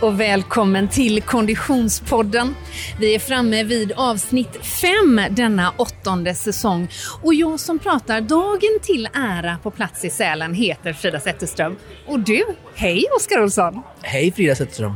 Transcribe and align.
och 0.00 0.20
välkommen 0.20 0.88
till 0.88 1.22
Konditionspodden. 1.22 2.54
Vi 3.00 3.14
är 3.14 3.18
framme 3.18 3.64
vid 3.64 3.92
avsnitt 3.92 4.66
fem 4.66 5.20
denna 5.30 5.72
åttonde 5.76 6.34
säsong 6.34 6.88
och 7.22 7.34
jag 7.34 7.60
som 7.60 7.78
pratar 7.78 8.20
dagen 8.20 8.78
till 8.82 9.08
ära 9.14 9.58
på 9.62 9.70
plats 9.70 10.04
i 10.04 10.10
Sälen 10.10 10.54
heter 10.54 10.92
Frida 10.92 11.20
Zetterström. 11.20 11.76
Och 12.06 12.20
du, 12.20 12.44
hej 12.74 13.04
Oskar 13.16 13.42
Olsson! 13.42 13.82
Hej 14.02 14.32
Frida 14.32 14.54
Zetterström! 14.54 14.94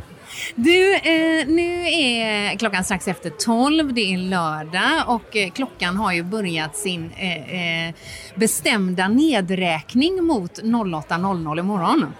Du, 0.54 0.94
eh, 0.94 1.46
nu 1.46 1.89
är 1.89 2.58
klockan 2.58 2.84
strax 2.84 3.08
efter 3.08 3.30
tolv, 3.30 3.94
det 3.94 4.14
är 4.14 4.18
lördag 4.18 5.04
och 5.07 5.36
eh, 5.36 5.50
klockan 5.50 5.96
har 5.96 6.12
ju 6.12 6.22
börjat 6.22 6.76
sin 6.76 7.11
eh, 7.16 7.86
eh 7.89 7.94
bestämda 8.34 9.08
nedräkning 9.08 10.25
mot 10.25 10.62
08.00 10.62 11.58
imorgon. 11.58 12.14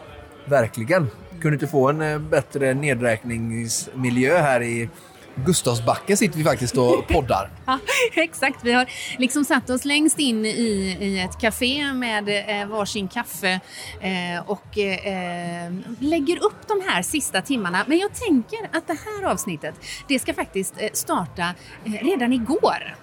Verkligen. 0.45 1.11
Kunde 1.43 1.55
inte 1.55 1.67
få 1.67 1.89
en 1.89 2.03
eh, 2.03 2.19
bättre 2.19 2.75
nedräkningsmiljö 2.75 4.39
här 4.39 4.63
i 4.63 4.89
Gustavsbacken 5.35 6.17
sitter 6.17 6.39
vi 6.39 6.45
faktiskt 6.45 6.77
och 6.77 7.07
poddar. 7.09 7.51
ja, 7.67 7.79
exakt. 8.15 8.65
Vi 8.65 8.73
har 8.73 8.87
liksom 9.19 9.45
satt 9.45 9.71
oss 9.71 9.85
längst 9.85 10.19
in 10.19 10.45
i, 10.45 10.97
i 11.01 11.21
ett 11.21 11.41
café 11.41 11.93
med 11.93 12.29
eh, 12.29 12.69
varsin 12.69 13.09
kaffe 13.09 13.61
eh, 14.01 14.51
och 14.51 14.79
eh, 14.79 15.73
lägger 15.99 16.45
upp 16.45 16.69
de 16.69 16.83
här 16.87 17.03
sista 17.03 17.43
timmarna. 17.43 17.85
Men 17.87 17.99
jag 17.99 18.15
tänker 18.15 18.59
att 18.73 18.87
det 18.87 18.97
här 19.07 19.31
avsnittet, 19.31 19.75
det 20.09 20.19
ska 20.19 20.35
faktiskt 20.35 20.75
eh, 20.79 20.89
starta 20.93 21.55
eh, 21.85 21.93
redan 21.93 22.33
igår. 22.33 22.97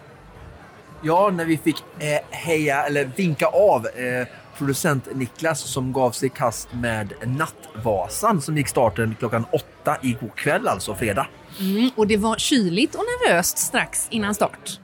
Ja, 1.01 1.29
när 1.29 1.45
vi 1.45 1.57
fick 1.57 1.83
eh, 1.99 2.37
heja, 2.37 2.83
eller 2.83 3.05
vinka 3.05 3.45
av 3.45 3.87
eh, 3.87 4.27
producent 4.59 5.15
Niklas 5.15 5.59
som 5.59 5.93
gav 5.93 6.11
sig 6.11 6.27
i 6.27 6.29
kast 6.29 6.73
med 6.73 7.13
Nattvasan 7.25 8.41
som 8.41 8.57
gick 8.57 8.67
starten 8.67 9.15
klockan 9.19 9.45
åtta 9.51 9.97
igår 10.01 10.31
kväll, 10.35 10.67
alltså 10.67 10.95
fredag. 10.95 11.27
Mm, 11.59 11.89
och 11.95 12.07
det 12.07 12.17
var 12.17 12.35
kyligt 12.35 12.95
och 12.95 13.01
nervöst 13.01 13.57
strax 13.57 14.07
innan 14.09 14.35
start. 14.35 14.79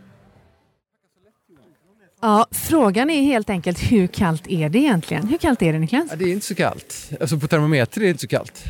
Ja, 2.21 2.47
frågan 2.51 3.09
är 3.09 3.21
helt 3.21 3.49
enkelt 3.49 3.91
hur 3.91 4.07
kallt 4.07 4.47
är 4.47 4.69
det 4.69 4.79
egentligen? 4.79 5.27
Hur 5.27 5.37
kallt 5.37 5.61
är 5.61 5.73
det 5.73 5.79
Niklas? 5.79 6.07
Ja, 6.09 6.15
det 6.15 6.25
är 6.25 6.33
inte 6.33 6.45
så 6.45 6.55
kallt. 6.55 7.11
Alltså 7.21 7.39
på 7.39 7.47
termometer 7.47 8.01
är 8.01 8.05
det 8.05 8.09
inte 8.09 8.21
så 8.21 8.27
kallt. 8.27 8.63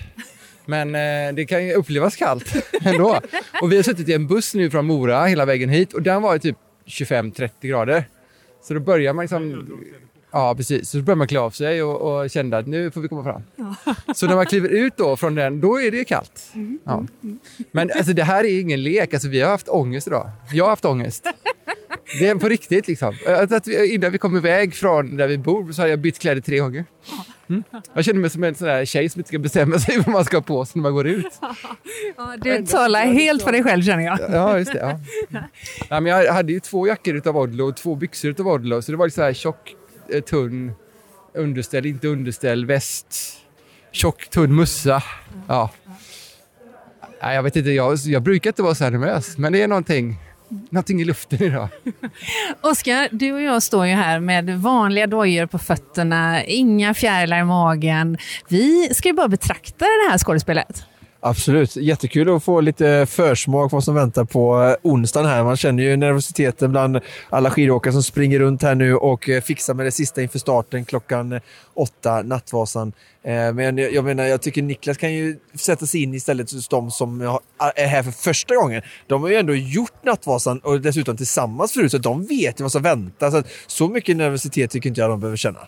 Men 0.66 0.96
eh, 0.96 1.36
det 1.36 1.46
kan 1.46 1.66
ju 1.66 1.74
upplevas 1.74 2.16
kallt 2.16 2.54
ändå. 2.82 3.22
Och 3.62 3.72
vi 3.72 3.76
har 3.76 3.84
suttit 3.84 4.10
i 4.10 4.14
en 4.14 4.28
buss 4.28 4.56
nu 4.56 4.70
från 4.70 4.86
Mora 4.86 5.26
hela 5.26 5.46
vägen 5.46 5.70
hit 5.70 5.94
och 5.94 6.02
den 6.02 6.22
var 6.22 6.38
typ 6.38 6.58
25-30 6.86 7.50
grader. 7.62 8.06
Så 8.64 8.74
då 8.74 8.80
börjar 8.80 9.14
man 9.14 9.24
liksom 9.24 9.68
Ja, 10.36 10.56
precis. 10.56 10.90
Så 10.90 10.98
började 10.98 11.18
man 11.18 11.28
klä 11.28 11.40
av 11.40 11.52
sig 11.52 11.84
och, 11.84 12.22
och 12.22 12.30
kände 12.30 12.58
att 12.58 12.68
nu 12.68 12.92
får 12.92 13.02
vi 13.02 13.08
komma 13.08 13.24
fram. 13.24 13.42
Ja. 13.56 13.96
Så 14.16 14.28
när 14.28 14.36
man 14.36 14.46
kliver 14.46 14.70
ut 14.70 14.98
då 14.98 15.16
från 15.16 15.36
den, 15.36 15.62
då 15.62 15.82
är 15.82 15.92
det 15.92 16.04
kallt. 16.06 16.52
Mm. 16.54 16.80
Ja. 16.84 17.06
Men 17.72 17.92
alltså, 17.96 18.14
det 18.14 18.24
här 18.24 18.44
är 18.44 18.60
ingen 18.62 18.84
lek. 18.84 19.14
Alltså, 19.14 19.30
vi 19.30 19.42
har 19.42 19.50
haft 19.50 19.70
ångest 19.70 20.08
idag. 20.08 20.30
Jag 20.52 20.66
har 20.66 20.70
haft 20.70 20.86
ångest. 20.86 21.26
Det 22.20 22.28
är 22.28 22.36
på 22.36 22.50
riktigt. 22.50 22.88
Liksom. 22.88 23.16
Att 23.28 23.68
vi, 23.68 23.94
innan 23.94 24.12
vi 24.12 24.18
kom 24.18 24.38
iväg 24.38 24.76
från 24.76 25.18
där 25.18 25.28
vi 25.28 25.38
bor 25.38 25.72
så 25.72 25.82
har 25.82 25.88
jag 25.88 26.00
bytt 26.00 26.20
kläder 26.20 26.42
tre 26.42 26.60
gånger. 26.60 26.86
Mm. 27.50 27.64
Jag 27.94 28.06
känner 28.06 28.20
mig 28.20 28.30
som 28.30 28.44
en 28.44 28.56
sån 28.56 28.68
där 28.68 28.86
tjej 28.86 29.10
som 29.10 29.20
inte 29.20 29.28
ska 29.28 29.40
bestämma 29.40 29.80
sig 29.80 29.98
vad 29.98 30.08
man 30.08 30.26
ska 30.26 30.38
ha 30.38 30.42
på 30.42 30.66
sig 30.66 30.72
när 30.76 30.82
man 30.82 30.94
går 30.94 31.08
ut. 31.08 31.40
Ja, 32.18 32.36
du 32.42 32.66
talar 32.66 33.06
helt 33.06 33.44
för 33.44 33.52
dig 33.52 33.64
själv 33.64 33.84
känner 33.84 34.04
jag. 34.04 34.20
Ja, 34.30 34.58
just 34.58 34.74
det. 34.74 35.00
Ja. 35.30 35.40
Ja, 35.90 36.00
men 36.00 36.12
jag 36.12 36.34
hade 36.34 36.54
ju 36.54 36.60
två 36.60 36.88
jackor 36.88 37.28
av 37.28 37.38
Odlo 37.38 37.68
och 37.68 37.78
två 37.78 37.96
byxor 37.96 38.36
av 38.40 38.48
Odlo, 38.48 38.82
så 38.82 38.92
det 38.92 38.98
var 38.98 39.10
så 39.10 39.22
här 39.22 39.34
tjock 39.34 39.76
tunn 40.26 40.72
underställ, 41.36 41.86
inte 41.86 42.08
underställ, 42.08 42.66
väst, 42.66 43.38
tjock 43.92 44.30
tunn 44.30 44.56
mössa. 44.56 45.04
Ja. 45.48 45.70
Nej, 47.22 47.36
jag 47.36 47.44
vet 47.44 47.56
inte, 47.56 47.70
jag, 47.70 47.98
jag 47.98 48.22
brukar 48.22 48.50
inte 48.50 48.64
vara 48.64 48.76
så 48.76 48.84
här 48.84 48.92
nervös, 48.92 49.38
men 49.38 49.54
det 49.54 49.62
är 49.62 49.68
någonting, 49.68 50.16
någonting 50.70 51.02
i 51.02 51.06
luften 51.06 51.44
idag. 51.44 51.68
Oskar, 52.62 53.10
du 53.12 53.34
och 53.34 53.42
jag 53.42 53.64
står 53.64 53.86
ju 53.86 53.94
här 53.94 54.20
med 54.20 54.60
vanliga 54.60 55.08
dojor 55.08 55.46
på 55.46 55.60
fötterna, 55.60 56.44
inga 56.44 56.94
fjärilar 56.94 57.40
i 57.40 57.44
magen. 57.44 58.18
Vi 58.48 58.94
ska 58.94 59.10
ju 59.10 59.14
bara 59.14 59.28
betrakta 59.28 59.86
det 59.86 60.10
här 60.12 60.18
skådespelet. 60.18 60.84
Absolut. 61.28 61.76
Jättekul 61.76 62.36
att 62.36 62.44
få 62.44 62.62
lite 62.62 63.06
försmak 63.10 63.72
vad 63.72 63.84
som 63.84 63.96
väntar 63.96 64.26
på 64.26 64.64
eh, 64.64 64.76
onsdagen 64.92 65.30
här. 65.30 65.44
Man 65.44 65.58
känner 65.58 65.84
ju 65.84 65.96
nervositeten 65.96 66.72
bland 66.72 67.00
alla 67.30 67.52
skidåkare 67.52 67.94
som 67.94 68.04
springer 68.04 68.40
runt 68.40 68.64
här 68.64 68.76
nu 68.76 68.96
och 68.96 69.30
eh, 69.30 69.42
fixar 69.42 69.74
med 69.74 69.86
det 69.86 69.92
sista 69.92 70.22
inför 70.22 70.40
starten 70.40 70.86
klockan 70.86 71.32
eh, 71.32 71.42
åtta, 71.74 72.22
Nattvasan. 72.22 72.94
Men 73.54 73.78
jag 73.78 74.06
menar, 74.06 74.24
jag 74.24 74.42
tycker 74.42 74.62
Niklas 74.62 74.98
kan 74.98 75.14
ju 75.14 75.40
sätta 75.56 75.86
sig 75.86 76.04
in 76.04 76.14
istället 76.14 76.52
hos 76.52 76.68
de 76.68 76.92
som 76.92 77.22
är 77.76 77.88
här 77.88 78.04
för 78.04 78.12
första 78.12 78.56
gången. 78.56 78.82
De 79.08 79.22
har 79.22 79.30
ju 79.30 79.36
ändå 79.36 79.56
gjort 79.56 80.04
Nattvasan 80.04 80.60
och 80.60 80.82
dessutom 80.82 81.18
tillsammans 81.18 81.72
förut, 81.74 81.92
så 81.92 81.98
de 81.98 82.26
vet 82.26 82.60
ju 82.60 82.64
vad 82.64 82.72
som 82.72 82.82
väntar. 82.82 83.32
Så, 83.32 83.44
så 83.68 83.88
mycket 83.88 84.18
nervositet 84.18 84.72
tycker 84.72 84.90
inte 84.90 85.02
jag 85.02 85.10
de 85.10 85.20
behöver 85.20 85.38
känna. 85.38 85.60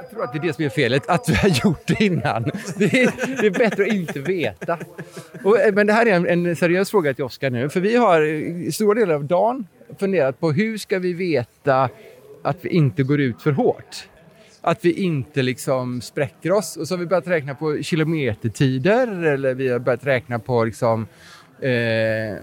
Jag 0.00 0.10
tror 0.10 0.24
att 0.24 0.32
det 0.32 0.38
är 0.38 0.42
det 0.42 0.52
som 0.52 0.64
är 0.64 0.68
felet, 0.68 1.08
att 1.08 1.28
vi 1.28 1.34
har 1.34 1.48
gjort 1.48 1.86
det 1.86 2.04
innan. 2.04 2.42
Det 2.76 3.02
är, 3.02 3.40
det 3.40 3.46
är 3.46 3.50
bättre 3.50 3.82
att 3.82 3.92
inte 3.92 4.20
veta. 4.20 4.78
Och, 5.44 5.60
eh, 5.60 5.74
men 5.74 5.86
det 5.86 5.92
här 5.92 6.06
är 6.06 6.12
en, 6.12 6.46
en 6.46 6.56
seriös 6.56 6.90
fråga 6.90 7.14
till 7.14 7.24
Oskar 7.24 7.50
nu, 7.50 7.68
för 7.68 7.80
vi 7.80 7.96
har 7.96 8.22
i 8.22 8.72
stora 8.72 8.94
delar 9.00 9.14
av 9.14 9.24
dagen 9.24 9.66
funderat 9.98 10.40
på 10.40 10.52
hur 10.52 10.78
ska 10.78 10.98
vi 10.98 11.12
veta 11.12 11.88
att 12.42 12.56
vi 12.60 12.68
inte 12.68 13.02
går 13.02 13.20
ut 13.20 13.42
för 13.42 13.52
hårt? 13.52 14.08
Att 14.60 14.84
vi 14.84 14.92
inte 14.92 15.42
liksom 15.42 16.00
spräcker 16.00 16.52
oss. 16.52 16.76
Och 16.76 16.88
så 16.88 16.94
har 16.94 16.98
vi 16.98 17.06
börjat 17.06 17.26
räkna 17.26 17.54
på 17.54 17.82
kilometertider 17.82 19.24
eller 19.24 19.54
vi 19.54 19.68
har 19.68 19.78
börjat 19.78 20.06
räkna 20.06 20.38
på 20.38 20.64
liksom, 20.64 21.06
eh, 21.60 21.70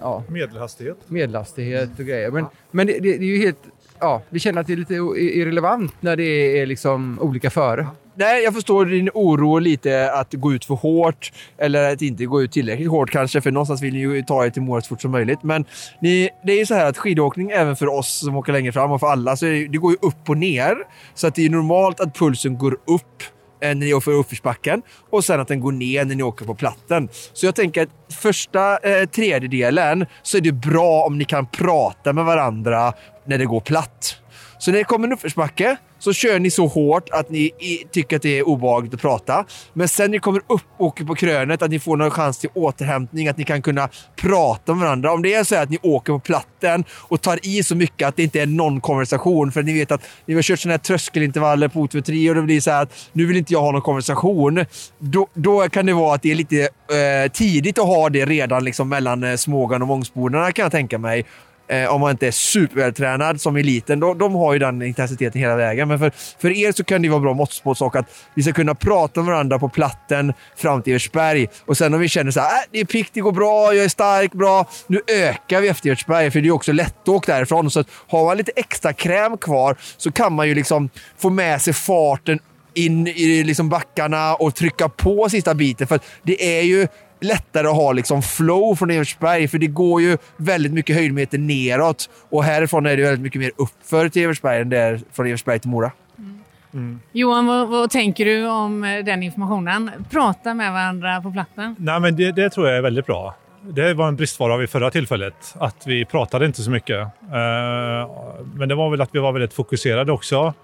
ja, 0.00 0.24
medelhastighet. 0.28 0.96
medelhastighet 1.06 1.98
och 1.98 2.04
grejer. 2.04 2.30
Men, 2.30 2.46
men 2.70 2.86
det, 2.86 2.92
det, 2.92 3.18
det 3.18 3.24
är 3.24 3.36
ju 3.36 3.38
helt 3.38 3.62
ja, 4.00 4.22
vi 4.30 4.40
känner 4.40 4.60
att 4.60 4.66
det 4.66 4.72
är 4.72 4.76
lite 4.76 4.94
irrelevant 4.94 5.92
när 6.00 6.16
det 6.16 6.58
är 6.60 6.66
liksom 6.66 7.18
olika 7.20 7.50
före. 7.50 7.86
Nej, 8.16 8.44
jag 8.44 8.54
förstår 8.54 8.86
din 8.86 9.10
oro 9.14 9.58
lite 9.58 10.12
att 10.12 10.34
gå 10.34 10.52
ut 10.52 10.64
för 10.64 10.74
hårt 10.74 11.32
eller 11.58 11.92
att 11.92 12.02
inte 12.02 12.26
gå 12.26 12.42
ut 12.42 12.52
tillräckligt 12.52 12.90
hårt 12.90 13.10
kanske, 13.10 13.40
för 13.40 13.50
någonstans 13.50 13.82
vill 13.82 13.94
ni 13.94 14.00
ju 14.00 14.22
ta 14.22 14.46
er 14.46 14.50
till 14.50 14.62
målet 14.62 14.84
så 14.84 14.88
fort 14.88 15.02
som 15.02 15.10
möjligt. 15.10 15.42
Men 15.42 15.64
ni, 16.00 16.30
det 16.44 16.52
är 16.52 16.58
ju 16.58 16.66
så 16.66 16.74
här 16.74 16.86
att 16.86 16.98
skidåkning, 16.98 17.50
även 17.50 17.76
för 17.76 17.86
oss 17.86 18.18
som 18.18 18.36
åker 18.36 18.52
längre 18.52 18.72
fram 18.72 18.92
och 18.92 19.00
för 19.00 19.06
alla, 19.06 19.36
så 19.36 19.44
det, 19.44 19.68
det 19.68 19.78
går 19.78 19.92
ju 19.92 19.98
upp 20.02 20.28
och 20.28 20.36
ner. 20.36 20.76
Så 21.14 21.26
att 21.26 21.34
det 21.34 21.46
är 21.46 21.50
normalt 21.50 22.00
att 22.00 22.18
pulsen 22.18 22.58
går 22.58 22.72
upp 22.72 23.22
eh, 23.60 23.68
när 23.68 23.74
ni 23.74 23.94
åker 23.94 24.12
uppförsbacken 24.12 24.82
och 25.10 25.24
sen 25.24 25.40
att 25.40 25.48
den 25.48 25.60
går 25.60 25.72
ner 25.72 26.04
när 26.04 26.14
ni 26.14 26.22
åker 26.22 26.44
på 26.44 26.54
platten. 26.54 27.08
Så 27.32 27.46
jag 27.46 27.54
tänker 27.54 27.82
att 27.82 28.14
första 28.14 28.78
eh, 28.78 29.08
tredjedelen 29.08 30.06
så 30.22 30.36
är 30.36 30.40
det 30.40 30.52
bra 30.52 31.04
om 31.06 31.18
ni 31.18 31.24
kan 31.24 31.46
prata 31.46 32.12
med 32.12 32.24
varandra 32.24 32.92
när 33.26 33.38
det 33.38 33.44
går 33.44 33.60
platt. 33.60 34.16
Så 34.58 34.70
när 34.70 34.78
det 34.78 34.84
kommer 34.84 35.06
en 35.06 35.12
uppförsbacke 35.12 35.76
så 35.98 36.12
kör 36.12 36.38
ni 36.38 36.50
så 36.50 36.66
hårt 36.66 37.08
att 37.10 37.30
ni 37.30 37.50
tycker 37.92 38.16
att 38.16 38.22
det 38.22 38.38
är 38.38 38.48
obehagligt 38.48 38.94
att 38.94 39.00
prata. 39.00 39.44
Men 39.72 39.88
sen 39.88 40.04
när 40.04 40.08
ni 40.10 40.18
kommer 40.18 40.40
upp 40.40 40.62
och 40.76 40.86
åker 40.86 41.04
på 41.04 41.14
krönet, 41.14 41.62
att 41.62 41.70
ni 41.70 41.78
får 41.78 41.96
någon 41.96 42.10
chans 42.10 42.38
till 42.38 42.50
återhämtning, 42.54 43.28
att 43.28 43.36
ni 43.36 43.44
kan 43.44 43.62
kunna 43.62 43.88
prata 44.16 44.74
med 44.74 44.84
varandra. 44.84 45.12
Om 45.12 45.22
det 45.22 45.34
är 45.34 45.44
så 45.44 45.56
att 45.56 45.70
ni 45.70 45.78
åker 45.82 46.12
på 46.12 46.18
platten 46.18 46.84
och 46.90 47.20
tar 47.20 47.38
i 47.42 47.62
så 47.62 47.76
mycket 47.76 48.08
att 48.08 48.16
det 48.16 48.22
inte 48.22 48.40
är 48.40 48.46
någon 48.46 48.80
konversation, 48.80 49.52
för 49.52 49.62
ni 49.62 49.72
vet 49.72 49.92
att 49.92 50.02
ni 50.26 50.34
har 50.34 50.42
kört 50.42 50.60
sådana 50.60 50.72
här 50.72 50.78
tröskelintervaller 50.78 51.68
på 51.68 51.86
O2 51.86 52.28
och 52.28 52.34
det 52.34 52.42
blir 52.42 52.60
så 52.60 52.70
här 52.70 52.82
att 52.82 53.08
nu 53.12 53.26
vill 53.26 53.36
inte 53.36 53.52
jag 53.52 53.60
ha 53.60 53.72
någon 53.72 53.82
konversation. 53.82 54.64
Då, 54.98 55.26
då 55.34 55.68
kan 55.68 55.86
det 55.86 55.92
vara 55.92 56.14
att 56.14 56.22
det 56.22 56.30
är 56.30 56.34
lite 56.34 56.60
eh, 56.62 57.32
tidigt 57.32 57.78
att 57.78 57.86
ha 57.86 58.08
det 58.08 58.24
redan 58.24 58.64
liksom 58.64 58.88
mellan 58.88 59.24
eh, 59.24 59.36
Smågan 59.36 59.82
och 59.82 59.88
Mångsbodarna 59.88 60.52
kan 60.52 60.62
jag 60.62 60.72
tänka 60.72 60.98
mig. 60.98 61.24
Eh, 61.68 61.94
om 61.94 62.00
man 62.00 62.10
inte 62.10 62.26
är 62.26 62.30
supertränad 62.30 63.40
som 63.40 63.56
eliten. 63.56 64.00
De, 64.00 64.18
de 64.18 64.34
har 64.34 64.52
ju 64.52 64.58
den 64.58 64.82
intensiteten 64.82 65.40
hela 65.40 65.56
vägen. 65.56 65.88
Men 65.88 65.98
för, 65.98 66.12
för 66.38 66.50
er 66.50 66.72
så 66.72 66.84
kan 66.84 67.02
det 67.02 67.08
vara 67.08 67.20
bra 67.20 67.34
måttspåsak 67.34 67.96
att 67.96 68.06
vi 68.34 68.42
ska 68.42 68.52
kunna 68.52 68.74
prata 68.74 69.20
med 69.20 69.26
varandra 69.26 69.58
på 69.58 69.68
platten 69.68 70.32
fram 70.56 70.82
till 70.82 70.92
Evertsberg. 70.92 71.48
Och 71.66 71.76
sen 71.76 71.94
om 71.94 72.00
vi 72.00 72.08
känner 72.08 72.30
så 72.30 72.40
här, 72.40 72.48
äh, 72.48 72.64
det 72.70 72.80
är 72.80 72.84
piggt, 72.84 73.10
det 73.14 73.20
går 73.20 73.32
bra, 73.32 73.74
jag 73.74 73.84
är 73.84 73.88
stark, 73.88 74.32
bra. 74.32 74.66
Nu 74.86 75.00
ökar 75.06 75.60
vi 75.60 75.68
efter 75.68 75.88
Evertsberg, 75.88 76.30
för 76.30 76.40
det 76.40 76.48
är 76.48 76.52
också 76.52 76.72
lättåkt 76.72 77.26
därifrån. 77.26 77.70
Så 77.70 77.80
att 77.80 77.88
har 78.08 78.24
man 78.24 78.36
lite 78.36 78.52
extra 78.56 78.92
kräm 78.92 79.36
kvar 79.36 79.76
så 79.96 80.12
kan 80.12 80.32
man 80.32 80.48
ju 80.48 80.54
liksom 80.54 80.90
få 81.18 81.30
med 81.30 81.62
sig 81.62 81.72
farten 81.72 82.38
in 82.74 83.06
i 83.06 83.44
liksom 83.44 83.68
backarna 83.68 84.34
och 84.34 84.54
trycka 84.54 84.88
på 84.88 85.28
sista 85.28 85.54
biten. 85.54 85.86
För 85.86 86.00
det 86.22 86.58
är 86.58 86.62
ju 86.62 86.88
lättare 87.24 87.66
att 87.66 87.74
ha 87.74 87.92
liksom 87.92 88.22
flow 88.22 88.74
från 88.74 88.90
Evertsberg, 88.90 89.48
för 89.48 89.58
det 89.58 89.66
går 89.66 90.02
ju 90.02 90.18
väldigt 90.36 90.72
mycket 90.72 90.96
höjdmeter 90.96 91.38
neråt. 91.38 92.10
Och 92.30 92.44
härifrån 92.44 92.86
är 92.86 92.96
det 92.96 93.02
väldigt 93.02 93.20
mycket 93.20 93.40
mer 93.40 93.50
uppför 93.56 94.08
till 94.08 94.22
Evertsberg 94.22 94.60
än 94.60 94.68
det 94.68 94.78
är 94.78 95.00
från 95.12 95.26
Evertsberg 95.26 95.58
till 95.58 95.70
Mora. 95.70 95.92
Mm. 96.18 96.38
Mm. 96.74 97.00
Johan, 97.12 97.46
vad, 97.46 97.68
vad, 97.68 97.90
tänker 97.90 98.24
du 98.24 98.48
om 98.48 98.84
eh, 98.84 99.04
den 99.04 99.22
informationen? 99.22 99.90
Prata 100.10 100.54
med 100.54 100.72
varandra 100.72 101.20
på 101.20 101.32
platten? 101.32 101.76
Nej, 101.78 102.00
men 102.00 102.16
det, 102.16 102.32
det 102.32 102.50
tror 102.50 102.68
jag 102.68 102.76
är 102.76 102.82
väldigt 102.82 103.06
bra. 103.06 103.34
Det 103.62 103.94
var 103.94 104.08
en 104.08 104.16
bristvara 104.16 104.56
vid 104.56 104.70
förra 104.70 104.90
tillfället, 104.90 105.54
att 105.54 105.86
vi 105.86 106.04
pratade 106.04 106.46
inte 106.46 106.62
så 106.62 106.70
mycket. 106.70 106.98
Eh, 106.98 108.10
men 108.54 108.68
det 108.68 108.74
var 108.74 108.90
väl 108.90 109.00
att 109.00 109.10
vi 109.12 109.18
var 109.18 109.32
väldigt 109.32 109.54
fokuserade 109.54 110.12
också. 110.12 110.54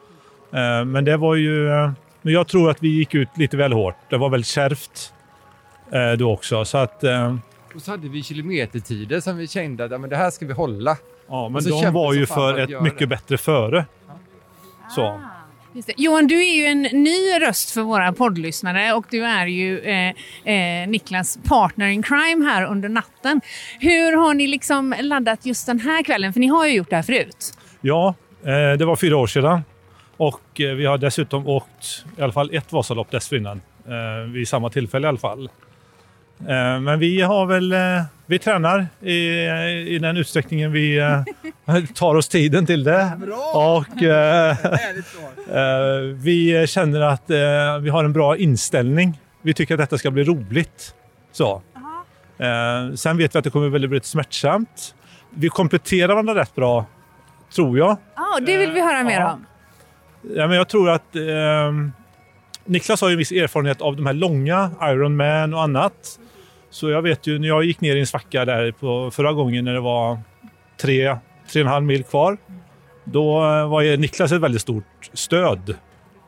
Eh, 0.53 0.85
men 0.85 1.05
det 1.05 1.17
var 1.17 1.35
ju... 1.35 1.69
Men 2.23 2.33
jag 2.33 2.49
tror 2.49 2.71
att 2.71 2.83
vi 2.83 2.89
gick 2.89 3.15
ut 3.15 3.29
lite 3.37 3.57
väl 3.57 3.73
hårt. 3.73 3.97
Det 4.11 4.17
var 4.17 4.29
väldigt 4.29 4.47
kärvt. 4.47 5.13
Eh, 5.93 6.13
då 6.13 6.33
också. 6.33 6.65
Så 6.65 6.79
att, 6.79 7.05
eh, 7.05 7.37
Och 7.75 7.83
så 7.83 7.91
hade 7.91 8.09
vi 8.09 8.23
kilometertider 8.23 9.21
som 9.21 9.37
vi 9.37 9.49
kände 9.49 9.85
att 9.85 9.91
ja, 9.91 9.99
men 9.99 10.11
det 10.11 10.17
här 10.17 10.31
ska 10.31 10.47
vi 10.47 10.53
hålla. 10.53 10.97
ja, 11.29 11.49
men 11.49 11.63
så 11.63 11.83
de 11.83 11.93
var 11.93 12.13
ju 12.15 12.27
för 12.27 12.59
ett 12.59 12.83
mycket 12.83 12.99
det. 12.99 13.07
bättre 13.07 13.39
före. 13.39 13.85
Så. 14.95 15.21
Just 15.73 15.87
det. 15.89 15.95
Johan, 15.97 16.27
du 16.27 16.47
är 16.47 16.55
ju 16.57 16.65
en 16.65 16.83
ny 16.83 17.41
röst 17.41 17.71
för 17.71 17.83
våra 17.83 18.13
poddlyssnare 18.13 18.93
och 18.93 19.07
du 19.11 19.25
är 19.25 19.47
ju 19.47 19.79
eh, 19.81 20.09
eh, 20.55 20.89
Niklas 20.89 21.39
partner 21.49 21.87
in 21.89 22.03
crime 22.03 22.45
här 22.45 22.65
under 22.67 22.89
natten. 22.89 23.41
Hur 23.81 24.17
har 24.17 24.35
ni 24.35 24.47
liksom 24.47 24.95
laddat 25.01 25.47
just 25.47 25.67
den 25.67 25.81
här 25.81 26.03
kvällen? 26.03 26.33
För 26.33 26.41
ni 26.41 26.47
har 26.47 26.67
ju 26.67 26.73
gjort 26.73 26.91
det 26.91 26.97
här 26.97 27.03
förut. 27.03 27.53
Ja, 27.81 28.15
eh, 28.43 28.79
det 28.79 28.85
var 28.85 28.97
fyra 28.97 29.17
år 29.17 29.27
sedan. 29.27 29.61
Och 30.17 30.61
eh, 30.61 30.75
vi 30.75 30.87
har 30.87 30.99
dessutom 30.99 31.47
åkt 31.47 32.05
i 32.19 32.23
alla 32.23 32.33
fall 32.33 32.55
ett 32.55 32.73
Vasalopp 32.73 33.11
dessförinnan. 33.11 33.61
Eh, 33.87 34.31
vid 34.33 34.49
samma 34.49 34.71
tillfälle 34.71 35.07
i 35.07 35.09
alla 35.09 35.19
fall. 35.19 35.51
Eh, 36.49 36.81
men 36.81 36.99
vi 36.99 37.21
har 37.21 37.47
väl... 37.47 37.73
Eh, 37.73 38.03
vi 38.31 38.39
tränar 38.39 38.87
i, 39.01 39.15
i 39.95 39.99
den 39.99 40.17
utsträckningen 40.17 40.73
vi 40.73 40.99
eh, 40.99 41.85
tar 41.95 42.15
oss 42.15 42.29
tiden 42.29 42.67
till 42.67 42.85
det. 42.85 43.13
Och 43.55 44.03
eh, 44.03 44.51
eh, 45.51 46.01
vi 46.15 46.67
känner 46.69 47.01
att 47.01 47.31
vi 47.83 47.89
har 47.91 48.05
en 48.05 48.13
bra 48.13 48.37
inställning. 48.37 49.21
Vi 49.43 49.55
tycker 49.55 49.75
att 49.75 49.81
detta 49.81 49.99
ska 49.99 50.11
bli 50.11 50.25
roligt. 50.25 50.95
Så. 51.33 51.63
Sen 52.95 53.17
vet 53.17 53.35
vi 53.35 53.39
att 53.39 53.45
det 53.45 53.51
kommer 53.51 53.71
bli 53.71 53.79
väldigt 53.79 54.05
smärtsamt. 54.05 54.95
Vi 55.31 55.49
kompletterar 55.49 56.09
varandra 56.09 56.35
rätt 56.35 56.55
bra, 56.55 56.87
tror 57.55 57.79
jag. 57.79 57.97
Ja, 58.17 58.41
det 58.47 58.57
vill 58.57 58.71
vi 58.71 58.81
höra 58.81 59.03
mer 59.03 59.25
om. 59.25 59.47
Ja, 60.37 60.47
men 60.47 60.57
jag 60.57 60.69
tror 60.69 60.91
att 60.91 61.17
Niklas 62.65 63.01
har 63.01 63.09
ju 63.09 63.13
en 63.13 63.19
viss 63.19 63.33
erfarenhet 63.33 63.81
av 63.81 63.97
de 63.97 64.07
här 64.07 64.13
långa 64.13 64.71
Ironman 64.83 65.55
och 65.55 65.63
annat. 65.63 66.19
Så 66.71 66.91
jag 66.91 67.03
vet 67.03 67.27
ju 67.27 67.39
när 67.39 67.49
jag 67.49 67.65
gick 67.65 67.81
ner 67.81 67.97
i 67.97 68.01
en 68.01 68.07
svacka 68.07 68.45
där 68.45 68.73
på 68.73 69.11
förra 69.11 69.33
gången 69.33 69.65
när 69.65 69.75
det 69.75 69.81
var 69.81 70.19
tre, 70.77 71.17
tre 71.53 71.63
och 71.63 71.67
en 71.67 71.73
halv 71.73 71.85
mil 71.85 72.05
kvar. 72.05 72.37
Då 73.05 73.39
var 73.67 73.81
ju 73.81 73.97
Niklas 73.97 74.33
ett 74.33 74.41
väldigt 74.41 74.63
stort 74.63 75.11
stöd 75.13 75.75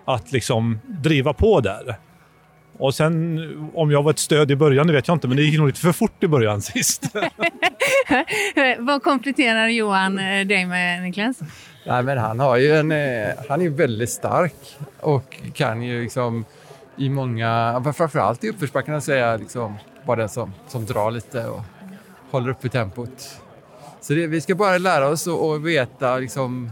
att 0.04 0.32
liksom 0.32 0.80
driva 0.86 1.32
på 1.32 1.60
där. 1.60 1.96
Och 2.78 2.94
sen 2.94 3.70
om 3.74 3.90
jag 3.90 4.02
var 4.02 4.10
ett 4.10 4.18
stöd 4.18 4.50
i 4.50 4.56
början, 4.56 4.86
det 4.86 4.92
vet 4.92 5.08
jag 5.08 5.14
inte, 5.14 5.28
men 5.28 5.36
det 5.36 5.42
gick 5.42 5.58
nog 5.58 5.66
lite 5.66 5.80
för 5.80 5.92
fort 5.92 6.24
i 6.24 6.28
början 6.28 6.62
sist. 6.62 7.02
Vad 8.78 9.02
kompletterar 9.02 9.68
Johan 9.68 10.18
eh, 10.18 10.46
dig 10.46 10.66
med, 10.66 11.02
Niklas? 11.02 11.36
Nej, 11.86 12.02
men 12.02 12.18
han, 12.18 12.40
har 12.40 12.56
ju 12.56 12.76
en, 12.76 12.92
eh, 12.92 13.28
han 13.48 13.60
är 13.60 13.64
ju 13.64 13.70
väldigt 13.74 14.10
stark 14.10 14.54
och 15.00 15.36
kan 15.54 15.82
ju 15.82 16.02
liksom 16.02 16.44
i 16.96 17.08
många, 17.08 17.82
framförallt 17.96 18.44
i 18.44 18.48
uppförsbackarna 18.48 19.00
säga 19.00 19.36
liksom 19.36 19.78
den 20.06 20.28
som, 20.28 20.52
som 20.68 20.84
drar 20.84 21.10
lite 21.10 21.46
och 21.46 21.60
håller 22.30 22.50
uppe 22.50 22.68
tempot. 22.68 23.40
Så 24.00 24.12
det, 24.12 24.26
vi 24.26 24.40
ska 24.40 24.54
bara 24.54 24.78
lära 24.78 25.08
oss 25.08 25.26
och, 25.26 25.48
och 25.48 25.66
veta 25.66 26.18
liksom 26.18 26.70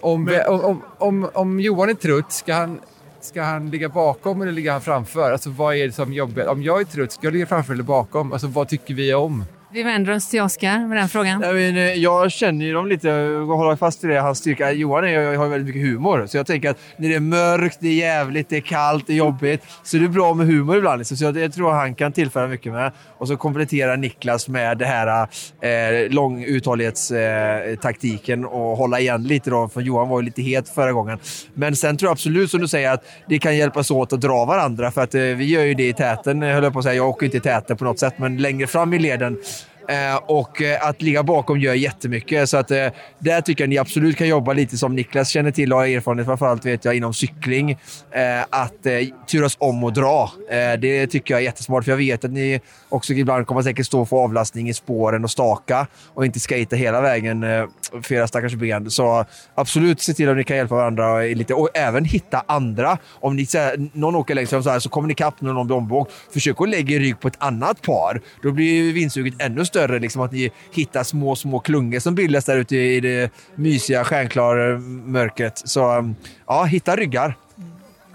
om, 0.00 0.24
vi, 0.24 0.40
om, 0.40 0.60
om, 0.60 0.82
om, 0.98 1.30
om 1.34 1.60
Johan 1.60 1.88
är 1.88 1.94
trött, 1.94 2.32
ska 2.32 2.54
han, 2.54 2.80
ska 3.20 3.42
han 3.42 3.70
ligga 3.70 3.88
bakom 3.88 4.42
eller 4.42 4.52
ligger 4.52 4.72
han 4.72 4.80
framför? 4.80 5.32
Alltså 5.32 5.50
vad 5.50 5.76
är 5.76 5.86
det 5.86 5.92
som 5.92 6.12
jobbar? 6.12 6.46
Om 6.46 6.62
jag 6.62 6.80
är 6.80 6.84
trött, 6.84 7.12
ska 7.12 7.26
jag 7.26 7.32
ligga 7.32 7.46
framför 7.46 7.72
eller 7.72 7.82
bakom? 7.82 8.32
Alltså 8.32 8.46
vad 8.46 8.68
tycker 8.68 8.94
vi 8.94 9.14
om? 9.14 9.44
Vi 9.70 9.82
vänder 9.82 10.14
oss 10.14 10.28
till 10.28 10.40
Oskar 10.40 10.78
med 10.78 10.96
den 10.96 11.08
frågan. 11.08 11.42
Jag, 11.42 11.54
men, 11.54 11.76
eh, 11.76 11.82
jag 11.82 12.32
känner 12.32 12.66
ju 12.66 12.72
dem 12.72 12.86
lite 12.86 13.12
och 13.12 13.58
håller 13.58 13.76
fast 13.76 14.04
vid 14.04 14.10
det, 14.10 14.20
hans 14.20 14.38
styrka. 14.38 14.72
Johan 14.72 15.04
är, 15.04 15.36
har 15.36 15.44
ju 15.44 15.50
väldigt 15.50 15.74
mycket 15.74 15.90
humor. 15.90 16.26
Så 16.26 16.36
jag 16.36 16.46
tänker 16.46 16.70
att 16.70 16.78
när 16.96 17.08
det 17.08 17.14
är 17.14 17.20
mörkt, 17.20 17.78
det 17.80 17.88
är 17.88 17.94
jävligt, 17.94 18.48
det 18.48 18.56
är 18.56 18.60
kallt, 18.60 19.06
det 19.06 19.12
är 19.12 19.16
jobbigt. 19.16 19.62
Så 19.82 19.96
det 19.96 20.04
är 20.04 20.08
bra 20.08 20.34
med 20.34 20.46
humor 20.46 20.76
ibland. 20.76 20.98
Liksom. 20.98 21.16
Så 21.16 21.24
jag, 21.24 21.36
jag 21.36 21.52
tror 21.52 21.72
han 21.72 21.94
kan 21.94 22.12
tillföra 22.12 22.48
mycket 22.48 22.72
med. 22.72 22.92
Och 23.18 23.28
så 23.28 23.36
kompletterar 23.36 23.96
Niklas 23.96 24.48
med 24.48 24.78
det 24.78 24.86
här 24.86 25.28
eh, 25.60 26.10
lång 26.10 26.44
uthållighetstaktiken 26.44 28.44
eh, 28.44 28.50
och 28.50 28.76
hålla 28.76 29.00
igen 29.00 29.24
lite 29.24 29.50
då. 29.50 29.68
För 29.68 29.80
Johan 29.80 30.08
var 30.08 30.20
ju 30.20 30.24
lite 30.24 30.42
het 30.42 30.68
förra 30.68 30.92
gången. 30.92 31.18
Men 31.54 31.76
sen 31.76 31.96
tror 31.96 32.08
jag 32.08 32.12
absolut 32.12 32.50
som 32.50 32.60
du 32.60 32.68
säger 32.68 32.90
att 32.90 33.04
det 33.28 33.38
kan 33.38 33.56
hjälpas 33.56 33.90
åt 33.90 34.12
att 34.12 34.20
dra 34.20 34.44
varandra. 34.44 34.90
För 34.90 35.02
att 35.02 35.14
eh, 35.14 35.20
vi 35.20 35.44
gör 35.44 35.62
ju 35.62 35.74
det 35.74 35.88
i 35.88 35.92
täten, 35.92 36.42
eh, 36.42 36.54
höll 36.54 36.64
jag 36.64 36.72
på 36.72 36.78
att 36.78 36.84
säga. 36.84 36.94
Jag 36.94 37.08
åker 37.08 37.26
inte 37.26 37.36
i 37.36 37.40
täten 37.40 37.76
på 37.76 37.84
något 37.84 37.98
sätt, 37.98 38.18
men 38.18 38.36
längre 38.36 38.66
fram 38.66 38.94
i 38.94 38.98
leden 38.98 39.38
Eh, 39.88 40.16
och 40.26 40.62
eh, 40.62 40.88
att 40.88 41.02
ligga 41.02 41.22
bakom 41.22 41.60
gör 41.60 41.74
jättemycket. 41.74 42.48
Så 42.48 42.56
att, 42.56 42.70
eh, 42.70 42.86
där 43.18 43.40
tycker 43.40 43.64
jag 43.64 43.68
ni 43.68 43.78
absolut 43.78 44.16
kan 44.16 44.28
jobba 44.28 44.52
lite 44.52 44.76
som 44.76 44.94
Niklas 44.94 45.28
känner 45.28 45.50
till 45.50 45.72
och 45.72 45.78
har 45.78 45.86
erfarenhet 45.86 46.26
framförallt 46.26 46.66
vet 46.66 46.84
jag 46.84 46.96
inom 46.96 47.14
cykling. 47.14 47.70
Eh, 47.70 48.40
att 48.50 48.86
eh, 48.86 48.92
turas 49.26 49.56
om 49.58 49.84
och 49.84 49.92
dra. 49.92 50.30
Eh, 50.50 50.80
det 50.80 51.06
tycker 51.06 51.34
jag 51.34 51.40
är 51.40 51.44
jättesmart. 51.44 51.84
För 51.84 51.92
jag 51.92 51.96
vet 51.96 52.24
att 52.24 52.30
ni 52.30 52.60
också 52.88 53.12
ibland 53.12 53.46
kommer 53.46 53.62
säkert 53.62 53.86
stå 53.86 54.06
för 54.06 54.16
avlastning 54.16 54.68
i 54.68 54.74
spåren 54.74 55.24
och 55.24 55.30
staka 55.30 55.86
och 56.14 56.26
inte 56.26 56.40
skejta 56.40 56.76
hela 56.76 57.00
vägen 57.00 57.42
eh, 57.42 57.64
för 58.02 58.14
era 58.14 58.28
stackars 58.28 58.54
ben. 58.54 58.90
Så 58.90 59.24
absolut 59.54 60.00
se 60.00 60.14
till 60.14 60.28
att 60.28 60.36
ni 60.36 60.44
kan 60.44 60.56
hjälpa 60.56 60.74
varandra 60.74 61.20
lite 61.20 61.54
och 61.54 61.68
även 61.74 62.04
hitta 62.04 62.44
andra. 62.46 62.98
Om 63.08 63.36
ni, 63.36 63.46
så 63.46 63.58
här, 63.58 63.88
någon 63.92 64.14
åker 64.14 64.34
längst 64.34 64.50
fram 64.50 64.62
så 64.62 64.70
här, 64.70 64.78
så 64.78 64.88
kommer 64.88 65.08
ni 65.08 65.12
ikapp 65.12 65.40
när 65.40 65.52
någon 65.52 65.66
blir 65.66 65.76
ombåkt. 65.76 66.12
Försök 66.32 66.60
att 66.60 66.68
lägga 66.68 66.96
er 66.96 67.00
rygg 67.00 67.20
på 67.20 67.28
ett 67.28 67.36
annat 67.38 67.82
par. 67.82 68.20
Då 68.42 68.52
blir 68.52 68.74
ju 68.74 68.92
vindsuget 68.92 69.42
ännu 69.42 69.64
större. 69.64 69.98
Liksom 69.98 70.22
att 70.22 70.32
ni 70.32 70.50
hittar 70.72 71.02
små, 71.02 71.36
små 71.36 71.58
klungor 71.60 71.98
som 71.98 72.14
bildas 72.14 72.44
där 72.44 72.56
ute 72.56 72.76
i 72.76 73.00
det 73.00 73.30
mysiga, 73.54 74.04
stjärnklara 74.04 74.78
mörkret. 75.06 75.62
Så 75.64 76.14
ja, 76.46 76.64
hitta 76.64 76.96
ryggar. 76.96 77.36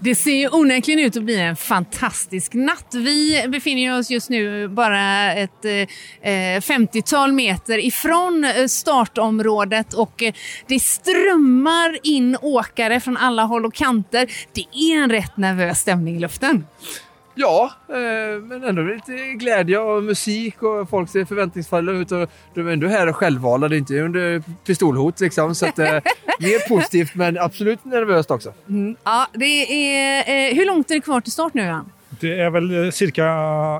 Det 0.04 0.14
ser 0.14 0.34
ju 0.34 0.48
onekligen 0.48 1.00
ut 1.00 1.16
att 1.16 1.22
bli 1.22 1.40
en 1.40 1.56
fantastisk 1.56 2.54
natt. 2.54 2.94
Vi 2.94 3.44
befinner 3.48 3.98
oss 3.98 4.10
just 4.10 4.30
nu 4.30 4.68
bara 4.68 5.32
ett 5.34 5.64
eh, 5.64 5.70
50-tal 6.60 7.32
meter 7.32 7.84
ifrån 7.84 8.44
eh, 8.44 8.66
startområdet 8.66 9.94
och 9.94 10.22
eh, 10.22 10.34
det 10.66 10.80
strömmar 10.80 11.98
in 12.02 12.36
åkare 12.42 13.00
från 13.00 13.16
alla 13.16 13.42
håll 13.42 13.66
och 13.66 13.74
kanter. 13.74 14.30
Det 14.52 14.92
är 14.92 15.02
en 15.02 15.10
rätt 15.10 15.36
nervös 15.36 15.80
stämning 15.80 16.16
i 16.16 16.20
luften. 16.20 16.64
Ja, 17.34 17.70
eh, 17.88 18.42
men 18.42 18.64
ändå 18.64 18.82
lite 18.82 19.12
glädje 19.12 19.78
och 19.78 20.02
musik 20.02 20.62
och 20.62 20.88
folk 20.90 21.10
ser 21.10 21.24
förväntningsfulla 21.24 21.92
ut. 21.92 22.12
Och 22.12 22.28
de 22.54 22.68
är 22.68 22.72
ändå 22.72 22.86
här 22.88 23.08
och 23.08 23.16
självvalda, 23.16 23.68
det 23.68 23.76
är 23.76 23.78
inte 23.78 24.00
under 24.00 24.42
pistolhot 24.66 25.20
liksom. 25.20 25.54
Så 25.54 25.66
att, 25.66 25.78
eh, 25.78 25.92
mer 26.38 26.68
positivt 26.68 27.14
men 27.14 27.38
absolut 27.38 27.84
nervöst 27.84 28.30
också. 28.30 28.52
Ja, 29.04 29.26
det 29.32 29.44
är, 29.94 30.18
eh, 30.50 30.54
hur 30.56 30.66
långt 30.66 30.90
är 30.90 30.94
det 30.94 31.00
kvar 31.00 31.20
till 31.20 31.32
start 31.32 31.54
nu, 31.54 31.62
Johan? 31.66 31.92
Det 32.20 32.40
är 32.40 32.50
väl 32.50 32.84
eh, 32.84 32.90
cirka, 32.90 33.24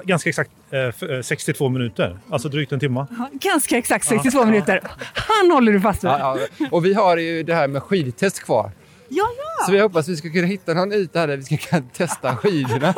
ganska 0.04 0.30
exakt 0.30 0.50
eh, 0.70 0.80
f- 0.80 1.02
eh, 1.02 1.20
62 1.22 1.68
minuter. 1.68 2.18
Alltså 2.30 2.48
drygt 2.48 2.72
en 2.72 2.80
timme. 2.80 3.06
Ganska 3.32 3.78
exakt 3.78 4.04
62 4.06 4.44
minuter. 4.44 4.80
Han 5.14 5.50
håller 5.50 5.72
du 5.72 5.80
fast 5.80 6.04
vid. 6.04 6.10
Ja, 6.10 6.38
ja. 6.58 6.66
Och 6.70 6.84
vi 6.84 6.94
har 6.94 7.16
ju 7.16 7.42
det 7.42 7.54
här 7.54 7.68
med 7.68 7.82
skidtest 7.82 8.44
kvar. 8.44 8.70
Ja, 9.08 9.24
Så 9.66 9.72
vi 9.72 9.80
hoppas 9.80 10.08
vi 10.08 10.16
ska 10.16 10.30
kunna 10.30 10.46
hitta 10.46 10.74
någon 10.74 10.92
yta 10.92 11.26
där 11.26 11.36
vi 11.36 11.42
ska 11.42 11.56
kunna 11.56 11.82
testa 11.92 12.36
skidorna. 12.36 12.94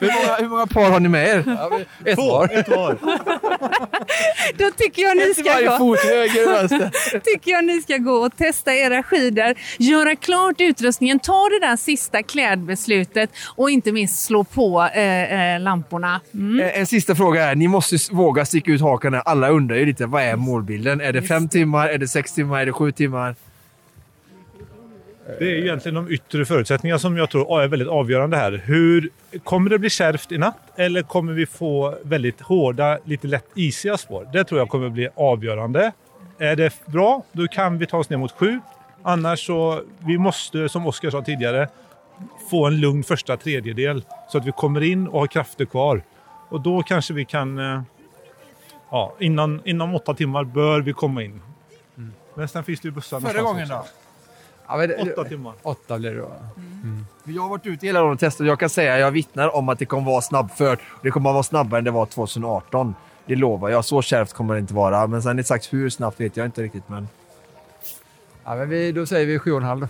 Hur 0.00 0.06
många, 0.12 0.36
hur 0.38 0.48
många 0.48 0.66
par 0.66 0.90
har 0.90 1.00
ni 1.00 1.08
med 1.08 1.28
er? 1.28 1.44
Ja, 1.46 1.80
ett 2.04 2.18
var. 2.18 2.48
Ett 2.52 2.68
var. 2.68 2.98
Då 4.58 4.70
tycker 4.76 5.02
jag 5.02 5.16
ni 5.16 5.34
ska 5.34 5.70
gå. 5.70 5.78
fot, 5.78 5.98
höger 6.04 7.20
tycker 7.24 7.50
jag 7.50 7.64
ni 7.64 7.82
ska 7.82 7.96
gå 7.96 8.12
och 8.12 8.36
testa 8.36 8.74
era 8.74 9.02
skidor, 9.02 9.54
göra 9.78 10.16
klart 10.16 10.54
utrustningen, 10.58 11.18
ta 11.18 11.48
det 11.48 11.66
där 11.66 11.76
sista 11.76 12.22
klädbeslutet 12.22 13.30
och 13.56 13.70
inte 13.70 13.92
minst 13.92 14.24
slå 14.24 14.44
på 14.44 14.88
eh, 14.94 15.54
eh, 15.54 15.60
lamporna. 15.60 16.20
Mm. 16.34 16.60
Eh, 16.60 16.78
En 16.78 16.86
sista 16.86 17.14
fråga 17.14 17.40
här. 17.44 17.54
Ni 17.54 17.68
måste 17.68 17.96
våga 18.14 18.44
sticka 18.44 18.70
ut 18.70 18.80
hakan. 18.80 19.22
Alla 19.24 19.48
undrar 19.48 19.76
ju 19.76 19.86
lite, 19.86 20.06
vad 20.06 20.22
är 20.22 20.36
målbilden? 20.36 21.00
Är 21.00 21.12
det 21.12 21.22
fem 21.22 21.48
timmar? 21.48 21.88
Är 21.88 21.98
det 21.98 22.08
sex 22.08 22.32
timmar? 22.34 22.60
Är 22.60 22.66
det 22.66 22.72
sju 22.72 22.92
timmar? 22.92 23.34
Det 25.26 25.44
är 25.44 25.54
egentligen 25.54 25.94
de 25.94 26.12
yttre 26.12 26.44
förutsättningarna 26.44 26.98
som 26.98 27.16
jag 27.16 27.30
tror 27.30 27.62
är 27.62 27.68
väldigt 27.68 27.88
avgörande 27.88 28.36
här. 28.36 28.62
Hur, 28.64 29.10
kommer 29.44 29.70
det 29.70 29.78
bli 29.78 29.90
kärvt 29.90 30.32
i 30.32 30.38
natt 30.38 30.58
eller 30.76 31.02
kommer 31.02 31.32
vi 31.32 31.46
få 31.46 31.98
väldigt 32.02 32.40
hårda, 32.40 32.98
lite 33.04 33.26
lätt 33.26 33.46
isiga 33.54 33.96
spår? 33.96 34.28
Det 34.32 34.44
tror 34.44 34.60
jag 34.60 34.68
kommer 34.68 34.88
bli 34.88 35.08
avgörande. 35.14 35.92
Är 36.38 36.56
det 36.56 36.86
bra, 36.86 37.22
då 37.32 37.48
kan 37.48 37.78
vi 37.78 37.86
ta 37.86 37.98
oss 37.98 38.10
ner 38.10 38.16
mot 38.16 38.32
sju. 38.32 38.60
Annars 39.02 39.46
så, 39.46 39.82
vi 39.98 40.18
måste, 40.18 40.68
som 40.68 40.86
Oskar 40.86 41.10
sa 41.10 41.22
tidigare, 41.22 41.68
få 42.50 42.66
en 42.66 42.80
lugn 42.80 43.04
första 43.04 43.36
tredjedel 43.36 44.04
så 44.28 44.38
att 44.38 44.46
vi 44.46 44.52
kommer 44.52 44.80
in 44.80 45.08
och 45.08 45.20
har 45.20 45.26
krafter 45.26 45.64
kvar. 45.64 46.02
Och 46.48 46.60
då 46.60 46.82
kanske 46.82 47.14
vi 47.14 47.24
kan... 47.24 47.58
eh, 47.58 47.82
Ja, 48.90 49.14
innan, 49.18 49.60
inom 49.64 49.94
åtta 49.94 50.14
timmar 50.14 50.44
bör 50.44 50.80
vi 50.80 50.92
komma 50.92 51.22
in. 51.22 51.42
Men 52.34 52.48
sen 52.48 52.64
finns 52.64 52.80
det 52.80 52.88
ju 52.88 52.92
bussar 52.92 53.20
Förra 53.20 53.42
gången 53.42 53.68
då? 53.68 53.84
Ja, 54.72 54.78
men 54.78 55.08
Åtta 55.12 55.24
timmar. 55.24 55.52
Åtta 55.62 55.98
blir 55.98 56.10
det 56.10 56.20
då. 56.20 56.32
För 57.24 57.32
Jag 57.32 57.42
har 57.42 57.48
varit 57.48 57.66
ute 57.66 57.86
hela 57.86 58.00
dagen 58.00 58.12
och 58.12 58.18
testat 58.18 58.46
jag 58.46 58.60
kan 58.60 58.68
säga 58.70 58.98
jag 58.98 59.10
vittnar 59.10 59.56
om 59.56 59.68
att 59.68 59.78
det 59.78 59.84
kommer 59.86 60.10
vara 60.10 60.20
snabbfört. 60.20 60.80
Det 61.02 61.10
kommer 61.10 61.30
att 61.30 61.34
vara 61.34 61.42
snabbare 61.42 61.78
än 61.78 61.84
det 61.84 61.90
var 61.90 62.06
2018. 62.06 62.94
Det 63.26 63.34
lovar 63.36 63.68
jag. 63.68 63.84
Så 63.84 64.02
kärvt 64.02 64.32
kommer 64.32 64.54
det 64.54 64.60
inte 64.60 64.74
vara. 64.74 65.06
Men 65.06 65.22
sen 65.22 65.38
exakt 65.38 65.72
hur 65.72 65.90
snabbt 65.90 66.20
vet 66.20 66.36
jag 66.36 66.46
inte 66.46 66.62
riktigt. 66.62 66.88
Men... 66.88 67.08
Ja, 68.44 68.54
men 68.54 68.68
vi, 68.68 68.92
då 68.92 69.06
säger 69.06 69.26
vi 69.26 69.38
sju 69.38 69.52
och 69.52 69.58
en 69.58 69.64
halv 69.66 69.80
då. 69.80 69.86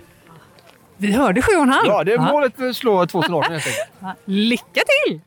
Vi 0.97 1.13
hörde 1.13 1.43
sju 1.43 1.57
och 1.57 1.63
en 1.63 1.69
halv. 1.69 1.87
Ja, 1.87 2.05
det 2.05 2.13
är 2.13 2.33
målet 2.33 2.57
för 2.57 2.69
att 2.69 2.77
slå 2.77 3.07
2018 3.07 3.53
helt 3.53 3.67
enkelt. 3.67 4.19
Lycka 4.25 4.81
till! 5.07 5.21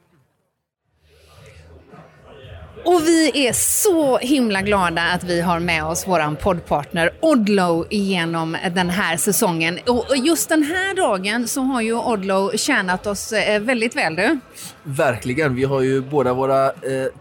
Och 2.86 3.02
vi 3.08 3.48
är 3.48 3.54
så 3.54 4.18
himla 4.18 4.62
glada 4.62 5.02
att 5.02 5.24
vi 5.24 5.42
har 5.42 5.60
med 5.60 5.84
oss 5.84 6.08
våran 6.08 6.36
poddpartner 6.36 7.12
Odlow 7.22 7.88
genom 7.90 8.58
den 8.76 8.90
här 8.90 9.18
säsongen. 9.18 9.80
Och 9.86 10.18
just 10.18 10.50
den 10.50 10.64
här 10.64 10.96
dagen 10.96 11.48
så 11.48 11.62
har 11.62 11.82
ju 11.82 11.94
Odlow 11.94 12.52
tjänat 12.58 13.08
oss 13.08 13.32
eh, 13.32 13.62
väldigt 13.62 13.96
väl 13.96 14.16
du. 14.16 14.40
Verkligen. 14.84 15.56
Vi 15.56 15.64
har 15.64 15.82
ju 15.82 16.02
båda 16.02 16.34
våra 16.34 16.66
eh, 16.66 16.74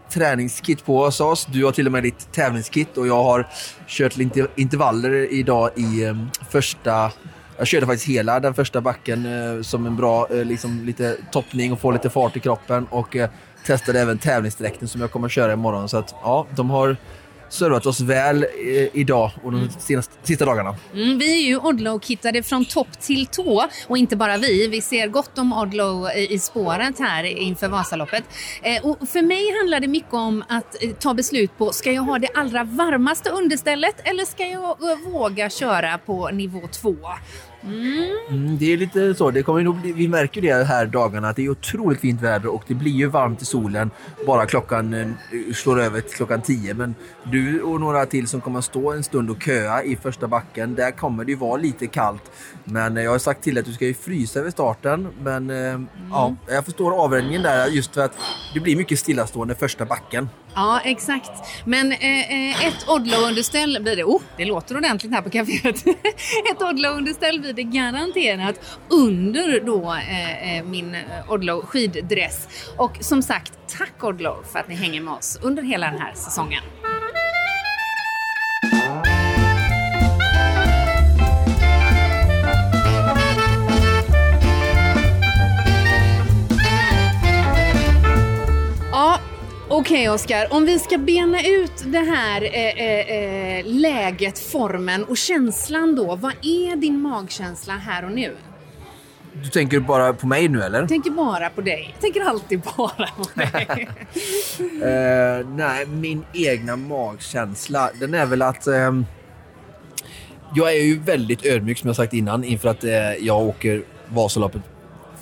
träningskit 0.09 0.85
på 0.85 1.01
oss. 1.01 1.47
Du 1.49 1.65
har 1.65 1.71
till 1.71 1.85
och 1.85 1.91
med 1.91 2.03
ditt 2.03 2.31
tävlingskit 2.31 2.97
och 2.97 3.07
jag 3.07 3.23
har 3.23 3.47
kört 3.87 4.17
lite 4.17 4.47
intervaller 4.55 5.33
idag 5.33 5.69
i 5.75 6.03
eh, 6.03 6.15
första 6.49 7.11
jag 7.57 7.67
körde 7.67 7.85
faktiskt 7.85 8.07
hela 8.07 8.39
den 8.39 8.53
första 8.53 8.81
backen 8.81 9.25
eh, 9.25 9.61
som 9.61 9.85
en 9.85 9.95
bra 9.95 10.27
eh, 10.31 10.45
liksom, 10.45 10.85
lite 10.85 11.17
toppning 11.31 11.73
och 11.73 11.79
få 11.79 11.91
lite 11.91 12.09
fart 12.09 12.37
i 12.37 12.39
kroppen. 12.39 12.87
Och 12.89 13.15
eh, 13.15 13.29
testade 13.65 13.99
även 13.99 14.17
tävlingsdräkten 14.17 14.87
som 14.87 15.01
jag 15.01 15.11
kommer 15.11 15.25
att 15.25 15.31
köra 15.31 15.53
imorgon. 15.53 15.89
Så 15.89 15.97
att, 15.97 16.15
ja, 16.23 16.47
de 16.55 16.69
har 16.69 16.97
servat 17.49 17.85
oss 17.85 18.01
väl 18.01 18.43
eh, 18.43 18.87
idag 18.93 19.31
och 19.43 19.51
de 19.51 19.69
senaste, 19.79 20.13
sista 20.23 20.45
dagarna. 20.45 20.75
Mm, 20.93 21.17
vi 21.17 21.43
är 21.43 21.47
ju 21.47 21.57
Odlo-kittade 21.57 22.43
från 22.43 22.65
topp 22.65 23.01
till 23.01 23.25
tå 23.25 23.67
och 23.87 23.97
inte 23.97 24.15
bara 24.15 24.37
vi. 24.37 24.67
Vi 24.67 24.81
ser 24.81 25.07
gott 25.07 25.37
om 25.37 25.53
Odlo 25.53 26.09
i, 26.09 26.33
i 26.33 26.39
spåret 26.39 26.99
här 26.99 27.23
inför 27.23 27.67
Vasaloppet. 27.67 28.23
Eh, 28.61 28.85
och 28.85 29.09
för 29.09 29.21
mig 29.21 29.57
handlar 29.59 29.79
det 29.79 29.87
mycket 29.87 30.13
om 30.13 30.43
att 30.49 30.83
eh, 30.83 30.91
ta 30.91 31.13
beslut 31.13 31.57
på, 31.57 31.71
ska 31.71 31.91
jag 31.91 32.01
ha 32.01 32.19
det 32.19 32.29
allra 32.33 32.63
varmaste 32.63 33.29
understället 33.29 33.95
eller 34.03 34.25
ska 34.25 34.45
jag 34.45 34.63
eh, 34.63 35.11
våga 35.11 35.49
köra 35.49 35.97
på 35.97 36.29
nivå 36.29 36.61
2? 36.71 36.95
Mm, 37.65 38.57
det 38.57 38.73
är 38.73 38.77
lite 38.77 39.15
så. 39.15 39.31
Det 39.31 39.43
kommer 39.43 39.61
nog 39.61 39.81
bli, 39.81 39.91
vi 39.91 40.07
märker 40.07 40.41
det 40.41 40.63
här 40.63 40.85
dagarna 40.85 41.29
att 41.29 41.35
det 41.35 41.45
är 41.45 41.49
otroligt 41.49 41.99
fint 41.99 42.21
väder 42.21 42.53
och 42.53 42.63
det 42.67 42.73
blir 42.73 42.91
ju 42.91 43.07
varmt 43.07 43.41
i 43.41 43.45
solen 43.45 43.91
bara 44.25 44.45
klockan 44.45 44.93
eh, 44.93 45.07
slår 45.53 45.81
över 45.81 46.01
till 46.01 46.15
klockan 46.15 46.41
10. 46.41 46.73
Men 46.73 46.95
du 47.23 47.61
och 47.61 47.79
några 47.79 48.05
till 48.05 48.27
som 48.27 48.41
kommer 48.41 48.59
att 48.59 48.65
stå 48.65 48.91
en 48.91 49.03
stund 49.03 49.29
och 49.29 49.43
köa 49.43 49.83
i 49.83 49.95
första 49.95 50.27
backen, 50.27 50.75
där 50.75 50.91
kommer 50.91 51.25
det 51.25 51.31
ju 51.31 51.37
vara 51.37 51.57
lite 51.57 51.87
kallt. 51.87 52.31
Men 52.63 52.95
jag 52.95 53.11
har 53.11 53.19
sagt 53.19 53.43
till 53.43 53.57
att 53.57 53.65
du 53.65 53.73
ska 53.73 53.85
ju 53.85 53.93
frysa 53.93 54.39
över 54.39 54.51
starten. 54.51 55.07
Men 55.23 55.49
eh, 55.49 55.79
ja, 56.11 56.35
jag 56.47 56.65
förstår 56.65 57.03
avvägningen 57.03 57.41
där 57.41 57.67
just 57.67 57.93
för 57.93 58.01
att 58.01 58.17
det 58.53 58.59
blir 58.59 58.75
mycket 58.75 58.99
stillastående 58.99 59.55
första 59.55 59.85
backen. 59.85 60.29
Ja, 60.55 60.81
exakt. 60.83 61.31
Men 61.65 61.91
eh, 61.91 62.31
eh, 62.31 62.67
ett 62.67 62.89
Odlo-underställ 62.89 63.77
blir 63.81 63.95
det. 63.95 64.03
Oh, 64.03 64.21
det 64.37 64.45
låter 64.45 64.77
ordentligt 64.77 65.11
här 65.11 65.21
på 65.21 65.29
kaféet. 65.29 65.87
ett 66.51 66.61
Odlo-underställ 66.61 67.39
blir 67.39 67.53
det 67.55 67.63
garanterat 67.63 68.79
under 68.89 69.59
då 69.65 69.93
eh, 69.93 70.57
eh 70.57 70.65
min 70.65 70.97
Odlow 71.27 71.45
Odlo 71.45 71.65
skiddress. 71.65 72.47
Och 72.77 72.97
som 73.01 73.21
sagt, 73.21 73.53
tack 73.77 74.03
Odlo 74.03 74.43
för 74.51 74.59
att 74.59 74.67
ni 74.67 74.75
hänger 74.75 75.01
med 75.01 75.13
oss 75.13 75.39
under 75.41 75.63
hela 75.63 75.91
den 75.91 75.99
här 75.99 76.13
säsongen. 76.13 76.63
Okej 89.77 90.09
Oskar, 90.09 90.47
om 90.53 90.65
vi 90.65 90.79
ska 90.79 90.97
bena 90.97 91.47
ut 91.47 91.83
det 91.85 91.99
här 91.99 92.43
eh, 92.43 92.87
eh, 92.87 93.59
eh, 93.59 93.65
läget, 93.65 94.39
formen 94.39 95.03
och 95.03 95.17
känslan 95.17 95.95
då. 95.95 96.15
Vad 96.15 96.31
är 96.41 96.75
din 96.75 97.01
magkänsla 97.01 97.73
här 97.73 98.05
och 98.05 98.11
nu? 98.11 98.35
Du 99.43 99.49
tänker 99.49 99.79
bara 99.79 100.13
på 100.13 100.27
mig 100.27 100.47
nu 100.47 100.61
eller? 100.61 100.79
Jag 100.79 100.89
tänker 100.89 101.11
bara 101.11 101.49
på 101.49 101.61
dig. 101.61 101.89
Jag 101.93 102.01
tänker 102.01 102.21
alltid 102.21 102.59
bara 102.59 103.07
på 103.17 103.39
dig. 103.39 103.89
Eh, 104.83 105.47
nej, 105.47 105.85
min 105.85 106.25
egna 106.33 106.75
magkänsla, 106.75 107.89
den 107.99 108.13
är 108.13 108.25
väl 108.25 108.41
att... 108.41 108.67
ehm, 108.67 109.05
jag 110.55 110.73
är 110.73 110.81
ju 110.81 110.99
väldigt 110.99 111.45
ödmjuk 111.45 111.77
som 111.77 111.87
jag 111.87 111.95
sagt 111.95 112.13
innan 112.13 112.43
inför 112.43 112.69
att 112.69 112.83
eh, 112.83 113.13
jag 113.13 113.41
åker 113.41 113.83
Vasaloppet 114.07 114.61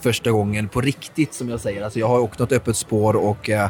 första 0.03 0.31
gången 0.31 0.69
på 0.69 0.81
riktigt 0.81 1.33
som 1.33 1.49
jag 1.49 1.59
säger. 1.59 1.83
Alltså 1.83 1.99
jag 1.99 2.07
har 2.07 2.19
åkt 2.19 2.39
något 2.39 2.51
öppet 2.51 2.77
spår 2.77 3.15
och 3.15 3.49
eh, 3.49 3.69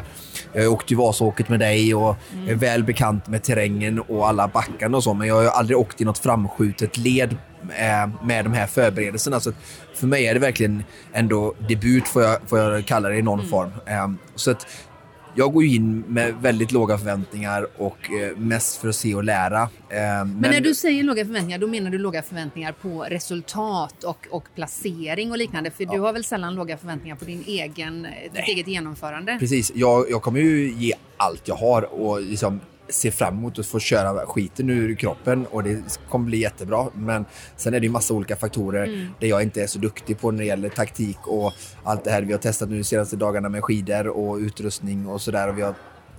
jag 0.52 0.62
har 0.62 0.68
åkt 0.68 0.92
ju 0.92 0.96
Vasåket 0.96 1.48
med 1.48 1.60
dig 1.60 1.94
och 1.94 2.16
är 2.46 2.54
väl 2.54 2.84
bekant 2.84 3.28
med 3.28 3.42
terrängen 3.42 4.00
och 4.00 4.28
alla 4.28 4.48
backarna 4.48 4.96
och 4.96 5.04
så. 5.04 5.14
Men 5.14 5.28
jag 5.28 5.34
har 5.34 5.44
aldrig 5.44 5.78
åkt 5.78 6.00
i 6.00 6.04
något 6.04 6.18
framskjutet 6.18 6.96
led 6.96 7.36
eh, 7.78 8.24
med 8.26 8.44
de 8.44 8.52
här 8.52 8.66
förberedelserna. 8.66 9.40
Så 9.40 9.52
för 9.94 10.06
mig 10.06 10.26
är 10.26 10.34
det 10.34 10.40
verkligen 10.40 10.84
ändå 11.12 11.54
debut 11.68 12.08
får 12.08 12.22
jag, 12.22 12.38
får 12.46 12.58
jag 12.58 12.86
kalla 12.86 13.08
det 13.08 13.16
i 13.16 13.22
någon 13.22 13.48
form. 13.48 13.70
Eh, 13.86 14.08
så 14.34 14.50
att 14.50 14.66
jag 15.34 15.52
går 15.52 15.64
ju 15.64 15.74
in 15.74 16.04
med 16.08 16.34
väldigt 16.34 16.72
låga 16.72 16.98
förväntningar 16.98 17.66
och 17.76 18.10
eh, 18.12 18.36
mest 18.36 18.76
för 18.76 18.88
att 18.88 18.96
se 18.96 19.14
och 19.14 19.24
lära. 19.24 19.62
Eh, 19.62 19.68
men 19.88 20.28
Men 20.40 20.50
när 20.50 20.60
du 20.60 20.74
säger 20.74 21.02
låga 21.02 21.24
förväntningar, 21.24 21.58
då 21.58 21.66
menar 21.66 21.90
du 21.90 21.98
låga 21.98 22.22
förväntningar 22.22 22.72
på 22.72 23.02
resultat 23.02 24.04
och, 24.04 24.26
och 24.30 24.44
placering 24.54 25.30
och 25.30 25.38
liknande? 25.38 25.70
För 25.70 25.84
du 25.84 25.98
har 25.98 26.12
väl 26.12 26.24
sällan 26.24 26.54
låga 26.54 26.76
förväntningar 26.76 27.16
på 27.16 27.24
din 27.24 27.44
egen, 27.46 28.06
ditt 28.34 28.48
eget 28.48 28.68
genomförande? 28.68 29.36
Precis, 29.40 29.72
jag, 29.74 30.10
jag 30.10 30.22
kommer 30.22 30.40
ju 30.40 30.72
ge 30.72 30.92
allt 31.16 31.48
jag 31.48 31.54
har 31.54 31.82
och 31.82 32.20
liksom 32.20 32.60
se 32.88 33.10
fram 33.10 33.34
emot 33.38 33.58
att 33.58 33.66
få 33.66 33.78
köra 33.78 34.26
skiten 34.26 34.70
ur 34.70 34.94
kroppen 34.94 35.46
och 35.46 35.62
det 35.64 35.98
kommer 36.10 36.24
bli 36.26 36.38
jättebra. 36.38 36.86
Men 36.94 37.24
sen 37.56 37.74
är 37.74 37.80
det 37.80 37.86
ju 37.86 37.92
massa 37.92 38.14
olika 38.14 38.36
faktorer 38.36 38.84
Mm. 38.84 39.06
där 39.20 39.28
jag 39.28 39.42
inte 39.42 39.62
är 39.62 39.66
så 39.66 39.78
duktig 39.78 40.20
på 40.20 40.30
när 40.30 40.38
det 40.38 40.44
gäller 40.44 40.68
taktik 40.68 41.18
och 41.26 41.52
allt 41.84 42.04
det 42.04 42.10
här 42.10 42.22
vi 42.22 42.32
har 42.32 42.38
testat 42.40 42.68
nu 42.68 42.76
de 42.78 42.84
senaste 42.84 43.16
dagarna 43.16 43.48
med 43.48 43.64
skidor 43.64 44.06
och 44.08 44.36
utrustning 44.36 45.06
och 45.06 45.20
sådär. 45.20 45.52
Vi 45.52 45.62
har 45.62 45.74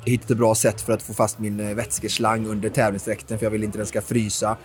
hittat 0.06 0.32
ett 0.32 0.38
bra 0.38 0.56
sätt 0.56 0.82
för 0.82 0.94
att 0.94 1.02
få 1.04 1.14
fast 1.14 1.40
min 1.40 1.60
eh, 1.60 1.76
vätskeslang 1.76 2.48
under 2.48 2.70
tävlingsdräkten 2.70 3.38
för 3.40 3.46
jag 3.46 3.52
vill 3.52 3.64
inte 3.64 3.78
den 3.78 3.88
ska 3.88 4.02
frysa 4.02 4.58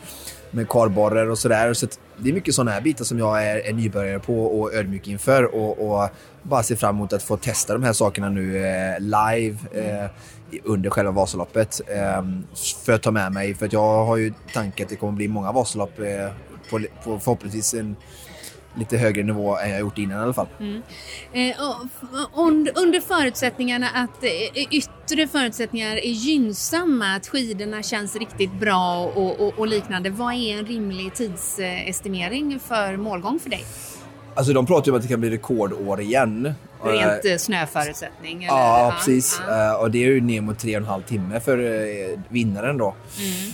med 0.50 0.68
kardborrar 0.68 1.26
och 1.30 1.38
sådär. 1.38 1.72
Så 1.74 1.86
det 2.18 2.28
är 2.28 2.32
mycket 2.32 2.54
sådana 2.54 2.70
här 2.70 2.80
bitar 2.80 3.04
som 3.04 3.18
jag 3.18 3.46
är, 3.46 3.56
är 3.56 3.72
nybörjare 3.72 4.18
på 4.18 4.60
och 4.60 4.74
ödmjuk 4.74 5.08
inför 5.08 5.54
och, 5.54 6.02
och 6.02 6.08
bara 6.42 6.62
ser 6.62 6.76
fram 6.76 6.94
emot 6.94 7.12
att 7.12 7.22
få 7.22 7.36
testa 7.36 7.72
de 7.72 7.82
här 7.82 7.92
sakerna 7.92 8.28
nu 8.28 8.56
eh, 8.66 9.00
live 9.00 9.56
eh, 9.74 10.04
i- 10.04 10.08
under 10.64 10.90
själva 10.90 11.12
Vasaloppet 11.12 11.80
eh, 11.86 12.24
för 12.84 12.92
att 12.92 13.02
ta 13.02 13.10
med 13.10 13.32
mig. 13.32 13.54
För 13.54 13.66
att 13.66 13.72
jag 13.72 14.04
har 14.04 14.16
ju 14.16 14.32
tanken 14.52 14.84
att 14.84 14.90
det 14.90 14.96
kommer 14.96 15.12
bli 15.12 15.28
många 15.28 15.52
Vasalopp 15.52 15.98
eh, 15.98 16.32
på, 16.70 16.80
på 17.04 17.18
förhoppningsvis 17.18 17.74
en 17.74 17.96
lite 18.74 18.96
högre 18.96 19.22
nivå 19.22 19.56
än 19.58 19.70
jag 19.70 19.80
gjort 19.80 19.98
innan 19.98 20.18
i 20.18 20.22
alla 20.22 20.32
fall. 20.32 20.46
Mm. 20.60 20.82
Eh, 21.32 21.56
och 22.32 22.42
under 22.82 23.00
förutsättningarna 23.00 23.88
att 23.88 24.24
eh, 24.24 24.64
yttre 24.70 25.28
förutsättningar 25.28 25.96
är 25.96 26.10
gynnsamma, 26.10 27.14
att 27.14 27.26
skidorna 27.26 27.82
känns 27.82 28.16
riktigt 28.16 28.52
bra 28.52 29.04
och, 29.04 29.40
och, 29.40 29.58
och 29.58 29.66
liknande. 29.66 30.10
Vad 30.10 30.34
är 30.34 30.58
en 30.58 30.66
rimlig 30.66 31.14
tidsestimering 31.14 32.60
för 32.60 32.96
målgång 32.96 33.38
för 33.38 33.50
dig? 33.50 33.64
Alltså 34.40 34.52
de 34.52 34.66
pratar 34.66 34.86
ju 34.86 34.90
om 34.92 34.96
att 34.96 35.02
det 35.02 35.08
kan 35.08 35.20
bli 35.20 35.30
rekordår 35.30 36.00
igen. 36.00 36.54
Rent 36.84 37.24
Eh, 37.24 37.32
eh, 37.32 37.38
snöförutsättning? 37.38 38.44
Eller? 38.44 38.56
Ja, 38.56 38.94
precis. 38.96 39.40
ja. 39.48 39.72
Eh, 39.72 39.80
och 39.80 39.90
det 39.90 39.98
är 40.04 40.06
ju 40.06 40.20
ner 40.20 40.40
mot 40.40 40.58
tre 40.58 40.76
och 40.76 40.82
en 40.82 40.88
halv 40.88 41.02
timme 41.02 41.40
för 41.40 41.58
eh, 41.58 42.18
vinnaren 42.28 42.78
då. 42.78 42.94
Mm. 43.18 43.52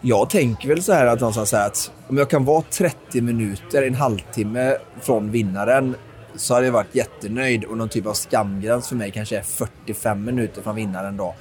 Jag 0.00 0.30
tänker 0.30 0.68
väl 0.68 0.82
så 0.82 0.92
här 0.92 1.06
att 1.06 1.20
någonstans 1.20 1.50
så 1.50 1.56
här 1.56 1.66
att 1.66 1.90
om 2.08 2.18
jag 2.18 2.30
kan 2.30 2.44
vara 2.44 2.62
30 2.70 3.20
minuter, 3.20 3.82
en 3.82 3.94
halvtimme 3.94 4.76
från 5.00 5.30
vinnaren 5.30 5.94
så 6.38 6.54
hade 6.54 6.66
jag 6.66 6.72
varit 6.72 6.94
jättenöjd 6.94 7.64
och 7.64 7.76
någon 7.76 7.88
typ 7.88 8.06
av 8.06 8.12
skamgräns 8.14 8.88
för 8.88 8.96
mig 8.96 9.10
kanske 9.10 9.38
är 9.38 9.42
45 9.42 10.24
minuter 10.24 10.62
från 10.62 10.76
vinnaren 10.76 11.16
då. 11.16 11.34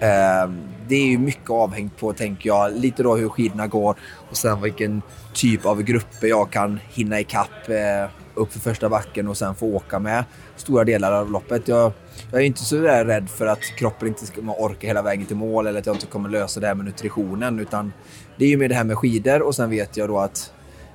Eh, 0.00 0.50
det 0.88 0.94
är 0.94 1.06
ju 1.06 1.18
mycket 1.18 1.50
avhängt 1.50 1.96
på, 1.96 2.12
tänker 2.12 2.48
jag, 2.48 2.76
lite 2.76 3.02
då 3.02 3.16
hur 3.16 3.28
skidorna 3.28 3.66
går 3.66 3.96
och 4.30 4.36
sen 4.36 4.62
vilken 4.62 5.02
typ 5.34 5.66
av 5.66 5.82
grupper 5.82 6.26
jag 6.26 6.50
kan 6.50 6.80
hinna 6.88 7.20
ikapp 7.20 7.68
eh, 7.68 8.10
upp 8.34 8.52
för 8.52 8.60
första 8.60 8.88
backen 8.88 9.28
och 9.28 9.36
sen 9.36 9.54
få 9.54 9.66
åka 9.66 9.98
med 9.98 10.24
stora 10.56 10.84
delar 10.84 11.12
av 11.12 11.30
loppet. 11.30 11.68
Jag, 11.68 11.92
jag 12.30 12.40
är 12.40 12.46
inte 12.46 12.64
så 12.64 12.76
där 12.76 13.04
rädd 13.04 13.30
för 13.30 13.46
att 13.46 13.62
kroppen 13.76 14.08
inte 14.08 14.26
ska 14.26 14.40
orka 14.40 14.86
hela 14.86 15.02
vägen 15.02 15.26
till 15.26 15.36
mål 15.36 15.66
eller 15.66 15.78
att 15.78 15.86
jag 15.86 15.96
inte 15.96 16.06
kommer 16.06 16.28
lösa 16.28 16.60
det 16.60 16.66
här 16.66 16.74
med 16.74 16.84
nutritionen 16.84 17.58
utan 17.58 17.92
det 18.36 18.44
är 18.44 18.48
ju 18.48 18.56
med 18.56 18.70
det 18.70 18.74
här 18.74 18.84
med 18.84 18.98
skidor 18.98 19.42
och 19.42 19.54
sen 19.54 19.70
vet 19.70 19.96
jag 19.96 20.08
då 20.08 20.18
att 20.18 20.52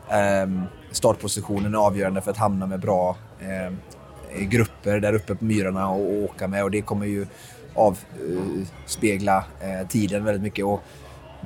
ehm, 0.10 0.62
startpositionen 0.92 1.74
är 1.74 1.78
avgörande 1.78 2.22
för 2.22 2.32
att 2.32 2.38
hamna 2.38 2.66
med 2.66 2.80
bra 2.80 3.16
ehm, 3.42 3.78
grupper 4.50 5.00
där 5.00 5.14
uppe 5.14 5.36
på 5.36 5.46
myrarna 5.46 5.90
och, 5.90 6.02
och 6.02 6.24
åka 6.24 6.48
med 6.48 6.64
och 6.64 6.72
det 6.72 6.82
kommer 6.82 7.06
ju 7.06 7.28
avspegla 7.74 9.46
eh, 9.62 9.88
tiden 9.88 10.24
väldigt 10.24 10.44
mycket. 10.44 10.66
Och 10.66 10.84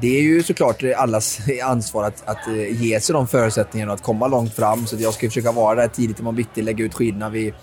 det 0.02 0.18
är 0.18 0.22
ju 0.22 0.44
såklart 0.44 0.84
allas 0.98 1.40
ansvar 1.64 2.04
att, 2.04 2.24
att 2.30 2.48
eh, 2.48 2.84
ge 2.84 3.00
sig 3.00 3.14
de 3.14 3.28
förutsättningarna 3.28 3.92
och 3.92 3.96
att 3.96 4.04
komma 4.04 4.28
långt 4.28 4.54
fram. 4.54 4.88
Så 4.88 4.96
jag 5.00 5.14
ska 5.14 5.28
försöka 5.28 5.52
vara 5.52 5.76
där 5.76 5.88
tidigt 5.88 6.20
imorgon 6.20 6.36
bitti, 6.36 6.62
lägga 6.62 6.86
ut 6.86 6.94
skidorna 6.94 7.30
vid 7.30 7.54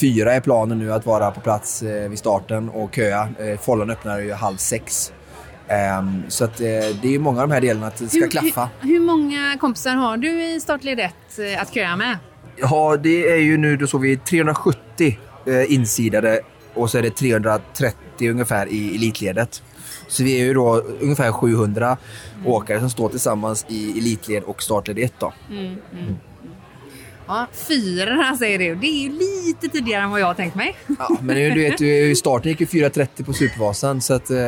fyra 0.00 0.34
är 0.34 0.40
planen 0.40 0.78
nu 0.78 0.92
att 0.92 1.06
vara 1.06 1.30
på 1.30 1.40
plats 1.40 1.82
eh, 1.82 2.08
vid 2.08 2.18
starten 2.18 2.68
och 2.68 2.94
köa. 2.94 3.28
Eh, 3.38 3.58
Follan 3.60 3.90
öppnar 3.90 4.18
ju 4.18 4.32
halv 4.32 4.56
sex. 4.56 5.12
Ehm, 5.68 6.22
så 6.28 6.44
att, 6.44 6.60
eh, 6.60 6.66
det 6.66 7.04
är 7.04 7.10
ju 7.10 7.18
många 7.18 7.42
av 7.42 7.48
de 7.48 7.54
här 7.54 7.60
delarna 7.60 7.86
att 7.86 7.96
det 7.96 8.08
ska 8.08 8.28
klaffa. 8.28 8.68
Hur, 8.80 8.88
hur 8.88 9.00
många 9.00 9.58
kompisar 9.60 9.94
har 9.94 10.16
du 10.16 10.44
i 10.44 10.60
startled 10.60 11.00
1 11.00 11.14
att 11.58 11.74
köa 11.74 11.96
med? 11.96 12.18
Ja, 12.56 12.96
det 13.02 13.30
är 13.30 13.36
ju 13.36 13.56
nu, 13.56 13.76
då 13.76 13.86
såg 13.86 14.00
vi 14.00 14.16
370 14.16 15.18
eh, 15.46 15.72
insidade 15.72 16.40
och 16.74 16.90
så 16.90 16.98
är 16.98 17.02
det 17.02 17.10
330 17.10 18.30
ungefär 18.30 18.66
i 18.66 18.96
elitledet. 18.96 19.62
Så 20.08 20.24
vi 20.24 20.40
är 20.40 20.44
ju 20.44 20.54
då 20.54 20.82
ungefär 21.00 21.32
700 21.32 21.96
åkare 22.44 22.80
som 22.80 22.90
står 22.90 23.08
tillsammans 23.08 23.66
i 23.68 23.98
elitled 23.98 24.42
och 24.42 24.62
startled 24.62 24.98
1 24.98 25.12
då. 25.18 25.32
Ja, 27.28 27.46
fyra 27.52 28.36
säger 28.38 28.58
du. 28.58 28.74
Det 28.74 28.86
är 28.86 29.02
ju 29.02 29.08
lite 29.08 29.68
tidigare 29.68 30.02
än 30.02 30.10
vad 30.10 30.20
jag 30.20 30.26
har 30.26 30.34
tänkt 30.34 30.54
mig. 30.54 30.76
Ja, 30.98 31.16
men 31.20 31.36
du 31.36 31.62
vet, 31.62 31.80
i 31.80 32.14
starten 32.14 32.50
gick 32.50 32.60
ju 32.60 32.66
4.30 32.66 33.24
på 33.24 33.32
Supervasan 33.32 34.00
så 34.00 34.14
att 34.14 34.30
eh, 34.30 34.38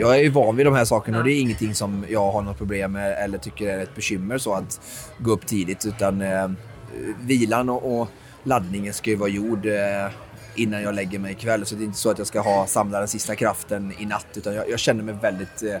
jag 0.00 0.16
är 0.16 0.22
ju 0.22 0.28
van 0.28 0.56
vid 0.56 0.66
de 0.66 0.74
här 0.74 0.84
sakerna 0.84 1.18
och 1.18 1.24
det 1.24 1.32
är 1.32 1.40
ingenting 1.40 1.74
som 1.74 2.04
jag 2.08 2.32
har 2.32 2.42
något 2.42 2.58
problem 2.58 2.92
med 2.92 3.24
eller 3.24 3.38
tycker 3.38 3.68
är 3.68 3.82
ett 3.82 3.94
bekymmer 3.94 4.38
så 4.38 4.54
att 4.54 4.80
gå 5.18 5.30
upp 5.30 5.46
tidigt 5.46 5.86
utan 5.86 6.22
eh, 6.22 6.48
vilan 7.20 7.68
och, 7.68 8.00
och 8.00 8.08
laddningen 8.42 8.94
ska 8.94 9.10
ju 9.10 9.16
vara 9.16 9.28
gjord 9.28 9.66
eh, 9.66 10.10
innan 10.54 10.82
jag 10.82 10.94
lägger 10.94 11.18
mig 11.18 11.32
ikväll. 11.32 11.66
Så 11.66 11.74
det 11.74 11.82
är 11.82 11.84
inte 11.84 11.98
så 11.98 12.10
att 12.10 12.18
jag 12.18 12.26
ska 12.26 12.40
ha 12.40 12.66
samla 12.66 12.98
den 12.98 13.08
sista 13.08 13.34
kraften 13.34 13.92
i 13.98 14.06
natt 14.06 14.26
utan 14.34 14.54
jag, 14.54 14.70
jag 14.70 14.78
känner 14.78 15.02
mig 15.02 15.14
väldigt 15.22 15.62
eh, 15.62 15.76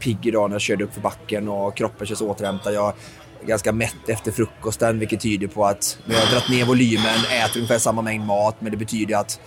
pigg 0.00 0.26
idag 0.26 0.50
när 0.50 0.54
jag 0.54 0.60
körde 0.60 0.84
upp 0.84 0.94
för 0.94 1.00
backen 1.00 1.48
och 1.48 1.76
kroppen 1.76 2.06
känns 2.06 2.20
återhämtad. 2.20 2.74
Jag 2.74 2.92
är 3.42 3.46
ganska 3.46 3.72
mätt 3.72 4.08
efter 4.08 4.32
frukosten 4.32 4.98
vilket 4.98 5.20
tyder 5.20 5.46
på 5.46 5.66
att 5.66 5.98
jag 6.06 6.18
har 6.18 6.30
dragit 6.30 6.50
ner 6.50 6.64
volymen, 6.64 7.18
äter 7.44 7.56
ungefär 7.56 7.78
samma 7.78 8.02
mängd 8.02 8.26
mat 8.26 8.56
men 8.60 8.70
det 8.70 8.78
betyder 8.78 9.16
att 9.16 9.40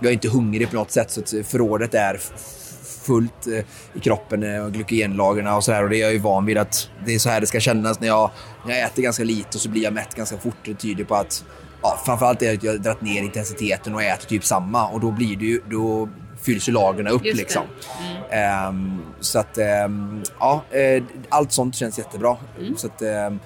jag 0.00 0.08
är 0.08 0.12
inte 0.12 0.28
hungrig 0.28 0.70
på 0.70 0.76
något 0.76 0.90
sätt 0.90 1.10
så 1.10 1.20
att 1.20 1.46
förrådet 1.46 1.94
är 1.94 2.20
fullt 3.04 3.46
eh, 3.46 3.64
i 3.94 4.00
kroppen 4.00 4.42
eh, 4.42 4.64
och 4.64 4.72
glykogenlagren 4.72 5.46
och 5.46 5.64
sådär 5.64 5.82
och 5.82 5.90
det 5.90 5.96
är 5.96 6.00
jag 6.00 6.12
ju 6.12 6.18
van 6.18 6.46
vid 6.46 6.58
att 6.58 6.90
det 7.06 7.14
är 7.14 7.18
så 7.18 7.30
här 7.30 7.40
det 7.40 7.46
ska 7.46 7.60
kännas 7.60 8.00
när 8.00 8.08
jag, 8.08 8.30
när 8.66 8.74
jag 8.74 8.84
äter 8.86 9.02
ganska 9.02 9.24
lite 9.24 9.48
och 9.48 9.60
så 9.60 9.68
blir 9.68 9.82
jag 9.82 9.92
mätt 9.92 10.14
ganska 10.14 10.36
fort. 10.36 10.56
Det 10.64 10.74
tyder 10.74 11.04
på 11.04 11.14
att 11.14 11.44
ja, 11.82 11.98
framförallt 12.06 12.42
är 12.42 12.54
att 12.54 12.62
jag 12.62 12.72
har 12.72 12.78
dragit 12.78 13.00
ner 13.00 13.22
intensiteten 13.22 13.94
och 13.94 14.02
äter 14.02 14.26
typ 14.26 14.44
samma 14.44 14.88
och 14.88 15.00
då 15.00 15.10
blir 15.10 15.36
det 15.36 15.44
ju, 15.44 15.60
då 15.70 16.08
fylls 16.42 16.68
ju 16.68 16.72
lagren 16.72 17.08
upp 17.08 17.24
liksom. 17.24 17.62
Ehm, 18.30 19.02
så 19.20 19.38
att 19.38 19.58
ehm, 19.58 20.22
ja, 20.40 20.64
eh, 20.70 21.02
allt 21.28 21.52
sånt 21.52 21.76
känns 21.76 21.98
jättebra. 21.98 22.36
Så 22.76 22.86
att 22.86 23.02
ehm, 23.02 23.38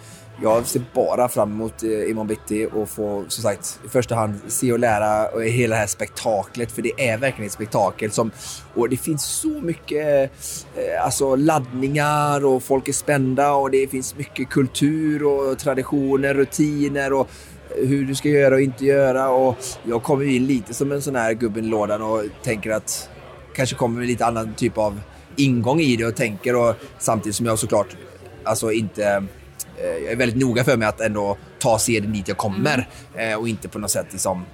jag 0.42 0.66
ser 0.66 0.82
bara 0.94 1.28
fram 1.28 1.52
emot 1.52 1.82
eh, 1.82 2.10
imorgon 2.10 2.26
bitti 2.26 2.68
och 2.72 2.88
få 2.88 3.24
som 3.28 3.42
sagt 3.42 3.80
i 3.84 3.88
första 3.88 4.14
hand 4.14 4.34
se 4.48 4.72
och 4.72 4.78
lära 4.78 5.28
och 5.28 5.42
hela 5.42 5.74
det 5.74 5.80
här 5.80 5.86
spektaklet 5.86 6.72
för 6.72 6.82
det 6.82 7.08
är 7.08 7.18
verkligen 7.18 7.46
ett 7.46 7.52
spektakel 7.52 8.10
som 8.10 8.30
och 8.74 8.88
det 8.88 8.96
finns 8.96 9.24
så 9.24 9.48
mycket 9.48 10.30
eh, 10.76 11.04
alltså 11.04 11.36
laddningar 11.36 12.44
och 12.44 12.62
folk 12.62 12.88
är 12.88 12.92
spända 12.92 13.52
och 13.52 13.70
det 13.70 13.88
finns 13.88 14.16
mycket 14.16 14.48
kultur 14.48 15.24
och 15.24 15.58
traditioner, 15.58 16.34
rutiner 16.34 17.12
och 17.12 17.28
eh, 17.70 17.88
hur 17.88 18.04
du 18.04 18.14
ska 18.14 18.28
göra 18.28 18.54
och 18.54 18.60
inte 18.60 18.84
göra 18.84 19.30
och 19.30 19.56
jag 19.84 20.02
kommer 20.02 20.24
in 20.24 20.46
lite 20.46 20.74
som 20.74 20.92
en 20.92 21.02
sån 21.02 21.16
här 21.16 21.32
gubben 21.32 21.64
i 21.64 21.68
lådan 21.68 22.02
och 22.02 22.22
tänker 22.42 22.70
att 22.70 23.10
kanske 23.54 23.76
kommer 23.76 23.98
med 23.98 24.08
lite 24.08 24.26
annan 24.26 24.54
typ 24.54 24.78
av 24.78 25.00
ingång 25.36 25.80
i 25.80 25.96
det 25.96 26.06
och 26.06 26.16
tänker 26.16 26.56
och 26.56 26.74
samtidigt 26.98 27.36
som 27.36 27.46
jag 27.46 27.58
såklart 27.58 27.96
alltså 28.44 28.72
inte 28.72 29.04
eh, 29.04 29.20
jag 29.82 30.12
är 30.12 30.16
väldigt 30.16 30.38
noga 30.38 30.64
för 30.64 30.76
mig 30.76 30.88
att 30.88 31.00
ändå 31.00 31.36
ta 31.58 31.78
seden 31.78 32.12
dit 32.12 32.28
jag 32.28 32.36
kommer 32.36 32.88
eh, 33.14 33.34
och 33.34 33.48
inte 33.48 33.68
på 33.68 33.78
något 33.78 33.90
sätt 33.90 34.06
liksom 34.10 34.44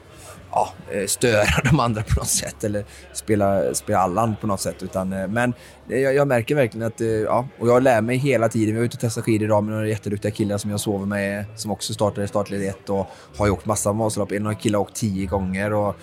ja, 0.54 0.73
eh, 0.93 1.07
störa 1.07 1.61
de 1.64 1.81
andra 1.81 2.02
på 2.02 2.21
något 2.21 2.28
sätt 2.28 2.64
eller 2.64 2.85
spela, 3.12 3.75
spela 3.75 3.99
Allan 3.99 4.37
på 4.40 4.47
något 4.47 4.61
sätt. 4.61 4.83
Utan, 4.83 5.12
eh, 5.12 5.28
men 5.28 5.54
eh, 5.88 5.99
jag, 5.99 6.14
jag 6.14 6.28
märker 6.28 6.54
verkligen 6.54 6.87
att, 6.87 7.00
eh, 7.00 7.09
ja, 7.09 7.49
och 7.59 7.69
jag 7.69 7.83
lär 7.83 8.00
mig 8.00 8.16
hela 8.16 8.49
tiden. 8.49 8.75
Vi 8.75 8.78
var 8.78 8.87
ute 8.87 8.95
och 8.95 9.00
testade 9.00 9.25
skidor 9.25 9.45
idag 9.45 9.64
med 9.64 9.75
några 9.75 9.88
jätteduktiga 9.88 10.31
killar 10.31 10.59
som 10.59 10.71
jag 10.71 10.80
sover 10.80 11.06
med, 11.06 11.45
som 11.56 11.71
också 11.71 11.95
startade 11.95 12.28
startled 12.28 12.63
1 12.63 12.91
och 12.91 13.06
har 13.37 13.47
ju 13.47 13.52
åkt 13.52 13.67
massa 13.67 13.93
Vasalopp. 13.93 14.32
En 14.32 14.47
av 14.47 14.54
killarna 14.54 14.78
har 14.78 14.82
åkt 14.82 14.97
tio 14.97 15.26
gånger 15.26 15.73
och 15.73 15.97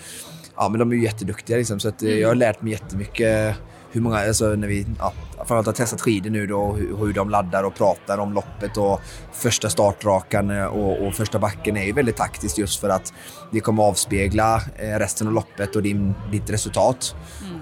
ja, 0.56 0.70
men 0.70 0.80
de 0.80 0.92
är 0.92 0.96
ju 0.96 1.04
jätteduktiga 1.04 1.58
liksom, 1.58 1.80
så 1.80 1.90
att, 1.90 2.04
eh, 2.04 2.20
jag 2.20 2.28
har 2.28 2.36
lärt 2.36 2.62
mig 2.62 2.72
jättemycket 2.72 3.56
hur 3.92 4.02
många, 4.02 4.18
alltså 4.18 4.46
när 4.46 4.68
vi 4.68 4.86
ja, 5.00 5.14
framförallt 5.38 5.66
har 5.66 5.74
testat 5.74 6.02
skidor 6.02 6.30
nu 6.30 6.48
då, 6.48 6.62
och 6.62 6.78
hur, 6.78 6.98
hur 6.98 7.14
de 7.14 7.30
laddar 7.30 7.64
och 7.64 7.76
pratar 7.76 8.18
om 8.18 8.34
loppet 8.34 8.78
och 8.78 9.02
första 9.34 9.70
startrakan 9.70 10.52
eh, 10.52 10.66
och, 10.66 11.08
och 11.08 11.14
första 11.14 11.40
backen 11.40 11.78
är 11.78 11.84
ju 11.84 11.94
väldigt 11.94 12.18
taktiskt 12.18 12.58
just 12.58 12.80
för 12.80 12.90
att 12.90 13.14
det 13.52 13.60
kommer 13.60 13.84
avspegla 13.84 14.62
eh, 14.76 15.00
resten 15.00 15.28
av 15.28 15.34
loppet 15.34 15.76
och 15.76 15.84
din, 15.84 16.14
ditt 16.32 16.50
resultat. 16.50 17.16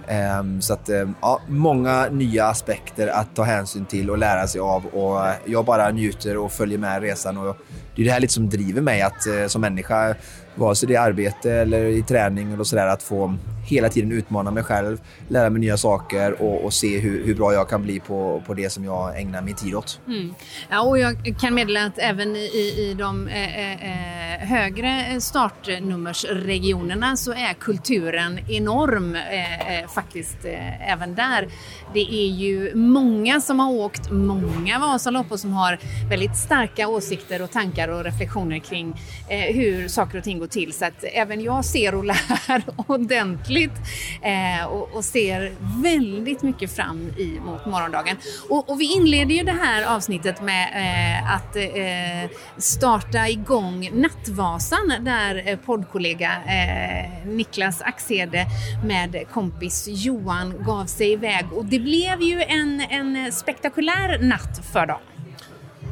Ehm, 0.08 0.62
så 0.62 0.74
att 0.74 0.90
eh, 0.90 1.10
ja, 1.22 1.42
många 1.48 2.08
nya 2.12 2.46
aspekter 2.46 3.08
att 3.08 3.36
ta 3.36 3.44
hänsyn 3.44 3.86
till 3.86 4.10
och 4.10 4.18
lära 4.18 4.48
sig 4.48 4.62
av 4.62 4.86
och 4.86 5.26
jag 5.46 5.66
bara 5.66 5.92
njuter 5.92 6.38
och 6.38 6.52
följer 6.52 6.78
med 6.78 7.02
resan 7.02 7.38
och 7.38 7.58
det 7.96 8.02
är 8.02 8.06
det 8.06 8.12
här 8.12 8.20
lite 8.20 8.34
som 8.34 8.50
driver 8.50 8.82
mig 8.82 9.02
att 9.02 9.28
eh, 9.28 9.48
som 9.48 9.62
människa 9.62 10.16
vare 10.56 10.76
sig 10.76 10.88
det 10.88 10.96
är 10.96 11.02
arbete 11.02 11.52
eller 11.52 11.86
i 11.86 12.04
träning 12.04 12.54
eller 12.54 12.64
sådär 12.64 12.88
att 12.88 13.04
få 13.04 13.38
hela 13.70 13.90
tiden 13.90 14.12
utmana 14.12 14.52
mig 14.52 14.64
själv, 14.64 15.02
lära 15.28 15.50
mig 15.50 15.62
nya 15.62 15.78
saker 15.78 16.42
och, 16.42 16.64
och 16.64 16.74
se 16.74 17.00
hur, 17.00 17.26
hur 17.26 17.36
bra 17.36 17.54
jag 17.54 17.70
kan 17.70 17.84
bli 17.84 18.00
på, 18.00 18.44
på 18.46 18.54
det 18.54 18.70
som 18.70 18.86
jag 18.86 19.20
ägnar 19.22 19.42
min 19.42 19.56
tid 19.56 19.76
åt. 19.76 20.02
Mm. 20.08 20.34
Ja, 20.70 20.82
och 20.82 21.00
jag 21.00 21.36
kan 21.40 21.54
meddela 21.56 21.86
att 21.86 21.98
även 21.98 22.36
i, 22.36 22.76
i 22.78 22.96
de 22.98 23.28
eh, 23.28 23.60
eh, 23.60 23.74
eh, 23.74 24.48
högre 24.48 25.22
startnummersregionerna 25.22 27.18
så 27.18 27.32
är 27.32 27.54
kulturen 27.54 28.40
enorm 28.50 29.16
eh, 29.16 29.80
eh, 29.80 29.88
faktiskt 29.88 30.46
eh, 30.46 30.92
även 30.92 31.16
där. 31.16 31.48
Det 31.94 32.14
är 32.14 32.28
ju 32.28 32.76
många 32.76 33.42
som 33.42 33.60
har 33.60 33.72
åkt 33.72 34.12
många 34.12 34.80
Vasalopp 34.80 35.32
och 35.32 35.40
som 35.40 35.54
har 35.54 35.80
väldigt 36.10 36.38
starka 36.38 36.88
åsikter 36.88 37.42
och 37.42 37.52
tankar 37.52 37.89
och 37.90 38.04
reflektioner 38.04 38.60
kring 38.60 38.94
eh, 39.28 39.56
hur 39.56 39.88
saker 39.88 40.18
och 40.18 40.24
ting 40.24 40.40
går 40.40 40.48
till. 40.48 40.74
Så 40.74 40.86
att 40.86 41.04
även 41.14 41.42
jag 41.42 41.66
ser 41.66 41.96
och 41.96 42.04
lär 42.04 42.64
ordentligt 42.88 43.76
eh, 44.22 44.66
och, 44.66 44.96
och 44.96 45.06
ser 45.06 45.54
väldigt 45.84 46.42
mycket 46.42 46.76
fram 46.76 47.14
emot 47.18 47.66
morgondagen. 47.66 48.16
Och, 48.50 48.70
och 48.70 48.82
vi 48.82 48.94
inleder 48.94 49.36
ju 49.36 49.44
det 49.44 49.58
här 49.62 49.96
avsnittet 49.96 50.42
med 50.42 50.70
eh, 50.76 51.34
att 51.36 51.56
eh, 51.56 52.38
starta 52.58 53.28
igång 53.28 53.90
Nattvasan 53.94 54.94
där 55.02 55.48
eh, 55.48 55.58
poddkollega 55.58 56.32
eh, 56.32 57.28
Niklas 57.28 57.82
Axede 57.82 58.46
med 58.84 59.24
kompis 59.34 59.86
Johan 59.88 60.54
gav 60.66 60.86
sig 60.86 61.12
iväg 61.12 61.46
och 61.54 61.66
det 61.66 61.80
blev 61.80 62.22
ju 62.22 62.42
en, 62.42 62.82
en 62.90 63.32
spektakulär 63.32 64.20
natt 64.22 64.62
för 64.74 64.86
dem. 64.86 65.00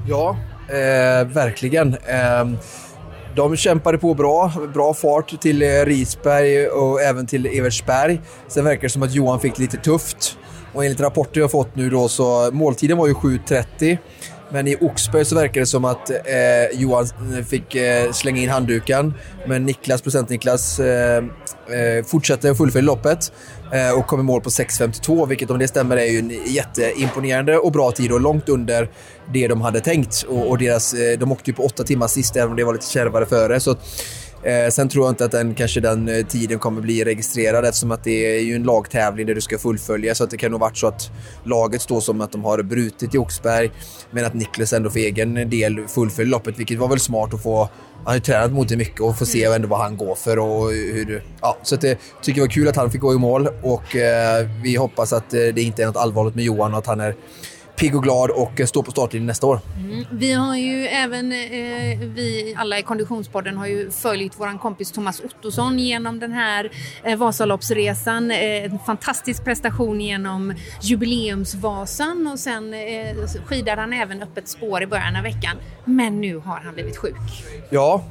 Ja, 0.07 0.37
eh, 0.69 1.27
verkligen. 1.27 1.93
Eh, 1.93 2.45
de 3.35 3.55
kämpade 3.55 3.97
på 3.97 4.13
bra, 4.13 4.51
bra 4.73 4.93
fart 4.93 5.41
till 5.41 5.61
eh, 5.61 5.67
Risberg 5.67 6.67
och 6.67 7.01
även 7.01 7.27
till 7.27 7.45
Evertsberg. 7.45 8.21
Sen 8.47 8.65
verkar 8.65 8.81
det 8.81 8.89
som 8.89 9.03
att 9.03 9.13
Johan 9.13 9.39
fick 9.39 9.55
det 9.55 9.61
lite 9.61 9.77
tufft. 9.77 10.37
Och 10.73 10.85
enligt 10.85 10.99
rapporter 10.99 11.41
jag 11.41 11.51
fått 11.51 11.75
nu 11.75 11.89
då 11.89 12.07
så 12.07 12.49
måltiden 12.51 12.97
var 12.97 13.07
ju 13.07 13.13
7.30. 13.13 13.97
Men 14.49 14.67
i 14.67 14.75
Oxberg 14.81 15.25
så 15.25 15.35
verkar 15.35 15.61
det 15.61 15.67
som 15.67 15.85
att 15.85 16.09
eh, 16.09 16.79
Johan 16.79 17.05
eh, 17.37 17.45
fick 17.45 17.75
eh, 17.75 18.11
slänga 18.11 18.41
in 18.41 18.49
handduken. 18.49 19.13
Men 19.47 19.63
Niklas, 19.63 20.01
procent-Niklas, 20.01 20.79
eh, 20.79 21.17
eh, 21.17 22.05
fortsätter 22.05 22.51
och 22.51 22.57
fullföljer 22.57 22.85
loppet 22.85 23.31
Eh, 23.71 23.99
och 23.99 24.07
kom 24.07 24.19
i 24.19 24.23
mål 24.23 24.41
på 24.41 24.49
6.52, 24.49 25.27
vilket 25.27 25.49
om 25.49 25.59
det 25.59 25.67
stämmer 25.67 25.97
är 25.97 26.05
ju 26.05 26.19
en 26.19 26.29
jätteimponerande 26.45 27.57
och 27.57 27.71
bra 27.71 27.91
tid 27.91 28.11
och 28.11 28.21
långt 28.21 28.49
under 28.49 28.89
det 29.33 29.47
de 29.47 29.61
hade 29.61 29.79
tänkt. 29.79 30.25
Och, 30.29 30.49
och 30.49 30.57
deras, 30.57 30.93
eh, 30.93 31.19
de 31.19 31.31
åkte 31.31 31.51
ju 31.51 31.55
på 31.55 31.63
åtta 31.63 31.83
timmar 31.83 32.07
sist, 32.07 32.35
även 32.35 32.49
om 32.49 32.55
det 32.55 32.63
var 32.63 32.73
lite 32.73 32.89
kärvare 32.89 33.25
före. 33.25 33.59
Så 33.59 33.75
Eh, 34.47 34.69
sen 34.69 34.89
tror 34.89 35.05
jag 35.05 35.11
inte 35.11 35.25
att 35.25 35.31
den, 35.31 35.55
kanske 35.55 35.79
den 35.79 36.09
eh, 36.09 36.25
tiden 36.25 36.59
kommer 36.59 36.81
bli 36.81 37.03
registrerad 37.03 37.65
eftersom 37.65 37.91
att 37.91 38.03
det 38.03 38.37
är 38.37 38.41
ju 38.41 38.55
en 38.55 38.63
lagtävling 38.63 39.27
där 39.27 39.35
du 39.35 39.41
ska 39.41 39.57
fullfölja. 39.57 40.15
Så 40.15 40.23
att 40.23 40.29
det 40.29 40.37
kan 40.37 40.51
nog 40.51 40.59
varit 40.59 40.77
så 40.77 40.87
att 40.87 41.11
laget 41.43 41.81
står 41.81 42.01
som 42.01 42.21
att 42.21 42.31
de 42.31 42.43
har 42.43 42.63
brutit 42.63 43.15
i 43.15 43.17
Oxberg 43.17 43.71
men 44.11 44.25
att 44.25 44.33
Niklas 44.33 44.73
ändå 44.73 44.89
för 44.89 44.99
egen 44.99 45.49
del 45.49 45.87
fullföljer 45.87 46.31
loppet 46.31 46.59
vilket 46.59 46.79
var 46.79 46.87
väl 46.87 46.99
smart 46.99 47.33
att 47.33 47.43
få 47.43 47.69
han 47.97 48.05
har 48.05 48.13
ju 48.13 48.19
tränat 48.19 48.51
mot 48.51 48.69
det 48.69 48.77
mycket 48.77 49.01
och 49.01 49.17
få 49.17 49.25
se 49.25 49.43
ändå 49.43 49.67
vad 49.67 49.79
han 49.79 49.97
går 49.97 50.15
för 50.15 50.39
och 50.39 50.71
hur... 50.71 51.23
Ja, 51.41 51.57
så 51.63 51.75
att 51.75 51.81
det 51.81 51.97
tycker 52.21 52.39
jag 52.39 52.45
var 52.45 52.51
kul 52.51 52.67
att 52.67 52.75
han 52.75 52.91
fick 52.91 53.01
gå 53.01 53.13
i 53.13 53.17
mål 53.17 53.49
och 53.63 53.95
eh, 53.95 54.47
vi 54.63 54.75
hoppas 54.75 55.13
att 55.13 55.33
eh, 55.33 55.39
det 55.39 55.61
inte 55.61 55.83
är 55.83 55.87
något 55.87 55.97
allvarligt 55.97 56.35
med 56.35 56.45
Johan 56.45 56.73
och 56.73 56.77
att 56.77 56.87
han 56.87 56.99
är 56.99 57.15
pigg 57.77 57.95
och 57.95 58.03
glad 58.03 58.29
och 58.29 58.61
står 58.65 58.83
på 58.83 58.91
startlinjen 58.91 59.27
nästa 59.27 59.47
år. 59.47 59.59
Vi 60.11 60.33
har 60.33 60.55
ju 60.55 60.87
även, 60.87 61.31
eh, 61.31 61.99
vi 61.99 62.55
alla 62.57 62.79
i 62.79 62.83
Konditionspodden 62.83 63.57
har 63.57 63.67
ju 63.67 63.91
följt 63.91 64.39
våran 64.39 64.59
kompis 64.59 64.91
Thomas 64.91 65.19
Ottosson 65.19 65.79
genom 65.79 66.19
den 66.19 66.31
här 66.31 66.71
eh, 67.03 67.17
Vasaloppsresan. 67.17 68.31
Eh, 68.31 68.63
en 68.63 68.79
fantastisk 68.79 69.43
prestation 69.43 70.01
genom 70.01 70.53
Jubileumsvasan 70.81 72.27
och 72.33 72.39
sen 72.39 72.73
eh, 72.73 73.15
skidade 73.45 73.81
han 73.81 73.93
även 73.93 74.23
upp 74.23 74.37
ett 74.37 74.47
spår 74.47 74.83
i 74.83 74.87
början 74.87 75.15
av 75.15 75.23
veckan. 75.23 75.57
Men 75.85 76.21
nu 76.21 76.37
har 76.37 76.59
han 76.59 76.73
blivit 76.73 76.97
sjuk. 76.97 77.15
Ja, 77.69 78.03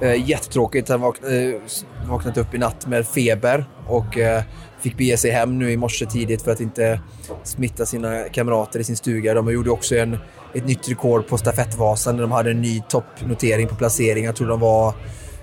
eh, 0.00 0.28
jättetråkigt. 0.28 0.88
Han 0.88 1.00
vakn, 1.00 1.24
eh, 1.26 1.60
vaknat 2.08 2.36
upp 2.36 2.54
i 2.54 2.58
natt 2.58 2.86
med 2.86 3.06
feber 3.06 3.64
och 3.86 4.18
eh, 4.18 4.42
fick 4.86 4.96
bege 4.96 5.16
sig 5.16 5.30
hem 5.30 5.58
nu 5.58 5.72
i 5.72 5.76
morse 5.76 6.06
tidigt 6.06 6.42
för 6.42 6.50
att 6.50 6.60
inte 6.60 7.00
smitta 7.44 7.86
sina 7.86 8.22
kamrater 8.22 8.80
i 8.80 8.84
sin 8.84 8.96
stuga. 8.96 9.34
De 9.34 9.52
gjorde 9.52 9.70
också 9.70 9.96
en, 9.96 10.18
ett 10.54 10.66
nytt 10.66 10.88
rekord 10.88 11.26
på 11.28 11.38
stafettvasan 11.38 12.16
där 12.16 12.22
de 12.22 12.32
hade 12.32 12.50
en 12.50 12.60
ny 12.60 12.82
toppnotering 12.88 13.68
på 13.68 13.74
placering. 13.74 14.24
Jag 14.24 14.36
tror 14.36 14.48
de 14.48 14.60
var 14.60 14.94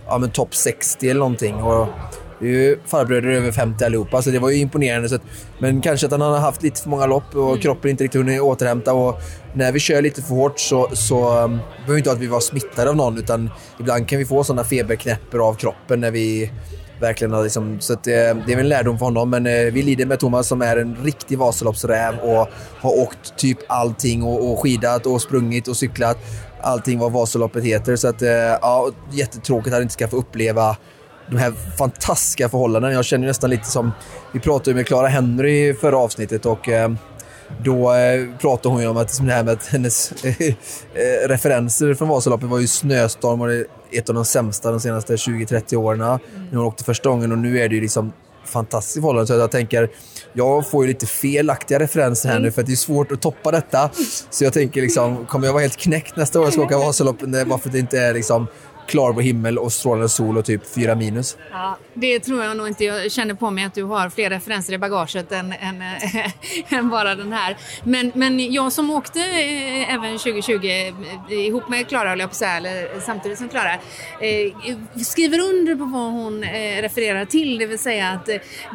ja, 0.08 0.18
men 0.18 0.30
topp 0.30 0.56
60 0.56 1.10
eller 1.10 1.20
någonting. 1.20 1.56
Och 1.56 1.88
det 2.40 2.46
är 2.46 2.52
ju 2.52 2.80
farbröder 2.86 3.30
över 3.30 3.52
50 3.52 3.86
allihopa, 3.86 4.22
så 4.22 4.30
det 4.30 4.40
var 4.40 4.50
ju 4.50 4.58
imponerande. 4.58 5.10
Så 5.10 5.16
att, 5.16 5.22
men 5.60 5.82
kanske 5.82 6.06
att 6.06 6.12
han 6.12 6.22
har 6.22 6.40
haft 6.40 6.64
lite 6.64 6.82
för 6.82 6.90
många 6.90 7.06
lopp 7.06 7.36
och 7.36 7.62
kroppen 7.62 7.92
inte 7.92 8.04
riktigt 8.04 8.22
hunnit 8.22 8.42
återhämta. 8.42 8.94
Och 8.94 9.22
när 9.54 9.72
vi 9.72 9.80
kör 9.80 10.02
lite 10.02 10.22
för 10.22 10.36
hårt 10.36 10.60
så, 10.60 10.90
så 10.94 11.44
um, 11.44 11.60
behöver 11.78 11.98
inte 11.98 12.12
att 12.12 12.20
vi 12.20 12.28
var 12.28 12.40
smittade 12.40 12.90
av 12.90 12.96
någon, 12.96 13.18
utan 13.18 13.50
ibland 13.80 14.08
kan 14.08 14.20
vi 14.20 14.26
få 14.26 14.44
sådana 14.44 14.64
feberknäppar 14.64 15.48
av 15.48 15.54
kroppen 15.54 16.02
när 16.02 16.12
vi 16.12 16.52
verkligen 17.04 17.34
har 17.34 17.44
liksom, 17.44 17.80
så 17.80 17.94
att, 17.94 18.08
eh, 18.08 18.14
det 18.14 18.52
är 18.52 18.56
väl 18.56 18.60
en 18.60 18.70
lärdom 18.70 18.98
för 19.00 19.06
honom. 19.06 19.30
Men 19.30 19.48
eh, 19.48 19.74
vi 19.74 19.82
lider 19.82 20.06
med 20.06 20.20
Thomas 20.20 20.48
som 20.48 20.62
är 20.62 20.78
en 20.78 20.96
riktig 21.04 21.38
Vasaloppsräv 21.38 22.20
och 22.20 22.50
har 22.80 23.00
åkt 23.00 23.38
typ 23.38 23.58
allting 23.68 24.24
och, 24.24 24.52
och 24.52 24.60
skidat 24.60 25.06
och 25.06 25.22
sprungit 25.22 25.68
och 25.68 25.78
cyklat. 25.78 26.18
Allting 26.62 27.00
vad 27.00 27.12
Vasaloppet 27.12 27.64
heter. 27.64 27.96
Så 27.96 28.08
att, 28.08 28.22
eh, 28.22 28.30
ja, 28.32 28.90
jättetråkigt 29.12 29.68
att 29.68 29.74
han 29.74 29.82
inte 29.82 29.94
ska 29.94 30.08
få 30.08 30.18
uppleva 30.18 30.78
de 31.30 31.38
här 31.38 31.52
fantastiska 31.78 32.50
förhållandena. 32.50 32.94
Jag 32.94 33.06
känner 33.06 33.28
nästan 33.28 33.50
lite 33.50 33.68
som, 33.68 33.92
vi 34.32 34.40
pratade 34.40 34.72
ju 34.72 34.76
med 34.76 34.88
Clara 34.88 35.08
Henry 35.08 35.70
i 35.70 35.74
förra 35.74 35.98
avsnittet 35.98 36.46
och 36.46 36.70
eh, 36.70 36.92
då 37.64 37.94
eh, 37.94 38.38
pratade 38.40 38.76
hon 38.76 38.82
ju 38.82 38.88
om 38.88 38.98
att, 38.98 39.20
det 39.26 39.32
här 39.32 39.44
med 39.44 39.54
att 39.54 39.68
hennes 39.68 40.12
eh, 40.24 40.56
referenser 41.28 41.94
från 41.94 42.08
Vasaloppet 42.08 42.50
var 42.50 42.60
ju 42.60 42.68
snöstorm 42.68 43.42
och 43.42 43.48
det 43.48 43.56
är 43.56 43.66
ett 43.92 44.10
av 44.10 44.16
de 44.16 44.26
sämsta 44.26 44.72
de 44.72 44.80
senaste 44.80 45.16
20-30 45.16 45.76
åren. 45.76 46.00
När 46.00 46.58
hon 46.58 46.66
åkte 46.66 46.84
första 46.84 47.10
gången 47.10 47.32
och 47.32 47.38
nu 47.38 47.60
är 47.60 47.70
det 47.70 47.76
ju 47.76 47.82
liksom 47.82 48.14
fantastiskt 48.46 48.96
förhållande. 48.96 49.28
Så 49.28 49.34
jag 49.34 49.52
tänker, 49.52 49.90
jag 50.34 50.70
får 50.70 50.84
ju 50.84 50.88
lite 50.88 51.06
felaktiga 51.06 51.80
referenser 51.80 52.30
här 52.30 52.40
nu 52.40 52.52
för 52.52 52.64
det 52.64 52.72
är 52.72 52.76
svårt 52.76 53.12
att 53.12 53.22
toppa 53.22 53.52
detta. 53.52 53.90
Så 54.30 54.44
jag 54.44 54.54
tänker 54.54 54.82
liksom, 54.82 55.26
kommer 55.26 55.48
jag 55.48 55.54
vara 55.54 55.62
helt 55.62 55.78
knäckt 55.78 56.16
nästa 56.16 56.40
år 56.40 56.48
och 56.48 56.54
ska 56.54 56.62
åka 56.62 56.78
Vasaloppet 56.78 57.48
bara 57.48 57.60
för 57.60 57.70
att 57.70 57.74
det 57.74 57.80
inte 57.80 58.00
är 58.00 58.14
liksom 58.14 58.48
klarblå 58.88 59.22
himmel 59.22 59.58
och 59.58 59.74
strålande 59.74 60.10
sol 60.10 60.38
och 60.38 60.46
typ 60.46 60.76
fyra 60.76 60.96
minus. 60.96 61.38
Ja, 61.52 61.78
det 61.94 62.20
tror 62.20 62.44
jag 62.44 62.58
nog 62.58 62.68
inte. 62.68 62.84
Jag 62.84 63.12
känner 63.12 63.34
på 63.34 63.52
mig 63.52 63.64
att 63.64 63.74
du 63.74 63.84
har 63.84 64.10
fler 64.10 64.30
referenser 64.30 64.74
i 64.74 64.78
bagaget 64.78 65.32
än, 65.32 65.54
än, 65.54 65.84
än 66.70 66.90
bara 66.90 67.16
den 67.16 67.34
här. 67.34 67.58
Men, 67.84 68.12
men 68.16 68.54
jag 68.54 68.72
som 68.72 68.90
åkte 68.90 69.20
eh, 69.20 69.94
även 69.94 70.18
2020 70.18 70.66
eh, 71.30 71.34
ihop 71.34 71.70
med 71.70 71.88
Klara, 71.88 72.10
höll 72.10 72.20
jag 72.20 72.30
på 72.30 72.36
säga, 72.36 72.58
eller 72.58 73.00
samtidigt 73.00 73.38
som 73.38 73.50
Klara, 73.50 73.74
eh, 73.74 75.02
skriver 75.04 75.40
under 75.40 75.76
på 75.76 75.86
vad 75.86 76.12
hon 76.12 76.44
refererar 76.82 77.26
till. 77.26 77.58
Det 77.58 77.66
vill 77.66 77.80
säga 77.80 78.10
att 78.10 78.26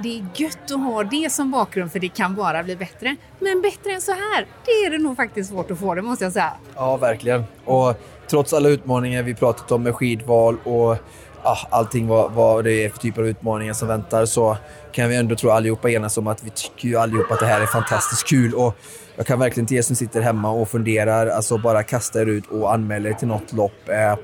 det 0.02 0.18
är 0.18 0.26
gött 0.34 0.70
att 0.70 0.80
ha 0.80 1.04
det 1.04 1.32
som 1.32 1.50
bakgrund 1.50 1.92
för 1.92 1.98
det 1.98 2.08
kan 2.08 2.34
bara 2.34 2.62
bli 2.62 2.76
bättre. 2.76 3.16
Men 3.38 3.62
bättre 3.62 3.92
än 3.92 4.00
så 4.00 4.12
här, 4.12 4.46
det 4.64 4.70
är 4.70 4.90
det 4.90 4.98
nog 4.98 5.16
faktiskt 5.16 5.50
svårt 5.50 5.70
att 5.70 5.78
få 5.78 5.94
det 5.94 6.02
måste 6.02 6.24
jag 6.24 6.32
säga. 6.32 6.52
Ja, 6.74 6.96
verkligen. 6.96 7.44
Och 7.68 7.94
trots 8.30 8.52
alla 8.52 8.68
utmaningar 8.68 9.22
vi 9.22 9.34
pratat 9.34 9.72
om 9.72 9.82
med 9.82 9.94
skidval 9.94 10.56
och 10.64 10.96
ah, 11.42 11.58
allting 11.70 12.06
vad, 12.08 12.32
vad 12.32 12.64
det 12.64 12.84
är 12.84 12.88
för 12.88 12.98
typer 12.98 13.22
av 13.22 13.28
utmaningar 13.28 13.72
som 13.72 13.88
väntar 13.88 14.26
så 14.26 14.56
kan 14.92 15.08
vi 15.08 15.16
ändå 15.16 15.36
tro 15.36 15.50
allihopa 15.50 15.90
enas 15.90 16.18
om 16.18 16.26
att 16.26 16.44
vi 16.44 16.50
tycker 16.50 16.88
ju 16.88 16.96
allihopa 16.96 17.34
att 17.34 17.40
det 17.40 17.46
här 17.46 17.60
är 17.60 17.66
fantastiskt 17.66 18.28
kul. 18.28 18.54
Och 18.54 18.74
jag 19.16 19.26
kan 19.26 19.38
verkligen 19.38 19.66
till 19.66 19.76
er 19.76 19.82
som 19.82 19.96
sitter 19.96 20.20
hemma 20.20 20.50
och 20.50 20.68
funderar, 20.68 21.26
alltså 21.26 21.58
bara 21.58 21.82
kasta 21.82 22.20
er 22.20 22.26
ut 22.26 22.46
och 22.46 22.74
anmäla 22.74 23.08
er 23.08 23.12
till 23.12 23.28
något 23.28 23.52
lopp. 23.52 23.88
Eh, 23.88 24.16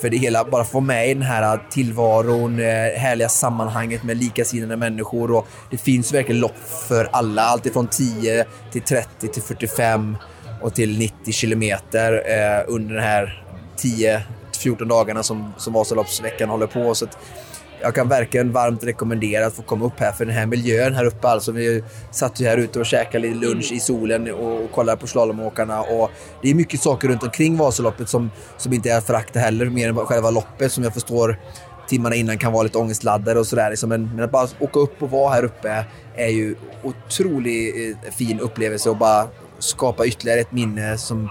för 0.00 0.10
det 0.10 0.16
hela, 0.16 0.44
bara 0.44 0.64
få 0.64 0.80
med 0.80 1.10
i 1.10 1.14
den 1.14 1.22
här 1.22 1.60
tillvaron, 1.70 2.58
eh, 2.58 2.66
härliga 2.98 3.28
sammanhanget 3.28 4.02
med 4.02 4.16
likasinnade 4.16 4.76
människor. 4.76 5.30
Och 5.30 5.46
det 5.70 5.78
finns 5.78 6.14
verkligen 6.14 6.40
lopp 6.40 6.58
för 6.88 7.08
alla, 7.12 7.42
alltifrån 7.42 7.86
10 7.86 8.44
till 8.72 8.82
30 8.82 9.28
till 9.28 9.42
45 9.42 10.16
och 10.60 10.74
till 10.74 10.98
90 10.98 11.32
kilometer 11.32 12.12
eh, 12.12 12.64
under 12.68 12.94
den 12.94 13.04
här 13.04 13.44
10-14 13.76 14.84
dagarna 14.88 15.22
som, 15.22 15.52
som 15.56 15.72
Vasaloppsveckan 15.72 16.48
håller 16.48 16.66
på. 16.66 16.94
Så 16.94 17.04
att 17.04 17.18
jag 17.80 17.94
kan 17.94 18.08
verkligen 18.08 18.52
varmt 18.52 18.84
rekommendera 18.84 19.46
att 19.46 19.54
få 19.54 19.62
komma 19.62 19.84
upp 19.84 20.00
här 20.00 20.12
för 20.12 20.24
den 20.24 20.34
här 20.34 20.46
miljön 20.46 20.94
här 20.94 21.04
uppe. 21.04 21.28
Alltså, 21.28 21.52
vi 21.52 21.84
satt 22.10 22.40
ju 22.40 22.46
här 22.46 22.56
ute 22.56 22.80
och 22.80 22.86
käkade 22.86 23.28
lite 23.28 23.46
lunch 23.46 23.72
i 23.72 23.80
solen 23.80 24.30
och, 24.34 24.64
och 24.64 24.72
kollade 24.72 25.00
på 25.00 25.06
slalomåkarna. 25.06 25.82
Och 25.82 26.10
det 26.42 26.50
är 26.50 26.54
mycket 26.54 26.80
saker 26.80 27.08
runt 27.08 27.22
omkring 27.22 27.56
Vasaloppet 27.56 28.08
som, 28.08 28.30
som 28.56 28.72
inte 28.72 28.90
är 28.90 28.98
att 28.98 29.06
förakta 29.06 29.38
heller, 29.38 29.66
mer 29.66 29.88
än 29.88 29.96
själva 29.96 30.30
loppet 30.30 30.72
som 30.72 30.84
jag 30.84 30.94
förstår 30.94 31.38
timmarna 31.88 32.14
innan 32.14 32.38
kan 32.38 32.52
vara 32.52 32.62
lite 32.62 32.78
ångestladdade 32.78 33.40
och 33.40 33.46
sådär. 33.46 33.70
Liksom. 33.70 33.88
Men, 33.88 34.10
men, 34.14 34.24
att 34.24 34.30
bara 34.30 34.48
åka 34.58 34.80
upp 34.80 35.02
och 35.02 35.10
vara 35.10 35.34
här 35.34 35.44
uppe 35.44 35.84
är 36.14 36.28
ju 36.28 36.54
otroligt 36.82 37.96
eh, 38.04 38.12
fin 38.12 38.40
upplevelse 38.40 38.90
och 38.90 38.96
bara 38.96 39.28
skapa 39.58 40.06
ytterligare 40.06 40.40
ett 40.40 40.52
minne 40.52 40.98
som 40.98 41.30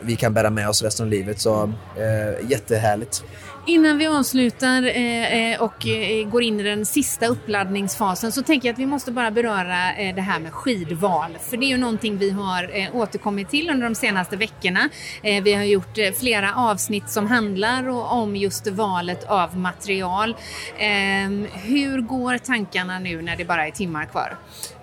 vi 0.00 0.16
kan 0.16 0.34
bära 0.34 0.50
med 0.50 0.68
oss 0.68 0.82
resten 0.82 1.06
av 1.06 1.10
livet. 1.10 1.40
Så 1.40 1.72
eh, 1.96 2.50
jättehärligt. 2.50 3.24
Innan 3.68 3.98
vi 3.98 4.06
avslutar 4.06 4.82
eh, 4.82 5.52
eh, 5.52 5.62
och 5.62 5.86
eh, 5.86 6.28
går 6.28 6.42
in 6.42 6.60
i 6.60 6.62
den 6.62 6.86
sista 6.86 7.26
uppladdningsfasen 7.26 8.32
så 8.32 8.42
tänker 8.42 8.68
jag 8.68 8.72
att 8.72 8.78
vi 8.78 8.86
måste 8.86 9.12
bara 9.12 9.30
beröra 9.30 9.94
eh, 9.94 10.14
det 10.14 10.20
här 10.20 10.40
med 10.40 10.52
skidval. 10.52 11.38
För 11.40 11.56
det 11.56 11.66
är 11.66 11.68
ju 11.68 11.76
någonting 11.76 12.18
vi 12.18 12.30
har 12.30 12.78
eh, 12.78 12.96
återkommit 12.96 13.48
till 13.48 13.70
under 13.70 13.88
de 13.88 13.94
senaste 13.94 14.36
veckorna. 14.36 14.88
Eh, 15.22 15.42
vi 15.42 15.54
har 15.54 15.64
gjort 15.64 15.98
eh, 15.98 16.12
flera 16.12 16.54
avsnitt 16.54 17.10
som 17.10 17.26
handlar 17.26 17.88
om 17.88 18.36
just 18.36 18.66
valet 18.66 19.24
av 19.24 19.58
material. 19.58 20.36
Ehm, 20.78 21.46
hur 21.52 22.00
går 22.00 22.38
tankarna 22.38 22.98
nu 22.98 23.22
när 23.22 23.36
det 23.36 23.44
bara 23.44 23.66
är 23.66 23.70
timmar 23.70 24.04
kvar? 24.04 24.36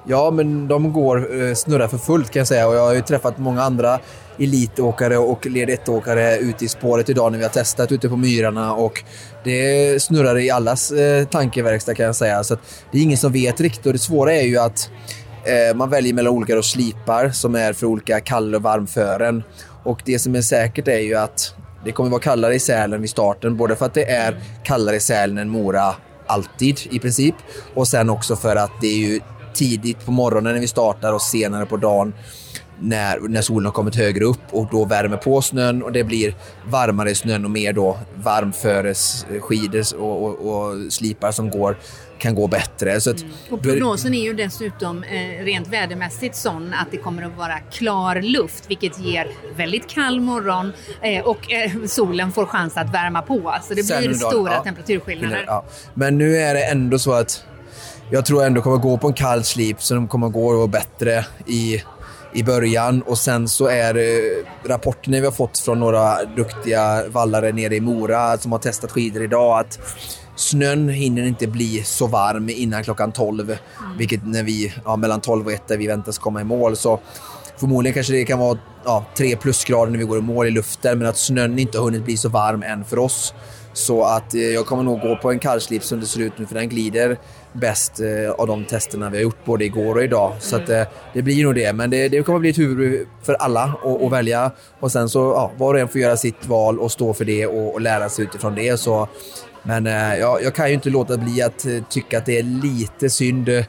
Ja, 0.05 0.31
men 0.31 0.67
de 0.67 0.93
går 0.93 1.41
eh, 1.41 1.53
snurrar 1.53 1.87
för 1.87 1.97
fullt 1.97 2.31
kan 2.31 2.39
jag 2.39 2.47
säga 2.47 2.67
och 2.67 2.75
jag 2.75 2.81
har 2.81 2.93
ju 2.93 3.01
träffat 3.01 3.37
många 3.37 3.63
andra 3.63 3.99
elitåkare 4.39 5.17
och 5.17 5.45
led 5.45 5.69
1-åkare 5.69 6.37
ute 6.37 6.65
i 6.65 6.67
spåret 6.67 7.09
idag 7.09 7.31
när 7.31 7.39
vi 7.39 7.43
har 7.43 7.51
testat 7.51 7.91
ute 7.91 8.09
på 8.09 8.17
myrarna 8.17 8.73
och 8.73 9.03
det 9.43 10.01
snurrar 10.01 10.37
i 10.37 10.49
allas 10.49 10.91
eh, 10.91 11.25
tankeverkstad 11.25 11.95
kan 11.95 12.05
jag 12.05 12.15
säga. 12.15 12.43
Så 12.43 12.57
det 12.91 12.97
är 12.97 13.01
ingen 13.01 13.17
som 13.17 13.31
vet 13.31 13.61
riktigt 13.61 13.85
och 13.85 13.93
det 13.93 13.99
svåra 13.99 14.33
är 14.33 14.43
ju 14.43 14.57
att 14.57 14.89
eh, 15.45 15.75
man 15.75 15.89
väljer 15.89 16.13
mellan 16.13 16.33
olika 16.33 16.55
då 16.55 16.63
slipar 16.63 17.29
som 17.29 17.55
är 17.55 17.73
för 17.73 17.87
olika 17.87 18.19
kall 18.19 18.55
och 18.55 18.61
varmfören. 18.61 19.43
Och 19.83 20.01
det 20.05 20.19
som 20.19 20.35
är 20.35 20.41
säkert 20.41 20.87
är 20.87 20.99
ju 20.99 21.15
att 21.15 21.55
det 21.85 21.91
kommer 21.91 22.09
vara 22.09 22.21
kallare 22.21 22.55
i 22.55 22.59
Sälen 22.59 23.01
vid 23.01 23.09
starten, 23.09 23.57
både 23.57 23.75
för 23.75 23.85
att 23.85 23.93
det 23.93 24.11
är 24.11 24.39
kallare 24.63 24.95
i 24.95 24.99
Sälen 24.99 25.37
än 25.37 25.49
Mora 25.49 25.95
alltid 26.27 26.79
i 26.91 26.99
princip 26.99 27.35
och 27.73 27.87
sen 27.87 28.09
också 28.09 28.35
för 28.35 28.55
att 28.55 28.71
det 28.81 28.87
är 28.87 28.97
ju 28.97 29.19
tidigt 29.53 30.05
på 30.05 30.11
morgonen 30.11 30.53
när 30.53 30.61
vi 30.61 30.67
startar 30.67 31.13
och 31.13 31.21
senare 31.21 31.65
på 31.65 31.77
dagen 31.77 32.13
när, 32.79 33.19
när 33.19 33.41
solen 33.41 33.65
har 33.65 33.71
kommit 33.71 33.95
högre 33.95 34.25
upp 34.25 34.41
och 34.51 34.67
då 34.71 34.85
värmer 34.85 35.17
på 35.17 35.41
snön 35.41 35.83
och 35.83 35.91
det 35.91 36.03
blir 36.03 36.35
varmare 36.67 37.11
i 37.11 37.15
snön 37.15 37.45
och 37.45 37.51
mer 37.51 37.73
då 37.73 37.97
varmföresskidor 38.15 39.95
och, 39.99 40.23
och, 40.23 40.69
och 40.69 40.93
slipar 40.93 41.31
som 41.31 41.49
går 41.49 41.77
kan 42.17 42.35
gå 42.35 42.47
bättre. 42.47 43.01
Så 43.01 43.11
att, 43.11 43.21
mm. 43.21 43.33
Och 43.49 43.61
prognosen 43.61 44.13
är 44.13 44.23
ju 44.23 44.33
dessutom 44.33 45.03
eh, 45.03 45.43
rent 45.43 45.67
vädermässigt 45.67 46.35
sån 46.35 46.73
att 46.73 46.87
det 46.91 46.97
kommer 46.97 47.23
att 47.23 47.37
vara 47.37 47.59
klar 47.59 48.21
luft 48.21 48.63
vilket 48.67 48.99
ger 48.99 49.27
väldigt 49.55 49.89
kall 49.89 50.19
morgon 50.19 50.71
eh, 51.01 51.23
och 51.23 51.51
eh, 51.51 51.71
solen 51.85 52.31
får 52.31 52.45
chans 52.45 52.77
att 52.77 52.93
värma 52.93 53.21
på. 53.21 53.55
Så 53.63 53.73
det 53.73 53.87
blir 53.87 54.13
stora 54.13 54.53
ja, 54.53 54.63
temperaturskillnader. 54.63 55.43
Ja. 55.47 55.65
Men 55.93 56.17
nu 56.17 56.37
är 56.37 56.53
det 56.53 56.63
ändå 56.63 56.99
så 56.99 57.13
att 57.13 57.45
jag 58.13 58.25
tror 58.25 58.43
ändå 58.43 58.61
kommer 58.61 58.77
gå 58.77 58.97
på 58.97 59.07
en 59.07 59.13
kall 59.13 59.43
slip 59.43 59.81
så 59.81 59.93
de 59.93 60.07
kommer 60.07 60.29
gå 60.29 60.67
bättre 60.67 61.25
i 61.47 61.83
i 62.33 62.43
början 62.43 63.01
och 63.01 63.17
sen 63.17 63.47
så 63.47 63.67
är 63.67 63.95
eh, 63.95 64.69
rapporterna 64.69 65.19
vi 65.19 65.25
har 65.25 65.31
fått 65.31 65.59
från 65.59 65.79
några 65.79 66.23
duktiga 66.23 67.03
vallare 67.09 67.51
nere 67.51 67.75
i 67.75 67.81
Mora 67.81 68.37
som 68.37 68.51
har 68.51 68.59
testat 68.59 68.91
skidor 68.91 69.23
idag 69.23 69.59
att 69.59 69.79
snön 70.35 70.89
hinner 70.89 71.23
inte 71.23 71.47
bli 71.47 71.83
så 71.83 72.07
varm 72.07 72.49
innan 72.49 72.83
klockan 72.83 73.11
12. 73.11 73.49
Mm. 73.49 73.57
Vilket 73.97 74.25
när 74.25 74.43
vi, 74.43 74.73
ja, 74.85 74.95
mellan 74.95 75.21
12 75.21 75.45
och 75.45 75.51
1 75.51 75.67
där 75.67 75.77
vi 75.77 75.87
väntas 75.87 76.17
komma 76.17 76.41
i 76.41 76.43
mål. 76.43 76.75
Så 76.75 76.99
förmodligen 77.57 77.93
kanske 77.93 78.13
det 78.13 78.25
kan 78.25 78.39
vara 78.39 78.57
ja, 78.85 79.05
3 79.17 79.35
plusgrader 79.35 79.91
när 79.91 79.99
vi 79.99 80.05
går 80.05 80.17
i 80.17 80.21
mål 80.21 80.47
i 80.47 80.51
luften 80.51 80.99
men 80.99 81.07
att 81.07 81.17
snön 81.17 81.59
inte 81.59 81.77
har 81.77 81.85
hunnit 81.85 82.05
bli 82.05 82.17
så 82.17 82.29
varm 82.29 82.63
än 82.63 82.85
för 82.85 82.99
oss. 82.99 83.33
Så 83.73 84.03
att 84.03 84.33
eh, 84.33 84.41
jag 84.41 84.65
kommer 84.65 84.83
nog 84.83 85.01
gå 85.01 85.15
på 85.15 85.31
en 85.31 85.39
kallslips 85.39 85.87
som 85.87 85.99
det 85.99 86.05
ser 86.05 86.19
ut 86.19 86.37
nu 86.37 86.45
för 86.45 86.55
den 86.55 86.69
glider 86.69 87.17
bäst 87.53 87.99
eh, 87.99 88.31
av 88.31 88.47
de 88.47 88.65
testerna 88.65 89.09
vi 89.09 89.17
har 89.17 89.23
gjort 89.23 89.45
både 89.45 89.65
igår 89.65 89.95
och 89.95 90.03
idag. 90.03 90.33
Så 90.39 90.55
att, 90.55 90.69
eh, 90.69 90.83
det 91.13 91.21
blir 91.21 91.43
nog 91.43 91.55
det. 91.55 91.73
Men 91.73 91.89
det, 91.89 92.09
det 92.09 92.23
kommer 92.23 92.39
bli 92.39 92.49
ett 92.49 92.57
huvud 92.57 93.07
för 93.21 93.33
alla 93.33 93.73
att 94.03 94.11
välja. 94.11 94.51
Och 94.79 94.91
sen 94.91 95.09
så 95.09 95.19
ja, 95.19 95.51
var 95.57 95.73
och 95.73 95.79
en 95.79 95.87
får 95.87 96.01
göra 96.01 96.17
sitt 96.17 96.47
val 96.47 96.79
och 96.79 96.91
stå 96.91 97.13
för 97.13 97.25
det 97.25 97.47
och, 97.47 97.73
och 97.73 97.81
lära 97.81 98.09
sig 98.09 98.25
utifrån 98.25 98.55
det. 98.55 98.77
Så, 98.77 99.07
men 99.63 99.87
eh, 99.87 100.15
ja, 100.15 100.39
jag 100.43 100.55
kan 100.55 100.67
ju 100.67 100.73
inte 100.73 100.89
låta 100.89 101.17
bli 101.17 101.41
att 101.41 101.65
eh, 101.65 101.83
tycka 101.89 102.17
att 102.17 102.25
det 102.25 102.39
är 102.39 102.43
lite 102.43 103.09
synd 103.09 103.49
eh, 103.49 103.65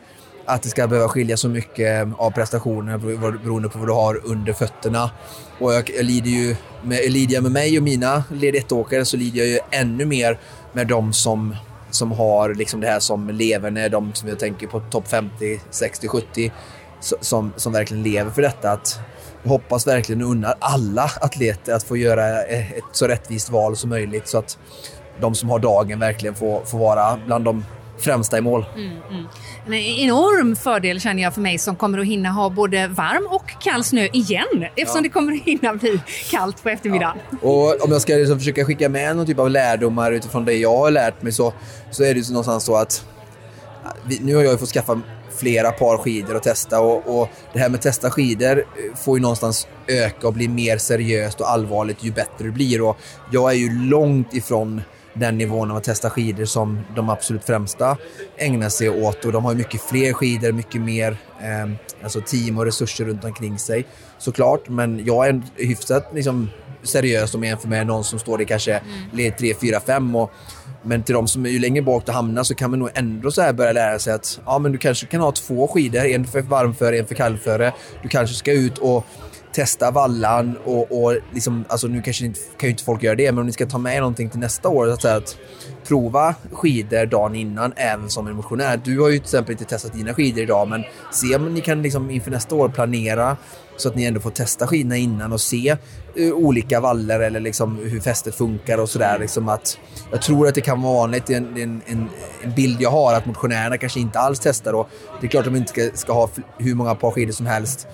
att 0.46 0.62
det 0.62 0.68
ska 0.68 0.86
behöva 0.86 1.08
skilja 1.08 1.36
så 1.36 1.48
mycket 1.48 2.06
eh, 2.06 2.14
av 2.20 2.30
prestationer 2.30 2.98
beroende 2.98 3.68
på 3.68 3.78
vad 3.78 3.88
du 3.88 3.92
har 3.92 4.20
under 4.24 4.52
fötterna. 4.52 5.10
Och 5.58 5.74
jag, 5.74 5.90
jag 5.96 6.04
lider 6.04 6.30
ju 6.30 6.56
med, 6.82 7.12
lider 7.12 7.34
jag 7.34 7.42
med 7.42 7.52
mig 7.52 7.78
och 7.78 7.84
mina 7.84 8.24
led 8.32 8.54
1-åkare 8.54 9.04
så 9.04 9.16
lider 9.16 9.38
jag 9.38 9.48
ju 9.48 9.58
ännu 9.70 10.04
mer 10.04 10.38
med 10.72 10.86
de 10.86 11.12
som 11.12 11.56
som 11.94 12.12
har 12.12 12.54
liksom 12.54 12.80
det 12.80 12.86
här 12.86 13.00
som 13.00 13.28
lever, 13.28 13.70
när 13.70 13.88
de 13.88 14.14
som 14.14 14.28
jag 14.28 14.38
tänker 14.38 14.66
på 14.66 14.80
topp 14.80 15.08
50, 15.08 15.60
60, 15.70 16.08
70 16.08 16.52
som, 17.00 17.52
som 17.56 17.72
verkligen 17.72 18.02
lever 18.02 18.30
för 18.30 18.42
detta. 18.42 18.70
Att 18.70 19.00
jag 19.42 19.50
hoppas 19.50 19.86
verkligen 19.86 20.22
och 20.22 20.30
unnar 20.30 20.54
alla 20.58 21.10
atleter 21.20 21.74
att 21.74 21.82
få 21.82 21.96
göra 21.96 22.42
ett 22.42 22.84
så 22.92 23.06
rättvist 23.06 23.50
val 23.50 23.76
som 23.76 23.90
möjligt 23.90 24.28
så 24.28 24.38
att 24.38 24.58
de 25.20 25.34
som 25.34 25.50
har 25.50 25.58
dagen 25.58 25.98
verkligen 25.98 26.34
får, 26.34 26.64
får 26.64 26.78
vara 26.78 27.18
bland 27.26 27.44
de 27.44 27.64
främsta 27.98 28.38
i 28.38 28.40
mål. 28.40 28.64
En 29.66 29.74
enorm 29.74 30.56
fördel 30.56 31.00
känner 31.00 31.22
jag 31.22 31.34
för 31.34 31.40
mig 31.40 31.58
som 31.58 31.76
kommer 31.76 31.98
att 31.98 32.06
hinna 32.06 32.28
ha 32.28 32.50
både 32.50 32.88
varm 32.88 33.26
och 33.30 33.50
kall 33.60 33.84
snö 33.84 34.08
igen 34.12 34.66
eftersom 34.76 35.02
det 35.02 35.08
kommer 35.08 35.32
att 35.32 35.42
hinna 35.42 35.74
bli 35.74 36.00
kallt 36.30 36.62
på 36.62 36.68
eftermiddagen. 36.68 37.18
Och 37.42 37.84
om 37.84 37.92
jag 37.92 38.02
ska 38.02 38.14
liksom 38.14 38.38
försöka 38.38 38.64
skicka 38.64 38.88
med 38.88 39.16
någon 39.16 39.26
typ 39.26 39.38
av 39.38 39.50
lärdomar 39.50 40.12
utifrån 40.12 40.44
det 40.44 40.54
jag 40.54 40.76
har 40.76 40.90
lärt 40.90 41.22
mig 41.22 41.32
så, 41.32 41.52
så 41.90 42.04
är 42.04 42.14
det 42.14 42.18
ju 42.18 42.24
så 42.24 42.32
någonstans 42.32 42.64
så 42.64 42.76
att 42.76 43.04
vi, 44.06 44.18
nu 44.20 44.34
har 44.34 44.42
jag 44.42 44.52
ju 44.52 44.58
fått 44.58 44.68
skaffa 44.68 45.00
flera 45.36 45.72
par 45.72 45.98
skidor 45.98 46.36
att 46.36 46.42
testa 46.42 46.80
och, 46.80 47.20
och 47.20 47.28
det 47.52 47.58
här 47.58 47.68
med 47.68 47.78
att 47.78 47.82
testa 47.82 48.10
skidor 48.10 48.58
eh, 48.58 48.96
får 48.96 49.18
ju 49.18 49.22
någonstans 49.22 49.66
öka 49.86 50.26
och 50.26 50.32
bli 50.32 50.48
mer 50.48 50.78
seriöst 50.78 51.40
och 51.40 51.50
allvarligt 51.50 52.04
ju 52.04 52.12
bättre 52.12 52.44
det 52.44 52.50
blir 52.50 52.82
och 52.82 52.96
jag 53.32 53.50
är 53.50 53.56
ju 53.56 53.72
långt 53.88 54.34
ifrån 54.34 54.82
den 55.14 55.38
nivån 55.38 55.70
av 55.70 55.76
att 55.76 55.84
testa 55.84 56.10
skidor 56.10 56.44
som 56.44 56.80
de 56.96 57.08
absolut 57.08 57.44
främsta 57.44 57.96
ägnar 58.36 58.68
sig 58.68 58.90
åt. 58.90 59.24
Och 59.24 59.32
de 59.32 59.44
har 59.44 59.54
mycket 59.54 59.80
fler 59.80 60.12
skidor, 60.12 60.52
mycket 60.52 60.80
mer 60.80 61.16
eh, 61.40 61.72
alltså 62.02 62.20
team 62.20 62.58
och 62.58 62.64
resurser 62.64 63.04
runt 63.04 63.24
omkring 63.24 63.58
sig 63.58 63.86
såklart. 64.18 64.68
Men 64.68 65.04
jag 65.04 65.28
är 65.28 65.42
hyfsat 65.56 66.10
liksom, 66.14 66.50
seriös 66.82 67.34
om 67.34 67.42
jag 67.42 67.50
jämför 67.50 67.68
med 67.68 67.86
någon 67.86 68.04
som 68.04 68.18
står 68.18 68.42
i 68.42 68.44
kanske 68.44 68.82
led 69.12 69.38
3, 69.38 69.54
4, 69.54 69.80
5 69.80 70.16
och 70.16 70.32
men 70.86 71.02
till 71.02 71.14
de 71.14 71.28
som 71.28 71.46
är 71.46 71.50
ju 71.50 71.58
längre 71.58 71.82
bak 71.82 72.06
du 72.06 72.12
hamnar 72.12 72.42
så 72.42 72.54
kan 72.54 72.70
man 72.70 72.78
nog 72.78 72.90
ändå 72.94 73.30
så 73.30 73.42
här 73.42 73.52
börja 73.52 73.72
lära 73.72 73.98
sig 73.98 74.12
att 74.12 74.40
ja, 74.46 74.58
men 74.58 74.72
du 74.72 74.78
kanske 74.78 75.06
kan 75.06 75.20
ha 75.20 75.32
två 75.32 75.68
skidor, 75.68 76.04
en 76.04 76.26
för 76.26 76.40
varmföre, 76.40 76.98
en 76.98 77.06
för 77.06 77.14
kallföre. 77.14 77.72
Du 78.02 78.08
kanske 78.08 78.36
ska 78.36 78.52
ut 78.52 78.78
och 78.78 79.06
testa 79.54 79.90
vallan 79.90 80.58
och, 80.64 81.04
och 81.04 81.16
liksom, 81.32 81.64
alltså 81.68 81.86
nu 81.86 82.02
kanske 82.02 82.24
inte, 82.24 82.40
kan 82.56 82.66
ju 82.66 82.70
inte 82.70 82.84
folk 82.84 83.02
göra 83.02 83.14
det, 83.14 83.32
men 83.32 83.38
om 83.38 83.46
ni 83.46 83.52
ska 83.52 83.66
ta 83.66 83.78
med 83.78 83.98
någonting 83.98 84.30
till 84.30 84.40
nästa 84.40 84.68
år, 84.68 84.88
att, 84.88 85.02
säga, 85.02 85.16
att 85.16 85.36
prova 85.88 86.34
skidor 86.52 87.06
dagen 87.06 87.34
innan 87.34 87.72
även 87.76 88.10
som 88.10 88.26
en 88.26 88.36
motionär. 88.36 88.80
Du 88.84 89.00
har 89.00 89.08
ju 89.08 89.18
till 89.18 89.24
exempel 89.24 89.52
inte 89.52 89.64
testat 89.64 89.92
dina 89.92 90.14
skidor 90.14 90.42
idag, 90.42 90.68
men 90.68 90.84
se 91.12 91.36
om 91.36 91.54
ni 91.54 91.60
kan 91.60 91.82
liksom 91.82 92.10
inför 92.10 92.30
nästa 92.30 92.54
år 92.54 92.68
planera 92.68 93.36
så 93.76 93.88
att 93.88 93.94
ni 93.94 94.04
ändå 94.04 94.20
får 94.20 94.30
testa 94.30 94.66
skidorna 94.66 94.96
innan 94.96 95.32
och 95.32 95.40
se 95.40 95.76
uh, 96.20 96.32
olika 96.32 96.80
vallar 96.80 97.20
eller 97.20 97.40
liksom 97.40 97.78
hur 97.78 98.00
fästet 98.00 98.34
funkar 98.34 98.78
och 98.78 98.88
sådär. 98.88 99.18
Liksom 99.18 99.48
att, 99.48 99.78
jag 100.10 100.22
tror 100.22 100.48
att 100.48 100.54
det 100.54 100.60
kan 100.60 100.82
vara 100.82 100.94
vanligt, 100.94 101.26
det 101.26 101.34
är 101.34 101.38
en, 101.38 101.56
en, 101.56 101.82
en, 101.86 102.08
en 102.42 102.54
bild 102.54 102.80
jag 102.80 102.90
har, 102.90 103.14
att 103.14 103.26
motionärerna 103.26 103.78
kanske 103.78 104.00
inte 104.00 104.18
alls 104.18 104.40
testar. 104.40 104.72
Och 104.72 104.88
det 105.20 105.26
är 105.26 105.30
klart 105.30 105.46
att 105.46 105.52
de 105.52 105.58
inte 105.58 105.70
ska, 105.70 105.90
ska 105.94 106.12
ha 106.12 106.28
hur 106.58 106.74
många 106.74 106.94
par 106.94 107.10
skidor 107.10 107.32
som 107.32 107.46
helst 107.46 107.88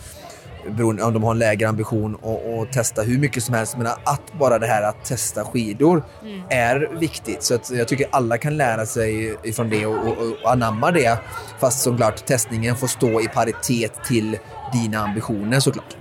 beroende 0.69 1.03
om 1.03 1.13
de 1.13 1.23
har 1.23 1.31
en 1.31 1.39
lägre 1.39 1.69
ambition 1.69 2.15
och, 2.15 2.59
och 2.59 2.73
testa 2.73 3.03
hur 3.03 3.19
mycket 3.19 3.43
som 3.43 3.55
helst. 3.55 3.77
Men 3.77 3.87
att 3.87 4.33
bara 4.39 4.59
det 4.59 4.67
här 4.67 4.83
att 4.83 5.05
testa 5.05 5.45
skidor 5.45 6.03
Mm. 6.23 6.43
är 6.49 6.89
viktigt. 7.01 7.43
Så 7.43 7.55
att 7.55 7.71
jag 7.71 7.89
tycker 7.89 8.07
alla 8.11 8.39
kan 8.39 8.57
lära 8.57 8.87
sig 8.87 9.37
ifrån 9.43 9.71
det 9.71 9.87
och, 9.87 10.07
och, 10.09 10.19
och 10.43 10.53
anamma 10.53 10.91
det. 10.91 11.19
Fast 11.59 11.83
såklart 11.83 12.27
testningen 12.27 12.77
får 12.77 12.87
stå 12.87 13.21
i 13.21 13.29
paritet 13.29 14.05
till 14.05 14.39
dina 14.73 14.99
ambitioner 14.99 15.61
såklart. 15.61 15.97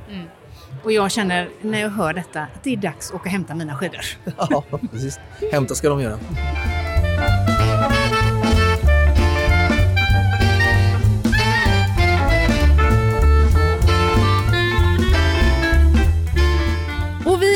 Och 0.83 0.91
jag 0.91 1.11
känner 1.11 1.49
när 1.61 1.81
jag 1.81 1.89
hör 1.89 2.13
detta 2.13 2.41
att 2.41 2.63
det 2.63 2.73
är 2.73 2.77
dags 2.77 3.09
att 3.09 3.15
åka 3.15 3.23
och 3.23 3.29
hämta 3.31 3.55
mina 3.55 3.75
skidor. 3.75 4.05
Ja, 4.49 4.63
precis. 4.91 5.19
Hämta 5.51 5.75
ska 5.75 5.89
de 5.89 6.01
göra. 6.01 6.19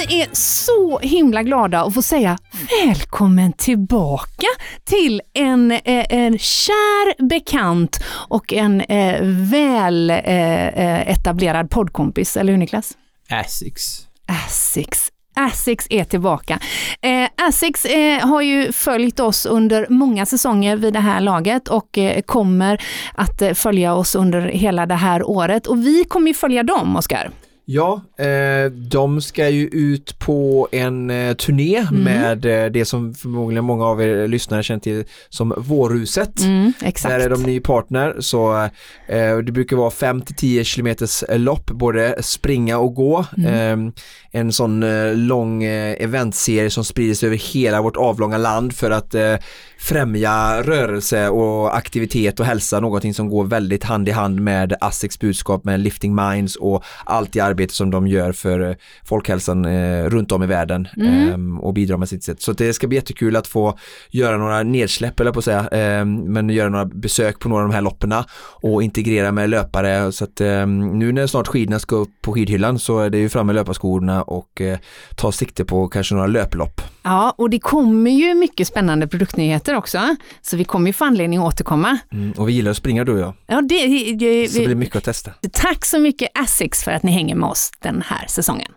Vi 0.07 0.21
är 0.21 0.27
så 0.33 0.99
himla 0.99 1.43
glada 1.43 1.81
att 1.83 1.93
få 1.93 2.01
säga 2.01 2.37
välkommen 2.85 3.53
tillbaka 3.53 4.47
till 4.83 5.21
en, 5.33 5.71
eh, 5.71 6.05
en 6.09 6.37
kär 6.37 7.27
bekant 7.27 8.03
och 8.09 8.53
en 8.53 8.81
eh, 8.81 9.21
väl 9.51 10.09
eh, 10.09 11.09
etablerad 11.11 11.69
poddkompis, 11.69 12.37
eller 12.37 12.51
hur 12.51 12.59
Niklas? 12.59 12.91
Asics. 13.29 14.07
Asics. 14.47 15.09
Asics 15.35 15.87
är 15.89 16.03
tillbaka. 16.03 16.59
Eh, 17.01 17.47
Asics 17.47 17.85
eh, 17.85 18.27
har 18.27 18.41
ju 18.41 18.71
följt 18.71 19.19
oss 19.19 19.45
under 19.45 19.87
många 19.89 20.25
säsonger 20.25 20.75
vid 20.77 20.93
det 20.93 20.99
här 20.99 21.21
laget 21.21 21.67
och 21.67 21.97
eh, 21.97 22.21
kommer 22.21 22.81
att 23.13 23.41
följa 23.53 23.93
oss 23.93 24.15
under 24.15 24.41
hela 24.41 24.85
det 24.85 24.95
här 24.95 25.29
året. 25.29 25.67
Och 25.67 25.77
vi 25.85 26.03
kommer 26.03 26.27
ju 26.27 26.33
följa 26.33 26.63
dem, 26.63 26.95
Oskar. 26.95 27.31
Ja, 27.65 28.02
eh, 28.17 28.71
de 28.71 29.21
ska 29.21 29.49
ju 29.49 29.67
ut 29.67 30.19
på 30.19 30.67
en 30.71 31.10
eh, 31.10 31.34
turné 31.34 31.88
med 31.91 32.45
eh, 32.45 32.71
det 32.71 32.86
som 32.86 33.13
förmodligen 33.13 33.65
många 33.65 33.86
av 33.86 34.02
er 34.02 34.28
lyssnare 34.28 34.63
känner 34.63 34.80
till 34.80 35.04
som 35.30 35.54
Vårhuset. 35.58 36.39
Mm, 36.39 36.73
exakt. 36.82 37.13
Där 37.13 37.19
är 37.19 37.30
de 37.30 37.43
ny 37.43 37.60
partner 37.60 38.15
så 38.19 38.63
eh, 39.08 39.38
det 39.38 39.52
brukar 39.52 39.76
vara 39.76 39.89
5-10 39.89 40.63
kilometers 40.63 41.23
lopp, 41.30 41.71
både 41.71 42.23
springa 42.23 42.78
och 42.78 42.95
gå. 42.95 43.26
Mm. 43.38 43.88
Eh, 43.88 43.93
en 44.32 44.54
sån 44.54 44.84
eh, 44.84 45.15
lång 45.15 45.63
eh, 45.63 46.04
eventserie 46.04 46.69
som 46.69 46.84
sprider 46.84 47.15
sig 47.15 47.28
över 47.28 47.38
hela 47.38 47.82
vårt 47.82 47.97
avlånga 47.97 48.38
land 48.38 48.73
för 48.73 48.91
att 48.91 49.15
eh, 49.15 49.36
främja 49.84 50.62
rörelse 50.63 51.30
och 51.30 51.78
aktivitet 51.78 52.39
och 52.39 52.45
hälsa, 52.45 52.80
någonting 52.80 53.13
som 53.13 53.30
går 53.30 53.45
väldigt 53.45 53.84
hand 53.84 54.10
i 54.10 54.12
hand 54.12 54.39
med 54.39 54.76
ASSIQs 54.82 55.19
budskap 55.19 55.63
med 55.63 55.80
Lifting 55.80 56.15
Minds 56.15 56.56
och 56.56 56.84
allt 57.06 57.34
det 57.34 57.39
arbete 57.53 57.73
som 57.73 57.91
de 57.91 58.07
gör 58.07 58.31
för 58.31 58.69
eh, 58.69 58.75
folkhälsan 59.05 59.65
eh, 59.65 60.05
runt 60.05 60.31
om 60.31 60.43
i 60.43 60.47
världen 60.47 60.87
eh, 60.97 61.63
och 61.65 61.73
bidrar 61.73 61.97
med 61.97 62.09
sitt 62.09 62.23
sätt. 62.23 62.41
Så 62.41 62.53
det 62.53 62.73
ska 62.73 62.87
bli 62.87 62.97
jättekul 62.97 63.35
att 63.35 63.47
få 63.47 63.77
göra 64.09 64.37
några 64.37 64.63
nedsläpp 64.63 65.19
eller 65.19 65.31
på 65.31 65.39
att 65.39 65.45
säga, 65.45 65.67
eh, 65.71 66.05
men 66.05 66.49
göra 66.49 66.69
några 66.69 66.85
besök 66.85 67.39
på 67.39 67.49
några 67.49 67.63
av 67.63 67.69
de 67.69 67.75
här 67.75 67.81
lopperna 67.81 68.25
och 68.61 68.83
integrera 68.83 69.31
med 69.31 69.49
löpare 69.49 70.11
så 70.11 70.23
att 70.23 70.41
eh, 70.41 70.67
nu 70.67 71.11
när 71.11 71.27
snart 71.27 71.47
skidorna 71.47 71.79
ska 71.79 71.95
upp 71.95 72.21
på 72.21 72.33
skidhyllan 72.33 72.79
så 72.79 72.99
är 72.99 73.09
det 73.09 73.17
ju 73.17 73.29
fram 73.29 73.45
med 73.47 73.55
löparskorna 73.55 74.23
och 74.23 74.61
eh, 74.61 74.77
ta 75.15 75.31
sikte 75.31 75.65
på 75.65 75.87
kanske 75.87 76.15
några 76.15 76.27
löplopp. 76.27 76.81
Ja, 77.03 77.35
och 77.37 77.49
det 77.49 77.59
kommer 77.59 78.11
ju 78.11 78.33
mycket 78.33 78.67
spännande 78.67 79.07
produktnyheter 79.07 79.75
också, 79.75 80.15
så 80.41 80.57
vi 80.57 80.63
kommer 80.63 80.87
ju 80.87 80.93
få 80.93 81.05
anledning 81.05 81.39
att 81.39 81.45
återkomma. 81.45 81.97
Mm, 82.11 82.31
och 82.31 82.49
vi 82.49 82.53
gillar 82.53 82.71
att 82.71 82.77
springa 82.77 83.03
du 83.03 83.11
och 83.13 83.19
jag, 83.19 83.33
Ja, 83.47 83.61
det, 83.61 84.13
det, 84.13 84.47
så 84.47 84.59
det 84.59 84.65
blir 84.65 84.75
mycket 84.75 84.95
att 84.95 85.03
testa. 85.03 85.31
Tack 85.51 85.85
så 85.85 85.99
mycket 85.99 86.29
Asics 86.39 86.83
för 86.83 86.91
att 86.91 87.03
ni 87.03 87.11
hänger 87.11 87.35
med 87.35 87.49
oss 87.49 87.71
den 87.79 88.03
här 88.05 88.25
säsongen. 88.27 88.71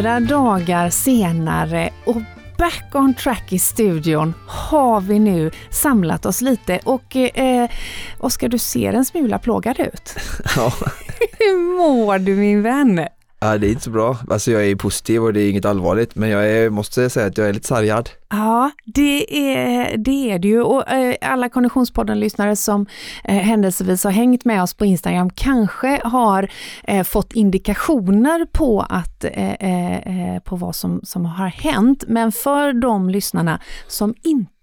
Fyra 0.00 0.20
dagar 0.20 0.90
senare 0.90 1.90
och 2.04 2.16
back 2.58 2.94
on 2.94 3.14
track 3.14 3.52
i 3.52 3.58
studion 3.58 4.34
har 4.46 5.00
vi 5.00 5.18
nu 5.18 5.50
samlat 5.70 6.26
oss 6.26 6.40
lite 6.40 6.80
och 6.84 7.16
eh, 7.16 7.70
Oskar, 8.18 8.48
du 8.48 8.58
ser 8.58 8.92
en 8.92 9.04
smula 9.04 9.38
plågad 9.38 9.80
ut. 9.80 10.16
Ja. 10.56 10.72
Hur 11.38 11.76
mår 11.76 12.18
du 12.18 12.36
min 12.36 12.62
vän? 12.62 13.06
Ja, 13.42 13.58
det 13.58 13.66
är 13.66 13.70
inte 13.70 13.82
så 13.82 13.90
bra. 13.90 14.16
Alltså 14.30 14.50
jag 14.50 14.66
är 14.66 14.76
positiv 14.76 15.22
och 15.22 15.32
det 15.32 15.42
är 15.42 15.50
inget 15.50 15.64
allvarligt, 15.64 16.14
men 16.14 16.28
jag 16.28 16.50
är, 16.50 16.70
måste 16.70 17.10
säga 17.10 17.26
att 17.26 17.38
jag 17.38 17.48
är 17.48 17.52
lite 17.52 17.66
sargad. 17.66 18.10
Ja, 18.30 18.70
det 18.84 19.38
är 19.38 19.96
det 19.96 20.30
är 20.30 20.38
det 20.38 20.48
ju. 20.48 20.62
Och 20.62 20.90
eh, 20.92 21.14
alla 21.20 21.48
Konditionspodden-lyssnare 21.48 22.56
som 22.56 22.86
eh, 23.24 23.36
händelsevis 23.36 24.04
har 24.04 24.10
hängt 24.10 24.44
med 24.44 24.62
oss 24.62 24.74
på 24.74 24.84
Instagram 24.84 25.30
kanske 25.30 26.00
har 26.04 26.50
eh, 26.84 27.04
fått 27.04 27.32
indikationer 27.32 28.46
på, 28.52 28.86
att, 28.88 29.24
eh, 29.24 29.52
eh, 29.52 30.34
eh, 30.34 30.40
på 30.42 30.56
vad 30.56 30.76
som, 30.76 31.00
som 31.04 31.24
har 31.24 31.48
hänt. 31.48 32.04
Men 32.08 32.32
för 32.32 32.72
de 32.72 33.10
lyssnarna 33.10 33.60
som 33.86 34.14
inte 34.22 34.59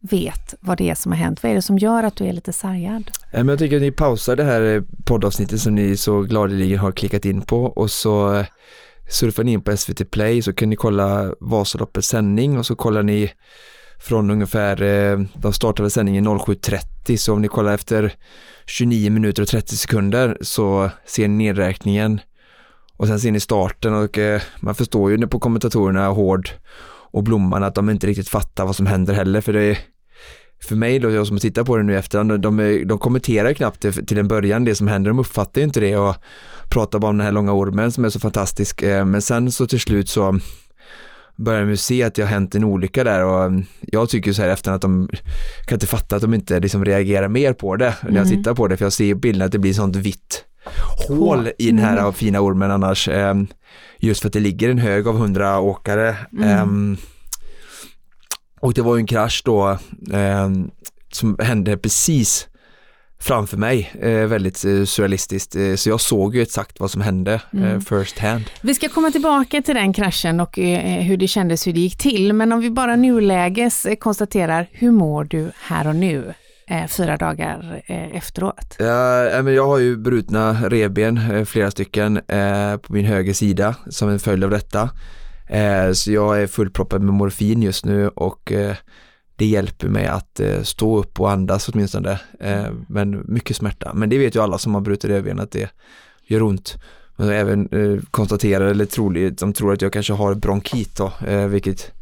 vet 0.00 0.54
vad 0.60 0.78
det 0.78 0.90
är 0.90 0.94
som 0.94 1.12
har 1.12 1.18
hänt, 1.18 1.42
vad 1.42 1.52
är 1.52 1.56
det 1.56 1.62
som 1.62 1.78
gör 1.78 2.02
att 2.02 2.16
du 2.16 2.24
är 2.24 2.32
lite 2.32 2.52
sargad? 2.52 3.10
Eh, 3.32 3.46
jag 3.46 3.58
tycker 3.58 3.76
att 3.76 3.82
ni 3.82 3.90
pausar 3.90 4.36
det 4.36 4.44
här 4.44 4.76
eh, 4.76 4.82
poddavsnittet 5.04 5.60
som 5.60 5.74
ni 5.74 5.96
så 5.96 6.22
gladeligen 6.22 6.78
har 6.78 6.92
klickat 6.92 7.24
in 7.24 7.42
på. 7.42 7.64
Och 7.64 7.90
så 7.90 8.34
eh, 8.34 8.46
surfar 9.08 9.44
ni 9.44 9.52
in 9.52 9.62
på 9.62 9.76
SVT 9.76 10.10
Play 10.10 10.42
så 10.42 10.52
kan 10.52 10.70
ni 10.70 10.76
kolla 10.76 11.34
Vasaloppets 11.40 12.08
sändning. 12.08 12.58
Och 12.58 12.66
så 12.66 12.76
kollar 12.76 13.02
ni 13.02 13.32
från 14.00 14.30
ungefär, 14.30 14.76
de 15.34 15.52
startade 15.52 15.90
sändningen 15.90 16.28
07.30 16.28 17.16
så 17.16 17.32
om 17.32 17.42
ni 17.42 17.48
kollar 17.48 17.74
efter 17.74 18.14
29 18.66 19.10
minuter 19.10 19.42
och 19.42 19.48
30 19.48 19.76
sekunder 19.76 20.38
så 20.40 20.90
ser 21.06 21.28
ni 21.28 21.44
nedräkningen. 21.44 22.20
Och 22.96 23.06
sen 23.06 23.20
ser 23.20 23.32
ni 23.32 23.40
starten 23.40 23.94
och 23.94 24.18
man 24.60 24.74
förstår 24.74 25.10
ju 25.10 25.26
på 25.26 25.38
kommentatorerna 25.38 26.08
Hård 26.08 26.50
och 27.10 27.22
Blomman 27.22 27.62
att 27.62 27.74
de 27.74 27.90
inte 27.90 28.06
riktigt 28.06 28.28
fattar 28.28 28.66
vad 28.66 28.76
som 28.76 28.86
händer 28.86 29.14
heller 29.14 29.40
för 29.40 29.52
det 29.52 29.62
är 29.62 29.78
för 30.62 30.76
mig 30.76 30.98
då, 30.98 31.10
jag 31.10 31.26
som 31.26 31.38
tittar 31.38 31.64
på 31.64 31.76
det 31.76 31.82
nu 31.82 31.92
i 31.92 31.96
efterhand, 31.96 32.30
de, 32.30 32.40
de, 32.40 32.84
de 32.84 32.98
kommenterar 32.98 33.52
knappt 33.52 33.80
det 33.80 33.92
till 33.92 34.18
en 34.18 34.28
början 34.28 34.64
det 34.64 34.74
som 34.74 34.88
händer, 34.88 35.10
de 35.10 35.18
uppfattar 35.18 35.62
inte 35.62 35.80
det 35.80 35.96
och 35.96 36.14
pratar 36.68 36.98
bara 36.98 37.10
om 37.10 37.18
den 37.18 37.24
här 37.24 37.32
långa 37.32 37.52
ormen 37.52 37.92
som 37.92 38.04
är 38.04 38.08
så 38.08 38.20
fantastisk, 38.20 38.82
eh, 38.82 39.04
men 39.04 39.22
sen 39.22 39.52
så 39.52 39.66
till 39.66 39.80
slut 39.80 40.08
så 40.08 40.38
börjar 41.36 41.72
att 41.72 41.80
se 41.80 42.02
att 42.02 42.14
det 42.14 42.22
har 42.22 42.28
hänt 42.28 42.54
en 42.54 42.64
olycka 42.64 43.04
där 43.04 43.24
och 43.24 43.44
mm, 43.44 43.64
jag 43.80 44.08
tycker 44.08 44.32
så 44.32 44.42
här 44.42 44.48
efter 44.48 44.72
att 44.72 44.82
de 44.82 45.08
kan 45.66 45.76
inte 45.76 45.86
fatta 45.86 46.16
att 46.16 46.22
de 46.22 46.34
inte 46.34 46.60
liksom 46.60 46.84
reagerar 46.84 47.28
mer 47.28 47.52
på 47.52 47.76
det 47.76 47.94
när 48.02 48.16
jag 48.16 48.26
Mm. 48.26 48.38
tittar 48.38 48.54
på 48.54 48.68
det 48.68 48.76
för 48.76 48.84
jag 48.84 48.92
ser 48.92 49.04
i 49.04 49.14
bilden 49.14 49.46
att 49.46 49.52
det 49.52 49.58
blir 49.58 49.72
sånt 49.72 49.96
vitt 49.96 50.44
hål 51.08 51.50
i 51.58 51.66
den 51.66 51.78
här 51.78 52.12
fina 52.12 52.40
ormen 52.40 52.70
annars 52.70 53.08
ehm, 53.08 53.46
just 53.98 54.20
för 54.20 54.28
att 54.28 54.32
det 54.32 54.40
ligger 54.40 54.68
en 54.68 54.78
hög 54.78 55.08
av 55.08 55.16
hundra 55.16 55.60
åkare 55.60 56.16
Ehm, 56.44 56.96
och 58.60 58.74
det 58.74 58.82
var 58.82 58.96
ju 58.96 59.00
en 59.00 59.06
krasch 59.06 59.42
då 59.44 59.78
ehm, 60.12 60.70
som 61.12 61.36
hände 61.40 61.76
precis 61.76 62.48
framför 63.20 63.56
mig, 63.56 63.92
eh, 64.00 64.10
väldigt 64.10 64.64
eh, 64.64 64.84
surrealistiskt. 64.84 65.56
Eh, 65.56 65.74
så 65.74 65.88
jag 65.88 66.00
såg 66.00 66.36
ju 66.36 66.42
exakt 66.42 66.80
vad 66.80 66.90
som 66.90 67.00
hände 67.00 67.40
eh, 67.52 67.80
first 67.80 68.18
hand. 68.18 68.44
Vi 68.60 68.74
ska 68.74 68.88
komma 68.88 69.10
tillbaka 69.10 69.62
till 69.62 69.74
den 69.74 69.92
kraschen 69.92 70.40
och 70.40 70.56
hur 71.02 71.16
det 71.16 71.28
kändes, 71.28 71.66
hur 71.66 71.72
det 71.72 71.80
gick 71.80 71.98
till. 71.98 72.32
Men 72.32 72.52
om 72.52 72.60
vi 72.60 72.70
bara 72.70 72.96
nuläges 72.96 73.86
konstaterar, 74.00 74.68
hur 74.72 74.90
mår 74.90 75.24
du 75.24 75.50
här 75.60 75.88
och 75.88 75.96
nu, 75.96 76.34
Eh, 76.70 76.86
fyra 76.86 77.16
dagar 77.16 77.82
eh, 77.86 78.16
efteråt? 78.16 78.76
Ja, 78.78 79.28
eh, 79.28 79.42
men 79.42 79.54
jag 79.54 79.66
har 79.66 79.78
ju 79.78 79.96
brutna 79.96 80.68
revben, 80.68 81.18
eh, 81.18 81.44
flera 81.44 81.70
stycken, 81.70 82.16
eh, 82.16 82.76
på 82.76 82.92
min 82.92 83.04
höger 83.04 83.32
sida 83.32 83.74
som 83.90 84.08
en 84.08 84.18
följd 84.18 84.44
av 84.44 84.50
detta. 84.50 84.90
Eh, 85.46 85.92
så 85.92 86.12
jag 86.12 86.42
är 86.42 86.46
fullproppad 86.46 87.02
med 87.02 87.14
morfin 87.14 87.62
just 87.62 87.84
nu 87.84 88.08
och 88.08 88.52
eh, 88.52 88.74
det 89.36 89.46
hjälper 89.46 89.88
mig 89.88 90.06
att 90.06 90.40
eh, 90.40 90.62
stå 90.62 90.98
upp 90.98 91.20
och 91.20 91.30
andas 91.30 91.68
åtminstone. 91.68 92.20
Eh, 92.40 92.66
men 92.88 93.24
mycket 93.24 93.56
smärta. 93.56 93.94
Men 93.94 94.08
det 94.08 94.18
vet 94.18 94.36
ju 94.36 94.42
alla 94.42 94.58
som 94.58 94.74
har 94.74 94.80
brutit 94.80 95.10
revben 95.10 95.40
att 95.40 95.50
det 95.50 95.70
gör 96.26 96.42
ont. 96.42 96.76
Men 97.16 97.28
även 97.28 97.68
eh, 97.72 98.02
konstaterar, 98.10 98.66
eller 98.66 98.84
troligt, 98.84 99.38
de 99.38 99.52
tror 99.52 99.72
att 99.72 99.82
jag 99.82 99.92
kanske 99.92 100.12
har 100.12 100.34
bronkit 100.34 100.96
då, 100.96 101.12
eh, 101.26 101.46
vilket 101.46 101.92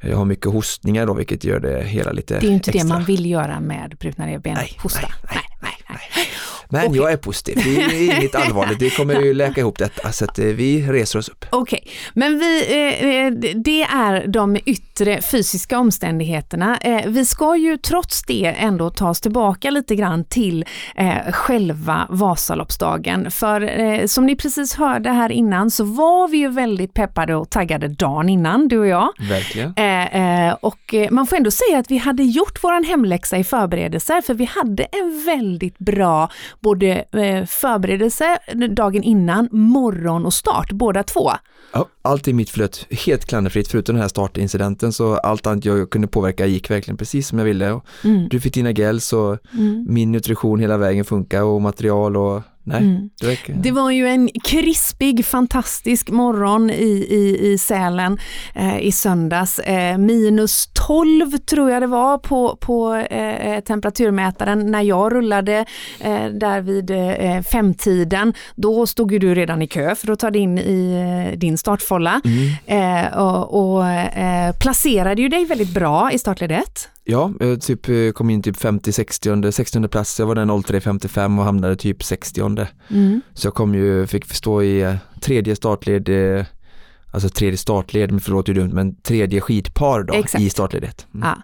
jag 0.00 0.16
har 0.16 0.24
mycket 0.24 0.46
hostningar 0.46 1.06
då, 1.06 1.14
vilket 1.14 1.44
gör 1.44 1.60
det 1.60 1.84
hela 1.84 2.12
lite 2.12 2.34
Det 2.40 2.46
är 2.46 2.48
ju 2.48 2.54
inte 2.54 2.70
extra. 2.70 2.82
det 2.84 2.88
man 2.88 3.04
vill 3.04 3.26
göra 3.30 3.60
med 3.60 3.96
brutna 4.00 4.26
revben, 4.26 4.56
hosta. 4.82 5.00
nej, 5.30 5.38
nej, 5.62 5.72
nej, 5.88 5.98
nej. 6.16 6.26
Men 6.70 6.86
Okej. 6.86 6.96
jag 6.96 7.12
är 7.12 7.16
positiv, 7.16 7.60
det 7.64 7.76
är 7.76 8.18
inget 8.18 8.34
allvarligt, 8.34 8.78
det 8.78 8.90
kommer 8.90 9.20
ju 9.20 9.34
läka 9.34 9.60
ihop 9.60 9.78
detta 9.78 10.12
så 10.12 10.24
att 10.24 10.38
eh, 10.38 10.44
vi 10.44 10.82
reser 10.82 11.18
oss 11.18 11.28
upp. 11.28 11.44
Okej, 11.50 11.88
men 12.14 12.38
vi, 12.38 12.64
eh, 12.68 13.08
eh, 13.08 13.32
det 13.54 13.82
är 13.82 14.26
de 14.26 14.56
yttre 14.64 15.22
fysiska 15.22 15.78
omständigheterna. 15.78 16.78
Vi 17.06 17.24
ska 17.24 17.56
ju 17.56 17.76
trots 17.76 18.22
det 18.22 18.54
ändå 18.58 18.90
ta 18.90 19.10
oss 19.10 19.20
tillbaka 19.20 19.70
lite 19.70 19.94
grann 19.94 20.24
till 20.24 20.64
själva 21.30 22.06
Vasaloppsdagen. 22.10 23.30
För 23.30 24.06
som 24.06 24.26
ni 24.26 24.36
precis 24.36 24.74
hörde 24.74 25.10
här 25.10 25.32
innan 25.32 25.70
så 25.70 25.84
var 25.84 26.28
vi 26.28 26.38
ju 26.38 26.48
väldigt 26.48 26.94
peppade 26.94 27.34
och 27.34 27.50
taggade 27.50 27.88
dagen 27.88 28.28
innan, 28.28 28.68
du 28.68 28.78
och 28.78 28.86
jag. 28.86 29.08
Verkligen. 29.28 29.74
Och 30.60 30.94
man 31.10 31.26
får 31.26 31.36
ändå 31.36 31.50
säga 31.50 31.78
att 31.78 31.90
vi 31.90 31.96
hade 31.96 32.22
gjort 32.22 32.64
våran 32.64 32.84
hemläxa 32.84 33.38
i 33.38 33.44
förberedelser 33.44 34.20
för 34.20 34.34
vi 34.34 34.44
hade 34.44 34.82
en 34.82 35.24
väldigt 35.26 35.78
bra 35.78 36.30
både 36.60 37.04
eh, 37.12 37.44
förberedelse 37.46 38.38
dagen 38.76 39.02
innan, 39.02 39.48
morgon 39.52 40.26
och 40.26 40.34
start, 40.34 40.72
båda 40.72 41.02
två. 41.02 41.30
Ja, 41.72 41.88
allt 42.02 42.28
i 42.28 42.32
mitt 42.32 42.50
flöt 42.50 42.86
helt 42.90 43.24
klanderfritt 43.24 43.68
förutom 43.68 43.94
den 43.94 44.02
här 44.02 44.08
startincidenten 44.08 44.92
så 44.92 45.16
allt 45.16 45.46
annat 45.46 45.64
jag 45.64 45.90
kunde 45.90 46.08
påverka 46.08 46.46
gick 46.46 46.70
verkligen 46.70 46.96
precis 46.96 47.28
som 47.28 47.38
jag 47.38 47.44
ville. 47.44 47.80
Mm. 48.04 48.28
Du 48.28 48.40
fick 48.40 48.54
dina 48.54 48.72
gels 48.72 49.12
och 49.12 49.38
min 49.86 50.12
nutrition 50.12 50.60
hela 50.60 50.76
vägen 50.76 51.04
funkar 51.04 51.42
och 51.42 51.62
material 51.62 52.16
och 52.16 52.42
nej, 52.68 53.10
det 53.20 53.26
verkar... 53.26 53.54
Det 53.54 53.70
var 53.70 53.90
ju 53.90 54.08
en 54.08 54.30
krispig, 54.44 55.24
fantastisk 55.24 56.10
morgon 56.10 56.70
i, 56.70 57.06
i, 57.10 57.52
i 57.52 57.58
Sälen 57.58 58.18
eh, 58.54 58.78
i 58.80 58.92
söndags. 58.92 59.58
Eh, 59.58 59.98
minus 59.98 60.70
12 60.72 61.38
tror 61.38 61.70
jag 61.70 61.82
det 61.82 61.86
var 61.86 62.18
på, 62.18 62.56
på 62.60 62.94
eh, 62.94 63.60
temperaturmätaren 63.60 64.70
när 64.70 64.82
jag 64.82 65.14
rullade 65.14 65.64
eh, 66.00 66.26
där 66.26 66.60
vid 66.60 66.90
eh, 66.90 67.42
femtiden. 67.42 68.34
Då 68.54 68.86
stod 68.86 69.12
ju 69.12 69.18
du 69.18 69.34
redan 69.34 69.62
i 69.62 69.66
kö 69.66 69.94
för 69.94 70.12
att 70.12 70.18
ta 70.18 70.30
dig 70.30 70.40
in 70.40 70.58
i 70.58 70.92
eh, 71.32 71.38
din 71.38 71.58
startfolla 71.58 72.20
eh, 72.66 73.18
och, 73.18 73.74
och 73.74 73.86
eh, 73.86 74.52
placerade 74.52 75.22
ju 75.22 75.28
dig 75.28 75.44
väldigt 75.44 75.74
bra 75.74 76.12
i 76.12 76.18
startled 76.18 76.52
1. 76.52 76.88
Ja, 77.10 77.32
jag 77.40 77.60
typ 77.60 77.88
eh, 77.88 78.10
kom 78.10 78.30
in 78.30 78.42
typ 78.42 78.56
50, 78.56 78.92
60, 78.92 79.52
60 79.52 79.88
plats, 79.88 80.18
jag 80.18 80.26
var 80.26 80.34
den 80.34 80.50
03.55 80.50 81.38
och 81.38 81.44
hamnade 81.44 81.76
typ 81.76 82.02
60 82.02 82.42
Så 83.34 83.46
jag 83.46 83.54
kom 83.54 83.74
ju, 83.74 84.06
fick 84.06 84.34
stå 84.34 84.62
i 84.62 84.80
eh, 84.80 84.94
tredje 85.20 85.56
startled, 85.56 86.08
eh, 86.08 86.44
alltså 87.10 87.28
tredje 87.28 87.56
startled, 87.56 88.10
men 88.10 88.20
förlåt 88.20 88.46
det 88.46 88.52
är 88.52 88.54
dumt, 88.54 88.70
men 88.72 88.94
tredje 88.94 89.40
skidpar 89.40 90.02
då 90.02 90.14
Exakt. 90.14 90.44
i 90.44 90.50
startledet. 90.50 91.06
Mm. 91.14 91.28
Ja. 91.28 91.42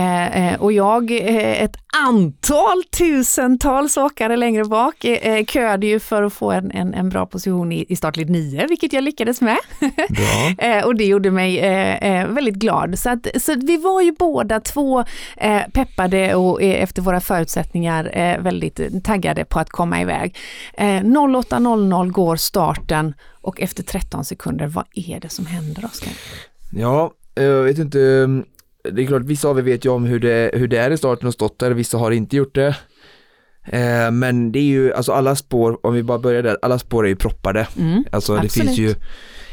Eh, 0.00 0.52
eh, 0.52 0.60
och 0.60 0.72
jag, 0.72 1.10
eh, 1.10 1.62
ett 1.62 1.76
antal 2.06 2.84
tusentals 2.84 3.96
åkare 3.96 4.36
längre 4.36 4.64
bak, 4.64 5.04
eh, 5.04 5.32
eh, 5.32 5.44
köade 5.44 5.86
ju 5.86 6.00
för 6.00 6.22
att 6.22 6.32
få 6.32 6.52
en, 6.52 6.70
en, 6.70 6.94
en 6.94 7.08
bra 7.08 7.26
position 7.26 7.72
i, 7.72 7.86
i 7.88 7.96
startled 7.96 8.30
9, 8.30 8.66
vilket 8.66 8.92
jag 8.92 9.04
lyckades 9.04 9.40
med. 9.40 9.58
Eh, 10.58 10.84
och 10.84 10.94
det 10.94 11.04
gjorde 11.04 11.30
mig 11.30 11.60
väldigt 12.28 12.54
glad. 12.54 12.98
Så, 12.98 13.10
att, 13.10 13.26
så 13.36 13.52
att 13.52 13.62
vi 13.62 13.76
var 13.76 14.02
ju 14.02 14.12
båda 14.12 14.60
två 14.60 15.04
peppade 15.72 16.34
och 16.34 16.62
efter 16.62 17.02
våra 17.02 17.20
förutsättningar 17.20 18.38
väldigt 18.42 19.04
taggade 19.04 19.44
på 19.44 19.58
att 19.58 19.70
komma 19.70 20.00
iväg. 20.00 20.36
Eh, 20.74 20.84
08.00 20.84 22.10
går 22.10 22.36
starten 22.36 23.14
och 23.40 23.60
efter 23.60 23.82
13 23.82 24.24
sekunder, 24.24 24.66
vad 24.66 24.84
är 24.94 25.20
det 25.20 25.28
som 25.28 25.46
händer 25.46 25.84
Oskar? 25.84 26.12
Ja, 26.72 27.12
eh, 27.34 27.44
jag 27.44 27.62
vet 27.64 27.78
inte. 27.78 28.00
mm, 28.00 28.44
Det 28.92 29.02
är 29.02 29.06
klart, 29.06 29.22
vissa 29.22 29.48
av 29.48 29.58
er 29.58 29.62
vet 29.62 29.84
ju 29.84 29.88
om 29.88 30.04
hur 30.04 30.20
det, 30.20 30.50
hur 30.54 30.68
det 30.68 30.76
är 30.78 30.90
i 30.90 30.96
starten 30.98 31.28
och 31.28 31.34
stått 31.34 31.58
där, 31.58 31.70
vissa 31.70 31.98
har 31.98 32.10
inte 32.10 32.36
gjort 32.36 32.54
det. 32.54 32.76
Eh, 33.64 34.10
Men 34.10 34.52
det 34.52 34.58
är 34.58 34.62
ju, 34.62 34.92
alltså 34.92 35.12
alla 35.12 35.36
spår, 35.36 35.86
om 35.86 35.94
vi 35.94 36.02
bara 36.02 36.18
börjar 36.18 36.42
där, 36.42 36.58
alla 36.62 36.78
spår 36.78 37.04
är 37.04 37.08
ju 37.08 37.16
proppade. 37.16 37.68
Mm, 37.78 38.04
Alltså 38.12 38.32
det 38.34 38.40
absolut. 38.40 38.66
finns 38.66 38.78
ju 38.78 38.94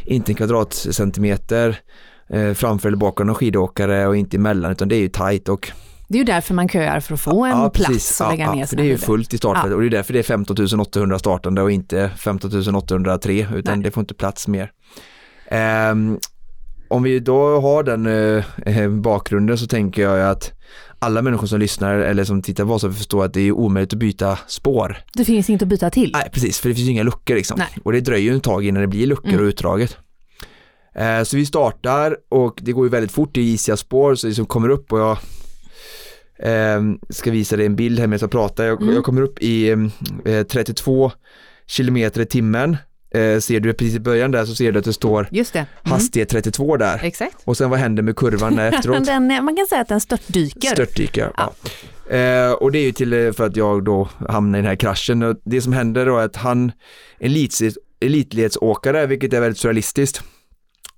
inte 0.05 0.31
en 0.31 0.35
kvadratcentimeter 0.35 1.79
eh, 2.29 2.53
framför 2.53 2.87
eller 2.89 2.97
bakom 2.97 3.27
någon 3.27 3.35
skidåkare 3.35 4.07
och 4.07 4.17
inte 4.17 4.37
emellan 4.37 4.71
utan 4.71 4.87
det 4.87 4.95
är 4.95 4.99
ju 4.99 5.09
tajt 5.09 5.49
och 5.49 5.71
Det 6.07 6.15
är 6.17 6.19
ju 6.19 6.25
därför 6.25 6.53
man 6.53 6.69
köar 6.69 6.99
för 6.99 7.13
att 7.13 7.21
få 7.21 7.45
en 7.45 7.69
plats 7.69 8.21
att 8.21 8.31
lägga 8.31 8.51
ner 8.51 8.61
för 8.61 8.67
sina 8.67 8.81
det 8.81 8.87
är 8.87 8.91
ju 8.91 8.97
fullt 8.97 9.33
i 9.33 9.37
startfältet 9.37 9.75
och 9.75 9.81
det 9.81 9.87
är 9.87 9.89
därför 9.89 10.13
det 10.13 10.19
är 10.19 10.23
15 10.23 10.79
800 10.79 11.19
startande 11.19 11.61
och 11.61 11.71
inte 11.71 12.11
15 12.17 12.75
803 12.75 13.47
utan 13.55 13.79
Nej. 13.79 13.83
det 13.83 13.91
får 13.91 14.01
inte 14.01 14.13
plats 14.13 14.47
mer. 14.47 14.71
Ehm, 15.47 16.19
om 16.87 17.03
vi 17.03 17.19
då 17.19 17.61
har 17.61 17.83
den 17.83 18.05
eh, 18.05 18.77
eh, 18.79 18.89
bakgrunden 18.89 19.57
så 19.57 19.67
tänker 19.67 20.01
jag 20.01 20.29
att 20.29 20.51
alla 20.99 21.21
människor 21.21 21.47
som 21.47 21.59
lyssnar 21.59 21.95
eller 21.95 22.23
som 22.23 22.41
tittar 22.41 22.65
på 22.65 22.73
oss 22.73 22.81
förstår 22.81 23.25
att 23.25 23.33
det 23.33 23.41
är 23.41 23.51
omöjligt 23.51 23.93
att 23.93 23.99
byta 23.99 24.39
spår. 24.47 24.97
Det 25.13 25.25
finns 25.25 25.49
inte 25.49 25.65
att 25.65 25.69
byta 25.69 25.89
till. 25.89 26.11
Nej, 26.13 26.29
precis, 26.33 26.59
för 26.59 26.69
det 26.69 26.75
finns 26.75 26.87
ju 26.87 26.91
inga 26.91 27.03
luckor 27.03 27.35
liksom. 27.35 27.59
Nej. 27.59 27.67
Och 27.83 27.91
det 27.91 28.01
dröjer 28.01 28.23
ju 28.23 28.33
en 28.33 28.41
tag 28.41 28.65
innan 28.65 28.81
det 28.81 28.87
blir 28.87 29.07
luckor 29.07 29.29
Mm. 29.29 29.39
och 29.41 29.47
utdraget. 29.47 29.97
Eh, 30.95 31.23
så 31.23 31.37
vi 31.37 31.45
startar 31.45 32.17
och 32.29 32.59
det 32.61 32.71
går 32.71 32.85
ju 32.85 32.89
väldigt 32.89 33.11
fort, 33.11 33.29
det 33.33 33.39
är 33.39 33.43
isiga 33.43 33.77
spår 33.77 34.15
så 34.15 34.27
det 34.27 34.33
som 34.33 34.45
kommer 34.45 34.69
upp 34.69 34.93
och 34.93 34.99
jag 34.99 35.17
eh, 36.39 36.81
ska 37.09 37.31
visa 37.31 37.55
dig 37.57 37.65
en 37.65 37.75
bild 37.75 37.99
här 37.99 38.07
medan 38.07 38.19
jag 38.21 38.31
pratar. 38.31 38.65
Jag, 38.65 38.81
Mm. 38.81 38.95
jag 38.95 39.03
kommer 39.03 39.21
upp 39.21 39.39
i 39.41 39.69
eh, 40.25 40.43
32 40.43 41.11
kilometer 41.67 42.21
i 42.21 42.25
timmen. 42.25 42.77
Eh, 43.11 43.39
ser 43.39 43.59
du 43.59 43.73
precis 43.73 43.95
i 43.95 43.99
början 43.99 44.31
där 44.31 44.45
så 44.45 44.55
ser 44.55 44.71
du 44.71 44.79
att 44.79 44.85
det 44.85 44.93
står 44.93 45.27
Just 45.31 45.53
det. 45.53 45.59
Mm. 45.59 45.91
hastighet 45.91 46.29
32 46.29 46.77
där. 46.77 46.99
Exakt. 47.03 47.35
Och 47.45 47.57
sen 47.57 47.69
vad 47.69 47.79
händer 47.79 48.03
med 48.03 48.15
kurvan 48.15 48.59
efteråt? 48.73 49.05
Den, 49.05 49.31
eh, 49.31 49.41
man 49.41 49.55
kan 49.55 49.65
säga 49.67 49.81
att 49.81 49.87
den 49.87 50.01
störtdyker. 50.01 50.67
Störtdyker, 50.69 51.31
ja. 51.38 51.53
Eh, 52.15 52.51
och 52.51 52.71
det 52.71 52.79
är 52.79 52.83
ju 52.83 52.91
till 52.91 53.13
eh, 53.13 53.31
för 53.31 53.45
att 53.45 53.55
jag 53.55 53.83
då 53.83 54.09
hamnar 54.29 54.59
i 54.59 54.61
den 54.61 54.69
här 54.69 54.75
kraschen. 54.75 55.23
Och 55.23 55.36
det 55.43 55.61
som 55.61 55.73
händer 55.73 56.05
då 56.05 56.17
är 56.17 56.25
att 56.25 56.36
han, 56.36 56.71
en 57.19 57.31
elitleds- 57.31 57.77
elitledsåkare, 57.99 59.05
vilket 59.05 59.33
är 59.33 59.41
väldigt 59.41 59.57
surrealistiskt, 59.59 60.21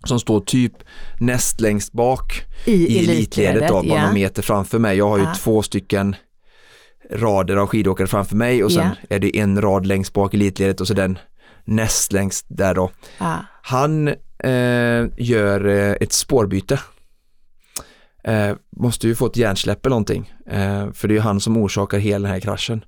som 0.07 0.19
står 0.19 0.39
typ 0.41 0.73
näst 1.19 1.61
längst 1.61 1.93
bak 1.93 2.41
I, 2.65 2.71
i 2.71 2.99
elitledet 3.03 3.67
då, 3.67 3.73
bara 3.73 3.85
ja. 3.85 4.05
någon 4.05 4.13
meter 4.13 4.41
framför 4.41 4.79
mig. 4.79 4.97
Jag 4.97 5.09
har 5.09 5.17
ju 5.17 5.23
Ja. 5.23 5.35
två 5.35 5.61
stycken 5.61 6.15
rader 7.11 7.55
av 7.55 7.67
skidåkare 7.67 8.07
framför 8.07 8.35
mig 8.35 8.63
och 8.63 8.71
sen 8.71 8.89
är 9.09 9.19
det 9.19 9.37
en 9.37 9.61
rad 9.61 9.85
längst 9.85 10.13
bak 10.13 10.33
i 10.33 10.37
elitledet 10.37 10.81
och 10.81 10.87
så 10.87 10.93
den 10.93 11.19
näst 11.65 12.13
längst 12.13 12.45
där 12.49 12.73
då. 12.75 12.91
Ja. 13.17 13.37
Han 13.61 14.07
eh, 14.39 15.05
gör 15.17 15.67
eh, 15.67 15.91
ett 16.01 16.13
spårbyte. 16.13 16.79
Eh, 18.23 18.55
måste 18.77 19.07
ju 19.07 19.15
få 19.15 19.25
ett 19.25 19.37
hjärnsläpp 19.37 19.85
eller 19.85 19.89
någonting. 19.93 20.33
Eh, 20.49 20.91
för 20.93 21.07
det 21.07 21.11
är 21.11 21.15
ju 21.15 21.21
han 21.21 21.39
som 21.39 21.57
orsakar 21.57 21.97
hela 21.99 22.23
den 22.27 22.33
här 22.33 22.39
kraschen. 22.39 22.85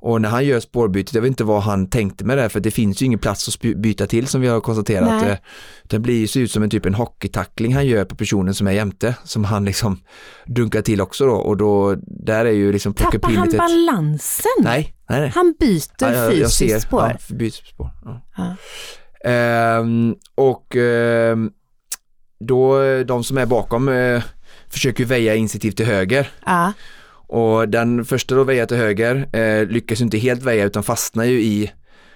Och 0.00 0.20
när 0.20 0.28
han 0.28 0.44
gör 0.44 0.60
spårbytet, 0.60 1.14
jag 1.14 1.22
vet 1.22 1.28
inte 1.28 1.44
vad 1.44 1.62
han 1.62 1.86
tänkte 1.86 2.24
med 2.24 2.38
det, 2.38 2.48
för 2.48 2.60
det 2.60 2.70
finns 2.70 3.02
ju 3.02 3.06
ingen 3.06 3.18
plats 3.18 3.48
att 3.48 3.60
byta 3.60 4.06
till 4.06 4.26
som 4.26 4.40
vi 4.40 4.48
har 4.48 4.60
konstaterat. 4.60 5.22
Nej. 5.22 5.30
Eh, 5.30 5.38
det 5.82 5.98
blir 5.98 6.18
ju 6.18 6.26
ser 6.26 6.40
ut 6.40 6.50
som 6.50 6.62
en 6.62 6.70
typ 6.70 6.86
en 6.86 6.94
hockeytackling 6.94 7.74
han 7.74 7.86
gör 7.86 8.04
på 8.04 8.16
personen 8.16 8.54
som 8.54 8.66
är 8.66 8.72
jämte, 8.72 9.14
som 9.24 9.44
han 9.44 9.64
liksom 9.64 10.00
dunkar 10.46 10.82
till 10.82 11.00
också 11.00 11.26
då. 11.26 11.34
Och 11.34 11.56
då, 11.56 11.96
där 12.06 12.44
är 12.44 12.50
ju 12.50 12.72
liksom 12.72 12.94
Tappar 12.94 13.18
han 13.22 13.30
pinnet 13.30 13.48
ett... 13.48 13.58
balansen? 13.58 14.50
Nej, 14.60 14.94
nej, 15.08 15.20
nej. 15.20 15.32
Han 15.34 15.54
byter 15.60 15.82
Ja, 15.98 16.12
jag, 16.12 16.24
jag 16.24 16.32
fysiskt 16.32 16.56
ser, 16.56 16.78
spår? 16.78 17.18
Ja, 17.28 17.34
byter 17.36 17.50
spår. 17.50 17.90
Ja. 18.04 18.22
Ja. 18.36 18.56
Ehm, 19.30 20.14
och 20.34 20.76
ehm, 20.76 21.50
då, 22.40 22.82
de 23.02 23.24
som 23.24 23.38
är 23.38 23.46
bakom 23.46 23.88
eh, 23.88 24.22
försöker 24.68 25.04
väja 25.04 25.34
instinktivt 25.34 25.76
till 25.76 25.86
höger. 25.86 26.30
Ja. 26.46 26.72
Och 27.32 27.68
den 27.68 28.04
första 28.04 28.34
då 28.34 28.44
väjar 28.44 28.66
till 28.66 28.76
höger 28.76 29.28
eh, 29.32 29.66
lyckas 29.68 30.00
inte 30.00 30.18
helt 30.18 30.42
väja 30.42 30.64
utan 30.64 30.82
fastnar 30.82 31.24
ju 31.24 31.40
i 31.42 31.72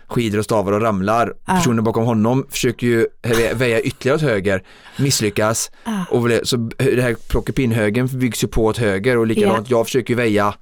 skidor 0.08 0.38
och 0.38 0.44
stavar 0.44 0.72
och 0.72 0.80
ramlar. 0.80 1.32
Ah. 1.44 1.56
Personen 1.56 1.84
bakom 1.84 2.04
honom 2.04 2.46
försöker 2.50 2.86
ju 2.86 3.06
vä- 3.22 3.54
väja 3.54 3.80
ytterligare 3.80 4.16
åt 4.16 4.22
höger, 4.22 4.62
misslyckas. 4.98 5.70
Ah. 5.84 6.04
Och 6.10 6.28
så 6.42 6.56
det 6.76 7.02
här 7.02 7.16
plockepinhögen 7.28 8.06
byggs 8.06 8.44
ju 8.44 8.48
på 8.48 8.64
åt 8.64 8.78
höger 8.78 9.18
och 9.18 9.26
likadant, 9.26 9.70
jag 9.70 9.86
försöker 9.86 10.10
ju 10.10 10.16
väja 10.16 10.54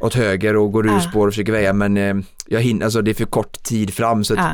åt 0.00 0.14
höger 0.14 0.56
och 0.56 0.72
går 0.72 0.86
ur 0.86 0.96
Ah. 0.96 1.00
spår 1.00 1.26
och 1.26 1.32
försöker 1.32 1.52
väja 1.52 1.72
men 1.72 1.96
eh, 1.96 2.14
jag 2.46 2.60
hinner, 2.60 2.84
alltså 2.84 3.02
det 3.02 3.10
är 3.10 3.14
för 3.14 3.24
kort 3.24 3.62
tid 3.62 3.94
fram 3.94 4.24
så 4.24 4.32
att 4.34 4.38
Ja. 4.40 4.50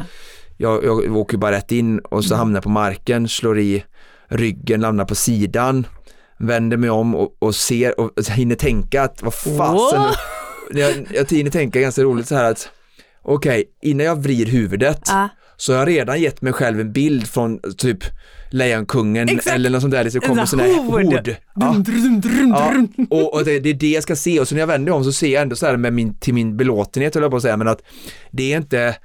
jag, 0.56 0.84
jag 0.84 1.16
åker 1.16 1.36
bara 1.38 1.52
rätt 1.56 1.72
in 1.72 1.98
och 1.98 2.24
så 2.24 2.34
hamnar 2.34 2.56
jag 2.56 2.62
på 2.64 2.68
marken, 2.68 3.28
slår 3.28 3.58
i 3.58 3.84
ryggen, 4.28 4.80
landar 4.80 5.04
på 5.04 5.14
sidan, 5.14 5.86
vänder 6.38 6.76
mig 6.76 6.90
om 6.90 7.14
och, 7.14 7.36
och 7.38 7.54
ser 7.54 8.00
och 8.00 8.10
hinner 8.30 8.54
tänka 8.56 9.02
att 9.02 9.22
vad 9.22 9.34
fasen, 9.34 10.02
jag, 10.70 11.06
jag 11.14 11.30
hinner 11.30 11.50
tänka 11.50 11.80
ganska 11.80 12.02
roligt 12.02 12.28
så 12.28 12.34
här 12.34 12.50
att 12.50 12.68
okej, 13.22 13.64
innan 13.82 14.06
jag 14.06 14.22
vrider 14.22 14.52
huvudet 14.52 15.00
Ja. 15.06 15.28
så 15.56 15.72
har 15.72 15.78
jag 15.78 15.88
redan 15.88 16.20
gett 16.20 16.42
mig 16.42 16.52
själv 16.52 16.80
en 16.80 16.92
bild 16.92 17.26
från 17.28 17.58
typ 17.78 17.98
Lejonkungen 18.50 19.28
Exakt. 19.28 19.54
eller 19.56 19.70
något 19.70 19.80
sånt 19.80 19.92
där, 19.94 20.04
det 20.04 20.20
komma 20.20 20.40
En 20.40 20.46
sån 20.46 20.58
sån 20.58 20.68
här 20.68 20.74
här 20.74 20.82
hord. 20.82 21.04
hord. 21.04 21.28
Ja. 21.54 21.74
Ja, 22.50 22.82
och, 23.10 23.34
och 23.34 23.44
det, 23.44 23.60
det 23.60 23.70
är 23.70 23.74
det 23.74 23.90
jag 23.90 24.02
ska 24.02 24.16
se 24.16 24.40
och 24.40 24.48
så 24.48 24.54
när 24.54 24.62
jag 24.62 24.66
vänder 24.66 24.90
mig 24.92 24.96
om 24.98 25.04
så 25.04 25.12
ser 25.12 25.28
jag 25.32 25.42
ändå 25.42 25.56
så 25.56 25.66
här 25.66 25.76
med 25.76 25.92
min, 25.92 26.14
till 26.18 26.34
min 26.34 26.56
belåtenhet 26.56 27.14
höll 27.14 27.22
jag 27.22 27.30
på 27.30 27.36
att 27.36 27.42
säga, 27.42 27.56
men 27.56 27.68
att 27.68 27.82
det 28.30 28.52
är 28.52 28.56
inte 28.56 28.96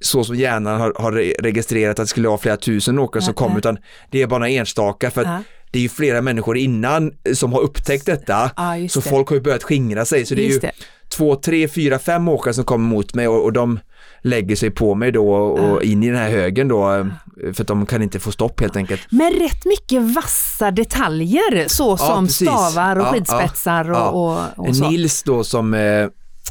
så 0.00 0.24
som 0.24 0.36
hjärnan 0.36 0.80
har, 0.80 0.92
har 0.98 1.12
re- 1.12 1.34
registrerat 1.38 1.90
att 1.98 2.04
det 2.04 2.06
skulle 2.08 2.28
vara 2.28 2.38
flera 2.38 2.56
tusen 2.56 2.98
åkare 2.98 3.22
som 3.22 3.34
kom 3.34 3.56
utan 3.56 3.78
det 4.10 4.22
är 4.22 4.26
bara 4.26 4.48
enstaka 4.48 5.10
för 5.10 5.20
att 5.20 5.26
Ja. 5.26 5.42
Det 5.70 5.78
är 5.78 5.82
ju 5.82 5.88
flera 5.88 6.22
människor 6.22 6.56
innan 6.56 7.12
som 7.34 7.52
har 7.52 7.60
upptäckt 7.60 8.06
detta 8.06 8.50
Ja, 8.56 8.76
just 8.76 8.94
så 8.94 9.00
det. 9.00 9.08
folk 9.08 9.28
har 9.28 9.36
ju 9.36 9.42
börjat 9.42 9.62
skingra 9.62 10.04
sig 10.04 10.26
så 10.26 10.34
det 10.34 10.40
är 10.40 10.44
ju 10.44 10.48
Just 10.50 10.60
det. 10.62 10.72
två, 11.08 11.36
tre, 11.36 11.68
fyra, 11.68 11.98
fem 11.98 12.28
åkare 12.28 12.54
som 12.54 12.64
kommer 12.64 12.88
mot 12.88 13.14
mig 13.14 13.28
och, 13.28 13.44
och 13.44 13.52
de 13.52 13.80
lägger 14.22 14.56
sig 14.56 14.70
på 14.70 14.94
mig 14.94 15.12
då 15.12 15.28
och 15.34 15.82
in 15.82 16.02
i 16.02 16.06
den 16.08 16.16
här 16.16 16.30
högen 16.30 16.68
då 16.68 16.94
eh, 16.94 17.06
för 17.52 17.62
att 17.62 17.66
de 17.68 17.86
kan 17.86 18.02
inte 18.02 18.18
få 18.20 18.32
stopp 18.32 18.60
helt 18.60 18.76
enkelt. 18.76 19.00
Men 19.10 19.32
rätt 19.32 19.64
mycket 19.64 20.02
vassa 20.02 20.70
detaljer 20.70 21.68
så 21.68 21.96
som 21.96 22.24
precis. 22.26 22.48
stavar 22.48 22.96
och 22.96 23.06
Ja, 23.06 23.12
skidspetsar 23.12 23.84
ja, 23.84 24.08
och, 24.10 24.30
ja. 24.32 24.46
och, 24.56 24.68
och 24.68 24.76
så. 24.76 24.90
Nils 24.90 25.22
då 25.22 25.44
som 25.44 25.74
eh, 25.74 26.06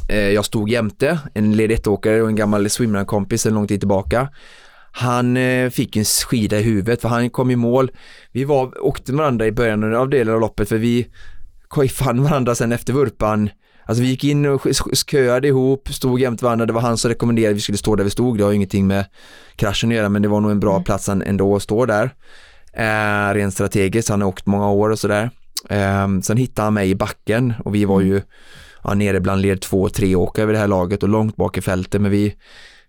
eh, 0.08 0.18
jag 0.18 0.44
stod 0.44 0.70
jämte, 0.70 1.18
en 1.34 1.56
led 1.56 1.70
1-åkare 1.70 2.20
och 2.22 2.28
en 2.28 2.36
gammal 2.36 2.70
swimrun-kompis 2.70 3.46
en 3.46 3.54
lång 3.54 3.66
tid 3.66 3.80
tillbaka. 3.80 4.28
Han 4.98 5.36
eh, 5.36 5.70
fick 5.70 5.96
en 5.96 6.04
skida 6.04 6.58
i 6.58 6.62
huvudet 6.62 7.00
för 7.00 7.08
han 7.08 7.30
kom 7.30 7.50
i 7.50 7.56
mål. 7.56 7.90
Vi 8.32 8.44
var, 8.44 8.84
åkte 8.84 9.12
varandra 9.12 9.46
i 9.46 9.52
början 9.52 9.94
av 9.94 10.08
delen 10.08 10.34
av 10.34 10.40
loppet 10.40 10.68
för 10.68 10.78
vi 10.78 11.06
fann 11.92 12.22
varandra 12.22 12.54
sen 12.54 12.72
efter 12.72 12.92
vurpan. 12.92 13.50
Alltså 13.86 14.02
vi 14.02 14.08
gick 14.08 14.24
in 14.24 14.46
och 14.46 14.66
köade 15.10 15.48
ihop, 15.48 15.88
stod 15.88 16.20
jämte 16.20 16.44
varandra. 16.44 16.66
Det 16.66 16.72
var 16.72 16.80
han 16.80 16.98
som 16.98 17.08
rekommenderade 17.08 17.50
att 17.50 17.56
vi 17.56 17.60
skulle 17.60 17.78
stå 17.78 17.96
där 17.96 18.04
vi 18.04 18.10
stod. 18.10 18.38
Det 18.38 18.44
har 18.44 18.52
ingenting 18.52 18.86
med 18.86 19.04
kraschen 19.56 19.90
att 19.90 19.96
göra 19.96 20.08
men 20.08 20.22
det 20.22 20.28
var 20.28 20.40
nog 20.40 20.50
en 20.50 20.60
bra 20.60 20.82
plats 20.82 21.08
än- 21.08 21.22
ändå 21.22 21.56
att 21.56 21.62
stå 21.62 21.86
där. 21.86 22.10
Eh, 22.72 23.34
rent 23.34 23.54
strategiskt, 23.54 24.08
han 24.08 24.20
har 24.20 24.28
åkt 24.28 24.46
många 24.46 24.70
år 24.70 24.90
och 24.90 24.98
sådär. 24.98 25.30
Eh, 25.68 26.08
sen 26.22 26.36
hittade 26.36 26.66
han 26.66 26.74
mig 26.74 26.90
i 26.90 26.94
backen 26.94 27.54
och 27.64 27.74
vi 27.74 27.84
var 27.84 28.00
ju 28.00 28.22
ja, 28.84 28.94
nere 28.94 29.20
bland 29.20 29.42
led 29.42 29.60
två 29.60 29.82
och 29.82 29.94
tre 29.94 30.14
åkare 30.14 30.46
vid 30.46 30.54
det 30.54 30.58
här 30.60 30.68
laget 30.68 31.02
och 31.02 31.08
långt 31.08 31.36
bak 31.36 31.58
i 31.58 31.60
fältet 31.60 32.00
men 32.00 32.10
vi, 32.10 32.34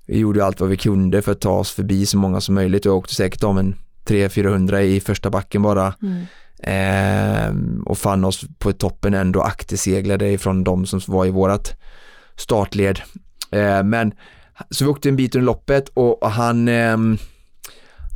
vi 0.10 0.18
gjorde 0.18 0.45
allt 0.45 0.60
vad 0.60 0.70
vi 0.70 0.78
kunde 0.78 1.22
för 1.22 1.32
att 1.32 1.41
ta 1.41 1.51
oss 1.51 1.72
förbi 1.72 2.05
så 2.05 2.18
många 2.18 2.41
som 2.41 2.55
möjligt 2.55 2.86
och 2.86 2.89
jag 2.89 2.97
åkte 2.97 3.16
säkert 3.16 3.43
om 3.43 3.57
en 3.57 3.76
300-400 4.05 4.80
i 4.80 4.99
första 4.99 5.30
backen 5.30 5.62
bara 5.62 5.93
Mm. 6.01 6.26
Ehm, 6.64 7.84
och 7.86 7.97
fann 7.97 8.26
oss 8.26 8.45
på 8.57 8.72
toppen 8.72 9.14
ändå 9.14 9.41
akterseglade 9.41 10.32
ifrån 10.32 10.64
de 10.64 10.86
som 10.86 11.01
var 11.07 11.26
i 11.26 11.30
vårat 11.30 11.80
startled. 12.36 12.99
Ehm, 13.51 13.89
men 13.89 14.14
så 14.70 14.86
vi 14.86 14.91
åkte 14.91 15.10
en 15.10 15.16
bit 15.16 15.36
under 15.36 15.45
loppet 15.45 15.89
och 15.93 16.24
och 16.24 16.32
han 16.32 16.68
ehm, 16.68 17.18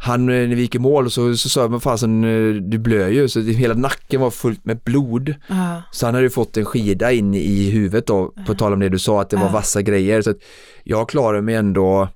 han, 0.03 0.29
eh, 0.29 0.47
när 0.47 0.55
vi 0.55 0.61
gick 0.61 0.75
i 0.75 0.79
mål 0.79 1.11
så, 1.11 1.37
så 1.37 1.49
sa 1.49 1.61
jag, 1.61 1.71
men 1.71 1.79
fasen 1.79 2.23
eh, 2.23 2.61
du 2.61 2.77
blöder 2.77 3.09
ju, 3.09 3.27
så 3.29 3.41
hela 3.41 3.73
nacken 3.73 4.21
var 4.21 4.31
fullt 4.31 4.65
med 4.65 4.79
blod. 4.79 5.35
Ja. 5.47 5.81
Så 5.91 6.05
han 6.05 6.15
hade 6.15 6.25
ju 6.25 6.29
fått 6.29 6.57
en 6.57 6.65
skida 6.65 7.11
in 7.11 7.33
i 7.33 7.69
huvudet 7.69 8.07
då, 8.07 8.33
på 8.47 8.53
tal 8.53 8.73
om 8.73 8.79
det 8.79 8.89
du 8.89 8.99
sa, 8.99 9.21
att 9.21 9.29
det 9.29 9.37
var 9.37 9.49
vassa 9.49 9.81
grejer. 9.81 10.21
Så 10.21 10.33
jag 10.83 11.09
klarade 11.09 11.41
mig 11.41 11.55
ändå 11.55 12.07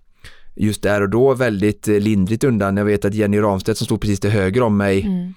just 0.55 0.81
där 0.81 1.01
och 1.01 1.09
då 1.09 1.33
väldigt 1.33 1.88
eh, 1.88 1.99
lindrigt 1.99 2.43
undan. 2.43 2.77
Jag 2.77 2.85
vet 2.85 3.05
att 3.05 3.13
Jenny 3.13 3.39
Ramstedt 3.39 3.77
som 3.77 3.85
stod 3.85 4.01
precis 4.01 4.19
till 4.19 4.29
höger 4.29 4.61
om 4.61 4.77
mig, 4.77 5.01
Mm. 5.01 5.33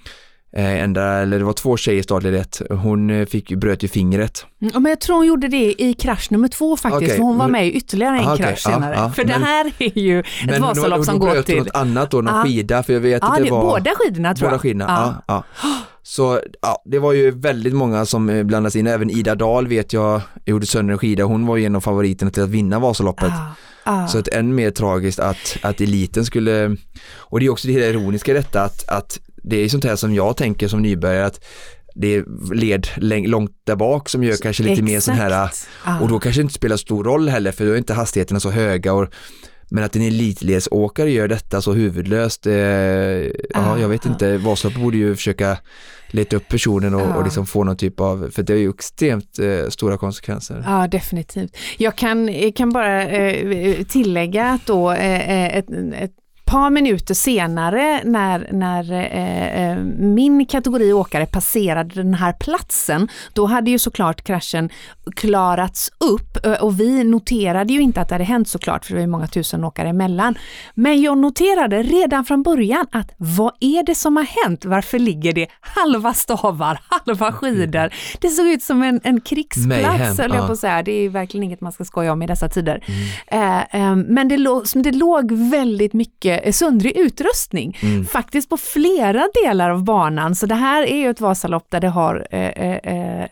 Eh, 0.56 0.82
ända, 0.82 1.02
eller 1.04 1.38
det 1.38 1.44
var 1.44 1.52
två 1.52 1.76
tjejer 1.76 2.26
i 2.34 2.38
ett, 2.38 2.62
hon 2.70 3.10
eh, 3.10 3.26
fick, 3.26 3.52
bröt 3.56 3.84
ju 3.84 3.88
fingret. 3.88 4.46
Mm, 4.62 4.82
Men 4.82 4.90
jag 4.90 5.00
tror 5.00 5.16
hon 5.16 5.26
gjorde 5.26 5.48
det 5.48 5.82
i 5.82 5.94
krasch 5.94 6.30
nummer 6.30 6.48
två 6.48 6.76
faktiskt, 6.76 7.02
Okej, 7.02 7.16
för 7.16 7.22
hon 7.22 7.38
var 7.38 7.44
men- 7.44 7.52
med 7.52 7.66
i 7.66 7.72
ytterligare 7.72 8.18
en 8.18 8.28
Ah, 8.28 8.32
okej, 8.34 8.46
krasch 8.46 8.62
ja, 8.64 8.70
senare. 8.70 8.94
ja, 8.94 9.10
för 9.10 9.24
det 9.24 9.32
men- 9.32 9.42
här 9.42 9.72
är 9.78 9.98
ju 9.98 10.20
ett 10.20 10.26
Men 10.46 10.62
Vasalopp 10.62 11.04
som 11.04 11.18
går 11.18 11.42
till... 11.42 11.58
något 11.58 11.74
annat 11.74 12.10
då, 12.10 12.20
någon 12.20 12.34
Ja. 12.36 12.42
skida, 12.44 12.82
för 12.82 12.92
jag 12.92 13.00
vet 13.00 13.22
Ja, 13.22 13.28
att 13.28 13.36
det 13.36 13.42
det 13.42 13.48
är 13.48 13.50
var 13.50 13.62
båda 13.62 13.90
skidorna 13.96 14.34
tror 14.34 14.46
båda 14.46 14.54
jag. 14.54 14.60
skidorna. 14.60 14.84
Ja. 14.88 15.34
Ja. 15.34 15.44
Ja, 15.62 15.76
Så 16.02 16.40
ja, 16.62 16.82
det 16.84 16.98
var 16.98 17.12
ju 17.12 17.30
väldigt 17.30 17.74
många 17.74 18.06
som 18.06 18.28
eh, 18.30 18.42
blandas 18.42 18.76
in, 18.76 18.86
även 18.86 19.10
Ida 19.10 19.34
Dahl 19.34 19.66
vet 19.68 19.92
jag 19.92 20.20
gjorde 20.46 20.66
sönder 20.66 20.92
en 20.92 20.98
skida, 20.98 21.24
hon 21.24 21.46
var 21.46 21.56
ju 21.56 21.64
en 21.64 21.76
av 21.76 21.80
favoriterna 21.80 22.30
till 22.30 22.42
att 22.42 22.48
vinna 22.48 22.78
Vasaloppet. 22.78 23.32
Ah, 23.84 23.92
ah. 24.04 24.06
Så 24.06 24.18
att 24.18 24.28
än 24.28 24.54
mer 24.54 24.70
tragiskt 24.70 25.18
att, 25.18 25.56
att 25.62 25.80
eliten 25.80 26.24
skulle, 26.24 26.76
och 27.16 27.40
det 27.40 27.46
är 27.46 27.50
också 27.50 27.68
det 27.68 27.72
ironiska 27.72 28.30
i 28.30 28.34
detta 28.34 28.62
att, 28.62 28.88
att 28.88 29.18
det 29.42 29.56
är 29.56 29.68
sånt 29.68 29.84
här 29.84 29.96
som 29.96 30.14
jag 30.14 30.36
tänker 30.36 30.68
som 30.68 30.82
nybörjare 30.82 31.26
att 31.26 31.44
det 31.94 32.14
är 32.14 32.24
led 32.54 32.88
långt 33.26 33.52
där 33.64 33.76
bak 33.76 34.08
som 34.08 34.24
gör 34.24 34.36
kanske 34.36 34.62
lite 34.62 34.82
mer 34.82 35.00
sån 35.00 35.14
här 35.14 35.44
Exakt. 35.46 35.68
Och 36.02 36.08
då 36.08 36.18
kanske 36.20 36.40
det 36.40 36.42
inte 36.42 36.54
spelar 36.54 36.76
stor 36.76 37.04
roll 37.04 37.28
heller 37.28 37.52
för 37.52 37.66
då 37.66 37.72
är 37.72 37.76
inte 37.78 37.94
hastigheterna 37.94 38.40
så 38.40 38.50
höga 38.50 38.92
och 38.92 39.08
men 39.72 39.84
att 39.84 39.96
en 39.96 40.02
elitledsåkare 40.02 41.10
gör 41.10 41.28
detta 41.28 41.62
så 41.62 41.72
huvudlöst, 41.72 42.46
eh, 42.46 42.54
ja 42.54 43.78
jag 43.80 43.88
vet 43.88 44.06
inte, 44.06 44.36
Vasaloppet 44.38 44.82
borde 44.82 44.96
ju 44.96 45.16
försöka 45.16 45.58
leta 46.10 46.36
upp 46.36 46.48
personen 46.48 46.94
och, 46.94 47.00
Ja. 47.00 47.14
och 47.14 47.24
liksom 47.24 47.46
få 47.46 47.64
någon 47.64 47.76
typ 47.76 48.00
av, 48.00 48.30
för 48.32 48.42
det 48.42 48.52
är 48.52 48.56
ju 48.56 48.70
extremt 48.70 49.38
eh, 49.38 49.68
stora 49.68 49.96
konsekvenser. 49.96 50.64
Ja, 50.66 50.88
definitivt. 50.88 51.56
Jag 51.78 51.96
kan, 51.96 52.30
kan 52.56 52.70
bara 52.72 53.08
eh, 53.08 53.84
tillägga 53.84 54.46
att 54.46 54.66
då 54.66 54.90
eh, 54.92 55.30
eh, 55.30 55.56
ett, 55.56 55.70
ett 55.94 56.12
par 56.50 56.70
minuter 56.70 57.14
senare 57.14 58.00
när, 58.04 58.48
när 58.52 58.92
eh, 58.92 59.70
eh, 59.70 59.78
min 59.98 60.46
kategori 60.46 60.92
åkare 60.92 61.26
passerade 61.26 61.94
den 61.94 62.14
här 62.14 62.32
platsen, 62.32 63.08
då 63.32 63.46
hade 63.46 63.70
ju 63.70 63.78
såklart 63.78 64.22
kraschen 64.22 64.70
klarats 65.16 65.92
upp 65.98 66.46
eh, 66.46 66.52
och 66.52 66.80
vi 66.80 67.04
noterade 67.04 67.72
ju 67.72 67.80
inte 67.80 68.00
att 68.00 68.08
det 68.08 68.14
hade 68.14 68.24
hänt 68.24 68.48
såklart, 68.48 68.84
för 68.84 68.92
det 68.92 68.96
var 68.96 69.00
ju 69.00 69.06
många 69.06 69.26
tusen 69.26 69.64
åkare 69.64 69.88
emellan. 69.88 70.34
Men 70.74 71.02
jag 71.02 71.18
noterade 71.18 71.82
redan 71.82 72.24
från 72.24 72.42
början 72.42 72.86
att 72.92 73.12
vad 73.16 73.52
är 73.60 73.82
det 73.82 73.94
som 73.94 74.16
har 74.16 74.44
hänt? 74.44 74.64
Varför 74.64 74.98
ligger 74.98 75.32
det 75.32 75.46
halva 75.60 76.14
stavar, 76.14 76.80
halva 76.88 77.32
skidor? 77.32 77.94
Det 78.20 78.28
såg 78.28 78.46
ut 78.46 78.62
som 78.62 78.82
en, 78.82 79.00
en 79.04 79.20
krigsplats, 79.20 80.18
höll 80.18 80.30
jag 80.30 80.42
ja. 80.42 80.46
på 80.46 80.52
att 80.52 80.58
säga. 80.58 80.82
Det 80.82 80.92
är 80.92 81.08
verkligen 81.08 81.44
inget 81.44 81.60
man 81.60 81.72
ska 81.72 81.84
skoja 81.84 82.12
om 82.12 82.22
i 82.22 82.26
dessa 82.26 82.48
tider. 82.48 82.84
Eh, 83.26 83.58
eh, 83.60 83.96
men 83.96 84.28
det, 84.28 84.36
låg, 84.36 84.64
det 84.74 84.92
låg 84.92 85.32
väldigt 85.32 85.92
mycket 85.92 86.39
eh, 86.42 86.52
söndrig 86.52 86.96
utrustning, 86.96 87.78
faktiskt 88.12 88.48
på 88.48 88.56
flera 88.56 89.28
delar 89.44 89.70
av 89.70 89.84
banan. 89.84 90.34
Så 90.34 90.46
det 90.46 90.54
här 90.54 90.82
är 90.82 90.96
ju 90.96 91.10
ett 91.10 91.20
Vasalopp 91.20 91.66
där 91.70 91.80
det 91.80 91.88
har 91.88 92.26
eh, 92.30 92.40
eh, 92.40 92.76
eh, 92.76 93.22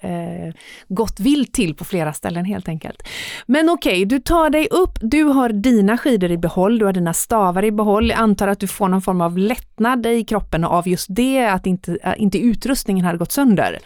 eh, 0.46 0.54
gått 0.88 1.20
vilt 1.20 1.52
till 1.52 1.74
på 1.74 1.84
flera 1.84 2.12
ställen 2.12 2.44
helt 2.44 2.68
enkelt. 2.68 3.02
Men 3.46 3.68
okej, 3.70 4.04
du 4.04 4.18
tar 4.20 4.50
dig 4.50 4.68
upp, 4.70 4.98
du 5.00 5.22
har 5.24 5.48
dina 5.48 5.98
skidor 5.98 6.30
i 6.30 6.38
behåll, 6.38 6.78
du 6.78 6.84
har 6.84 6.92
dina 6.92 7.12
stavar 7.14 7.64
i 7.64 7.70
behåll. 7.72 8.10
Jag 8.10 8.18
antar 8.18 8.48
att 8.48 8.60
du 8.60 8.66
får 8.66 8.88
någon 8.88 9.02
form 9.02 9.20
av 9.20 9.38
lättnad 9.38 10.06
i 10.06 10.24
kroppen 10.24 10.64
av 10.64 10.88
just 10.88 11.06
det, 11.10 11.46
att 11.46 11.66
inte, 11.66 11.98
äh, 12.02 12.12
inte 12.16 12.38
utrustningen 12.38 13.04
hade 13.04 13.18
gått 13.18 13.32
sönder. 13.32 13.78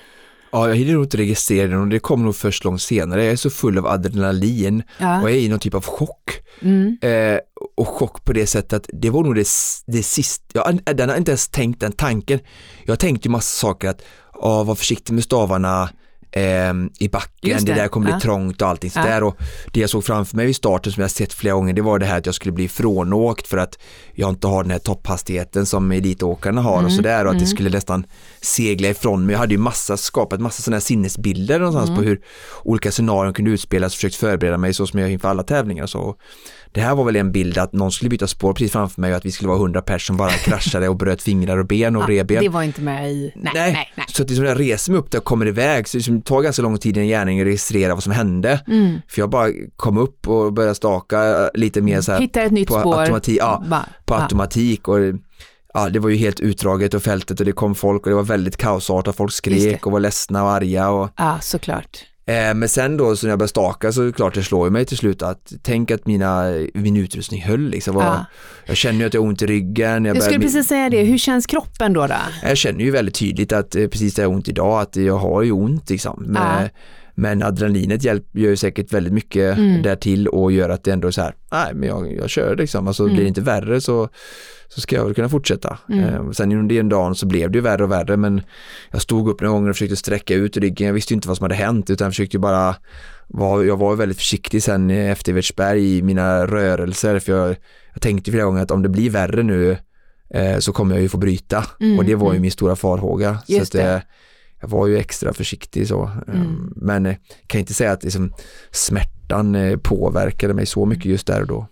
Ja, 0.54 0.68
jag 0.68 0.76
hinner 0.76 0.92
nog 0.92 1.04
inte 1.04 1.16
registrera 1.16 1.68
den 1.68 1.80
och 1.80 1.88
det 1.88 1.98
kommer 1.98 2.24
nog 2.24 2.36
först 2.36 2.64
långt 2.64 2.82
senare. 2.82 3.24
Jag 3.24 3.32
är 3.32 3.36
så 3.36 3.50
full 3.50 3.78
av 3.78 3.86
adrenalin 3.86 4.82
Ja. 4.98 5.22
och 5.22 5.30
jag 5.30 5.36
är 5.36 5.40
i 5.40 5.48
någon 5.48 5.58
typ 5.58 5.74
av 5.74 5.84
chock. 5.84 6.30
Mm. 6.62 6.98
Eh, 7.02 7.38
och 7.76 7.88
chock 7.88 8.24
på 8.24 8.32
det 8.32 8.46
sättet 8.46 8.72
att 8.72 8.86
det 8.92 9.10
var 9.10 9.22
nog 9.22 9.34
det, 9.34 9.48
det 9.86 10.02
sista, 10.02 10.44
jag, 10.54 10.96
den 10.96 11.08
har 11.08 11.16
inte 11.16 11.30
ens 11.30 11.48
tänkt 11.48 11.80
den 11.80 11.92
tanken. 11.92 12.40
Jag 12.86 12.98
tänkte 12.98 13.28
ju 13.28 13.32
massa 13.32 13.60
saker 13.66 13.88
att, 13.88 14.02
ja, 14.34 14.62
var 14.62 14.74
försiktig 14.74 15.12
med 15.14 15.24
stavarna, 15.24 15.90
eh, 16.34 16.72
i 17.00 17.08
backen, 17.12 17.64
det. 17.64 17.72
det. 17.72 17.74
där 17.74 17.88
kommer 17.88 18.04
bli 18.04 18.12
Ja. 18.12 18.20
trångt 18.20 18.62
och 18.62 18.68
allting 18.68 18.90
Ja. 18.94 19.02
sådär. 19.02 19.22
Och 19.22 19.36
det 19.72 19.80
jag 19.80 19.90
såg 19.90 20.04
framför 20.04 20.36
mig 20.36 20.46
vid 20.46 20.56
starten 20.56 20.92
som 20.92 21.00
jag 21.00 21.10
sett 21.10 21.32
flera 21.32 21.54
gånger, 21.54 21.72
det 21.72 21.82
var 21.82 21.98
det 21.98 22.06
här 22.06 22.18
att 22.18 22.26
jag 22.26 22.34
skulle 22.34 22.52
bli 22.52 22.68
frånåkt 22.68 23.46
för 23.46 23.58
att 23.58 23.78
jag 24.14 24.28
inte 24.30 24.46
har 24.46 24.62
den 24.62 24.70
här 24.70 24.78
topphastigheten 24.78 25.66
som 25.66 25.92
elitåkarna 25.92 26.60
har 26.60 26.72
Mm. 26.74 26.84
och 26.86 26.92
sådär 26.92 27.24
och 27.24 27.32
att 27.32 27.38
det 27.38 27.46
skulle 27.46 27.70
nästan 27.70 28.06
segla 28.40 28.88
ifrån 28.88 29.26
mig. 29.26 29.32
Jag 29.32 29.38
hade 29.40 29.54
ju 29.54 29.58
massa, 29.58 29.96
skapat 29.96 30.40
massa 30.40 30.62
sådana 30.62 30.76
här 30.76 30.80
sinnesbilder 30.80 31.58
någonstans 31.58 31.88
Mm. 31.90 31.96
på 32.02 32.08
hur 32.08 32.20
olika 32.64 32.90
scenarion 32.92 33.34
kunde 33.34 33.50
utspelas 33.50 33.92
och 33.92 33.96
försökt 33.96 34.14
förbereda 34.16 34.58
mig 34.58 34.74
så 34.74 34.86
som 34.86 34.98
jag 35.00 35.08
gör 35.08 35.12
inför 35.12 35.28
alla 35.28 35.42
tävlingar. 35.42 35.86
Så 35.86 36.14
det 36.74 36.80
här 36.80 36.94
var 36.94 37.04
väl 37.04 37.16
en 37.16 37.32
bild 37.32 37.58
att 37.58 37.72
någon 37.72 37.92
skulle 37.92 38.08
byta 38.08 38.26
spår 38.26 38.52
precis 38.52 38.72
framför 38.72 39.00
mig 39.00 39.10
och 39.10 39.16
att 39.16 39.24
vi 39.24 39.30
skulle 39.32 39.48
vara 39.48 39.58
100 39.58 39.82
personer 39.82 39.98
som 40.06 40.16
bara 40.16 40.30
kraschade 40.30 40.88
och 40.88 40.96
bröt 40.96 41.22
fingrar 41.22 41.58
och 41.58 41.66
ben 41.66 41.96
och 41.96 42.02
Ja, 42.02 42.06
revben. 42.08 42.42
det 42.42 42.48
var 42.48 42.62
inte 42.62 42.80
med 42.80 43.12
i... 43.12 43.32
Nej, 43.36 43.52
nej, 43.54 43.92
nej. 43.94 44.06
Så 44.08 44.22
att 44.22 44.28
liksom 44.28 44.44
jag 44.46 44.60
reser 44.60 44.92
mig 44.92 44.98
upp 44.98 45.10
där 45.10 45.18
och 45.18 45.24
kommer 45.24 45.46
iväg 45.46 45.88
så 45.88 45.96
det 45.96 45.98
liksom 45.98 46.22
tar 46.22 46.42
ganska 46.42 46.62
lång 46.62 46.78
tid 46.78 46.96
i 46.96 47.00
en 47.00 47.06
gärning 47.06 47.40
att 47.40 47.46
registrera 47.46 47.94
vad 47.94 48.02
som 48.02 48.12
hände. 48.12 48.60
Mm. 48.68 48.98
För 49.08 49.22
jag 49.22 49.30
bara 49.30 49.48
kom 49.76 49.96
upp 49.98 50.28
och 50.28 50.52
började 50.52 50.74
staka 50.74 51.50
lite 51.54 51.80
mer 51.80 52.00
så 52.00 52.12
här 52.12 52.20
Hittar 52.20 52.42
ett 52.42 52.52
nytt 52.52 52.68
på 52.68 52.80
spår. 52.80 53.00
automatik, 53.00 53.36
ja, 53.40 53.64
på 54.04 54.14
automatik 54.14 54.88
och 54.88 54.98
ja, 55.74 55.88
det 55.88 55.98
var 55.98 56.08
ju 56.10 56.16
helt 56.16 56.40
utdraget 56.40 56.94
och 56.94 57.02
fältet 57.02 57.40
och 57.40 57.46
det 57.46 57.52
kom 57.52 57.74
folk 57.74 58.02
och 58.02 58.10
det 58.10 58.16
var 58.16 58.22
väldigt 58.22 58.56
kaosartat, 58.56 59.16
folk 59.16 59.30
det. 59.32 59.36
skrek 59.36 59.86
och 59.86 59.92
var 59.92 60.00
ledsna 60.00 60.44
och 60.44 60.50
arga 60.50 60.88
och 60.90 61.08
Ja, 61.16 61.38
såklart. 61.40 61.98
Eh, 62.26 62.54
men 62.54 62.68
sen 62.68 62.96
då 62.96 63.16
så 63.16 63.26
när 63.26 63.30
jag 63.32 63.38
började 63.38 63.48
staka 63.48 63.92
så 63.92 64.02
är 64.02 64.06
det 64.06 64.12
klart 64.12 64.34
det 64.34 64.42
slår 64.42 64.70
mig 64.70 64.84
till 64.84 64.96
slut 64.96 65.22
att 65.22 65.52
tänk 65.62 65.90
att 65.90 66.06
mina, 66.06 66.44
min 66.74 66.96
utrustning 66.96 67.42
höll 67.42 67.68
liksom. 67.70 67.96
Ja. 67.96 68.24
Jag 68.66 68.76
känner 68.76 68.98
ju 69.00 69.06
att 69.06 69.14
jag 69.14 69.20
har 69.20 69.28
ont 69.28 69.42
i 69.42 69.46
ryggen. 69.46 70.04
Jag 70.04 70.16
skulle 70.22 70.38
börjar- 70.38 70.40
precis 70.52 70.68
säga 70.68 70.90
det. 70.90 71.02
Hur 71.02 71.18
känns 71.18 71.46
kroppen 71.46 71.92
då? 71.92 72.06
då? 72.06 72.14
jag 72.42 72.56
känner 72.56 72.80
ju 72.84 72.90
väldigt 72.90 73.14
tydligt 73.14 73.52
att 73.52 73.74
eh, 73.74 73.86
precis 73.86 74.14
där 74.14 74.22
jag 74.22 74.30
har 74.30 74.34
ont 74.34 74.48
idag, 74.48 74.80
att 74.80 74.96
jag 74.96 75.18
har 75.18 75.42
ju 75.42 75.52
ont 75.52 75.90
liksom. 75.90 76.24
Men, 76.26 76.62
Ja. 76.62 76.68
Men 77.14 77.42
adrenalinet 77.42 78.04
hjälp, 78.04 78.24
gör 78.32 78.50
ju 78.50 78.56
säkert 78.56 78.92
väldigt 78.92 79.12
mycket 79.12 79.58
Mm. 79.58 79.82
där 79.82 79.96
till 79.96 80.28
och 80.28 80.52
gör 80.52 80.68
att 80.68 80.84
det 80.84 80.90
ändå 80.92 81.08
är 81.08 81.12
så 81.12 81.22
här, 81.22 81.34
nej 81.52 81.74
men 81.74 81.88
jag, 81.88 82.12
jag 82.16 82.30
kör 82.30 82.56
liksom. 82.56 82.86
Alltså 82.88 83.02
Mm. 83.02 83.14
blir 83.14 83.24
det 83.24 83.28
inte 83.28 83.40
värre 83.40 83.80
så, 83.80 84.08
så 84.68 84.80
ska 84.80 84.96
jag 84.96 85.04
väl 85.04 85.14
kunna 85.14 85.28
fortsätta. 85.28 85.78
Mm. 85.88 86.04
Eh, 86.04 86.30
sen 86.30 86.52
under 86.52 86.76
den 86.76 86.88
dagen 86.88 87.14
så 87.14 87.26
blev 87.26 87.50
det 87.50 87.58
ju 87.58 87.62
värre 87.62 87.84
och 87.84 87.90
värre 87.90 88.16
men 88.16 88.40
jag 88.90 89.02
stod 89.02 89.28
upp 89.28 89.40
några 89.40 89.52
gånger 89.52 89.68
och 89.70 89.74
försökte 89.76 89.96
sträcka 89.96 90.34
ut 90.34 90.56
ryggen. 90.56 90.86
Jag 90.86 90.94
visste 90.94 91.12
ju 91.12 91.16
inte 91.16 91.28
vad 91.28 91.36
som 91.36 91.44
hade 91.44 91.54
hänt 91.54 91.90
utan 91.90 92.04
jag 92.04 92.12
försökte 92.12 92.38
bara 92.38 92.76
var, 93.28 93.62
jag 93.64 93.76
var 93.76 93.96
väldigt 93.96 94.18
försiktig 94.18 94.62
sen 94.62 94.90
efter 94.90 95.32
Evertsberg 95.32 95.96
i 95.96 96.02
mina 96.02 96.46
rörelser 96.46 97.18
för 97.18 97.32
jag, 97.32 97.56
jag 97.92 98.02
tänkte 98.02 98.30
flera 98.30 98.44
gånger 98.44 98.62
att 98.62 98.70
om 98.70 98.82
det 98.82 98.88
blir 98.88 99.10
värre 99.10 99.42
nu 99.42 99.76
eh, 100.34 100.58
så 100.58 100.72
kommer 100.72 100.94
jag 100.94 101.02
ju 101.02 101.08
få 101.08 101.18
bryta 101.18 101.64
Mm, 101.80 101.98
och 101.98 102.04
det 102.04 102.14
var 102.14 102.26
ju 102.26 102.30
mm. 102.36 102.42
min 102.42 102.50
stora 102.50 102.76
farhåga. 102.76 103.38
så 103.46 103.52
Just 103.52 103.74
att, 103.74 103.80
eh. 103.80 103.98
Jag 104.62 104.68
var 104.68 104.86
ju 104.86 104.98
extra 104.98 105.32
försiktig 105.32 105.88
så. 105.88 106.10
Mm. 106.28 106.72
Men 106.76 107.06
eh, 107.06 107.14
kan 107.46 107.60
inte 107.60 107.74
säga 107.74 107.92
att 107.92 108.02
liksom, 108.04 108.32
smärtan 108.70 109.54
eh, 109.54 109.76
påverkade 109.76 110.54
mig 110.54 110.66
så 110.66 110.86
mycket 110.86 111.04
just 111.04 111.26
där 111.26 111.40
och 111.40 111.46
då. 111.46 111.66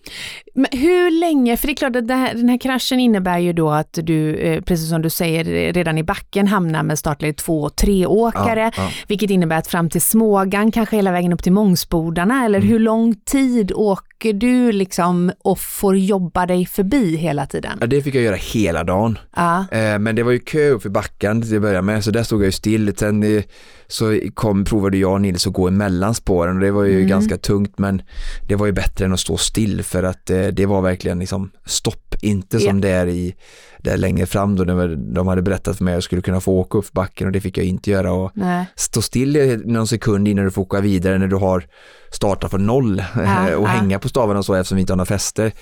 Men 0.55 0.67
hur 0.73 1.21
länge, 1.21 1.57
för 1.57 1.67
det 1.67 1.73
är 1.73 1.77
klart 1.77 1.97
att 1.97 2.11
här, 2.11 2.35
den 2.35 2.49
här 2.49 2.59
kraschen 2.59 3.01
innebär 3.01 3.39
ju 3.39 3.53
då 3.53 3.71
att 3.71 3.99
du, 4.03 4.37
eh, 4.37 4.63
precis 4.63 4.89
som 4.89 5.03
du 5.03 5.11
säger, 5.11 5.73
redan 5.73 5.99
i 5.99 6.03
backen 6.03 6.47
hamnar 6.47 6.83
med 6.83 6.99
startläge 6.99 7.33
två 7.35 7.63
och 7.63 7.77
tre 7.77 8.07
åkare, 8.07 8.61
Ja, 8.77 8.83
ja. 8.83 8.91
vilket 9.09 9.31
innebär 9.31 9.57
att 9.59 9.67
fram 9.67 9.91
till 9.91 10.03
Smågan, 10.03 10.71
kanske 10.73 10.97
hela 10.97 11.13
vägen 11.13 11.33
upp 11.33 11.43
till 11.43 11.53
Mångsbodarna, 11.53 12.45
eller 12.45 12.59
Mm. 12.59 12.69
hur 12.71 12.79
lång 12.79 13.15
tid 13.15 13.73
åker 13.75 14.10
du 14.23 14.73
liksom 14.73 15.33
och 15.39 15.59
får 15.59 15.97
jobba 15.97 16.47
dig 16.47 16.67
förbi 16.67 17.17
hela 17.17 17.47
tiden? 17.47 17.79
Ja, 17.81 17.87
det 17.87 18.03
fick 18.03 18.15
jag 18.15 18.23
göra 18.23 18.37
hela 18.37 18.85
dagen. 18.85 19.19
Ja, 19.37 19.65
Eh, 19.73 19.99
men 19.99 20.15
det 20.17 20.23
var 20.23 20.33
ju 20.33 20.39
kö 20.39 20.69
upp 20.71 20.87
i 20.87 20.89
backen 20.89 21.43
till 21.43 21.57
att 21.57 21.63
börja 21.63 21.83
med, 21.83 22.05
så 22.05 22.11
där 22.11 22.23
stod 22.23 22.41
jag 22.41 22.47
ju 22.47 22.53
still. 22.53 22.95
Sen 22.97 23.43
så 23.89 24.19
kom, 24.35 24.65
provade 24.65 24.97
jag 24.99 25.13
och 25.13 25.21
Nils 25.21 25.47
att 25.47 25.53
gå 25.53 25.69
emellan 25.69 26.15
spåren 26.15 26.55
och 26.57 26.63
det 26.63 26.71
var 26.71 26.85
ju 26.85 26.97
Mm. 26.97 27.09
ganska 27.09 27.37
tungt 27.37 27.79
men 27.79 28.03
det 28.49 28.55
var 28.57 28.67
ju 28.67 28.73
bättre 28.73 29.05
än 29.05 29.13
att 29.13 29.21
stå 29.21 29.37
still 29.37 29.83
för 29.83 30.03
att 30.03 30.31
eh, 30.31 30.47
det 30.47 30.67
var 30.67 30.81
verkligen 30.83 31.19
liksom 31.19 31.51
stopp, 31.67 32.15
inte 32.23 32.61
som 32.61 32.77
Ja. 32.77 32.83
det 32.83 32.89
är 32.89 33.07
i 33.07 33.35
där 33.83 33.97
längre 33.97 34.27
fram 34.27 34.57
då 34.57 34.65
när 34.65 34.97
de 35.15 35.27
hade 35.27 35.43
berättat 35.43 35.77
för 35.77 35.85
mig 35.85 35.93
att 35.93 35.97
jag 35.97 36.03
skulle 36.03 36.23
kunna 36.23 36.41
få 36.41 36.59
åka 36.59 36.79
upp 36.79 36.93
backen 36.93 37.27
och 37.27 37.33
det 37.33 37.41
fick 37.41 37.59
jag 37.59 37.67
inte 37.67 37.91
göra 37.91 38.13
och 38.13 38.31
nej. 38.35 38.67
stå 38.77 39.03
still 39.03 39.63
någon 39.65 39.87
sekund 39.87 40.29
innan 40.29 40.45
du 40.45 40.51
får 40.51 40.63
åka 40.63 40.81
vidare 40.81 41.19
när 41.19 41.27
du 41.27 41.37
har 41.37 41.65
startat 42.11 42.51
från 42.51 42.67
noll 42.67 43.05
Ja, 43.15 43.57
och 43.57 43.65
ja. 43.65 43.69
hänga 43.69 43.99
på 43.99 44.09
stavarna 44.09 44.39
och 44.39 44.45
så 44.45 44.55
eftersom 44.55 44.77
vi 44.77 44.81
inte 44.81 44.93
har 44.93 44.97
några 44.97 45.07
fäster 45.07 45.53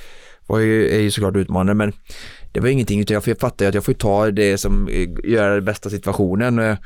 var 0.47 0.59
ju, 0.59 0.89
är 0.89 1.01
ju 1.01 1.11
såklart 1.11 1.37
utmanande 1.37 1.75
men 1.75 1.93
det 2.53 2.61
var 2.61 2.69
ingenting 2.69 3.01
utan 3.01 3.15
jag 3.15 3.39
fattar 3.39 3.65
ju 3.65 3.69
att 3.69 3.75
jag 3.75 3.85
får 3.85 3.93
ta 3.93 4.31
det 4.31 4.59
som 4.59 4.89
eh, 4.89 5.09
gör 5.25 5.55
den 5.55 5.65
bästa 5.65 5.91
situationen 5.91 6.59
eh, 6.59 6.77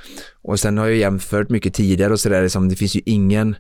och 0.43 0.61
sen 0.61 0.79
har 0.79 0.87
jag 0.87 0.97
jämfört 0.97 1.51
mycket 1.51 1.75
tidigare 1.75 2.13
och 2.13 2.21
sådär 2.21 2.43
liksom, 2.43 2.69
det 2.69 2.77
finns 2.77 2.97
ju 2.97 3.01
ingen 3.07 3.57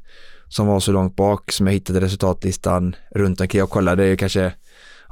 som 0.49 0.67
var 0.67 0.81
så 0.81 0.93
långt 0.93 1.17
bak 1.17 1.53
som 1.53 1.67
jag 1.67 1.75
hittade 1.75 2.01
resultatlistan 2.01 2.97
runt 3.11 3.41
omkring. 3.41 3.59
Jag 3.59 3.71
kollade 3.71 4.17
kanske 4.17 4.53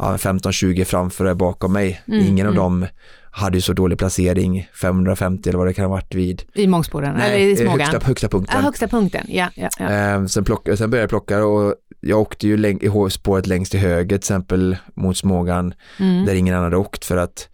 ja, 0.00 0.16
15-20 0.16 0.84
framför 0.84 1.24
och 1.24 1.36
bakom 1.36 1.72
mig. 1.72 2.02
Mm, 2.08 2.26
Ingen 2.26 2.46
av 2.46 2.52
mm. 2.52 2.62
dem 2.62 2.86
hade 3.32 3.56
ju 3.56 3.60
så 3.60 3.72
dålig 3.72 3.98
placering, 3.98 4.68
550 4.80 5.48
eller 5.48 5.58
vad 5.58 5.66
det 5.68 5.72
kan 5.74 5.84
ha 5.84 5.90
varit 5.90 6.14
vid. 6.14 6.42
I 6.54 6.66
Mångsbodarna, 6.66 7.26
eller 7.26 7.38
i 7.46 7.56
Smågan? 7.56 7.80
högsta, 7.80 8.06
högsta 8.06 8.28
punkten. 8.28 8.56
Ja, 8.58 8.62
högsta 8.62 8.88
punkten, 8.88 9.26
ja. 9.28 9.48
ja, 9.54 9.68
ja. 9.78 9.90
Eh, 9.90 10.26
sen, 10.26 10.44
plocka, 10.44 10.76
sen 10.76 10.90
började 10.90 11.02
jag 11.02 11.10
plocka 11.10 11.44
och 11.44 11.74
jag 12.00 12.20
åkte 12.20 12.46
ju 12.48 12.56
läng- 12.56 13.06
i 13.06 13.10
spåret 13.10 13.46
längst 13.46 13.70
till 13.70 13.80
höger 13.80 14.08
till 14.08 14.16
exempel 14.16 14.76
mot 14.96 15.16
Smågan 15.16 15.74
Mm. 15.98 16.24
där 16.26 16.34
ingen 16.34 16.54
annan 16.54 16.64
hade 16.64 16.76
åkt 16.76 17.04
för 17.04 17.16
att 17.16 17.48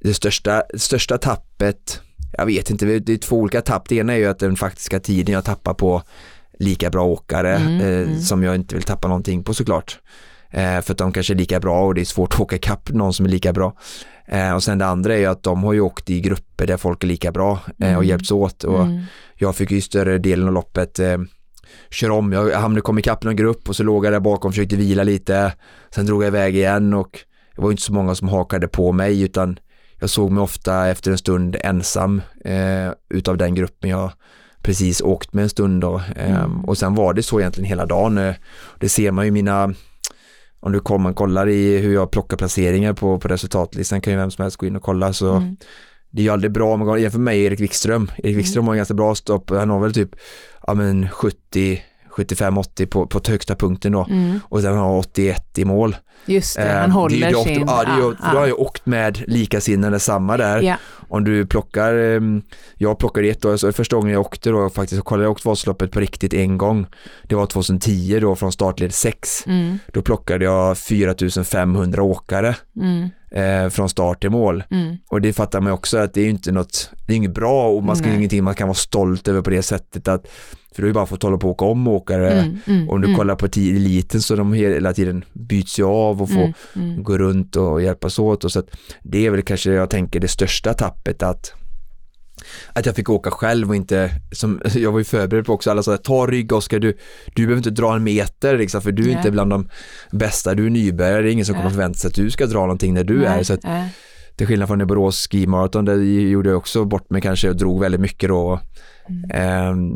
det 0.00 0.14
största, 0.14 0.62
största 0.76 1.18
tappet, 1.18 2.00
jag 2.38 2.46
vet 2.46 2.70
inte, 2.70 2.86
det 2.98 3.12
är 3.12 3.16
två 3.16 3.36
olika 3.36 3.60
tapp. 3.60 3.88
Det 3.88 3.96
ena 3.96 4.12
är 4.12 4.16
ju 4.16 4.26
att 4.26 4.38
den 4.38 4.56
faktiska 4.56 5.00
tiden 5.00 5.34
jag 5.34 5.44
tappar 5.44 5.74
på 5.74 6.02
lika 6.58 6.90
bra 6.90 7.04
åkare 7.04 7.56
Mm, 7.56 7.80
eh, 7.80 7.86
mm. 7.86 8.20
som 8.20 8.42
jag 8.42 8.54
inte 8.54 8.74
vill 8.74 8.84
tappa 8.84 9.08
någonting 9.08 9.44
på 9.44 9.54
såklart. 9.54 9.98
Eh, 10.52 10.80
för 10.80 10.92
att 10.92 10.98
de 10.98 11.12
kanske 11.12 11.32
är 11.32 11.36
lika 11.36 11.60
bra 11.60 11.84
och 11.86 11.94
det 11.94 12.00
är 12.00 12.04
svårt 12.04 12.34
att 12.34 12.40
åka 12.40 12.56
ikapp 12.56 12.90
någon 12.90 13.12
som 13.14 13.26
är 13.26 13.30
lika 13.30 13.52
bra. 13.52 13.76
Eh, 14.26 14.52
och 14.54 14.62
sen 14.62 14.78
det 14.78 14.86
andra 14.86 15.14
är 15.14 15.18
ju 15.18 15.26
att 15.26 15.42
de 15.42 15.64
har 15.64 15.72
ju 15.72 15.80
åkt 15.80 16.10
i 16.10 16.20
grupper 16.20 16.66
där 16.66 16.76
folk 16.76 17.04
är 17.04 17.08
lika 17.08 17.32
bra 17.32 17.52
eh, 17.52 17.86
och 17.86 18.02
Mm. 18.02 18.04
hjälps 18.04 18.30
åt. 18.30 18.64
Och 18.64 18.82
Mm. 18.82 19.02
jag 19.36 19.56
fick 19.56 19.70
ju 19.70 19.80
större 19.80 20.18
delen 20.18 20.46
av 20.48 20.52
loppet 20.54 21.00
köra 21.90 22.12
om. 22.14 22.32
Jag 22.32 22.50
hamnade 22.60 22.80
kom 22.80 22.98
ikapp 22.98 23.24
någon 23.24 23.36
grupp 23.36 23.68
och 23.68 23.76
så 23.76 23.82
låg 23.82 24.06
jag 24.06 24.12
där 24.12 24.20
bakom 24.20 24.48
och 24.48 24.54
försökte 24.54 24.76
vila 24.76 25.02
lite. 25.02 25.52
Sen 25.94 26.06
drog 26.06 26.22
jag 26.22 26.28
iväg 26.28 26.56
igen 26.56 26.94
och 26.94 27.18
det 27.56 27.62
var 27.62 27.70
inte 27.70 27.82
så 27.82 27.92
många 27.92 28.14
som 28.14 28.28
hakade 28.28 28.68
på 28.68 28.92
mig 28.92 29.22
utan 29.22 29.58
jag 30.00 30.10
såg 30.10 30.30
mig 30.30 30.42
ofta 30.42 30.88
efter 30.88 31.10
en 31.10 31.18
stund 31.18 31.56
ensam 31.60 32.22
eh, 32.44 32.92
utav 33.10 33.36
den 33.36 33.54
gruppen 33.54 33.90
jag 33.90 34.12
precis 34.62 35.00
åkt 35.00 35.32
med 35.32 35.42
en 35.42 35.48
stund 35.50 35.80
då. 35.80 36.02
Eh, 36.16 36.30
Mm. 36.44 36.64
Och 36.64 36.78
sen 36.78 36.94
var 36.94 37.14
det 37.14 37.22
så 37.22 37.40
egentligen 37.40 37.68
hela 37.68 37.86
dagen. 37.86 38.34
Det 38.80 38.88
ser 38.88 39.10
man 39.10 39.24
ju 39.24 39.30
mina 39.30 39.74
om 40.62 40.72
du 40.72 40.80
kommer 40.80 41.10
och 41.10 41.16
kollar 41.16 41.48
i 41.48 41.78
hur 41.78 41.94
jag 41.94 42.10
plockar 42.10 42.36
placeringar 42.36 42.92
på, 42.92 43.18
på 43.18 43.28
resultatlistan 43.28 44.00
kan 44.00 44.12
ju 44.12 44.18
vem 44.18 44.30
som 44.30 44.42
helst 44.42 44.56
gå 44.56 44.66
in 44.66 44.76
och 44.76 44.82
kolla 44.82 45.12
så 45.12 45.32
Mm. 45.32 45.56
det 46.10 46.22
är 46.22 46.24
ju 46.24 46.30
aldrig 46.30 46.52
bra 46.52 46.72
om 46.74 46.80
man 46.80 47.02
jämför 47.02 47.18
mig 47.18 47.40
och 47.40 47.46
Erik 47.46 47.60
Wikström. 47.60 48.10
Erik 48.18 48.36
Wikström 48.36 48.64
har 48.66 48.74
en 48.74 48.76
ganska 48.76 48.94
bra 48.94 49.14
stopp, 49.14 49.50
han 49.50 49.70
har 49.70 49.80
väl 49.80 49.94
typ 49.94 50.10
ja, 50.66 50.74
men 50.74 51.08
70 51.08 51.82
75-80 52.16 52.86
på, 52.86 53.06
på 53.06 53.20
högsta 53.28 53.54
punkten 53.56 53.92
då 53.92 54.06
Mm. 54.10 54.40
och 54.48 54.60
sen 54.60 54.76
har 54.76 54.84
han 54.88 54.98
81 54.98 55.58
i 55.58 55.64
mål. 55.64 55.96
Just 56.26 56.56
det, 56.56 56.62
Eh, 56.62 56.80
han 56.80 56.90
håller 56.90 57.30
det 57.30 57.36
sin... 57.44 57.64
Ja, 57.66 57.84
det 57.84 57.90
är 57.92 57.96
ju, 57.96 58.16
för 58.16 58.32
då 58.32 58.38
har 58.38 58.46
jag 58.46 58.60
åkt 58.60 58.86
med 58.86 59.22
likasinnade 59.26 60.00
samma 60.00 60.36
där. 60.36 60.62
ja. 60.62 60.76
Om 61.08 61.24
du 61.24 61.46
plockar, 61.46 61.94
ehm, 61.94 62.42
jag 62.76 62.98
plockade 62.98 63.28
ett 63.28 63.44
år, 63.44 63.56
så 63.56 63.72
första 63.72 63.96
gången 63.96 64.12
jag 64.12 64.20
åkte 64.20 64.50
då 64.50 64.70
faktiskt, 64.70 64.98
så 64.98 65.04
kollade 65.04 65.24
jag 65.24 65.30
åkt 65.32 65.44
Vasaloppet 65.44 65.90
på 65.90 66.00
riktigt 66.00 66.34
en 66.34 66.58
gång. 66.58 66.86
Det 67.22 67.34
var 67.34 67.46
2010 67.46 68.18
då 68.20 68.34
från 68.36 68.52
startled 68.52 68.94
6. 68.94 69.46
Mm. 69.46 69.78
Då 69.92 70.02
plockade 70.02 70.44
jag 70.44 70.78
4500 70.78 72.02
åkare 72.02 72.56
Mm. 72.80 73.08
Eh, 73.34 73.68
från 73.68 73.88
start 73.88 74.20
till 74.20 74.30
mål. 74.30 74.64
Mm. 74.70 74.96
Och 75.08 75.20
det 75.20 75.32
fattar 75.32 75.60
man 75.60 75.72
också 75.72 75.98
att 75.98 76.14
det 76.14 76.20
är 76.20 76.24
ju 76.24 76.30
inte 76.30 76.52
något, 76.52 76.90
det 77.06 77.12
är 77.12 77.16
inget 77.16 77.34
bra 77.34 77.68
och 77.68 77.82
man 77.82 77.96
ska 77.96 78.06
Nej. 78.06 78.16
ingenting 78.16 78.44
man 78.44 78.54
kan 78.54 78.68
vara 78.68 78.74
stolt 78.74 79.28
över 79.28 79.42
på 79.42 79.50
det 79.50 79.62
sättet 79.62 80.08
att, 80.08 80.26
för 80.74 80.76
du 80.76 80.82
har 80.82 80.88
ju 80.88 80.94
bara 80.94 81.06
fått 81.06 81.22
hålla 81.22 81.38
på 81.38 81.48
att 81.48 81.54
åka 81.54 81.64
om 81.64 81.88
åkare. 81.88 82.32
Mm. 82.32 82.58
Mm. 82.66 82.90
Om 82.90 83.00
du 83.00 83.06
mm. 83.06 83.18
kollar 83.18 83.34
på 83.34 83.46
eliten 83.56 84.22
så 84.22 84.36
de 84.36 84.52
hela 84.52 84.92
tiden 84.92 85.24
byts 85.32 85.78
ju 85.78 85.84
av 85.84 86.22
och 86.22 86.28
får 86.28 86.42
Mm. 86.42 86.54
Mm. 86.74 87.02
gå 87.02 87.18
runt 87.18 87.56
och 87.56 87.82
hjälpas 87.82 88.18
åt 88.18 88.44
och 88.44 88.52
så 88.52 88.58
att 88.58 88.76
det 89.02 89.26
är 89.26 89.30
väl 89.30 89.42
kanske 89.42 89.72
jag 89.72 89.90
tänker 89.90 90.20
det 90.20 90.28
största 90.28 90.74
tappet 90.74 91.22
att 91.22 91.52
att 92.72 92.86
jag 92.86 92.96
fick 92.96 93.10
åka 93.10 93.30
själv 93.30 93.68
och 93.68 93.76
inte, 93.76 94.10
som 94.32 94.60
jag 94.74 94.92
var 94.92 94.98
ju 94.98 95.04
förberedd 95.04 95.44
på 95.46 95.52
också, 95.52 95.70
alla 95.70 95.82
sa 95.82 95.96
ta 95.96 96.26
rygg 96.26 96.52
Oskar, 96.52 96.78
du, 96.78 96.96
du 97.34 97.42
behöver 97.42 97.56
inte 97.56 97.70
dra 97.70 97.94
en 97.96 98.04
meter 98.04 98.58
liksom, 98.58 98.82
för 98.82 98.92
du 98.92 99.02
är 99.02 99.06
Nej. 99.06 99.16
inte 99.16 99.30
bland 99.30 99.50
de 99.50 99.68
bästa, 100.10 100.54
du 100.54 100.66
är 100.66 100.70
nybörjare, 100.70 101.22
det 101.22 101.28
är 101.30 101.32
ingen 101.32 101.46
som 101.46 101.52
Nej. 101.52 101.60
kommer 101.62 101.70
förvänta 101.70 101.98
sig 101.98 102.08
att 102.08 102.14
du 102.14 102.30
ska 102.30 102.46
dra 102.46 102.60
någonting 102.60 102.94
när 102.94 103.04
du 103.04 103.18
Nej, 103.18 103.26
är, 103.26 103.42
så 103.42 103.54
att 103.54 103.62
nej. 103.62 103.90
till 104.36 104.46
skillnad 104.46 104.68
från 104.68 104.80
i 104.80 104.84
Borås 104.84 105.28
Ski 105.30 105.46
Marathon, 105.46 105.84
där 105.84 105.96
gjorde 105.96 106.48
jag 106.50 106.58
också 106.58 106.84
bort 106.84 107.10
mig 107.10 107.20
kanske 107.22 107.48
och 107.48 107.56
drog 107.56 107.80
väldigt 107.80 108.00
mycket 108.00 108.28
då. 108.28 108.60
Mm. 109.08 109.30
Ehm, 109.30 109.92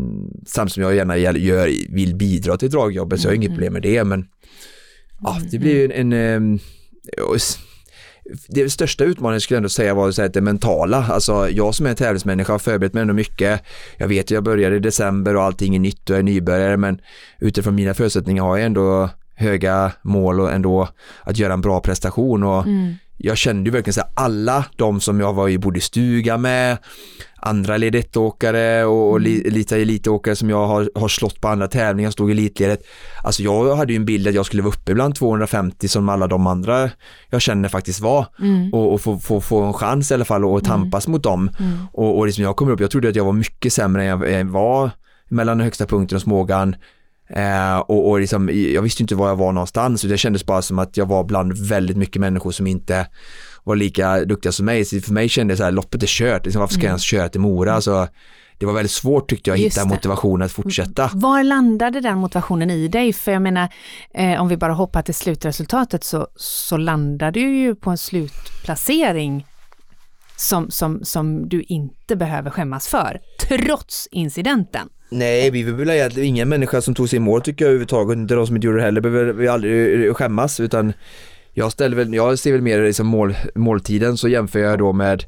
samtidigt 0.46 0.74
som 0.74 0.82
jag 0.82 0.94
gärna 0.94 1.16
gör, 1.16 1.94
vill 1.94 2.14
bidra 2.16 2.56
till 2.56 2.70
dragjobbet, 2.70 3.20
så 3.20 3.26
jag 3.26 3.30
har 3.30 3.36
inget 3.36 3.46
Mm. 3.48 3.56
problem 3.56 3.72
med 3.72 3.82
det, 3.82 4.04
men 4.04 4.26
ja, 5.22 5.38
det 5.50 5.58
blir 5.58 5.74
ju 5.74 5.84
en, 5.84 5.92
en 5.92 6.12
ehm, 6.12 6.58
och 7.28 7.36
s- 7.36 7.58
det 8.48 8.70
största 8.70 9.04
utmaningen 9.04 9.40
skulle 9.40 9.56
jag 9.56 9.58
ändå 9.58 9.68
säga 9.68 9.94
var 9.94 10.10
så 10.10 10.22
här, 10.22 10.28
det 10.28 10.40
mentala. 10.40 11.06
Alltså 11.10 11.50
jag 11.50 11.74
som 11.74 11.86
är 11.86 11.90
en 11.90 11.96
tävlingsmänniska 11.96 12.52
har 12.52 12.58
förberett 12.58 12.94
mig 12.94 13.00
ändå 13.00 13.14
mycket. 13.14 13.62
Jag 13.96 14.08
vet 14.08 14.24
att 14.24 14.30
jag 14.30 14.44
började 14.44 14.76
i 14.76 14.78
december 14.78 15.36
och 15.36 15.42
allting 15.42 15.74
är 15.74 15.80
nytt 15.80 16.10
och 16.10 16.14
jag 16.14 16.18
är 16.18 16.22
nybörjare 16.22 16.76
men 16.76 17.00
utifrån 17.38 17.74
mina 17.74 17.94
förutsättningar 17.94 18.42
har 18.42 18.56
jag 18.56 18.66
ändå 18.66 19.10
höga 19.34 19.92
mål 20.02 20.40
och 20.40 20.52
ändå 20.52 20.88
att 21.22 21.38
göra 21.38 21.52
en 21.52 21.60
bra 21.60 21.80
prestation 21.80 22.42
och 22.42 22.66
mm 22.66 22.94
jag 23.16 23.36
kände 23.36 23.70
ju 23.70 23.72
verkligen 23.72 23.94
så 23.94 24.00
här, 24.00 24.10
alla 24.14 24.64
de 24.76 25.00
som 25.00 25.20
jag 25.20 25.32
var 25.32 25.48
i 25.48 25.58
bodde 25.58 25.78
i 25.78 25.80
stuga 25.80 26.38
med, 26.38 26.78
andra 27.36 27.76
led 27.76 27.94
1-åkare 27.94 28.84
och, 28.84 29.10
och 29.10 29.20
li, 29.20 29.50
lite 29.50 29.76
elitåkare 29.76 30.36
som 30.36 30.50
jag 30.50 30.66
har, 30.66 30.90
har 30.94 31.08
slått 31.08 31.40
på 31.40 31.48
andra 31.48 31.68
tävlingar, 31.68 32.10
stod 32.10 32.30
i 32.30 32.32
elitledet. 32.32 32.82
Alltså 33.24 33.42
jag 33.42 33.76
hade 33.76 33.92
ju 33.92 33.96
en 33.96 34.04
bild 34.04 34.28
att 34.28 34.34
jag 34.34 34.46
skulle 34.46 34.62
vara 34.62 34.74
uppe 34.74 34.94
bland 34.94 35.14
250 35.14 35.88
som 35.88 36.08
alla 36.08 36.26
de 36.26 36.46
andra 36.46 36.90
jag 37.30 37.40
känner 37.40 37.68
faktiskt 37.68 38.00
var 38.00 38.26
och, 38.72 38.92
och 38.92 39.00
få, 39.00 39.18
få, 39.18 39.40
få 39.40 39.62
en 39.62 39.72
chans 39.72 40.10
i 40.10 40.14
alla 40.14 40.24
fall 40.24 40.44
och 40.44 40.64
tampas 40.64 41.08
mot 41.08 41.22
dem. 41.22 41.50
Och, 41.92 42.18
och 42.18 42.26
liksom 42.26 42.44
jag 42.44 42.56
kommer 42.56 42.72
upp, 42.72 42.80
jag 42.80 42.90
trodde 42.90 43.08
att 43.08 43.16
jag 43.16 43.24
var 43.24 43.32
mycket 43.32 43.72
sämre 43.72 44.02
än 44.02 44.08
jag, 44.08 44.30
jag 44.30 44.44
var 44.44 44.90
mellan 45.28 45.58
den 45.58 45.64
högsta 45.64 45.86
punkten 45.86 46.16
och 46.16 46.22
smågan. 46.22 46.76
Eh, 47.28 47.78
och, 47.78 48.10
och 48.10 48.20
liksom, 48.20 48.50
jag 48.52 48.82
visste 48.82 49.02
inte 49.02 49.14
var 49.14 49.28
jag 49.28 49.36
var 49.36 49.52
någonstans 49.52 50.02
det 50.02 50.18
kändes 50.18 50.46
bara 50.46 50.62
som 50.62 50.78
att 50.78 50.96
jag 50.96 51.06
var 51.06 51.24
bland 51.24 51.68
väldigt 51.68 51.96
mycket 51.96 52.20
människor 52.20 52.50
som 52.50 52.66
inte 52.66 53.06
var 53.64 53.76
lika 53.76 54.24
duktiga 54.24 54.52
som 54.52 54.66
mig. 54.66 54.84
Så 54.84 55.00
för 55.00 55.12
mig 55.12 55.28
kändes 55.28 55.54
det 55.54 55.58
så 55.58 55.64
här, 55.64 55.72
loppet 55.72 56.02
är 56.02 56.06
kört, 56.06 56.44
liksom, 56.44 56.60
varför 56.60 56.74
ska 56.74 56.82
jag 56.82 56.88
ens 56.88 57.02
köra 57.02 57.28
till 57.28 57.40
Mora? 57.40 57.80
Så 57.80 58.08
det 58.58 58.66
var 58.66 58.72
väldigt 58.72 58.92
svårt 58.92 59.30
tyckte 59.30 59.50
jag 59.50 59.54
att 59.54 59.60
hitta 59.60 59.82
det. 59.82 59.88
motivation 59.88 60.42
att 60.42 60.52
fortsätta. 60.52 61.10
Var 61.14 61.42
landade 61.42 62.00
den 62.00 62.18
motivationen 62.18 62.70
i 62.70 62.88
dig? 62.88 63.12
För 63.12 63.32
jag 63.32 63.42
menar, 63.42 63.68
eh, 64.14 64.42
om 64.42 64.48
vi 64.48 64.56
bara 64.56 64.72
hoppar 64.72 65.02
till 65.02 65.14
slutresultatet 65.14 66.04
så, 66.04 66.28
så 66.36 66.76
landade 66.76 67.40
du 67.40 67.56
ju 67.56 67.74
på 67.74 67.90
en 67.90 67.98
slutplacering 67.98 69.46
som, 70.36 70.70
som, 70.70 71.04
som 71.04 71.48
du 71.48 71.62
inte 71.62 72.16
behöver 72.16 72.50
skämmas 72.50 72.88
för, 72.88 73.20
trots 73.48 74.08
incidenten. 74.10 74.88
Nej, 75.10 75.50
vi 75.50 75.62
vill 75.62 75.74
väl 75.74 75.90
egentligen 75.90 76.28
ingen 76.28 76.48
människa 76.48 76.80
som 76.80 76.94
tog 76.94 77.08
sig 77.08 77.16
i 77.16 77.20
mål 77.20 77.40
tycker 77.42 77.64
jag 77.64 77.70
överhuvudtaget, 77.70 78.16
inte 78.16 78.34
de 78.34 78.46
som 78.46 78.56
inte 78.56 78.66
gjorde 78.66 78.78
det 78.78 78.84
heller, 78.84 79.00
behöver 79.00 79.32
vi 79.32 79.48
aldrig 79.48 80.16
skämmas 80.16 80.60
utan 80.60 80.92
jag 81.52 81.72
ställer 81.72 81.96
väl, 81.96 82.14
jag 82.14 82.38
ser 82.38 82.52
väl 82.52 82.62
mer 82.62 82.82
liksom 82.82 83.06
mål, 83.06 83.36
måltiden 83.54 84.16
så 84.16 84.28
jämför 84.28 84.58
jag 84.58 84.78
då 84.78 84.92
med 84.92 85.24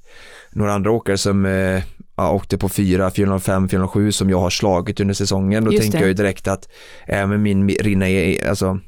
några 0.53 0.73
andra 0.73 0.91
åkare 0.91 1.19
som 1.19 1.47
eh, 1.47 1.83
ja, 2.17 2.31
åkte 2.33 2.59
på 2.59 2.69
4, 2.69 3.11
405, 3.11 3.69
407 3.69 4.13
som 4.13 4.31
jag 4.31 4.41
har 4.41 4.51
slagit 4.51 5.01
under 5.01 5.15
säsongen. 5.15 5.65
Då 5.65 5.73
Just 5.73 5.83
tänker 5.83 5.99
det. 5.99 6.03
jag 6.03 6.09
ju 6.09 6.15
direkt 6.15 6.49
att 6.49 6.69
äh, 7.07 7.27
med 7.27 7.41
min 7.41 7.69
rinna, 7.69 8.07
alltså, 8.49 8.79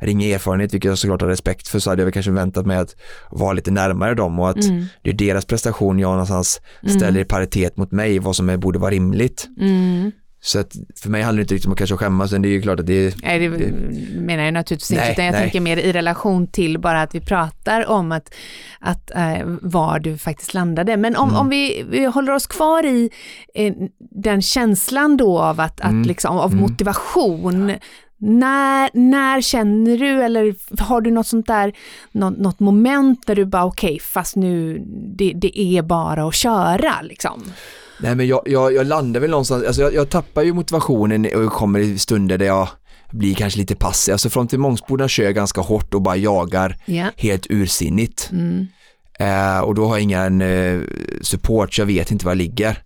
ringa 0.00 0.26
erfarenhet, 0.34 0.74
vilket 0.74 0.88
jag 0.88 0.98
såklart 0.98 1.20
har 1.20 1.28
respekt 1.28 1.68
för, 1.68 1.78
så 1.78 1.90
hade 1.90 2.02
jag 2.02 2.06
väl 2.06 2.12
kanske 2.12 2.32
väntat 2.32 2.66
mig 2.66 2.76
att 2.76 2.96
vara 3.30 3.52
lite 3.52 3.70
närmare 3.70 4.14
dem 4.14 4.38
och 4.40 4.50
att 4.50 4.64
Mm. 4.64 4.84
det 5.02 5.10
är 5.10 5.14
deras 5.14 5.44
prestation 5.46 5.98
jag 5.98 6.10
någonstans 6.10 6.60
ställer 6.96 7.20
i 7.20 7.24
paritet 7.24 7.76
mot 7.76 7.92
mig, 7.92 8.18
vad 8.18 8.36
som 8.36 8.48
är, 8.50 8.56
borde 8.56 8.78
vara 8.78 8.90
rimligt. 8.90 9.48
Mm. 9.60 10.12
Så 10.42 10.58
att 10.58 10.72
för 11.02 11.10
mig 11.10 11.22
handlar 11.22 11.36
det 11.38 11.42
inte 11.42 11.54
riktigt 11.54 11.66
om 11.66 11.72
att 11.72 11.78
kanske 11.78 11.96
skämmas, 11.96 12.32
men 12.32 12.42
det 12.42 12.48
är 12.48 12.50
ju 12.50 12.62
klart 12.62 12.80
att 12.80 12.86
det 12.86 13.16
Nej, 13.22 13.38
det 13.38 13.48
menar 14.20 14.44
jag 14.44 14.54
naturligtvis 14.54 14.90
inte, 14.90 15.02
Nej, 15.02 15.12
utan 15.12 15.24
jag 15.24 15.32
nej. 15.32 15.42
tänker 15.42 15.60
mer 15.60 15.76
i 15.76 15.92
relation 15.92 16.46
till 16.46 16.78
bara 16.78 17.02
att 17.02 17.14
vi 17.14 17.20
pratar 17.20 17.86
om 17.88 18.12
att, 18.12 18.34
att 18.80 19.10
eh, 19.10 19.42
var 19.62 19.98
du 19.98 20.18
faktiskt 20.18 20.54
landade. 20.54 20.96
Men 20.96 21.16
om, 21.16 21.28
Mm. 21.28 21.40
om 21.40 21.48
vi, 21.48 21.84
vi 21.90 22.04
håller 22.04 22.32
oss 22.32 22.46
kvar 22.46 22.86
i 22.86 23.10
eh, 23.54 23.74
den 23.98 24.42
känslan 24.42 25.16
då 25.16 25.38
av, 25.38 25.60
att, 25.60 25.80
Mm. 25.80 26.00
att 26.00 26.06
liksom, 26.06 26.36
av 26.38 26.54
motivation, 26.54 27.72
när, 28.22 28.90
när 28.92 29.40
känner 29.40 29.98
du 29.98 30.22
eller 30.22 30.54
har 30.82 31.00
du 31.00 31.10
något 31.10 31.26
sånt 31.26 31.46
där, 31.46 31.72
något, 32.12 32.38
något 32.38 32.60
moment 32.60 33.26
där 33.26 33.34
du 33.36 33.44
bara 33.44 33.64
okej, 33.64 33.98
fast 34.00 34.36
nu, 34.36 34.78
det, 35.16 35.32
det 35.36 35.60
är 35.60 35.82
bara 35.82 36.24
att 36.28 36.34
köra 36.34 37.02
liksom. 37.02 37.42
Nej 38.02 38.14
men 38.14 38.26
jag, 38.26 38.42
jag, 38.46 38.72
jag 38.74 38.86
landar 38.86 39.20
väl 39.20 39.30
någonstans, 39.30 39.64
alltså 39.66 39.82
jag, 39.82 39.94
jag 39.94 40.10
tappar 40.10 40.42
ju 40.42 40.52
motivationen 40.52 41.26
och 41.34 41.52
kommer 41.52 41.78
i 41.78 41.98
stunder 41.98 42.38
där 42.38 42.46
jag 42.46 42.68
blir 43.12 43.34
kanske 43.34 43.58
lite 43.58 43.74
passiv. 43.76 44.12
Alltså 44.12 44.30
från 44.30 44.48
till 44.48 44.58
Mångsbodarna 44.58 45.08
kör 45.08 45.24
jag 45.24 45.34
ganska 45.34 45.60
hårt 45.60 45.94
och 45.94 46.02
bara 46.02 46.16
jagar 46.16 46.76
Ja. 46.84 47.06
helt 47.16 47.46
ursinnigt. 47.50 48.28
Mm. 48.32 48.66
Eh, 49.18 49.60
och 49.60 49.74
då 49.74 49.86
har 49.86 49.94
jag 49.94 50.02
ingen 50.02 50.40
eh, 50.40 50.80
support 51.22 51.74
så 51.74 51.80
jag 51.80 51.86
vet 51.86 52.10
inte 52.10 52.24
var 52.24 52.32
jag 52.32 52.38
ligger. 52.38 52.78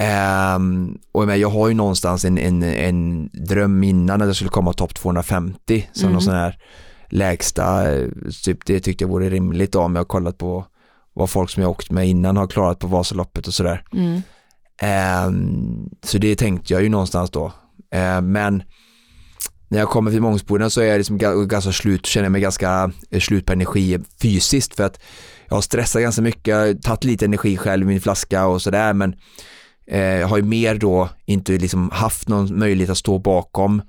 Ehm, 0.00 0.98
och 1.12 1.36
jag, 1.38 1.48
har 1.50 1.68
ju 1.68 1.74
någonstans 1.74 2.24
en, 2.24 2.38
en, 2.38 2.62
en 2.62 3.28
dröm 3.32 3.84
innan 3.84 4.22
att 4.22 4.26
jag 4.28 4.36
skulle 4.36 4.50
komma 4.50 4.72
topp 4.72 4.94
250 4.94 5.88
som 5.92 6.02
Mm. 6.04 6.12
någon 6.12 6.22
sån 6.22 6.34
här 6.34 6.58
lägsta, 7.08 7.92
eh, 7.94 8.08
typ 8.44 8.66
det 8.66 8.80
tyckte 8.80 9.04
jag 9.04 9.08
vore 9.08 9.30
rimligt 9.30 9.74
om 9.74 9.94
jag 9.94 10.00
har 10.00 10.04
kollat 10.06 10.38
på 10.38 10.66
vad 11.14 11.30
folk 11.30 11.50
som 11.50 11.62
jag 11.62 11.70
åkt 11.70 11.90
med 11.90 12.08
innan 12.08 12.36
har 12.36 12.46
klarat 12.46 12.78
på 12.78 12.86
Vasaloppet 12.86 13.46
och 13.46 13.54
sådär. 13.54 13.84
Mm. 13.92 14.22
Ehm, 14.82 15.88
så 16.04 16.18
det 16.18 16.36
tänkte 16.36 16.72
jag 16.72 16.82
ju 16.82 16.88
någonstans 16.88 17.30
då. 17.30 17.52
Ehm, 17.90 18.32
men 18.32 18.62
när 19.68 19.78
jag 19.78 19.88
kommer 19.88 20.10
till 20.10 20.20
Mångsboden 20.22 20.70
så 20.70 20.80
är 20.80 20.84
jag 20.84 20.98
liksom 20.98 21.18
ga- 21.18 21.46
ganska 21.46 21.72
slut, 21.72 22.06
känner 22.06 22.24
jag 22.24 22.32
mig 22.32 22.40
ganska 22.40 22.90
eh, 23.10 23.20
slut 23.20 23.46
på 23.46 23.52
energi 23.52 23.98
fysiskt 24.22 24.76
för 24.76 24.84
att 24.84 25.00
jag 25.48 25.56
har 25.56 25.62
stressat 25.62 26.02
ganska 26.02 26.22
mycket, 26.22 26.46
jag 26.46 26.56
har 26.66 26.74
tagit 26.74 27.04
lite 27.04 27.24
energi 27.24 27.56
själv 27.56 27.82
i 27.82 27.86
min 27.86 28.00
flaska 28.00 28.46
och 28.46 28.62
sådär 28.62 28.92
men 28.92 29.14
eh, 29.86 30.00
jag 30.00 30.28
har 30.28 30.36
ju 30.36 30.42
mer 30.42 30.74
då 30.74 31.08
inte 31.24 31.52
liksom 31.52 31.90
haft 31.90 32.28
någon 32.28 32.58
möjlighet 32.58 32.90
att 32.90 32.98
stå 32.98 33.18
bakom 33.18 33.82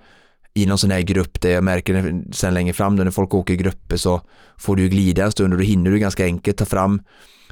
i 0.54 0.66
någon 0.66 0.78
sån 0.78 0.92
här 0.92 1.02
grupp 1.02 1.42
där 1.42 1.50
jag 1.50 1.64
märker 1.64 2.24
sen 2.32 2.54
längre 2.54 2.74
fram 2.74 2.96
då 2.96 3.04
när 3.04 3.12
folk 3.12 3.34
åker 3.34 3.54
i 3.54 3.58
grupper 3.58 3.98
så 3.98 4.22
får 4.58 4.76
du 4.76 4.90
glida 4.90 5.24
en 5.26 5.32
stund 5.32 5.54
och 5.54 5.60
då 5.60 5.66
hinner 5.66 5.92
du 5.92 6.00
ganska 6.00 6.26
enkelt 6.26 6.58
ta 6.58 6.66
fram 6.66 7.02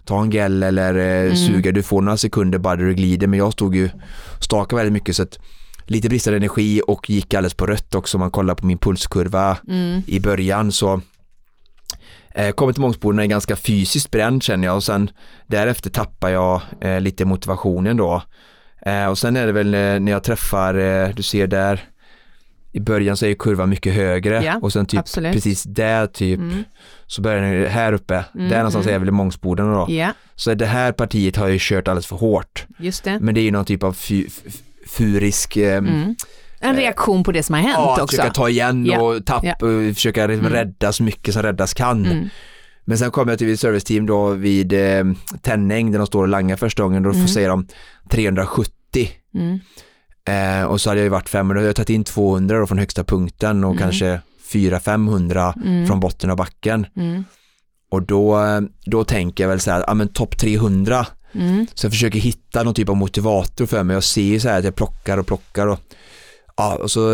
ta 0.06 0.22
en 0.22 0.32
gel 0.32 0.64
eller 0.64 1.26
eh, 1.26 1.34
suga, 1.34 1.72
du 1.72 1.84
får 1.84 2.02
några 2.02 2.18
sekunder 2.18 2.58
bara 2.58 2.76
där 2.76 2.86
du 2.86 2.94
glider. 2.94 3.28
Men 3.28 3.40
jag 3.40 3.54
stod 3.54 3.76
ju 3.76 3.90
stakade 4.40 4.76
väldigt 4.76 4.94
mycket 4.94 5.16
så 5.16 5.24
att 5.24 5.40
lite 5.86 6.10
bristande 6.10 6.38
energi 6.38 6.82
och 6.88 7.10
gick 7.10 7.34
alldeles 7.34 7.54
på 7.54 7.66
rött 7.66 7.96
också. 7.96 8.18
Om 8.18 8.20
man 8.20 8.32
kollar 8.32 8.56
på 8.56 8.66
min 8.66 8.78
pulskurva 8.78 9.58
Mm. 9.68 10.02
i 10.08 10.20
början 10.20 10.72
så 10.72 11.02
eh, 12.36 12.52
kommer 12.52 12.74
till 12.74 12.82
Mångsboden 12.82 13.20
är 13.20 13.26
ganska 13.26 13.56
fysiskt 13.56 14.12
bränd 14.12 14.44
känner 14.44 14.68
jag. 14.68 14.76
Och 14.76 14.84
sen 14.84 15.10
därefter 15.48 15.90
tappar 15.90 16.30
jag 16.30 16.62
eh, 16.82 17.02
lite 17.02 17.26
motivationen 17.26 17.98
då. 17.98 18.22
Eh, 18.86 19.06
och 19.06 19.18
sen 19.18 19.36
är 19.36 19.46
det 19.46 19.52
väl 19.52 19.74
eh, 19.74 19.80
när 19.80 20.12
jag 20.12 20.24
träffar, 20.24 21.14
du 21.14 21.24
ser 21.24 21.48
där 21.48 21.91
i 22.72 22.80
början 22.80 23.18
så 23.18 23.26
är 23.26 23.30
ju 23.30 23.36
kurvan 23.36 23.70
mycket 23.70 23.94
högre 23.94 24.44
Ja, 24.44 24.60
och 24.62 24.74
sen 24.74 24.86
typ 24.86 25.00
absolut. 25.00 25.34
precis 25.34 25.64
där 25.64 26.08
typ 26.08 26.40
Mm. 26.40 26.64
så 27.08 27.22
börjar 27.22 27.42
den 27.42 27.72
här 27.72 27.94
uppe, 27.94 28.26
Mm, 28.36 28.50
där 28.50 28.58
någonstans 28.58 28.86
mm. 28.86 28.96
är 28.96 29.00
väl 29.06 29.12
Mångsboden 29.12 29.74
då. 29.74 29.86
Ja, 29.90 30.14
Så 30.36 30.54
det 30.54 30.66
här 30.66 30.92
partiet 30.92 31.36
har 31.36 31.48
ju 31.48 31.58
kört 31.62 31.88
alldeles 31.88 32.08
för 32.08 32.16
hårt. 32.16 32.66
just 32.80 33.04
det. 33.04 33.20
Men 33.22 33.36
det 33.36 33.42
är 33.42 33.44
ju 33.44 33.52
någon 33.52 33.66
typ 33.66 33.84
av 33.84 33.98
furisk 34.88 35.58
eh, 35.58 35.78
Mm. 35.78 36.16
En 36.64 36.76
reaktion 36.76 37.24
på 37.24 37.32
det 37.32 37.44
som 37.44 37.56
har 37.56 37.62
hänt 37.62 37.74
Ja, 37.78 37.94
att 37.94 38.02
också. 38.02 38.16
försöka 38.16 38.34
ta 38.34 38.50
igen 38.50 38.86
Ja, 38.86 39.02
och 39.02 39.26
tappa 39.26 39.48
ja. 39.48 39.54
och 39.54 39.96
försöka 39.96 40.28
liksom 40.28 40.46
Mm. 40.46 40.58
rädda 40.58 40.94
så 40.94 41.04
mycket 41.04 41.34
som 41.34 41.44
räddas 41.44 41.74
kan. 41.74 42.06
Mm. 42.06 42.30
Men 42.86 42.98
sen 42.98 43.12
kom 43.12 43.30
jag 43.30 43.38
till 43.38 43.54
ett 43.54 43.60
serviceteam 43.60 44.06
då 44.06 44.30
vid 44.30 44.74
eh, 44.74 45.04
Tänning 45.42 45.92
där 45.92 45.98
de 46.00 46.08
står 46.08 46.22
och 46.22 46.28
langar 46.28 46.56
första 46.56 46.84
gången. 46.84 47.04
Då 47.04 47.10
Mm. 47.10 47.22
får 47.22 47.28
säga 47.28 47.48
de 47.50 47.68
370. 48.10 49.10
Mm. 49.36 49.60
Eh, 50.26 50.64
och 50.64 50.82
så 50.82 50.90
hade 50.90 51.00
jag 51.00 51.04
ju 51.06 51.10
varit 51.10 51.30
500, 51.30 51.54
då 51.54 51.60
hade 51.60 51.68
jag 51.70 51.76
tagit 51.76 51.90
in 51.90 52.04
200 52.04 52.60
då 52.60 52.68
från 52.68 52.78
högsta 52.78 53.04
punkten 53.04 53.64
och 53.64 53.72
Mm. 53.72 53.82
kanske 53.84 54.20
400-500 54.54 55.54
Mm. 55.66 55.88
från 55.88 56.00
botten 56.00 56.30
av 56.30 56.38
backen. 56.38 56.86
Mm. 56.96 57.24
Och 57.92 58.02
då, 58.04 58.40
då 58.86 59.04
tänker 59.04 59.44
jag 59.44 59.50
väl 59.50 59.60
så 59.60 59.72
här, 59.72 59.84
ja 59.88 59.94
men 59.94 60.08
topp 60.08 60.38
300 60.38 61.06
Mm. 61.36 61.68
Så 61.74 61.86
jag 61.86 61.92
försöker 61.92 62.20
hitta 62.20 62.64
någon 62.64 62.74
typ 62.74 62.90
av 62.90 62.96
motivator 62.96 63.66
för 63.66 63.84
mig 63.84 63.98
och 63.98 64.04
ser 64.04 64.40
så 64.40 64.50
här 64.50 64.60
att 64.60 64.66
jag 64.66 64.76
plockar 64.76 65.18
och 65.18 65.28
plockar 65.28 65.68
och 65.68 65.80
ja 66.58 66.76
och 66.76 66.92
så 66.92 67.10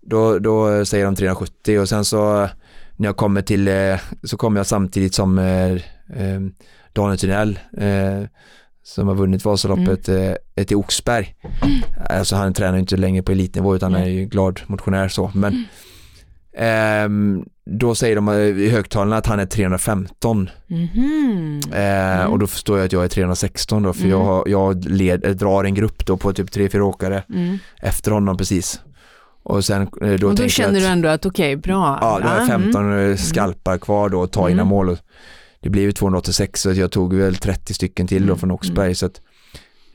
då, 0.00 0.38
då 0.38 0.84
säger 0.84 1.04
de 1.04 1.16
370 1.16 1.78
och 1.80 1.88
sen 1.88 2.04
så 2.04 2.48
när 2.96 3.08
jag 3.08 3.16
kommer 3.16 3.42
till 3.42 3.68
eh, 3.68 3.96
så 4.24 4.36
kommer 4.36 4.60
jag 4.60 4.66
samtidigt 4.66 5.14
som 5.14 5.38
eh, 5.38 5.72
eh, 5.72 6.40
Daniel 6.92 7.18
Thunell 7.18 7.58
eh, 7.78 8.22
som 8.86 9.08
har 9.08 9.14
vunnit 9.14 9.44
Vasaloppet 9.44 10.08
eh, 10.08 10.64
till 10.64 10.76
Oxberg. 10.76 11.34
Alltså 12.10 12.36
han 12.36 12.54
tränar 12.54 12.72
ju 12.74 12.80
inte 12.80 12.96
längre 12.96 13.22
på 13.22 13.32
elitnivå 13.32 13.76
utan 13.76 13.92
han 13.94 14.02
är 14.02 14.06
ju 14.08 14.24
glad 14.24 14.60
motionär 14.66 15.08
så 15.08 15.30
men 15.34 15.64
ehm, 16.56 17.44
då 17.70 17.94
säger 17.94 18.16
de 18.16 18.28
eh, 18.28 18.34
i 18.36 18.68
högtalarna 18.70 19.16
att 19.16 19.26
han 19.26 19.40
är 19.40 19.46
315 19.46 20.50
Mhm. 20.66 21.60
Eh, 21.74 22.24
och 22.24 22.38
då 22.38 22.46
förstår 22.46 22.78
jag 22.78 22.86
att 22.86 22.92
jag 22.92 23.04
är 23.04 23.08
316 23.08 23.82
då 23.82 23.92
för 23.92 24.00
Mm. 24.00 24.10
jag, 24.10 24.24
har- 24.24 24.44
jag 24.48 24.84
led, 24.84 25.24
eh, 25.24 25.30
drar 25.30 25.64
en 25.64 25.74
grupp 25.74 26.06
då 26.06 26.16
på 26.16 26.32
typ 26.32 26.50
3-4 26.50 26.80
åkare 26.80 27.22
Mm. 27.34 27.58
efter 27.80 28.10
honom 28.10 28.36
precis. 28.36 28.80
Och 29.42 29.64
sen 29.64 29.82
eh, 29.82 30.12
då, 30.12 30.28
Och 30.28 30.34
då 30.34 30.48
känner 30.48 30.72
jag 30.74 30.82
du 30.82 30.86
att, 30.86 30.92
ändå 30.92 31.08
att 31.08 31.26
okej, 31.26 31.56
bra. 31.56 31.98
ja, 32.00 32.18
då 32.22 32.28
har 32.28 32.34
jag 32.36 32.44
Mm. 32.50 32.62
15 32.62 32.92
eh, 33.10 33.16
skalpar 33.16 33.78
kvar 33.78 34.08
då 34.08 34.22
att 34.22 34.32
ta 34.32 34.40
Mm. 34.40 34.52
innan 34.52 34.66
mål 34.66 34.98
det 35.60 35.70
blev 35.70 35.84
ju 35.84 35.92
286 35.92 36.60
så 36.62 36.72
jag 36.72 36.90
tog 36.92 37.14
väl 37.14 37.36
30 37.36 37.74
stycken 37.74 38.06
till 38.06 38.22
då 38.22 38.32
Mm. 38.32 38.38
från 38.38 38.50
Oxberg 38.50 38.94
så 38.94 39.06
att 39.06 39.20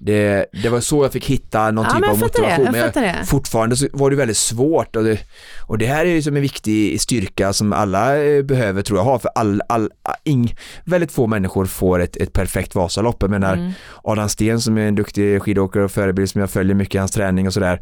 Det, 0.03 0.45
det 0.63 0.69
var 0.69 0.79
så 0.79 1.03
jag 1.05 1.13
fick 1.13 1.25
hitta 1.25 1.71
någon 1.71 1.85
Ja, 1.85 1.91
typ 1.95 2.03
av 2.03 2.09
jag 2.09 2.17
det, 2.17 2.21
motivation. 2.21 2.65
jag 2.65 2.71
Men 2.71 2.81
fattar 2.81 3.01
det. 3.01 3.25
fortfarande 3.25 3.75
så 3.75 3.87
var 3.93 4.09
det 4.09 4.15
väldigt 4.15 4.37
svårt 4.37 4.95
och 4.95 5.03
det, 5.03 5.19
och 5.67 5.77
det 5.77 5.85
här 5.85 6.05
är 6.05 6.09
ju 6.09 6.21
som 6.21 6.35
en 6.35 6.41
viktig 6.41 7.01
styrka 7.01 7.53
som 7.53 7.73
alla 7.73 8.23
eh, 8.23 8.43
behöver 8.43 8.81
tror 8.81 8.99
jag 8.99 9.03
ha 9.03 9.19
för 9.19 9.29
all, 9.35 9.61
all, 9.69 9.89
ing, 10.23 10.55
väldigt 10.85 11.11
få 11.11 11.27
människor 11.27 11.65
får 11.65 11.99
ett, 12.01 12.17
ett 12.17 12.33
perfekt 12.33 12.75
Vasalopp. 12.75 13.17
Jag 13.19 13.29
menar 13.31 13.53
Mm. 13.53 13.71
Adam 14.03 14.29
Sten 14.29 14.61
som 14.61 14.77
är 14.77 14.81
en 14.87 14.95
duktig 14.95 15.41
skidåkare 15.41 15.83
och 15.83 15.91
förebild 15.91 16.29
som 16.29 16.41
jag 16.41 16.49
följer 16.49 16.75
mycket 16.75 16.95
i 16.95 16.97
hans 16.97 17.11
träning 17.11 17.47
och 17.47 17.53
sådär. 17.53 17.81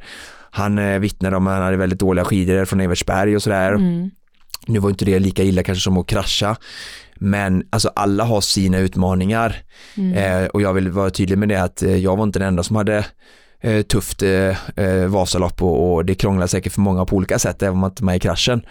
Han 0.52 0.80
eh, 0.80 1.00
vittnade 1.00 1.38
om 1.38 1.48
att 1.48 1.54
han 1.54 1.64
hade 1.64 1.78
väldigt 1.78 2.00
dåliga 2.00 2.26
skidor 2.26 2.66
från 2.66 2.82
Evertsberg 2.82 3.36
och 3.36 3.44
sådär. 3.44 3.72
Mm. 3.74 4.10
Nu 4.68 4.80
var 4.80 4.90
inte 4.90 5.06
det 5.06 5.20
lika 5.20 5.44
illa 5.44 5.64
kanske 5.64 5.82
som 5.84 5.98
att 5.98 6.08
krascha. 6.08 6.56
Men 7.20 7.64
alltså 7.70 7.92
alla 7.96 8.24
har 8.24 8.42
sina 8.42 8.78
utmaningar. 8.78 9.56
Mm. 9.98 10.14
Eh, 10.14 10.48
och 10.48 10.62
jag 10.62 10.74
vill 10.74 10.90
vara 10.90 11.10
tydlig 11.10 11.38
med 11.38 11.50
det 11.50 11.62
att 11.62 11.84
eh, 11.84 11.98
jag 11.98 12.16
var 12.16 12.24
inte 12.24 12.40
den 12.40 12.48
enda 12.48 12.64
som 12.64 12.76
hade 12.76 13.06
eh, 13.62 13.82
tufft 13.82 14.24
eh, 14.24 14.80
eh, 14.86 15.06
Vasalopp 15.08 15.64
och, 15.64 15.94
och 15.94 16.06
det 16.06 16.16
krånglar 16.16 16.48
säkert 16.48 16.74
för 16.74 16.82
många 16.82 17.06
på 17.06 17.16
olika 17.16 17.40
sätt 17.40 17.64
även 17.64 17.74
om 17.74 17.80
man 17.80 17.90
inte 17.90 18.04
är 18.04 18.06
med 18.06 18.16
i 18.16 18.20
kraschen. 18.20 18.62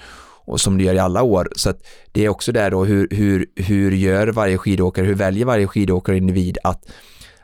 Och 0.45 0.61
som 0.61 0.79
det 0.79 0.85
gör 0.85 0.95
i 0.95 0.99
alla 0.99 1.23
år. 1.23 1.49
Så 1.57 1.71
att 1.71 1.79
det 2.13 2.25
är 2.25 2.29
också 2.29 2.53
där 2.53 2.71
då 2.71 2.85
hur, 2.85 3.09
hur, 3.11 3.47
hur 3.57 3.93
gör 3.93 4.27
varje 4.27 4.59
skidåkare, 4.59 5.07
hur 5.07 5.15
väljer 5.15 5.45
varje 5.45 5.67
skidåkare 5.67 6.15
och 6.15 6.19
individ 6.19 6.59
att, 6.65 6.85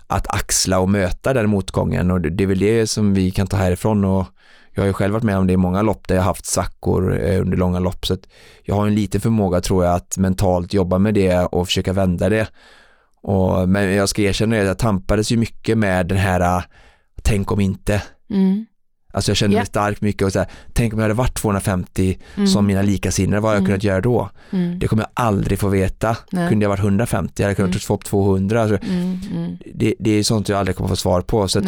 att 0.07 0.35
axla 0.35 0.79
och 0.79 0.89
möta 0.89 1.33
den 1.33 1.51
motgången 1.51 2.11
och 2.11 2.21
det, 2.21 2.31
det 2.31 2.45
är 2.45 2.49
väl 2.49 2.59
det 2.59 2.87
som 2.87 3.15
vi 3.15 3.31
kan 3.31 3.47
ta 3.47 3.57
härifrån 3.57 4.05
och 4.05 4.27
jag 4.75 4.83
har 4.83 4.87
ju 4.87 4.93
själv 4.93 5.13
varit 5.13 5.25
med 5.25 5.39
om 5.39 5.47
det 5.47 5.53
i 5.53 5.57
många 5.57 5.83
lopp 5.83 6.09
där 6.09 6.15
jag 6.15 6.23
haft 6.23 6.47
svackor 6.47 7.21
eh, 7.21 7.41
under 7.41 7.57
långa 7.57 7.79
lopp 7.79 8.07
så 8.07 8.15
att 8.15 8.27
jag 8.63 8.75
har 8.75 8.87
en 8.87 8.95
liten 8.95 9.21
förmåga 9.21 9.61
tror 9.61 9.85
jag 9.85 9.95
att 9.95 10.19
mentalt 10.19 10.73
jobba 10.75 10.99
med 10.99 11.15
det 11.15 11.37
och 11.39 11.67
försöka 11.67 11.93
vända 11.93 12.29
det. 12.29 12.49
Och, 13.23 13.69
men 13.69 13.95
jag 13.95 14.09
ska 14.09 14.23
erkänna 14.23 14.57
det, 14.57 14.63
jag 14.63 14.79
tampades 14.79 15.33
ju 15.33 15.37
mycket 15.37 15.79
med 15.79 16.07
den 16.07 16.19
här 16.19 16.41
äh, 16.41 16.63
tänk 17.23 17.53
om 17.53 17.61
inte. 17.61 18.03
Mm. 18.31 18.67
Alltså 19.13 19.31
jag 19.31 19.37
kände 19.37 19.57
Ja. 19.57 19.61
mig 19.61 19.67
starkt 19.67 20.01
mycket 20.01 20.23
och 20.27 20.33
så 20.33 20.39
här, 20.39 20.49
tänk 20.73 20.93
om 20.93 20.99
jag 20.99 21.05
hade 21.05 21.15
varit 21.15 21.35
250 21.35 22.19
Mm. 22.37 22.47
som 22.47 22.67
mina 22.67 22.83
likasinnade, 22.83 23.41
vad 23.41 23.51
hade 23.51 23.57
jag 23.57 23.61
Mm. 23.61 23.71
kunnat 23.71 23.85
göra 23.85 24.01
då? 24.01 24.31
Mm. 24.51 24.79
Det 24.79 24.89
kommer 24.89 25.03
jag 25.03 25.11
aldrig 25.15 25.59
få 25.59 25.69
veta. 25.69 26.17
Nej. 26.31 26.49
Kunde 26.49 26.65
jag 26.65 26.69
varit 26.71 26.81
150, 26.81 27.33
jag 27.37 27.45
hade 27.45 27.55
kunnat 27.55 27.69
Mm. 27.71 27.81
få 27.81 27.95
upp 27.95 28.05
200. 28.05 28.63
Alltså, 28.63 28.79
Mm. 28.89 29.19
Mm. 29.33 29.57
det, 29.75 29.95
det 29.99 30.11
är 30.11 30.23
sånt 30.23 30.49
jag 30.49 30.59
aldrig 30.59 30.77
kommer 30.77 30.89
få 30.89 30.97
svar 30.97 31.21
på. 31.21 31.49
Så 31.49 31.59
att. 31.59 31.65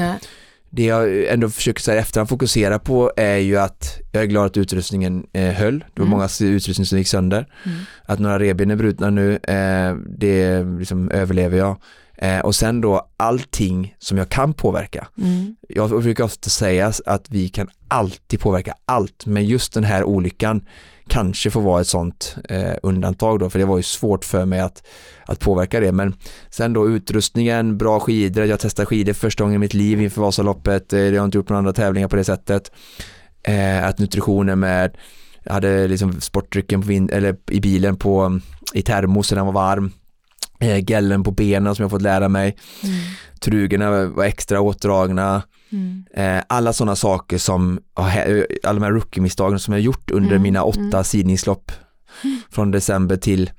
Det 0.76 0.84
jag 0.84 1.26
ändå 1.32 1.48
försöker 1.50 1.80
så 1.82 1.90
här 1.90 1.98
efterhand 1.98 2.28
fokusera 2.28 2.78
på 2.78 3.12
är 3.16 3.36
ju 3.36 3.56
att 3.56 3.98
jag 4.12 4.22
är 4.22 4.26
glad 4.26 4.46
att 4.46 4.56
utrustningen 4.56 5.26
eh, 5.32 5.52
höll. 5.52 5.78
Det 5.78 6.00
var 6.00 6.06
Mm. 6.06 6.10
många 6.10 6.28
utrustning 6.40 6.86
som 6.86 6.98
gick 6.98 7.08
sönder. 7.08 7.46
Mm. 7.64 7.78
Att 8.04 8.18
några 8.18 8.38
revben 8.38 8.70
är 8.70 8.76
brutna 8.76 9.10
nu, 9.10 9.32
eh, 9.36 9.94
det 10.18 10.64
liksom 10.78 11.10
överlever 11.10 11.58
jag. 11.58 11.76
Eh, 12.18 12.40
och 12.40 12.54
sen 12.54 12.80
då 12.80 13.08
allting 13.16 13.94
som 13.98 14.18
jag 14.18 14.28
kan 14.28 14.52
påverka. 14.54 15.08
Mm. 15.22 15.56
Jag 15.68 16.02
brukar 16.02 16.24
ofta 16.24 16.50
säga 16.50 16.92
att 17.06 17.30
vi 17.30 17.48
kan 17.48 17.68
alltid 17.88 18.40
påverka 18.40 18.74
allt, 18.84 19.26
men 19.26 19.44
just 19.46 19.72
den 19.74 19.84
här 19.84 20.04
olyckan 20.04 20.60
kanske 21.08 21.50
får 21.50 21.60
vara 21.60 21.80
ett 21.80 21.86
sånt 21.86 22.36
eh, 22.48 22.74
undantag 22.82 23.38
då, 23.38 23.50
för 23.50 23.58
det 23.58 23.64
var 23.64 23.76
ju 23.76 23.82
svårt 23.82 24.24
för 24.24 24.44
mig 24.44 24.60
att, 24.60 24.86
att 25.24 25.40
påverka 25.40 25.80
det. 25.80 25.92
Men 25.92 26.14
sen 26.50 26.72
då 26.72 26.88
utrustningen, 26.88 27.78
bra 27.78 28.00
skidor, 28.00 28.44
jag 28.44 28.60
testade 28.60 28.86
skidor 28.86 29.12
första 29.12 29.44
gången 29.44 29.56
i 29.56 29.58
mitt 29.58 29.74
liv 29.74 30.02
inför 30.02 30.20
Vasaloppet, 30.20 30.92
eh, 30.92 31.00
jag 31.00 31.20
har 31.20 31.24
inte 31.24 31.38
gjort 31.38 31.48
några 31.48 31.58
andra 31.58 31.72
tävlingar 31.72 32.08
på 32.08 32.16
det 32.16 32.24
sättet. 32.24 32.72
Eh, 33.42 33.84
att 33.84 33.98
nutritionen 33.98 34.60
med, 34.60 34.96
jag 35.42 35.52
hade 35.52 35.88
liksom 35.88 36.20
sportdrycken 36.20 36.80
på 36.80 36.88
vind, 36.88 37.10
eller 37.10 37.36
i 37.50 37.60
bilen 37.60 37.96
på, 37.96 38.40
i 38.74 38.82
termos 38.82 39.30
när 39.30 39.36
den 39.36 39.46
var 39.46 39.52
varm. 39.52 39.92
Eh, 40.60 40.90
gällen 40.90 41.22
på 41.22 41.30
benen 41.30 41.74
som 41.74 41.82
jag 41.82 41.90
fått 41.90 42.02
lära 42.02 42.28
mig. 42.28 42.56
Mm. 42.82 42.96
Trugorna 43.40 44.06
var 44.06 44.24
extra 44.24 44.60
åtdragna. 44.60 45.42
Mm. 45.72 46.04
Eh, 46.14 46.42
alla 46.48 46.72
sådana 46.72 46.96
saker 46.96 47.38
som, 47.38 47.80
hä- 47.96 48.46
alla 48.64 48.80
de 48.80 48.84
här 48.84 48.92
rookie-misstagen 48.92 49.58
som 49.58 49.74
jag 49.74 49.80
gjort 49.80 50.10
under 50.10 50.30
Mm, 50.30 50.42
mina 50.42 50.62
åtta 50.64 50.80
mm. 50.80 51.04
sidningslopp 51.04 51.72
från 52.50 52.70
december 52.70 53.16
till 53.16 53.50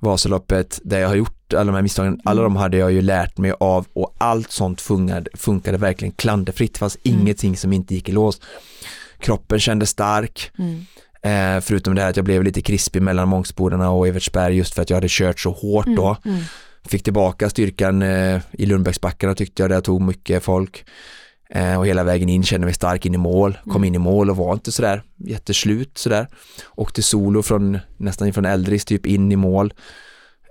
Vasaloppet 0.00 0.80
där 0.84 1.00
jag 1.00 1.08
har 1.08 1.14
gjort 1.14 1.52
alla 1.54 1.64
de 1.64 1.74
här 1.74 1.82
misstagen, 1.82 2.20
alla 2.24 2.40
Mm. 2.40 2.52
de 2.54 2.60
hade 2.60 2.76
jag 2.76 2.92
ju 2.92 3.02
lärt 3.02 3.38
mig 3.38 3.52
av 3.60 3.86
och 3.92 4.14
allt 4.18 4.50
sånt 4.50 4.80
funkade, 4.80 5.30
funkade 5.34 5.78
verkligen 5.78 6.12
klanderfritt, 6.12 6.72
det 6.74 6.78
fanns 6.78 6.98
Mm. 7.04 7.20
ingenting 7.20 7.56
som 7.56 7.72
inte 7.72 7.94
gick 7.94 8.08
i 8.08 8.12
lås. 8.12 8.40
Kroppen 9.18 9.60
kändes 9.60 9.90
stark, 9.90 10.50
Mm. 10.58 10.86
eh, 11.22 11.60
förutom 11.60 11.94
det 11.94 12.02
här 12.02 12.10
att 12.10 12.16
jag 12.16 12.24
blev 12.24 12.42
lite 12.44 12.60
krispig 12.62 13.02
mellan 13.02 13.28
Mångsbodarna 13.28 13.90
och 13.90 14.08
Evertsberg 14.08 14.56
just 14.56 14.74
för 14.74 14.82
att 14.82 14.90
jag 14.90 14.96
hade 14.96 15.06
kört 15.10 15.40
så 15.40 15.50
hårt 15.50 15.86
då. 15.96 16.16
Mm. 16.24 16.40
Fick 16.88 17.02
tillbaka 17.02 17.50
styrkan 17.50 18.02
eh, 18.02 18.40
i 18.52 18.66
Lundbäcksbackarna 18.66 19.34
tyckte 19.34 19.62
jag, 19.62 19.70
där 19.70 19.76
jag 19.76 19.84
tog 19.84 20.00
mycket 20.02 20.42
folk. 20.44 20.84
Eh, 21.50 21.78
och 21.78 21.86
hela 21.86 22.04
vägen 22.04 22.28
in 22.28 22.42
kände 22.42 22.64
mig 22.64 22.74
stark 22.74 23.06
in 23.06 23.14
i 23.14 23.18
mål, 23.18 23.58
kom 23.64 23.72
Mm. 23.72 23.84
in 23.84 23.94
i 23.94 23.98
mål 23.98 24.30
och 24.30 24.36
var 24.36 24.52
inte 24.52 24.72
sådär 24.72 25.02
jätteslut 25.16 25.98
sådär. 25.98 26.26
Åkte 26.76 27.02
solo 27.02 27.42
från 27.42 27.78
nästan 27.96 28.32
från 28.32 28.44
Eldris 28.44 28.84
typ 28.84 29.06
in 29.06 29.32
i 29.32 29.36
mål 29.36 29.72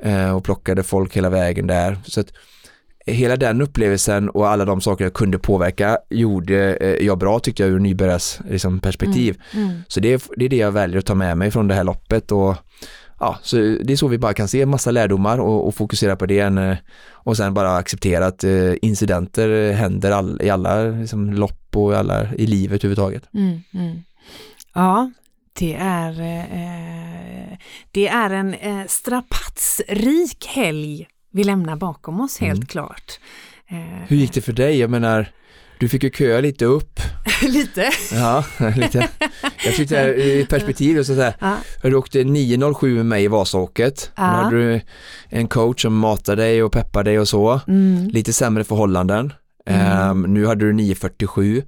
eh, 0.03 0.35
och 0.35 0.43
plockade 0.43 0.83
folk 0.83 1.17
hela 1.17 1.29
vägen 1.29 1.67
där. 1.67 1.97
Så 2.05 2.19
att 2.19 2.27
hela 3.05 3.35
den 3.35 3.61
upplevelsen 3.61 4.29
och 4.29 4.47
alla 4.49 4.65
de 4.65 4.81
saker 4.81 5.05
jag 5.05 5.13
kunde 5.13 5.39
påverka 5.39 5.97
gjorde 6.09 6.75
eh, 6.75 7.05
jag 7.05 7.17
bra 7.17 7.39
tyckte 7.39 7.63
jag 7.63 7.71
ur 7.71 7.79
nybörjares 7.79 8.39
liksom, 8.49 8.79
perspektiv. 8.79 9.41
Mm. 9.53 9.69
Så 9.87 9.99
det 9.99 10.13
är, 10.13 10.21
det 10.37 10.45
är 10.45 10.49
det 10.49 10.57
jag 10.57 10.71
väljer 10.71 10.97
att 10.99 11.05
ta 11.05 11.15
med 11.15 11.37
mig 11.37 11.51
från 11.51 11.67
det 11.67 11.75
här 11.75 11.83
loppet 11.83 12.31
och 12.31 12.55
ja, 13.19 13.39
så 13.43 13.55
det 13.55 13.93
är 13.93 13.95
så 13.97 14.07
vi 14.07 14.17
bara 14.17 14.33
kan 14.33 14.47
se 14.47 14.65
massa 14.65 14.91
lärdomar 14.91 15.37
och, 15.37 15.67
och 15.67 15.75
fokusera 15.75 16.15
på 16.15 16.25
det 16.25 16.39
än, 16.39 16.57
eh, 16.57 16.77
och 17.11 17.37
sen 17.37 17.53
bara 17.53 17.75
acceptera 17.75 18.25
att 18.25 18.43
eh, 18.43 18.73
incidenter 18.81 19.73
händer 19.73 20.11
all, 20.11 20.41
i 20.41 20.49
alla 20.49 20.83
liksom, 20.83 21.33
lopp 21.33 21.75
och 21.75 21.93
i, 21.93 21.95
alla, 21.95 22.33
i 22.33 22.47
livet 22.47 22.83
överhuvudtaget. 22.83 23.23
Mm, 23.33 23.59
mm. 23.73 24.03
Ja, 24.73 25.11
det 25.59 25.73
är, 25.79 26.11
eh, 26.21 27.57
det 27.91 28.07
är 28.07 28.29
en 28.29 28.53
eh, 28.53 28.85
strapatsrik 28.87 30.45
helg 30.47 31.07
vi 31.31 31.43
lämnar 31.43 31.75
bakom 31.75 32.19
oss 32.21 32.39
helt 32.39 32.57
Mm. 32.57 32.65
klart. 32.67 33.19
Eh, 33.67 33.77
Hur 34.07 34.17
gick 34.17 34.33
det 34.33 34.41
för 34.41 34.53
dig? 34.53 34.79
Jag 34.79 34.89
menar, 34.89 35.31
du 35.79 35.89
fick 35.89 36.03
ju 36.03 36.09
köa 36.11 36.39
lite 36.41 36.65
upp. 36.65 36.99
Lite. 37.41 37.89
Ja, 38.11 38.43
lite. 38.75 39.07
Jag 39.65 39.75
tyckte 39.75 39.95
det 39.95 40.01
här 40.01 40.13
i 40.19 40.45
perspektiv, 40.49 41.03
så 41.03 41.13
här, 41.13 41.33
Ja. 41.39 41.55
du 41.81 41.95
åkte 41.95 42.19
9.07 42.23 42.95
med 42.95 43.05
mig 43.05 43.23
i 43.23 43.27
Vasaåket. 43.27 44.11
Ja. 44.15 44.23
Då 44.23 44.27
hade 44.29 44.55
du 44.57 44.81
en 45.29 45.47
coach 45.47 45.81
som 45.81 45.97
matade 45.97 46.41
dig 46.41 46.63
och 46.63 46.71
peppade 46.71 47.09
dig 47.09 47.19
och 47.19 47.27
så. 47.27 47.61
Mm. 47.67 48.07
lite 48.07 48.33
sämre 48.33 48.63
förhållanden. 48.63 49.33
Mm. 49.65 49.81
Ehm, 49.87 50.33
nu 50.33 50.45
hade 50.45 50.65
du 50.65 50.73
9.47. 50.73 51.63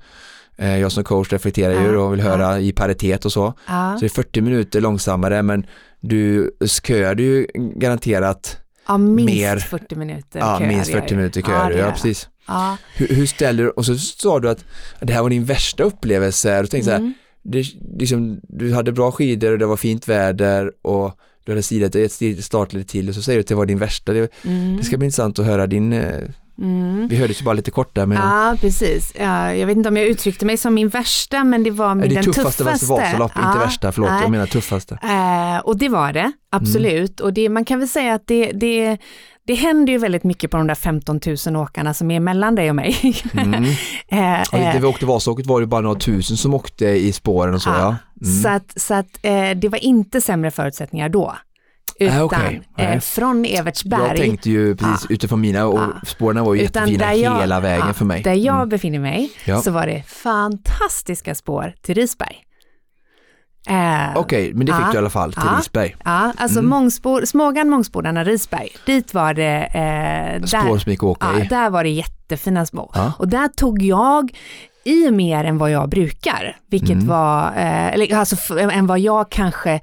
Eh, 0.57 0.77
jag 0.77 0.91
som 0.91 1.03
coach 1.03 1.31
reflekterar 1.33 1.73
ju 1.73 1.93
Ja, 1.93 1.99
och 1.99 2.13
vill 2.13 2.21
höra 2.21 2.59
i 2.59 2.71
paritet 2.71 3.25
och 3.25 3.31
så. 3.31 3.53
Ja. 3.67 3.93
Så 3.95 3.99
det 3.99 4.07
är 4.07 4.09
40 4.09 4.41
minuter 4.41 4.81
långsammare 4.81 5.41
men 5.41 5.65
du 6.01 6.51
köade 6.83 7.23
ju 7.23 7.47
garanterat 7.75 8.57
ja, 8.87 8.97
minst 8.97 9.33
mer- 9.33 9.57
40 9.57 9.95
minuter 9.95 10.39
ja, 10.39 10.57
köade 10.59 10.67
minst 10.73 10.89
jag 10.91 10.99
40 11.01 11.13
ju. 11.13 11.17
minuter 11.17 11.43
Ja, 11.49 11.65
du. 11.69 11.73
Ja, 11.75 11.79
jag. 11.85 11.93
precis. 11.93 12.27
Ja. 12.49 12.77
Hur, 12.95 13.07
hur 13.07 13.25
ställer 13.25 13.63
du, 13.63 13.69
och 13.69 13.85
så 13.85 13.95
sa 13.97 14.39
du 14.39 14.49
att 14.49 14.65
det 14.99 15.13
här 15.13 15.21
var 15.21 15.29
din 15.29 15.45
värsta 15.45 15.83
upplevelse. 15.83 16.61
Du 16.61 16.67
tänkte 16.67 16.85
så 16.85 16.91
här, 16.91 16.97
Mm. 16.99 17.13
det, 17.43 17.65
liksom, 17.99 18.39
du 18.43 18.73
hade 18.73 18.91
bra 18.91 19.11
skidor 19.11 19.51
och 19.51 19.57
det 19.59 19.65
var 19.65 19.77
fint 19.77 20.07
väder 20.07 20.71
och 20.81 21.15
du 21.45 21.51
hade 21.51 21.63
stilat 21.63 21.95
ett 21.95 22.43
startled 22.45 22.87
till 22.87 23.09
och 23.09 23.15
så 23.15 23.21
säger 23.21 23.37
du 23.37 23.41
att 23.41 23.47
det 23.47 23.55
var 23.55 23.65
din 23.65 23.79
värsta. 23.79 24.13
Det, 24.13 24.31
Mm. 24.45 24.77
det 24.77 24.83
ska 24.83 24.97
bli 24.97 25.05
intressant 25.05 25.39
att 25.39 25.45
höra 25.45 25.67
din, 25.67 25.93
eh, 25.93 26.15
Mm. 26.61 27.07
vi 27.07 27.15
hördes 27.15 27.41
ju 27.41 27.45
bara 27.45 27.53
lite 27.53 27.71
kort 27.71 27.95
där 27.95 28.05
men 28.05 28.17
Ja, 28.17 28.55
precis. 28.61 29.13
Ja, 29.19 29.53
jag 29.55 29.67
vet 29.67 29.77
inte 29.77 29.89
om 29.89 29.97
jag 29.97 30.05
uttryckte 30.07 30.45
mig 30.45 30.57
som 30.57 30.73
min 30.73 30.89
värsta, 30.89 31.43
men 31.43 31.63
det 31.63 31.71
var 31.71 31.95
det 31.95 32.07
den 32.07 32.23
tuffaste, 32.23 32.63
tuffaste. 32.63 32.85
Vasalopp, 32.85 33.31
inte 33.37 33.49
Ja, 33.55 33.59
värsta, 33.59 33.91
förlåt, 33.91 34.09
nej. 34.11 34.21
jag 34.21 34.31
menar 34.31 34.45
tuffaste. 34.45 34.99
Eh, 35.03 35.57
och 35.63 35.77
det 35.77 35.89
var 35.89 36.13
det, 36.13 36.31
absolut. 36.49 37.19
Och 37.19 37.33
det, 37.33 37.49
man 37.49 37.65
kan 37.65 37.79
väl 37.79 37.87
säga 37.87 38.13
att 38.13 38.27
det, 38.27 38.51
det, 38.51 38.97
det 39.49 39.55
händer 39.55 39.93
ju 39.93 39.99
väldigt 39.99 40.23
mycket 40.23 40.51
på 40.51 40.57
de 40.57 40.67
där 40.67 40.75
15 40.75 41.19
000 41.47 41.55
åkarna 41.55 41.93
som 41.93 42.11
är 42.11 42.19
mellan 42.19 42.55
dig 42.55 42.69
och 42.69 42.75
mig. 42.75 43.15
Mm. 43.33 43.63
Eh, 44.11 44.19
Ja, 44.51 44.57
eh, 44.57 44.73
det 44.73 44.79
vi 44.79 44.85
åkte 44.85 45.05
Vasaloppet 45.05 45.45
var 45.47 45.61
det 45.61 45.67
bara 45.67 45.81
några 45.81 45.99
tusen 45.99 46.37
som 46.37 46.53
åkte 46.53 46.85
i 46.85 47.11
spåren 47.13 47.53
och 47.53 47.61
så 47.61 47.69
ja. 47.69 47.95
Mm. 48.25 48.41
Så 48.43 48.49
att, 48.49 48.73
så 48.81 48.93
att 48.93 49.19
eh, 49.21 49.49
det 49.55 49.69
var 49.69 49.83
inte 49.83 50.21
sämre 50.21 50.51
förutsättningar 50.51 51.09
då. 51.09 51.35
Utan 51.99 52.29
Ah. 52.33 52.39
Nej. 52.41 52.61
eh, 52.77 52.99
från 52.99 53.45
Evertsberg. 53.45 54.07
Jag 54.07 54.17
tänkte 54.17 54.49
ju 54.49 54.75
precis 54.75 55.05
Ja. 55.09 55.13
utifrån 55.15 55.41
mina 55.41 55.65
och 55.65 55.79
Ja. 55.79 56.01
spåren 56.07 56.45
var 56.45 56.53
ju 56.53 56.61
utan 56.61 56.87
jättefina 56.91 57.15
jag- 57.15 57.39
hela 57.41 57.59
vägen 57.59 57.87
ja, 57.87 57.93
för 57.93 58.05
mig. 58.05 58.23
Där 58.23 58.33
jag 58.33 58.55
Mm. 58.55 58.69
befinner 58.69 58.99
mig 58.99 59.29
Ja. 59.45 59.61
så 59.61 59.71
var 59.71 59.87
det 59.87 60.03
fantastiska 60.07 61.35
spår 61.35 61.73
till 61.81 61.95
Risberg. 61.95 62.35
Eh, 63.67 64.17
Okej, 64.17 64.53
men 64.53 64.65
det 64.65 64.73
fick 64.73 64.81
ja. 64.85 64.87
du 64.91 64.95
i 64.95 64.97
alla 64.97 65.09
fall 65.09 65.33
till 65.33 65.41
Ja. 65.45 65.57
Risberg. 65.57 65.95
Ja, 66.05 66.33
alltså 66.37 66.59
Mm. 66.59 66.69
Mångsbor, 66.69 67.25
Smågan, 67.25 67.69
Mångsbodarna, 67.69 68.23
Risberg, 68.23 68.69
dit 68.85 69.13
var 69.13 69.33
det... 69.33 69.63
Eh, 70.41 70.45
Spår 70.45 70.77
som 70.77 70.91
gick 70.91 70.99
att 70.99 71.03
åka 71.03 71.27
ja, 71.33 71.43
i. 71.43 71.47
där 71.47 71.69
var 71.69 71.83
det 71.83 71.89
jättefina 71.89 72.65
spår. 72.65 72.91
Ja. 72.93 73.13
Och 73.19 73.27
där 73.27 73.47
tog 73.47 73.81
jag 73.81 74.31
i 74.83 75.11
mer 75.11 75.43
än 75.43 75.57
vad 75.57 75.71
jag 75.71 75.89
brukar, 75.89 76.57
vilket 76.69 76.89
Mm. 76.89 77.07
var, 77.07 77.45
eh, 77.47 77.93
eller 77.93 78.15
alltså 78.15 78.59
än 78.59 78.87
vad 78.87 78.99
jag 78.99 79.29
kanske 79.31 79.79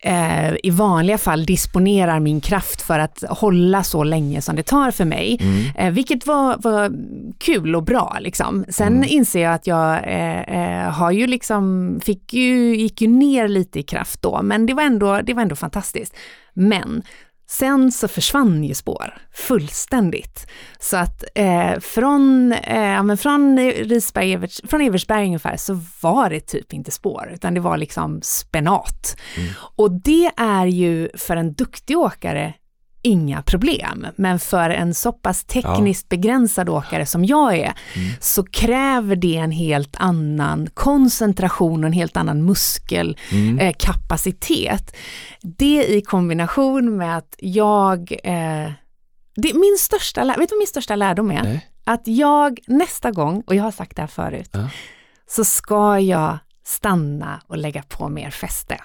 eh, 0.00 0.54
i 0.62 0.70
vanliga 0.70 1.18
fall 1.18 1.44
disponerar 1.44 2.20
min 2.20 2.40
kraft 2.40 2.82
för 2.82 2.98
att 2.98 3.24
hålla 3.28 3.82
så 3.82 4.04
länge 4.04 4.42
som 4.42 4.56
det 4.56 4.62
tar 4.62 4.90
för 4.90 5.04
mig. 5.04 5.40
Eh, 5.76 5.90
vilket 5.90 6.26
var, 6.26 6.56
var 6.58 6.92
kul 7.38 7.76
och 7.76 7.82
bra 7.82 8.16
liksom. 8.20 8.64
Sen 8.68 9.04
inser 9.04 9.42
jag 9.42 9.54
att 9.54 9.66
jag 9.66 9.94
eh, 9.94 10.40
eh, 10.40 10.90
har 10.90 11.10
ju 11.10 11.26
liksom, 11.26 12.00
fick 12.04 12.32
ju, 12.34 12.76
gick 12.76 13.00
ju 13.00 13.08
ner 13.08 13.48
lite 13.48 13.78
i 13.78 13.82
kraft 13.82 14.22
då, 14.22 14.42
men 14.42 14.66
det 14.66 14.74
var 14.74 14.82
ändå, 14.82 15.20
det 15.22 15.34
var 15.34 15.42
ändå 15.42 15.56
fantastiskt. 15.56 16.16
Men 16.54 17.02
Sen 17.50 17.92
så 17.92 18.08
försvann 18.08 18.64
ju 18.64 18.74
spår 18.74 19.18
fullständigt. 19.32 20.46
Så 20.78 20.96
att 20.96 21.24
eh, 21.34 21.78
från, 21.80 22.52
eh, 22.52 23.02
men 23.02 23.18
från, 23.18 23.58
Risberg, 23.58 24.32
Evers, 24.32 24.60
från 24.68 24.80
Eversberg 24.80 25.24
ungefär 25.26 25.56
så 25.56 25.80
var 26.00 26.30
det 26.30 26.40
typ 26.40 26.72
inte 26.72 26.90
spår, 26.90 27.30
utan 27.34 27.54
det 27.54 27.60
var 27.60 27.76
liksom 27.76 28.20
spenat. 28.22 29.16
Och 29.76 29.90
det 29.90 30.30
är 30.36 30.66
ju 30.66 31.08
för 31.14 31.36
en 31.36 31.52
duktig 31.52 31.98
åkare 31.98 32.54
inga 33.02 33.42
problem. 33.42 34.06
Men 34.16 34.38
för 34.38 34.70
en 34.70 34.94
så 34.94 35.12
pass 35.12 35.44
tekniskt 35.44 36.08
begränsad 36.08 36.68
åkare 36.68 37.06
som 37.06 37.24
jag 37.24 37.56
är, 37.58 37.72
så 38.20 38.44
kräver 38.44 39.16
det 39.16 39.36
en 39.36 39.50
helt 39.50 39.96
annan 39.98 40.68
koncentration 40.74 41.84
och 41.84 41.88
en 41.88 41.92
helt 41.92 42.16
annan 42.16 42.44
muskelkapacitet. 42.44 44.96
det 45.42 45.84
i 45.84 46.02
kombination 46.02 46.96
med 46.96 47.16
att 47.16 47.34
jag, 47.38 48.12
eh, 48.24 48.72
det 49.36 49.54
min 49.54 49.76
största, 49.78 50.24
vet 50.24 50.36
du 50.36 50.46
vad 50.50 50.58
min 50.58 50.66
största 50.66 50.96
lärdom 50.96 51.30
är? 51.30 51.42
Nej. 51.42 51.66
Att 51.84 52.02
jag 52.04 52.58
nästa 52.66 53.10
gång, 53.10 53.42
och 53.46 53.54
jag 53.54 53.62
har 53.62 53.70
sagt 53.70 53.96
det 53.96 54.02
här 54.02 54.06
förut, 54.06 54.50
Ja. 54.52 54.68
så 55.30 55.44
ska 55.44 55.98
jag 55.98 56.38
stanna 56.64 57.40
och 57.46 57.58
lägga 57.58 57.82
på 57.82 58.08
mer 58.08 58.30
fäste. 58.30 58.76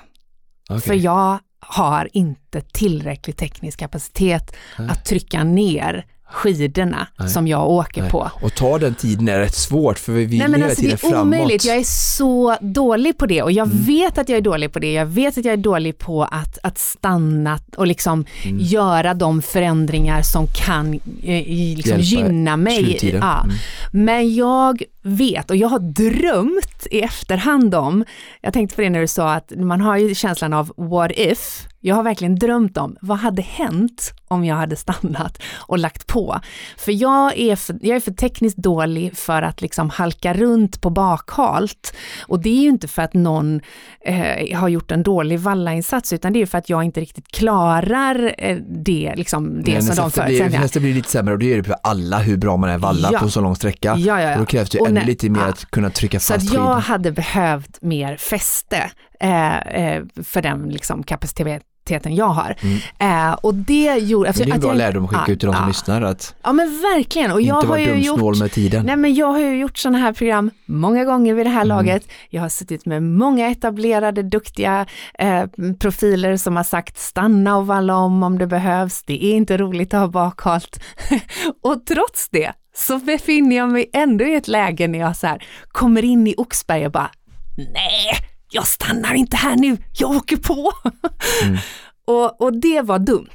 Okej. 0.70 0.82
För 0.82 0.93
jag 0.93 1.39
har 1.68 2.09
inte 2.14 2.61
tillräcklig 2.61 3.38
teknisk 3.38 3.80
kapacitet 3.80 4.55
att 4.89 5.05
trycka 5.05 5.43
ner 5.43 6.05
skidorna 6.26 7.07
som 7.34 7.47
jag 7.47 7.70
åker 7.70 8.01
Nej. 8.01 8.11
på. 8.11 8.32
Och 8.41 8.53
ta 8.55 8.78
den 8.80 8.95
tiden 8.95 9.28
är 9.28 9.39
rätt 9.39 9.55
svårt 9.55 9.99
för 9.99 10.11
vi 10.11 10.26
vill 10.26 10.39
Nej 10.39 10.47
men 10.47 10.59
hela 10.59 10.66
alltså 10.70 10.82
det 10.82 10.97
tiden 10.97 11.09
är 11.09 11.16
framåt. 11.16 11.26
omöjligt, 11.36 11.66
jag 11.66 11.78
är 11.78 11.84
så 12.18 12.57
dålig 12.61 13.18
på 13.18 13.26
det 13.26 13.41
och 13.41 13.51
jag 13.51 13.68
Mm. 13.72 13.84
vet 13.84 14.18
att 14.18 14.30
jag 14.30 14.38
är 14.38 14.41
dålig 14.41 14.72
på 14.74 14.80
det. 14.80 14.91
Jag 14.93 15.05
vet 15.05 15.38
att 15.38 15.45
jag 15.45 15.53
är 15.53 15.57
dålig 15.57 15.97
på 15.97 16.24
att, 16.24 16.57
att 16.64 16.78
stanna 16.78 17.59
och 17.78 17.88
liksom 17.88 18.26
Mm. 18.43 18.57
göra 18.59 19.14
de 19.14 19.41
förändringar 19.41 20.22
som 20.22 20.47
kan 20.47 20.93
eh, 21.24 21.43
liksom 21.78 21.99
gynna 21.99 22.57
mig. 22.57 22.99
Ja. 23.22 23.43
Mm. 23.43 23.55
Men 23.91 24.36
jag 24.36 24.84
vet 25.01 25.49
och 25.49 25.55
jag 25.57 25.68
har 25.68 25.80
drömt 25.80 26.73
i 26.92 27.02
efterhand 27.02 27.76
om, 27.76 28.06
jag 28.42 28.54
tänkte 28.54 28.76
på 28.76 28.82
det 28.82 28.90
när 28.90 29.02
du 29.02 29.08
sa 29.08 29.34
att 29.34 29.52
man 29.58 29.82
har 29.82 29.98
ju 29.98 30.16
känslan 30.16 30.54
av 30.54 30.74
what 30.78 31.12
if, 31.16 31.68
jag 31.86 31.96
har 31.96 32.04
verkligen 32.04 32.36
drömt 32.36 32.78
om 32.78 32.96
vad 33.02 33.18
hade 33.18 33.42
hänt 33.42 34.14
om 34.28 34.46
jag 34.46 34.56
hade 34.56 34.76
stannat 34.76 35.42
och 35.60 35.78
lagt 35.80 36.08
på. 36.08 36.40
För 36.78 36.92
jag 36.92 37.38
är 37.40 37.56
för, 37.56 37.76
jag 37.82 37.96
är 37.96 38.00
för 38.00 38.12
tekniskt 38.12 38.58
dålig 38.58 39.18
för 39.18 39.42
att 39.42 39.62
liksom 39.62 39.90
halka 39.90 40.34
runt 40.34 40.82
på 40.82 40.90
bakhalt. 40.90 41.94
Och 42.28 42.40
det 42.40 42.50
är 42.50 42.62
ju 42.62 42.70
inte 42.70 42.88
för 42.88 43.02
att 43.02 43.14
någon 43.14 43.62
eh, 44.06 44.58
har 44.60 44.68
gjort 44.70 44.92
en 44.92 45.04
dålig 45.04 45.40
vallainsats 45.40 46.14
utan 46.14 46.34
det 46.34 46.42
är 46.42 46.46
för 46.46 46.58
att 46.58 46.70
jag 46.70 46.84
inte 46.84 47.02
riktigt 47.02 47.28
klarar 47.28 48.36
eh, 48.38 48.58
det, 48.86 49.14
liksom, 49.16 49.64
det 49.64 49.72
Nej, 49.74 49.82
som 49.82 49.96
de 49.96 50.12
förutsättningarna. 50.12 50.60
nästa 50.60 50.80
blir 50.80 50.94
lite 50.94 51.10
sämre 51.10 51.34
och 51.34 51.40
det 51.40 51.54
är 51.54 51.58
det 51.58 51.64
för 51.64 51.76
alla 51.84 52.20
hur 52.20 52.38
bra 52.38 52.58
man 52.58 52.70
är 52.70 52.78
valla 52.78 53.10
Ja. 53.12 53.20
på 53.20 53.30
så 53.30 53.42
lång 53.42 53.56
sträcka. 53.56 53.96
Ja, 53.98 54.22
ja, 54.22 54.30
ja. 54.30 54.34
Och 54.34 54.40
då 54.40 54.46
krävs 54.46 54.70
det 54.70 54.78
ju 54.78 54.86
ännu 54.86 55.06
lite 55.06 55.30
mer 55.30 55.42
att 55.42 55.72
kunna 55.72 55.90
trycka 55.90 56.20
fast 56.20 56.32
att 56.32 56.54
jag 56.54 56.73
skidorna. 56.76 56.94
hade 56.94 57.12
behövt 57.12 57.82
mer 57.82 58.18
fäste 58.18 58.92
eh, 59.20 59.58
eh, 59.58 60.04
för 60.24 60.42
den 60.42 60.70
liksom, 60.70 61.04
kapaciteten 61.04 62.16
jag 62.16 62.28
har. 62.28 62.56
Eh, 63.00 63.34
och 63.34 63.56
det 63.56 63.96
gjorde... 63.98 64.30
Mm. 64.30 64.36
Men 64.40 64.46
det 64.48 64.52
är 64.52 64.54
en 64.54 64.54
att 64.54 64.62
bra 64.62 64.70
jag- 64.70 64.78
lärdom 64.78 65.04
att 65.04 65.10
skicka 65.10 65.24
ja, 65.28 65.34
ut 65.34 65.40
till 65.40 65.48
de 65.48 65.54
som 65.56 65.64
ja. 65.64 65.68
lyssnar 65.68 66.02
att 66.02 66.36
Ja 66.44 66.54
men 66.54 66.68
verkligen. 66.68 67.32
Och 67.32 67.42
jag 67.42 67.58
inte 67.58 67.68
har 67.68 67.78
ju 67.78 67.94
gjort... 67.96 68.40
med 68.40 68.52
tiden. 68.52 68.86
Nej 68.86 68.96
men 68.96 69.14
jag 69.14 69.28
har 69.28 69.40
ju 69.40 69.58
gjort 69.60 69.78
sådana 69.78 69.98
här 69.98 70.14
program 70.14 70.52
många 70.66 71.04
gånger 71.06 71.34
vid 71.34 71.46
det 71.46 71.50
Mm. 71.50 71.58
här 71.58 71.66
laget. 71.66 72.08
Jag 72.30 72.42
har 72.42 72.50
suttit 72.50 72.86
med 72.86 73.04
många 73.04 73.50
etablerade, 73.52 74.24
duktiga 74.24 74.86
eh, 75.20 75.46
profiler 75.80 76.38
som 76.38 76.56
har 76.56 76.64
sagt 76.64 76.98
stanna 77.00 77.58
och 77.58 77.68
valla 77.68 77.96
om 77.96 78.24
om 78.24 78.38
det 78.40 78.48
behövs. 78.48 79.04
Det 79.04 79.26
är 79.26 79.36
inte 79.36 79.58
roligt 79.58 79.94
att 79.94 80.00
ha 80.00 80.08
bakhalt. 80.08 80.84
och 81.64 81.86
trots 81.86 82.30
det 82.30 82.52
så 82.76 82.98
befinner 82.98 83.56
jag 83.56 83.70
mig 83.70 83.90
ändå 83.94 84.26
i 84.26 84.36
ett 84.36 84.48
läge 84.48 84.88
när 84.88 85.00
jag 85.00 85.18
så 85.18 85.28
här 85.28 85.46
kommer 85.68 86.04
in 86.06 86.28
i 86.28 86.36
Oxberg 86.38 86.86
och 86.86 86.92
bara 86.92 87.12
nej, 87.58 88.18
jag 88.52 88.68
stannar 88.68 89.14
inte 89.14 89.38
här 89.38 89.56
nu, 89.56 89.78
jag 89.98 90.12
åker 90.12 90.38
på. 90.38 90.72
Och, 92.06 92.42
och 92.42 92.54
det 92.60 92.82
var 92.82 93.00
dumt. 93.00 93.28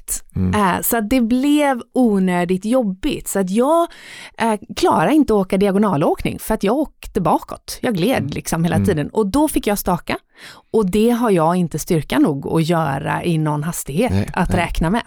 Eh, 0.55 0.81
så 0.83 0.97
att 0.97 1.11
det 1.11 1.21
blev 1.21 1.83
onödigt 1.95 2.65
jobbigt. 2.65 3.29
Så 3.29 3.39
att 3.39 3.51
jag 3.51 3.89
eh, 4.39 4.55
klarar 4.77 5.09
inte 5.11 5.33
att 5.33 5.39
åka 5.39 5.57
diagonalåkning 5.57 6.39
för 6.39 6.55
att 6.55 6.63
jag 6.63 6.77
åkte 6.77 7.21
bakåt. 7.21 7.79
Jag 7.83 7.95
gled 7.95 8.35
liksom 8.35 8.65
hela 8.65 8.85
tiden. 8.85 9.09
Och 9.09 9.27
då 9.27 9.49
fick 9.49 9.67
jag 9.67 9.79
staka. 9.79 10.19
Och 10.71 10.91
det 10.91 11.11
har 11.11 11.31
jag 11.31 11.57
inte 11.57 11.79
styrka 11.79 12.19
nog 12.19 12.47
att 12.47 12.69
göra 12.69 13.25
i 13.25 13.39
någon 13.39 13.63
hastighet 13.63 14.13
Nej, 14.13 14.29
att 14.33 14.49
nej. 14.49 14.59
räkna 14.59 14.91
med. 14.91 15.03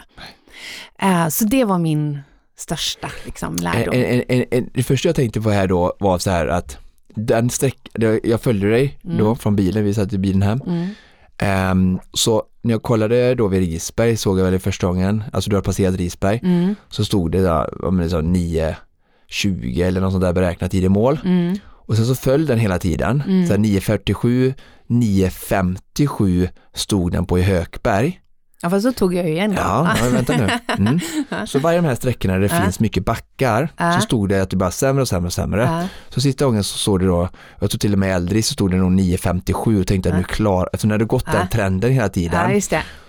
Eh, 1.01 1.27
så 1.27 1.45
det 1.45 1.63
var 1.63 1.77
min 1.77 2.19
största 2.61 3.11
liksom, 3.25 3.55
lärdom. 3.55 3.93
En, 3.93 4.23
en, 4.27 4.45
en, 4.51 4.69
det 4.73 4.83
första 4.83 5.09
jag 5.09 5.15
tänkte 5.15 5.41
på 5.41 5.49
här 5.49 5.67
då 5.67 5.93
var 5.99 6.17
så 6.17 6.29
här 6.29 6.47
att 6.47 6.77
den 7.15 7.49
sträck, 7.49 7.77
jag 8.23 8.41
följde 8.41 8.69
dig 8.69 8.97
då 9.01 9.35
från 9.35 9.55
bilen, 9.55 9.83
vi 9.83 9.93
satt 9.93 10.13
i 10.13 10.17
bilen 10.17 10.41
hem. 10.41 10.61
Mm. 10.67 10.89
Ehm, 11.37 11.99
så 12.13 12.43
när 12.61 12.73
jag 12.73 12.83
kollade 12.83 13.35
då 13.35 13.47
vid 13.47 13.59
Risberg 13.59 14.17
såg 14.17 14.39
jag 14.39 14.43
väl 14.43 14.59
första 14.59 14.87
gången, 14.87 15.23
alltså 15.33 15.49
du 15.49 15.55
har 15.55 15.63
passerat 15.63 15.95
Risberg, 15.95 16.39
Mm. 16.43 16.75
så 16.89 17.05
stod 17.05 17.31
det 17.31 17.41
där, 17.41 17.85
om 17.85 17.97
det 17.97 18.09
så 18.09 18.21
9.20 18.21 19.83
eller 19.87 20.01
något 20.01 20.11
sånt 20.11 20.23
där 20.23 20.33
beräknat 20.33 20.71
tid 20.71 20.83
i 20.83 20.89
mål. 20.89 21.19
Mm. 21.25 21.57
Och 21.67 21.95
sen 21.95 22.05
så 22.05 22.15
föll 22.15 22.45
den 22.45 22.59
hela 22.59 22.79
tiden, 22.79 23.23
så 23.47 23.53
här 23.53 23.59
9.47, 23.59 24.53
9.57 24.87 26.49
stod 26.73 27.11
den 27.11 27.25
på 27.25 27.39
i 27.39 27.41
Hökberg. 27.41 28.20
Ja, 28.63 28.69
fast 28.69 28.83
så 28.83 28.91
tog 28.93 29.13
jag 29.13 29.25
ju 29.25 29.31
igen. 29.31 29.53
Ja, 29.57 29.95
ja 30.03 30.09
vänta 30.09 30.37
nu. 30.37 30.49
Mm. 30.77 30.99
Så 31.47 31.59
varje 31.59 31.77
de 31.81 31.85
här 31.87 31.95
sträckorna 31.95 32.33
där 32.33 32.39
det 32.41 32.55
Ja. 32.55 32.61
finns 32.61 32.79
mycket 32.79 33.05
backar 33.05 33.69
Ja. 33.77 33.93
så 33.93 34.01
stod 34.01 34.29
det 34.29 34.41
att 34.41 34.49
det 34.49 34.55
bara 34.55 34.71
sämre 34.71 35.01
och 35.01 35.07
sämre 35.07 35.27
och 35.27 35.33
sämre. 35.33 35.61
Ja. 35.61 35.87
Så 36.09 36.21
sista 36.21 36.45
gången 36.45 36.63
så 36.63 36.77
såg 36.77 36.99
det 36.99 37.05
då, 37.05 37.29
jag 37.59 37.69
tror 37.71 37.79
till 37.79 37.93
och 37.93 37.99
med 37.99 38.15
äldre 38.15 38.41
så 38.43 38.53
stod 38.53 38.71
det 38.71 38.77
nog 38.77 38.91
9.57 38.91 39.79
och 39.81 39.87
tänkte 39.87 40.09
att 40.09 40.15
nu 40.17 40.23
klar, 40.23 40.69
eftersom 40.73 40.89
det 40.89 40.93
hade 40.93 41.05
gått 41.05 41.25
den 41.25 41.47
trenden 41.47 41.91
hela 41.91 42.09
tiden 42.09 42.61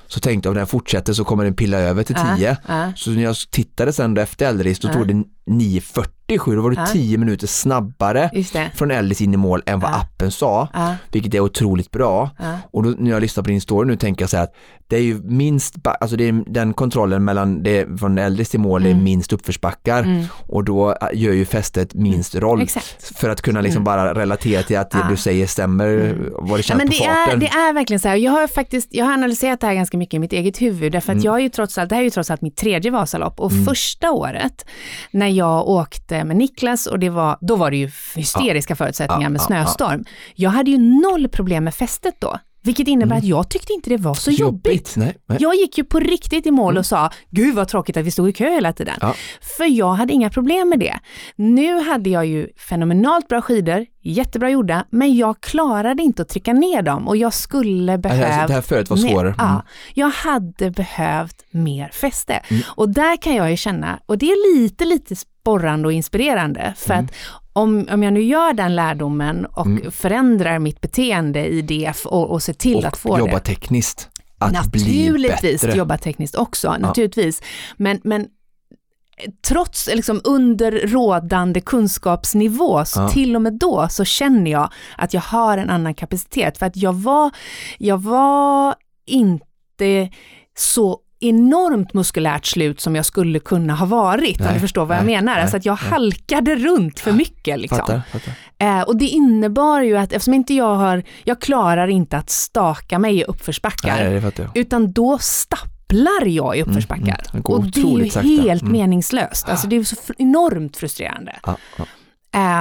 så 0.07 0.21
tänkte 0.21 0.47
jag 0.47 0.51
om 0.53 0.57
den 0.59 0.67
fortsätter 0.67 1.13
så 1.13 1.25
kommer 1.25 1.45
den 1.45 1.55
pilla 1.55 1.79
över 1.79 2.03
till 2.03 2.17
10. 2.37 2.57
Ja. 2.69 2.93
Så 2.97 3.11
när 3.11 3.23
jag 3.23 3.37
tittade 3.51 3.93
sen 3.93 4.17
efter 4.19 4.47
Eldris 4.47 4.79
då 4.81 4.89
Ja. 4.89 4.93
stod 4.93 5.09
det 5.09 5.25
9.47, 5.47 6.55
då 6.57 6.63
var 6.63 6.71
det 6.71 6.77
Ja. 6.77 6.87
10 6.87 7.19
minuter 7.19 7.47
snabbare 7.47 8.31
från 8.75 8.91
Eldris 8.91 9.21
in 9.21 9.35
i 9.35 9.37
mål 9.37 9.63
än 9.67 9.81
vad 9.81 9.91
Ja. 9.91 9.97
appen 9.97 10.31
sa, 10.31 10.69
Ja. 10.73 10.95
vilket 11.13 11.35
är 11.35 11.41
otroligt 11.41 11.91
bra. 11.91 12.31
Och 12.71 12.83
då, 12.83 12.95
när 12.99 13.11
jag 13.11 13.21
lyssnar 13.21 13.45
på 13.45 13.51
din 13.51 13.61
story 13.61 13.87
nu 13.89 13.97
tänker 13.97 14.23
jag 14.23 14.31
så 14.31 14.37
här 14.37 14.45
att 14.45 14.55
det 14.89 14.97
är 14.97 15.03
ju 15.03 15.21
minst, 15.23 15.75
alltså 16.01 16.17
det 16.17 16.29
är 16.29 16.45
den 16.47 16.75
kontrollen 16.75 17.25
mellan 17.25 17.63
det, 17.63 17.99
från 17.99 18.19
Eldris 18.19 18.51
till 18.51 18.61
mål 18.61 18.83
Mm. 18.87 18.99
är 18.99 19.03
minst 19.03 19.33
uppförsbackar 19.33 20.27
och 20.49 20.65
då 20.65 20.91
äh, 20.91 20.97
gör 21.13 21.33
ju 21.33 21.45
fästet 21.45 21.95
minst 21.95 22.35
roll. 22.35 22.55
Mm. 22.59 22.63
Exakt. 22.65 23.19
För 23.19 23.29
att 23.31 23.41
kunna 23.43 23.61
liksom 23.61 23.85
bara 23.85 24.15
relatera 24.15 24.63
till 24.63 24.79
att 24.79 24.91
det 24.91 25.07
du 25.11 25.17
säger 25.17 25.47
stämmer, 25.47 26.17
vad 26.33 26.59
det 26.59 26.63
känns 26.63 26.79
men 26.79 26.87
på 26.89 26.93
det, 26.95 27.05
är, 27.05 27.25
farten. 27.27 27.41
det 27.41 27.47
är 27.47 27.73
verkligen 27.73 28.01
så 28.01 28.09
här, 28.09 28.17
jag 28.17 28.33
har 28.33 28.47
faktiskt, 28.47 28.89
jag 28.91 29.05
har 29.05 29.13
analyserat 29.13 29.61
det 29.61 29.67
här 29.67 29.75
ganska 29.75 29.97
mycket 29.97 30.15
i 30.15 30.19
mitt 30.19 30.33
eget 30.33 30.63
huvud, 30.63 30.93
därför 30.93 31.13
att 31.13 31.17
Mm. 31.17 31.25
jag 31.25 31.35
är 31.37 31.41
ju 31.41 31.49
trots 31.49 31.79
allt, 31.79 31.89
det 31.89 31.95
här 31.95 32.03
är 32.03 32.05
ju 32.05 32.11
trots 32.11 32.31
allt 32.31 32.43
mitt 32.43 32.57
tredje 32.57 32.91
Vasalopp 32.91 33.41
och 33.41 33.53
första 33.67 34.11
året 34.11 34.67
när 35.11 35.27
jag 35.33 35.69
åkte 35.69 36.25
med 36.25 36.37
Niklas 36.37 36.87
och 36.87 36.99
det 36.99 37.11
var, 37.11 37.39
då 37.41 37.57
var 37.57 37.71
det 37.71 37.77
ju 37.77 37.91
hysteriska 38.15 38.77
förutsättningar 38.77 39.23
Ja, 39.23 39.29
med 39.29 39.41
ja, 39.41 39.45
snöstorm. 39.45 40.05
Jag 40.35 40.51
hade 40.51 40.71
ju 40.71 40.79
noll 40.79 41.29
problem 41.29 41.65
med 41.65 41.75
fästet 41.75 42.15
då, 42.19 42.39
vilket 42.63 42.89
innebär 42.89 43.17
att 43.17 43.25
jag 43.25 43.49
tyckte 43.51 43.73
inte 43.73 43.91
det 43.91 43.97
var 43.97 44.15
så 44.15 44.31
jobbigt. 44.31 44.95
Nej, 44.97 45.17
nej. 45.27 45.39
Jag 45.41 45.55
gick 45.55 45.79
ju 45.79 45.85
på 45.85 46.01
riktigt 46.01 46.47
i 46.47 46.51
mål 46.51 46.79
och 46.79 46.87
sa, 46.87 47.11
gud 47.31 47.55
vad 47.55 47.69
tråkigt 47.69 47.97
att 47.97 48.05
vi 48.05 48.11
stod 48.11 48.29
i 48.29 48.33
kö 48.33 48.51
hela 48.51 48.73
tiden. 48.73 48.95
Ja. 49.01 49.15
För 49.57 49.65
jag 49.65 49.93
hade 49.93 50.13
inga 50.13 50.31
problem 50.31 50.69
med 50.69 50.79
det. 50.79 50.99
Nu 51.37 51.81
hade 51.81 52.11
jag 52.11 52.27
ju 52.27 52.49
fenomenalt 52.69 53.29
bra 53.29 53.43
skidor, 53.43 53.87
jättebra 54.03 54.51
gjorda, 54.51 54.85
men 54.91 55.17
jag 55.17 55.41
klarade 55.41 56.03
inte 56.03 56.23
att 56.23 56.29
trycka 56.29 56.53
ner 56.53 56.83
dem 56.83 57.09
och 57.09 57.17
jag 57.17 57.35
skulle 57.35 57.99
behövt... 57.99 58.25
Alltså, 58.33 58.47
det 58.47 58.55
här 58.55 58.61
förut 58.61 58.91
var 58.91 58.97
svårare. 58.97 59.29
Mm. 59.29 59.37
Ja, 59.39 59.63
jag 59.95 60.11
hade 60.11 60.71
behövt 60.71 61.45
mer 61.51 61.89
fäste. 61.89 62.41
Och 62.67 62.89
där 62.89 63.17
kan 63.17 63.35
jag 63.35 63.51
ju 63.51 63.57
känna, 63.57 63.99
och 64.07 64.19
det 64.19 64.27
är 64.27 64.59
lite, 64.59 64.85
lite 64.85 65.17
sporrande 65.17 65.87
och 65.89 65.93
inspirerande, 65.93 66.75
för 66.77 66.95
Mm. 66.95 67.05
att 67.05 67.13
om, 67.53 67.87
om 67.91 68.03
jag 68.03 68.13
nu 68.13 68.23
gör 68.23 68.53
den 68.53 68.75
lärdomen 68.77 69.47
och 69.47 69.67
förändrar 69.91 70.59
mitt 70.59 70.81
beteende 70.81 71.47
i 71.47 71.63
DF 71.63 72.07
och, 72.07 72.31
och 72.31 72.43
ser 72.43 72.53
till 72.53 72.87
att 72.87 72.97
få 72.97 73.09
och 73.09 73.17
det. 73.19 73.21
jobba 73.21 73.39
tekniskt. 73.39 74.09
Att 74.39 74.53
Naturligtvis 74.53 75.75
jobba 75.75 75.99
tekniskt 75.99 76.35
också, 76.35 76.77
naturligtvis. 76.79 77.43
Men, 77.77 78.01
men 78.05 78.27
trots, 79.47 79.91
liksom 79.95 80.21
under 80.25 80.73
rådande 80.73 81.61
kunskapsnivå, 81.61 82.85
så 82.85 83.01
Ja. 83.01 83.09
till 83.09 83.37
och 83.37 83.43
med 83.43 83.53
då 83.53 83.87
så 83.91 84.05
känner 84.05 84.51
jag 84.51 84.73
att 84.97 85.15
jag 85.15 85.21
har 85.21 85.59
en 85.59 85.71
annan 85.71 85.95
kapacitet. 85.95 86.59
För 86.59 86.67
att 86.67 86.77
jag 86.77 86.93
var, 86.93 87.31
jag 87.79 88.03
var 88.03 88.75
inte 89.07 90.11
så 90.59 90.99
enormt 91.25 91.95
muskulärt 91.95 92.47
slut 92.47 92.81
som 92.81 92.97
jag 92.97 93.07
skulle 93.07 93.39
kunna 93.39 93.75
ha 93.75 93.87
varit, 93.87 94.41
om 94.41 94.45
Nej, 94.47 94.55
du 94.55 94.61
förstår 94.61 94.87
vad 94.87 94.97
jag 94.97 95.05
nej, 95.05 95.15
menar. 95.15 95.33
nej, 95.35 95.43
Alltså 95.43 95.57
att 95.57 95.65
jag 95.65 95.79
nej. 95.83 95.91
halkade 95.91 96.57
runt 96.57 97.01
för 97.01 97.13
mycket. 97.13 97.61
Liksom. 97.61 97.79
Fattar, 97.79 98.03
fattar. 98.13 98.33
Eh, 98.59 98.81
och 98.83 98.97
det 98.97 99.07
innebar 99.09 99.81
ju 99.83 99.97
att 99.97 100.13
eftersom 100.13 100.35
inte 100.35 100.55
jag 100.55 100.75
har, 100.75 101.03
jag 101.25 101.41
klarar 101.41 101.89
inte 101.89 102.17
att 102.17 102.31
staka 102.31 102.99
mig 102.99 103.19
i 103.19 103.25
uppförsbackar, 103.25 104.05
det 104.05 104.39
jag. 104.39 104.57
utan 104.57 104.93
då 104.93 105.19
stapplar 105.19 106.27
jag 106.27 106.57
i 106.59 106.63
uppförsbackar. 106.63 107.03
mm. 107.05 107.19
Det 107.33 107.41
går 107.41 107.57
och 107.59 107.65
det 107.65 107.81
är 107.81 107.99
ju 108.05 108.11
sakta. 108.11 108.29
helt 108.29 108.63
Mm. 108.63 108.73
meningslöst. 108.73 109.49
Alltså 109.49 109.67
det 109.67 109.77
är 109.77 109.85
så 109.85 109.97
enormt 110.19 110.77
frustrerande. 110.77 111.37
Ja, 111.47 111.57
ja. 111.79 111.85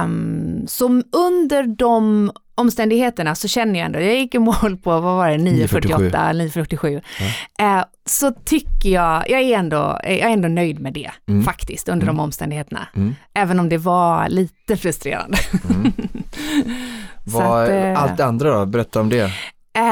Um, 0.04 0.64
så 0.66 0.86
under 1.12 1.76
de 1.76 2.30
omständigheterna 2.54 3.34
så 3.34 3.48
känner 3.48 3.78
jag 3.78 3.86
ändå, 3.86 4.00
jag 4.00 4.14
gick 4.14 4.34
i 4.34 4.38
mål 4.38 4.76
på, 4.82 4.90
vad 4.90 5.02
var 5.02 5.28
det, 5.30 5.36
9.48, 5.36 6.10
9.47. 6.10 7.02
Eh, 7.58 7.84
så 8.06 8.32
tycker 8.44 8.88
jag, 8.88 9.30
jag 9.30 9.40
är 9.40 9.58
ändå, 9.58 9.98
jag 10.04 10.12
är 10.18 10.28
ändå 10.28 10.48
nöjd 10.48 10.80
med 10.80 10.92
det 10.92 11.10
Mm. 11.28 11.44
faktiskt 11.44 11.88
under 11.88 12.06
de 12.06 12.20
omständigheterna. 12.20 12.88
Mm. 12.96 13.14
Även 13.34 13.60
om 13.60 13.68
det 13.68 13.78
var 13.78 14.28
lite 14.28 14.76
frustrerande. 14.76 15.38
Så 17.26 17.38
Vad, 17.38 17.62
att, 17.62 17.68
eh, 17.70 18.02
allt 18.02 18.16
det 18.16 18.24
andra 18.24 18.58
då, 18.58 18.66
berätta 18.66 19.00
om 19.00 19.08
det. 19.08 19.30
Eh, 19.74 19.82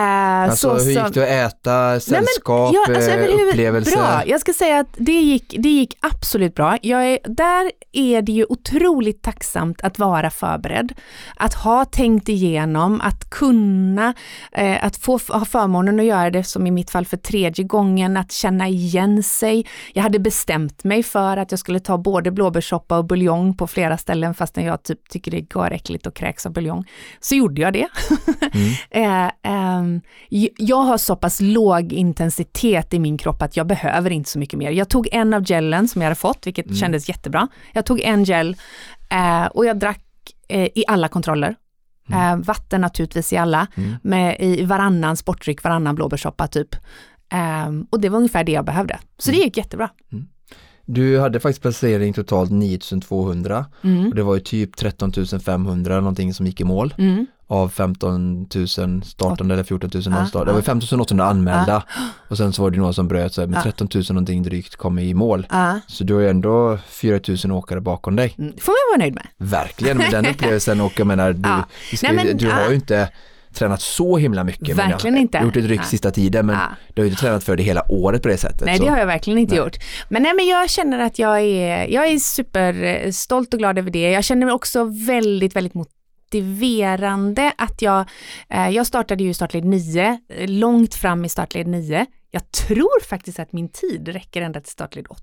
Alltså 0.51 0.78
så 0.78 0.85
hur 0.85 0.91
gick 0.91 1.14
det 1.14 1.45
att 1.47 1.53
äta, 1.53 2.01
sällskap, 2.01 2.74
ja, 2.74 2.95
alltså, 2.95 3.11
eh, 3.11 3.49
upplevelser? 3.49 3.97
Bra, 3.97 4.22
jag 4.26 4.41
ska 4.41 4.53
säga 4.53 4.78
att 4.81 4.95
det 4.97 5.12
gick, 5.12 5.55
det 5.59 5.68
gick 5.68 5.97
absolut 6.01 6.55
bra. 6.55 6.78
Jag 6.83 7.07
är, 7.07 7.18
där 7.24 7.70
är 7.93 8.22
det 8.22 8.33
ju 8.33 8.47
otroligt 8.49 9.22
tacksamt 9.22 9.81
att 9.81 9.99
vara 9.99 10.31
förberedd, 10.31 10.93
att 11.37 11.55
ha 11.55 11.85
tänkt 11.85 12.28
igenom, 12.28 13.01
att 13.01 13.31
kunna, 13.31 14.14
eh, 14.53 14.85
att 14.85 14.97
få 14.97 15.18
ha 15.28 15.45
förmånen 15.45 16.01
att 16.01 16.07
göra 16.07 16.31
det 16.31 16.45
som 16.45 16.66
i 16.66 16.70
mitt 16.70 16.91
fall 16.91 17.07
för 17.07 17.16
tredje 17.16 17.64
gången, 17.64 18.16
att 18.16 18.33
känna 18.33 18.68
igen 18.68 19.22
sig. 19.22 19.66
Jag 19.93 20.03
hade 20.03 20.18
bestämt 20.18 20.85
mig 20.85 21.03
för 21.03 21.37
att 21.37 21.51
jag 21.51 21.59
skulle 21.59 21.81
ta 21.81 21.99
både 21.99 22.31
blåbärssoppa 22.31 22.99
och 22.99 23.05
buljong 23.05 23.57
på 23.57 23.66
flera 23.66 23.99
ställen 23.99 24.35
fastän 24.35 24.64
jag 24.64 24.83
typ 24.83 25.09
tycker 25.09 25.31
det 25.31 25.37
är 25.37 25.47
garäckligt 25.55 26.07
och 26.07 26.14
kräks 26.14 26.47
av 26.47 26.53
buljong. 26.53 26.85
Så 27.20 27.35
gjorde 27.35 27.61
jag 27.61 27.72
det. 27.72 27.87
Eh, 28.91 29.31
j- 30.29 30.51
jag 30.57 30.77
har 30.83 30.99
så 30.99 31.16
pass 31.16 31.41
låg 31.41 31.93
intensitet 31.93 32.95
i 32.95 32.99
min 32.99 33.18
kropp 33.18 33.43
att 33.43 33.57
jag 33.57 33.66
behöver 33.66 34.11
inte 34.11 34.31
så 34.31 34.39
mycket 34.39 34.59
mer. 34.59 34.71
Jag 34.71 34.89
tog 34.89 35.09
en 35.12 35.35
av 35.35 35.45
gelen 35.45 35.89
som 35.89 36.03
jag 36.03 36.07
hade 36.07 36.14
fått, 36.16 36.47
vilket 36.47 36.77
kändes 36.77 37.09
jättebra. 37.09 37.49
Jag 37.73 37.87
tog 37.87 38.01
en 38.01 38.25
gel 38.25 38.57
eh, 39.11 39.47
och 39.47 39.64
jag 39.66 39.79
drack 39.79 40.05
eh, 40.49 40.64
i 40.75 40.85
alla 40.89 41.09
kontroller. 41.09 41.55
Eh, 42.12 42.37
vatten 42.37 42.81
naturligtvis 42.81 43.33
i 43.33 43.37
alla, 43.37 43.66
med 44.03 44.37
i 44.41 44.64
varannan 44.64 45.16
sportdryck, 45.16 45.62
varannan 45.64 45.95
blåbärssoppa 45.95 46.47
typ. 46.47 46.68
Ehm, 47.33 47.87
och 47.91 48.01
det 48.01 48.09
var 48.09 48.16
ungefär 48.16 48.45
det 48.45 48.53
jag 48.53 48.64
behövde. 48.64 48.99
Så 49.18 49.31
det 49.31 49.37
gick 49.37 49.57
jättebra. 49.57 49.89
Du 50.93 51.20
hade 51.20 51.41
faktiskt 51.41 51.62
placering 51.62 52.12
totalt 52.12 52.51
9200 52.51 53.66
Mm. 53.84 54.09
och 54.09 54.14
det 54.14 54.22
var 54.22 54.34
ju 54.34 54.41
typ 54.41 54.76
13 54.76 55.12
500 55.45 56.01
någonting 56.01 56.34
som 56.34 56.47
gick 56.47 56.61
i 56.61 56.64
mål 56.64 56.95
Mm. 56.99 57.26
av 57.47 57.68
15 57.68 58.47
000 58.55 58.68
startande 59.05 59.55
eller 59.55 59.64
14 59.64 59.91
000 59.95 60.03
Ja, 60.05 60.11
någonstans. 60.11 60.45
Det 60.47 60.53
var 60.53 60.59
ja. 60.59 60.62
15 60.62 61.01
800 61.01 61.24
anmälda 61.24 61.82
och 62.28 62.36
sen 62.36 62.53
så 62.53 62.62
var 62.62 62.70
det 62.70 62.78
några 62.78 62.93
som 62.93 63.09
bröt 63.09 63.34
så 63.34 63.41
här, 63.41 63.49
med 63.49 63.59
Ja. 63.59 63.62
13 63.62 63.88
000 63.95 64.05
någonting 64.09 64.43
drygt 64.43 64.76
kom 64.76 64.99
i 64.99 65.14
mål. 65.14 65.47
Ja, 65.51 65.80
Så 65.86 66.05
du 66.05 66.14
har 66.14 66.20
ju 66.20 66.28
ändå 66.28 66.78
4 66.88 67.20
000 67.45 67.53
åkare 67.59 67.80
bakom 67.80 68.16
dig. 68.16 68.34
mm, 68.38 68.53
får 68.61 68.72
man 68.72 68.99
vara 68.99 69.05
nöjd 69.05 69.14
med. 69.14 69.26
Verkligen 69.36 69.97
med 69.99 70.11
den 70.11 70.26
upplevelsen 70.30 70.80
och 70.80 70.93
jag 71.01 71.07
menar 71.07 71.32
du, 71.32 71.49
Nej, 72.03 72.12
men, 72.14 72.36
du 72.36 72.51
har 72.51 72.68
ju 72.68 72.74
inte 72.74 73.09
tränat 73.55 73.80
så 73.80 74.16
himla 74.16 74.44
mycket. 74.44 74.76
men 74.76 74.76
Verkligen 74.76 75.14
jag, 75.14 75.22
inte. 75.22 75.38
Gjort 75.38 75.57
ett 75.57 75.64
ryck 75.64 75.80
Nej. 75.80 75.88
sista 75.88 76.11
tiden 76.11 76.46
men 76.46 76.57
Ja. 76.57 76.68
du 76.94 77.03
har 77.03 77.05
ju 77.05 77.11
inte 77.11 77.20
tränat 77.22 77.44
för 77.44 77.57
det 77.57 77.62
hela 77.62 77.84
året 77.92 78.22
på 78.22 78.28
det 78.28 78.36
sättet. 78.36 78.62
Nej, 78.64 78.78
så. 78.78 78.84
det 78.84 78.90
har 78.90 78.98
jag 78.98 79.07
verkligen 79.07 79.38
inte 79.38 79.55
Nej. 79.55 79.64
gjort. 79.64 79.76
Men, 80.09 80.22
nej, 80.22 80.34
men 80.34 80.46
jag 80.46 80.70
känner 80.70 80.98
att 80.98 81.18
jag 81.18 81.40
är, 81.40 81.86
jag 81.88 82.07
är 82.09 82.18
superstolt 82.18 83.55
och 83.55 83.59
glad 83.59 83.78
över 83.78 83.90
det. 83.90 84.11
Jag 84.11 84.24
känner 84.24 84.46
mig 84.46 84.55
också 84.55 84.84
väldigt, 85.07 85.57
väldigt 85.57 85.74
motiverande 85.74 87.53
att 87.59 87.82
jag, 87.82 88.09
eh, 88.48 88.68
jag 88.68 88.86
startade 88.86 89.24
ju 89.24 89.34
startled 89.34 89.64
9, 89.64 90.18
eh, 90.28 90.48
långt 90.48 90.94
fram 90.94 91.24
i 91.24 91.28
startled 91.28 91.66
9. 91.66 92.07
Jag 92.30 92.53
tror 92.53 93.05
faktiskt 93.09 93.38
att 93.38 93.53
min 93.53 93.68
tid 93.68 94.09
räcker 94.09 94.42
ända 94.42 94.61
till 94.61 94.72
startled 94.72 95.07
8. 95.11 95.20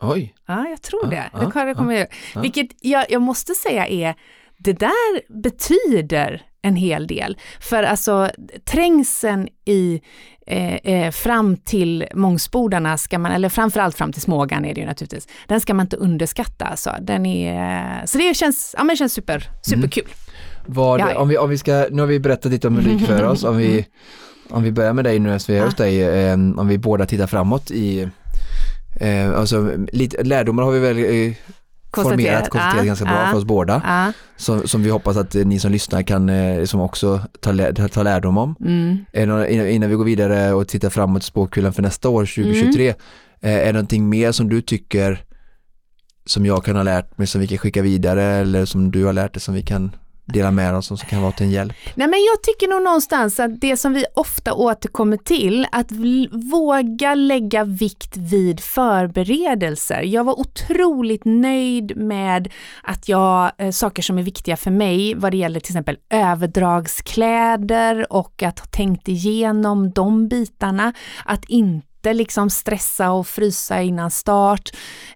Oj, 0.00 0.34
Ja, 0.46 0.66
jag 0.68 0.82
tror 0.82 1.00
Ja, 1.04 1.10
det. 1.10 1.30
ja, 1.32 1.64
det 1.64 1.74
kommer 1.74 1.94
jag 1.94 2.06
ja. 2.34 2.40
Vilket 2.40 2.66
jag, 2.80 3.04
jag 3.08 3.22
måste 3.22 3.54
säga 3.54 3.86
är, 3.86 4.14
det 4.58 4.72
där 4.72 5.42
betyder 5.42 6.42
en 6.62 6.76
hel 6.76 7.06
del. 7.06 7.36
För 7.60 7.82
alltså 7.82 8.30
trängseln 8.64 9.48
i 9.64 10.00
eh, 10.46 10.74
eh, 10.74 11.10
fram 11.10 11.56
till 11.56 12.06
Mångsbodarna 12.14 12.98
ska 12.98 13.18
man, 13.18 13.32
eller 13.32 13.48
framförallt 13.48 13.96
fram 13.96 14.12
till 14.12 14.22
Smågan 14.22 14.64
är 14.64 14.74
det 14.74 14.80
ju 14.80 14.86
naturligtvis, 14.86 15.28
den 15.46 15.60
ska 15.60 15.74
man 15.74 15.86
inte 15.86 15.96
underskatta. 15.96 16.64
Alltså. 16.64 16.90
Den 17.00 17.26
är, 17.26 18.06
så 18.06 18.18
det 18.18 18.36
känns, 18.36 18.74
ja, 18.78 18.84
men 18.84 18.96
känns 18.96 19.12
super, 19.12 19.50
superkul. 19.62 20.08
vad, 20.66 21.00
Ja. 21.00 21.18
om, 21.18 21.28
vi, 21.28 21.38
om 21.38 21.50
vi 21.50 21.58
ska, 21.58 21.86
nu 21.90 22.02
har 22.02 22.06
vi 22.06 22.20
berättat 22.20 22.52
lite 22.52 22.68
om 22.68 22.78
Ulrik 22.78 23.06
för 23.06 23.24
oss, 23.24 23.44
om 23.44 23.56
vi, 23.56 23.86
om 24.50 24.62
vi 24.62 24.72
börjar 24.72 24.92
med 24.92 25.04
dig 25.04 25.18
nu 25.18 25.34
eftersom 25.34 25.54
vi 25.54 25.60
är 25.60 25.64
hos 25.64 25.74
dig, 25.74 26.02
eh, 26.02 26.32
om 26.34 26.68
vi 26.68 26.78
båda 26.78 27.06
tittar 27.06 27.26
framåt 27.26 27.70
i 27.70 28.08
Eh, 29.00 29.38
alltså, 29.38 29.70
lite, 29.92 30.22
lärdomar 30.22 30.62
har 30.62 30.72
vi 30.72 30.78
väl 30.78 30.98
eh, 30.98 31.34
formerat, 32.02 32.50
konstaterat 32.50 32.86
ganska 32.86 33.04
bra 33.04 33.26
för 33.30 33.38
oss 33.38 33.44
båda. 33.44 33.82
Som, 34.36 34.68
som 34.68 34.82
vi 34.82 34.90
hoppas 34.90 35.16
att 35.16 35.34
eh, 35.34 35.44
ni 35.46 35.58
som 35.58 35.72
lyssnar 35.72 36.02
kan 36.02 36.28
eh, 36.28 36.64
som 36.64 36.80
också 36.80 37.20
ta, 37.40 37.72
ta, 37.88 38.02
lärdom 38.02 38.38
om. 38.38 38.54
mm. 38.60 39.04
Innan, 39.68 39.90
vi 39.90 39.96
går 39.96 40.04
vidare 40.04 40.52
och 40.52 40.68
tittar 40.68 40.90
framåt 40.90 41.22
spåkulan 41.22 41.72
för 41.72 41.82
nästa 41.82 42.08
år, 42.08 42.22
2023, 42.26 42.94
Mm. 43.40 43.56
eh, 43.56 43.62
är 43.62 43.66
det 43.66 43.72
någonting 43.72 44.08
mer 44.08 44.32
som 44.32 44.48
du 44.48 44.62
tycker 44.62 45.22
som 46.26 46.46
jag 46.46 46.64
kan 46.64 46.76
ha 46.76 46.82
lärt 46.82 47.18
mig 47.18 47.26
som 47.26 47.40
vi 47.40 47.46
kan 47.46 47.58
skicka 47.58 47.82
vidare 47.82 48.22
eller 48.22 48.64
som 48.64 48.90
du 48.90 49.04
har 49.04 49.12
lärt 49.12 49.34
dig 49.34 49.40
som 49.40 49.54
vi 49.54 49.62
kan 49.62 49.90
dela 50.26 50.50
med 50.50 50.74
oss 50.74 50.86
som 50.86 50.96
kan 50.96 51.22
vara 51.22 51.32
till 51.32 51.46
en 51.46 51.52
hjälp? 51.52 51.74
Nej 51.94 52.08
men 52.08 52.24
jag 52.24 52.42
tycker 52.42 52.68
nog 52.68 52.82
någonstans 52.82 53.40
att 53.40 53.60
det 53.60 53.76
som 53.76 53.92
vi 53.92 54.04
ofta 54.14 54.54
återkommer 54.54 55.16
till, 55.16 55.66
att 55.72 55.92
våga 56.52 57.14
lägga 57.14 57.64
vikt 57.64 58.16
vid 58.16 58.60
förberedelser. 58.60 60.02
Jag 60.02 60.24
var 60.24 60.40
otroligt 60.40 61.24
nöjd 61.24 61.96
med 61.96 62.52
att 62.82 63.08
jag, 63.08 63.52
eh, 63.58 63.70
saker 63.70 64.02
som 64.02 64.18
är 64.18 64.22
viktiga 64.22 64.56
för 64.56 64.70
mig 64.70 65.14
vad 65.14 65.32
det 65.32 65.36
gäller 65.36 65.60
till 65.60 65.72
exempel 65.72 65.98
överdragskläder 66.10 68.12
och 68.12 68.42
att 68.42 68.58
ha 68.58 68.66
tänkt 68.66 69.08
igenom 69.08 69.90
de 69.90 70.28
bitarna. 70.28 70.92
Att 71.24 71.44
inte 71.44 71.86
liksom 72.14 72.50
stressa 72.50 73.10
och 73.10 73.26
frysa 73.26 73.82
innan 73.82 74.10
start. 74.10 74.70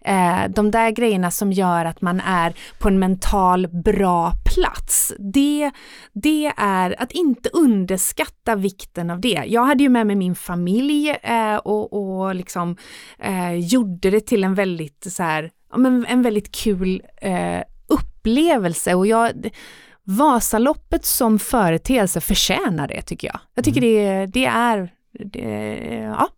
Eh, 0.04 0.48
de 0.48 0.70
där 0.70 0.90
grejerna 0.90 1.30
som 1.30 1.52
gör 1.52 1.84
att 1.84 2.00
man 2.00 2.20
är 2.20 2.54
på 2.78 2.88
en 2.88 2.98
mental 2.98 3.68
bra 3.68 4.32
plats. 4.54 5.12
Det, 5.18 5.70
det 6.12 6.52
är 6.56 7.02
att 7.02 7.12
inte 7.12 7.48
underskatta 7.52 8.56
vikten 8.56 9.10
av 9.10 9.20
det. 9.20 9.44
Jag 9.46 9.64
hade 9.64 9.82
ju 9.82 9.88
med 9.88 10.06
mig 10.06 10.16
min 10.16 10.34
familj 10.34 11.10
eh, 11.22 11.56
och, 11.56 11.92
och 11.92 12.34
liksom 12.34 12.76
eh, 13.18 13.54
gjorde 13.54 14.10
det 14.10 14.20
till 14.20 14.44
en 14.44 14.54
väldigt 14.54 15.06
så 15.12 15.22
här, 15.22 15.50
men 15.76 16.06
en 16.06 16.22
väldigt 16.22 16.52
kul 16.52 17.02
eh, 17.22 17.62
upplevelse 17.88 18.94
och 18.94 19.06
jag 19.06 19.50
Vasaloppet 20.04 21.04
som 21.04 21.38
företeelse 21.38 22.20
förtjänar 22.20 22.88
det 22.88 23.02
tycker 23.02 23.28
jag. 23.28 23.40
Jag 23.54 23.64
tycker 23.64 23.80
det, 23.80 24.26
det 24.26 24.46
är, 24.46 24.92
det, 25.12 25.40
ja, 26.18 26.28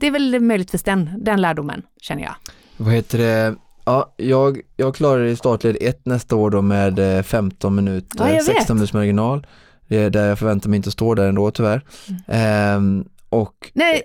det 0.00 0.06
är 0.06 0.10
väl 0.10 0.40
möjligtvis 0.40 0.82
den, 0.82 1.10
den 1.18 1.40
lärdomen 1.40 1.82
känner 2.00 2.22
jag. 2.22 2.34
Vad 2.76 2.94
heter 2.94 3.18
det? 3.18 3.54
Ja, 3.84 4.14
jag, 4.16 4.60
jag 4.76 4.94
klarar 4.94 5.24
i 5.24 5.36
startled 5.36 5.76
1 5.80 6.06
nästa 6.06 6.36
år 6.36 6.50
då 6.50 6.62
med 6.62 7.16
eh, 7.16 7.22
15 7.22 7.74
minuter, 7.74 8.18
Ja, 8.18 8.28
jag 8.28 8.34
vet. 8.34 8.44
16 8.44 8.76
minuters 8.76 8.92
marginal. 8.92 9.46
Det 9.88 9.96
är 9.96 10.10
där 10.10 10.28
jag 10.28 10.38
förväntar 10.38 10.70
mig 10.70 10.76
inte 10.76 10.90
stå 10.90 11.14
där 11.14 11.28
ändå 11.28 11.50
tyvärr. 11.50 11.82
Ehm, 12.26 13.04
och 13.40 13.70
Nej, 13.74 14.02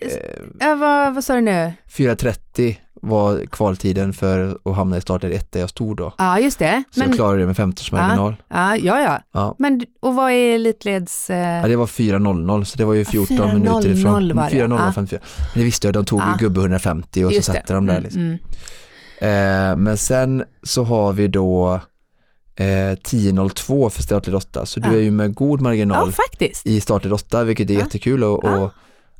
eh, 0.61 0.75
vad, 0.75 1.13
vad 1.15 1.23
sa 1.23 1.35
du 1.35 1.41
nu? 1.41 1.73
4.30 1.91 2.75
var 3.01 3.45
kvaltiden 3.45 4.13
för 4.13 4.57
att 4.65 4.75
hamna 4.75 4.97
i 4.97 5.01
startled 5.01 5.33
1 5.33 5.51
där 5.51 5.59
jag 5.59 5.69
stod 5.69 5.97
då. 5.97 6.13
Ja, 6.17 6.39
just 6.39 6.59
det. 6.59 6.83
Så 6.91 6.99
jag 6.99 7.13
klarade 7.13 7.39
det 7.39 7.45
med 7.45 7.57
15 7.57 7.85
marginal. 7.99 8.35
ja, 8.49 8.75
ja, 8.77 9.01
ja. 9.01 9.21
Ja. 9.31 9.55
Men, 9.59 9.81
och 9.99 10.15
vad 10.15 10.31
är 10.31 10.55
elitleds... 10.55 11.29
Eh, 11.29 11.61
Ja, 11.61 11.67
det 11.67 11.75
var 11.75 11.85
4.00 11.85 12.63
så 12.63 12.77
det 12.77 12.85
var 12.85 12.93
ju 12.93 13.05
14 13.05 13.37
4.00 13.37 13.53
minuter 13.53 13.89
ifrån. 13.89 14.13
var 14.13 14.49
det, 14.49 14.55
4.00 14.55 14.85
ja. 14.85 14.91
54. 14.95 15.19
Men 15.53 15.59
det 15.59 15.63
visste 15.65 15.87
jag, 15.87 15.93
de 15.93 16.05
tog 16.05 16.19
Ja. 16.19 16.25
ju 16.39 16.45
gubbe 16.45 16.59
150 16.59 17.23
och 17.25 17.31
just 17.33 17.45
så 17.45 17.51
det. 17.51 17.57
satte 17.57 17.73
de 17.73 17.85
där 17.85 17.93
Mm, 17.97 18.03
liksom. 18.03 18.21
mm. 18.21 18.39
Eh, 19.71 19.77
men 19.77 19.97
sen 19.97 20.43
så 20.63 20.83
har 20.83 21.13
vi 21.13 21.27
då 21.27 21.73
eh, 22.55 22.63
10.02 22.65 23.89
för 23.89 24.03
startled 24.03 24.35
8 24.35 24.65
så 24.65 24.79
du 24.79 24.87
Ja. 24.89 24.93
är 24.95 24.99
ju 24.99 25.11
med 25.11 25.35
god 25.35 25.61
marginal 25.61 26.13
Ja, 26.39 26.47
i 26.63 26.81
startled 26.81 27.13
8 27.13 27.43
vilket 27.43 27.69
är 27.69 27.73
jättekul 27.73 28.23
och, 28.23 28.43
och 28.43 28.71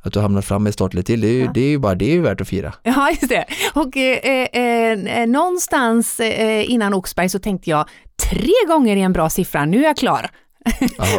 att 0.02 0.12
du 0.12 0.20
hamnar 0.20 0.42
fram 0.42 0.62
med 0.62 0.72
startled 0.74 1.06
till 1.06 1.20
det 1.20 1.26
är 1.28 1.32
ju, 1.32 1.44
Ja. 1.44 1.50
det 1.54 1.60
är 1.60 1.68
ju 1.68 1.78
bara 1.78 1.94
det 1.94 2.04
är 2.04 2.12
ju 2.14 2.20
värt 2.20 2.40
att 2.40 2.48
fira. 2.48 2.74
Ja, 2.82 3.10
just 3.10 3.28
det. 3.28 3.44
Och 3.74 3.96
eh, 3.96 4.46
eh, 4.52 5.20
eh, 5.20 5.26
någonstans 5.26 6.20
eh, 6.20 6.70
innan 6.70 6.94
Oxberg 6.94 7.28
så 7.28 7.38
tänkte 7.38 7.70
jag, 7.70 7.88
tre 8.30 8.50
gånger 8.68 8.96
är 8.96 9.00
en 9.00 9.12
bra 9.12 9.30
siffra, 9.30 9.64
nu 9.64 9.78
är 9.78 9.82
jag 9.84 9.96
klar. 9.96 10.30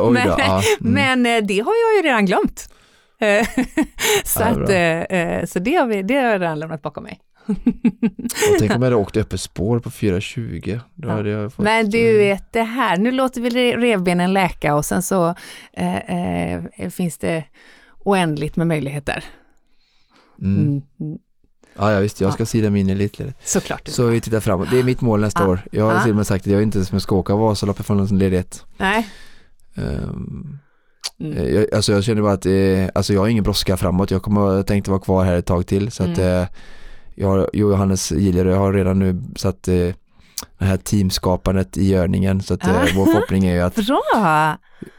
Oj 0.01 0.11
men 0.13 0.27
ja, 0.27 0.61
mm. 0.81 0.93
men 0.93 1.25
eh, 1.25 1.43
det 1.47 1.59
har 1.59 1.73
jag 1.73 1.97
ju 2.03 2.09
redan 2.09 2.25
glömt. 2.25 2.67
Eh, 3.21 3.47
så, 4.23 4.39
Ja, 4.39 4.45
att, 4.45 5.49
så 5.49 5.59
det 5.59 5.75
har, 5.75 5.85
vi, 5.85 6.03
det 6.03 6.15
har 6.15 6.23
jag 6.23 6.41
redan 6.41 6.59
lämnat 6.59 6.81
bakom 6.81 7.03
mig. 7.03 7.19
Och 7.47 8.59
tänk 8.59 8.75
om 8.75 8.81
jag 8.81 8.83
hade 8.83 8.95
åkt 8.95 9.17
öppet 9.17 9.41
spår 9.41 9.79
på 9.79 9.89
4.20. 9.89 10.79
Då 10.95 11.07
Ja. 11.07 11.13
hade 11.13 11.29
jag 11.29 11.53
fått, 11.53 11.63
Men 11.63 11.89
du 11.89 12.17
vet 12.17 12.53
det 12.53 12.61
här, 12.63 12.97
nu 12.97 13.11
låter 13.11 13.41
vi 13.41 13.49
re- 13.49 13.77
revbenen 13.77 14.33
läka 14.33 14.75
och 14.75 14.85
sen 14.85 15.01
så 15.03 15.35
finns 16.91 17.17
det 17.17 17.43
oändligt 18.03 18.55
med 18.55 18.67
möjligheter. 18.67 19.23
Mm. 20.41 20.81
Mm. 20.99 21.17
Ja, 21.77 21.91
ja, 21.91 21.99
visst. 21.99 22.21
Jag 22.21 22.27
Ja. 22.27 22.33
ska 22.33 22.45
sida 22.45 22.69
min 22.69 22.97
lite. 22.97 23.33
Såklart. 23.43 23.87
Så 23.87 24.07
vi 24.07 24.21
tittar 24.21 24.39
framåt. 24.39 24.67
Det 24.71 24.79
är 24.79 24.83
mitt 24.83 25.01
mål 25.01 25.21
nästa 25.21 25.43
Ja. 25.43 25.47
år. 25.49 25.59
Jag 25.71 25.85
har 25.85 25.93
Ja. 25.93 26.01
till 26.01 26.09
och 26.11 26.15
med 26.17 26.27
sagt 26.27 26.47
att 26.47 26.53
jag 26.53 26.61
inte 26.63 26.77
ens 26.77 27.03
ska 27.03 27.15
åka 27.15 27.35
Vasaloppet 27.35 27.85
från 27.85 27.97
någon 27.97 28.17
ledighet. 28.19 28.65
Nej. 28.77 29.07
Um, 29.75 30.57
Mm. 31.19 31.53
jag, 31.55 31.73
alltså 31.73 31.91
jag 31.91 32.03
känner 32.03 32.21
bara 32.21 32.33
att 32.33 32.45
eh, 32.45 32.89
alltså 32.95 33.13
jag 33.13 33.21
har 33.21 33.27
ingen 33.27 33.43
brådska 33.43 33.77
framåt. 33.77 34.11
Jag 34.11 34.21
kommer 34.21 34.55
jag 34.55 34.67
tänkte 34.67 34.91
vara 34.91 35.01
kvar 35.01 35.25
här 35.25 35.35
ett 35.35 35.45
tag 35.45 35.67
till. 35.67 35.91
Så 35.91 36.03
att 36.03 36.17
Mm. 36.17 36.41
eh, 36.41 36.47
jag, 37.15 37.49
Johannes 37.53 38.11
Gillerö 38.11 38.55
har 38.55 38.73
redan 38.73 38.99
nu 38.99 39.21
satt 39.35 39.67
eh, 39.67 39.89
det 40.57 40.65
här 40.65 40.77
teamskapandet 40.77 41.77
i 41.77 41.87
görningen. 41.89 42.41
Så 42.41 42.53
att 42.53 42.63
eh, 42.63 42.69
Ah. 42.81 42.85
vår 42.95 43.05
förhoppning 43.05 43.45
är 43.45 43.53
ju 43.53 43.61
att 43.61 43.75
Bra! 43.87 44.57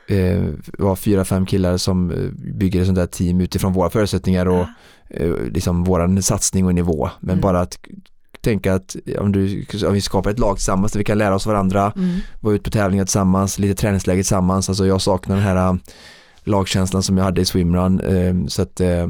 eh, 0.08 0.42
vara 0.78 0.96
fyra, 0.96 1.24
fem 1.24 1.46
killar 1.46 1.76
som 1.76 2.10
eh, 2.10 2.30
bygger 2.54 2.80
ett 2.80 2.86
sånt 2.86 2.98
där 2.98 3.06
team 3.06 3.40
utifrån 3.40 3.72
våra 3.72 3.90
förutsättningar 3.90 4.46
och 4.48 4.66
eh, 5.10 5.30
liksom 5.50 5.84
våran 5.84 6.22
satsning 6.22 6.66
och 6.66 6.74
nivå. 6.74 7.10
Men 7.20 7.30
Mm. 7.30 7.40
bara 7.42 7.60
att 7.60 7.78
tänka 8.40 8.74
att 8.74 8.96
om, 9.18 9.32
du, 9.32 9.66
om 9.86 9.92
vi 9.94 10.00
skapar 10.00 10.30
ett 10.30 10.38
lag 10.38 10.56
tillsammans 10.56 10.92
där 10.92 10.98
vi 10.98 11.04
kan 11.04 11.18
lära 11.18 11.34
oss 11.34 11.46
varandra, 11.46 11.92
Mm. 11.96 12.16
vara 12.40 12.54
ute 12.54 12.64
på 12.64 12.70
tävlingar 12.70 13.04
tillsammans, 13.04 13.58
lite 13.58 13.74
träningsläger 13.80 14.22
tillsammans. 14.22 14.68
Alltså 14.68 14.86
jag 14.86 15.00
saknar 15.02 15.36
den 15.36 15.44
här 15.44 15.66
äh, 15.68 15.74
lagkänslan 16.44 17.02
som 17.02 17.16
jag 17.18 17.24
hade 17.24 17.40
i 17.40 17.44
swimrun. 17.44 18.00
eh, 18.00 18.46
Så 18.46 18.62
att 18.62 18.80
eh, 18.80 19.06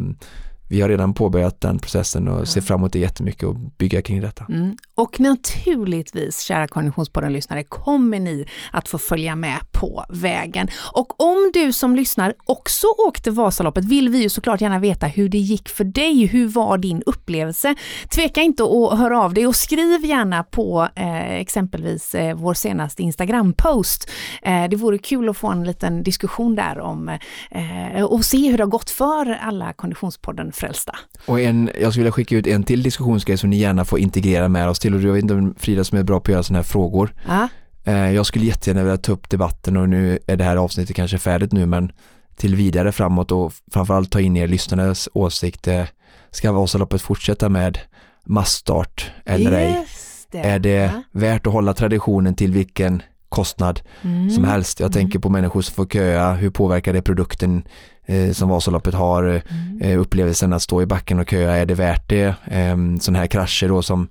vi 0.69 0.81
har 0.81 0.89
redan 0.89 1.15
påbörjat 1.15 1.61
den 1.61 1.79
processen 1.79 2.29
och 2.29 2.49
ser 2.49 2.61
fram 2.61 2.81
emot 2.81 2.93
det 2.93 2.99
jättemycket 2.99 3.43
och 3.45 3.55
bygga 3.79 4.03
kring 4.03 4.21
detta. 4.21 4.47
Mm. 4.49 4.77
Och 5.03 5.21
naturligtvis, 5.21 6.41
kära 6.41 6.69
Konditionspodden-lyssnare, 6.69 7.63
kommer 7.63 8.21
ni 8.21 8.47
att 8.73 8.89
få 8.89 8.99
följa 8.99 9.37
med 9.37 9.59
på 9.73 10.05
vägen. 10.09 10.69
Och 10.93 11.21
om 11.21 11.51
du 11.55 11.73
som 11.73 11.97
lyssnar 11.97 12.35
också 12.45 12.87
åkte 13.09 13.31
Vasaloppet 13.31 13.85
vill 13.85 14.09
vi 14.09 14.23
ju 14.23 14.29
såklart 14.29 14.61
gärna 14.61 14.79
veta 14.79 15.07
hur 15.07 15.29
det 15.29 15.39
gick 15.39 15.69
för 15.69 15.85
dig. 15.85 16.27
Hur 16.27 16.49
var 16.49 16.79
din 16.79 17.03
upplevelse? 17.07 17.75
Tveka 18.15 18.43
inte 18.43 18.63
att 18.63 18.99
höra 18.99 19.21
av 19.21 19.35
dig 19.35 19.47
och 19.47 19.57
skriv 19.57 20.05
gärna 20.05 20.43
på 20.43 20.89
eh, 20.97 21.33
exempelvis 21.33 22.15
eh, 22.15 22.37
vår 22.37 22.55
senaste 22.55 23.03
Instagram-post. 23.03 24.11
Eh, 24.43 24.65
det 24.71 24.77
vore 24.77 24.99
kul 24.99 25.29
att 25.29 25.37
få 25.37 25.49
en 25.49 25.65
liten 25.65 26.03
diskussion 26.03 26.55
där 26.55 26.81
om 26.81 27.09
eh, 27.51 28.05
och 28.05 28.25
se 28.25 28.51
hur 28.51 28.57
det 28.57 28.65
har 28.65 28.71
gått 28.71 28.91
för 28.91 29.39
alla 29.43 29.73
Konditionspodden-frälsta. 29.73 30.97
Och 31.27 31.41
en, 31.41 31.71
jag 31.81 31.93
skulle 31.93 32.03
vilja 32.03 32.13
skicka 32.13 32.37
ut 32.37 32.47
en 32.47 32.63
till 32.63 32.83
diskussionsgrej 32.83 33.39
som 33.39 33.51
ni 33.51 33.57
gärna 33.57 33.85
får 33.85 33.99
integrera 33.99 34.49
med 34.49 34.69
oss 34.69 34.79
till 34.79 34.92
och 34.95 35.01
jag 35.03 35.13
vet 35.13 35.23
inte 35.23 35.35
om 35.35 35.55
Frida 35.59 35.85
som 35.85 35.99
är 35.99 36.03
bra 36.03 36.21
på 36.21 36.25
att 36.31 36.33
göra 36.33 36.43
sådana 36.43 36.59
här 36.59 36.65
frågor. 36.65 37.15
Ja, 37.29 37.49
Eh, 37.85 38.11
Jag 38.13 38.27
skulle 38.27 38.45
jättegärna 38.45 38.83
vilja 38.83 38.97
ta 38.97 39.13
upp 39.13 39.31
debatten 39.31 39.77
och 39.77 39.89
nu 39.89 40.19
är 40.27 40.37
det 40.37 40.45
här 40.45 40.57
avsnittet 40.57 40.97
kanske 40.97 41.19
färdigt 41.19 41.53
nu 41.53 41.67
men 41.67 41.93
till 42.37 42.57
vidare 42.57 42.93
framåt 42.93 43.33
och 43.33 43.53
framförallt 43.73 44.11
ta 44.11 44.21
in 44.21 44.37
er 44.37 44.47
lyssnares 44.49 45.09
åsikt. 45.13 45.69
Eh, 45.69 45.85
Ska 46.31 46.53
Vasaloppet 46.53 47.03
fortsätta 47.03 47.49
med 47.49 47.79
massstart 48.27 49.11
eller 49.25 49.53
ej? 49.53 49.87
Är 50.33 50.59
det 50.59 50.91
värt 51.13 51.47
att 51.47 51.53
hålla 51.53 51.75
traditionen 51.75 52.35
till 52.35 52.53
vilken 52.53 53.03
kostnad 53.29 53.81
Mm. 54.03 54.31
som 54.31 54.45
helst? 54.45 54.81
Jag 54.81 54.93
tänker 54.93 55.19
på 55.19 55.29
människor 55.29 55.63
som 55.63 55.75
får 55.75 55.87
köa, 55.87 56.33
hur 56.33 56.51
påverkar 56.51 56.93
det 56.93 57.03
produkten 57.03 57.63
eh, 58.07 58.33
som 58.33 58.49
Vasaloppet 58.49 58.95
har? 58.95 59.23
Mm. 59.25 59.81
Eh, 59.83 60.01
upplevelsen 60.01 60.53
att 60.53 60.63
stå 60.63 60.83
i 60.83 60.87
backen 60.87 61.19
och 61.19 61.31
köa, 61.31 61.57
är 61.57 61.67
det 61.67 61.75
värt 61.75 62.09
det? 62.09 62.35
Eh, 62.45 62.77
sådana 63.01 63.19
här 63.19 63.27
krascher 63.27 63.69
då 63.69 63.83
som 63.83 64.09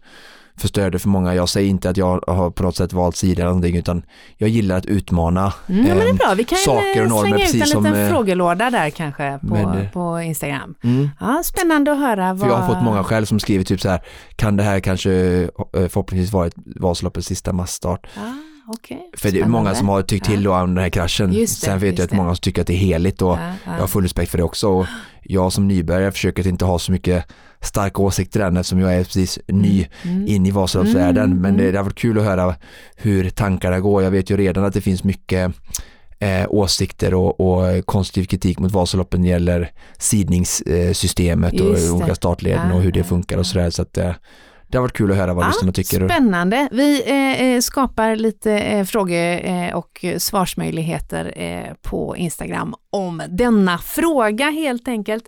förstörde 0.62 1.00
för 1.00 1.10
många. 1.10 1.36
Jag 1.36 1.50
säger 1.50 1.70
inte 1.70 1.90
att 1.90 1.98
jag 1.98 2.24
har 2.28 2.50
på 2.52 2.64
något 2.64 2.76
sätt 2.76 2.94
valt 2.94 3.16
sida 3.16 3.42
eller 3.42 3.50
någonting 3.50 3.78
utan 3.78 4.04
jag 4.38 4.50
gillar 4.50 4.78
att 4.78 4.86
utmana 4.86 5.54
Mm, 5.68 5.88
ja, 5.88 5.96
men 5.96 5.98
det 5.98 6.04
är 6.04 6.10
eh, 6.10 6.16
bra. 6.16 6.34
Vi 6.38 6.44
kan 6.44 6.58
saker 6.58 6.90
och 6.92 6.98
eh, 6.98 7.10
normer, 7.10 7.28
slänga 7.28 7.44
ut 7.44 7.54
en 7.54 7.60
liten 7.60 7.68
som, 7.68 7.86
eh, 7.86 8.10
frågelåda 8.10 8.70
där 8.70 8.90
kanske 8.90 9.40
på, 9.42 9.48
men, 9.48 9.78
eh, 9.78 9.90
på 9.90 10.22
Instagram. 10.22 10.76
mm. 10.84 11.10
Ja, 11.20 11.42
spännande 11.44 11.92
att 11.92 11.98
höra. 12.00 12.38
För 12.38 12.48
jag 12.48 12.58
har 12.58 12.74
fått 12.74 12.84
många 12.84 13.04
själv 13.04 13.26
som 13.26 13.40
skriver 13.40 13.64
typ 13.66 13.82
så 13.82 13.90
här, 13.90 14.02
kan 14.36 14.58
det 14.58 14.64
här 14.64 14.80
kanske 14.80 15.12
eh, 15.12 15.48
förhoppningsvis 15.72 16.34
vara 16.34 16.48
ett 16.48 16.54
Vasaloppets 16.76 17.28
sista 17.28 17.54
massstart? 17.54 18.08
Ah, 18.18 18.20
okej. 18.68 19.10
För 19.18 19.32
det 19.32 19.40
är 19.40 19.46
många 19.46 19.76
som 19.76 19.90
har 19.90 20.02
tyckt 20.02 20.26
till 20.26 20.44
då 20.44 20.56
om 20.56 20.76
den 20.76 20.84
här 20.84 20.90
kraschen. 20.90 21.32
Det, 21.32 21.48
Sen 21.48 21.80
vet 21.80 21.98
jag 21.98 22.04
att 22.04 22.10
det. 22.10 22.16
många 22.16 22.36
som 22.36 22.42
tycker 22.42 22.62
att 22.62 22.68
det 22.68 22.74
är 22.74 22.78
heligt 22.78 23.22
och 23.22 23.32
Ja, 23.32 23.54
ja. 23.66 23.72
jag 23.74 23.80
har 23.80 23.88
full 23.88 24.04
respekt 24.04 24.32
för 24.32 24.38
det 24.38 24.44
också. 24.44 24.68
Och 24.70 24.86
jag 25.24 25.54
som 25.54 25.68
nybörjare 25.68 26.12
försöker 26.12 26.42
att 26.42 26.48
inte 26.48 26.66
ha 26.66 26.80
så 26.80 26.92
mycket 26.92 27.26
starka 27.62 28.02
åsikter 28.02 28.40
än 28.40 28.58
eftersom 28.58 28.80
jag 28.80 28.96
är 28.96 29.04
precis 29.04 29.40
ny 29.48 29.88
Mm. 30.04 30.28
in 30.28 30.46
i 30.46 30.52
Vasaloppsvärlden. 30.52 31.26
Mm, 31.26 31.38
Men 31.42 31.54
det, 31.58 31.62
mm. 31.64 31.72
det 31.72 31.78
har 31.78 31.84
varit 31.84 31.98
kul 32.00 32.18
att 32.20 32.26
höra 32.26 32.56
hur 32.96 33.30
tankarna 33.30 33.80
går. 33.80 34.04
Jag 34.04 34.12
vet 34.12 34.30
ju 34.30 34.38
redan 34.38 34.66
att 34.66 34.74
det 34.74 34.82
finns 34.82 35.04
mycket 35.04 35.52
eh, 36.20 36.46
åsikter 36.50 37.14
och, 37.14 37.40
och 37.40 37.86
konstruktiv 37.86 38.26
kritik 38.26 38.60
mot 38.60 38.72
Vasaloppen 38.72 39.24
gäller 39.26 39.72
sidningssystemet 39.98 41.60
och 41.62 41.96
olika 41.96 42.16
startleden 42.16 42.70
Ja, 42.70 42.76
och 42.76 42.82
hur 42.82 42.92
det 42.92 43.00
ja, 43.00 43.06
funkar 43.06 43.38
och 43.38 43.46
sådär. 43.46 43.70
Så 43.70 43.82
att, 43.82 43.98
eh, 43.98 44.12
det 44.72 44.78
har 44.78 44.82
varit 44.82 44.94
kul 44.98 45.12
att 45.12 45.18
höra 45.18 45.34
vad 45.34 45.44
Ja, 45.46 45.48
lyssnarna 45.48 45.72
tycker. 45.72 46.08
Spännande. 46.08 46.68
Vi 46.72 47.04
eh, 47.06 47.42
eh, 47.42 47.60
skapar 47.60 48.16
lite 48.16 48.52
eh, 48.60 48.86
fråge 48.86 49.40
eh, 49.40 49.76
och 49.76 50.06
svarsmöjligheter 50.18 51.34
eh, 51.36 51.74
på 51.82 52.18
Instagram 52.18 52.76
om 52.90 53.22
denna 53.30 53.78
fråga 53.78 54.50
helt 54.50 54.88
enkelt. 54.88 55.24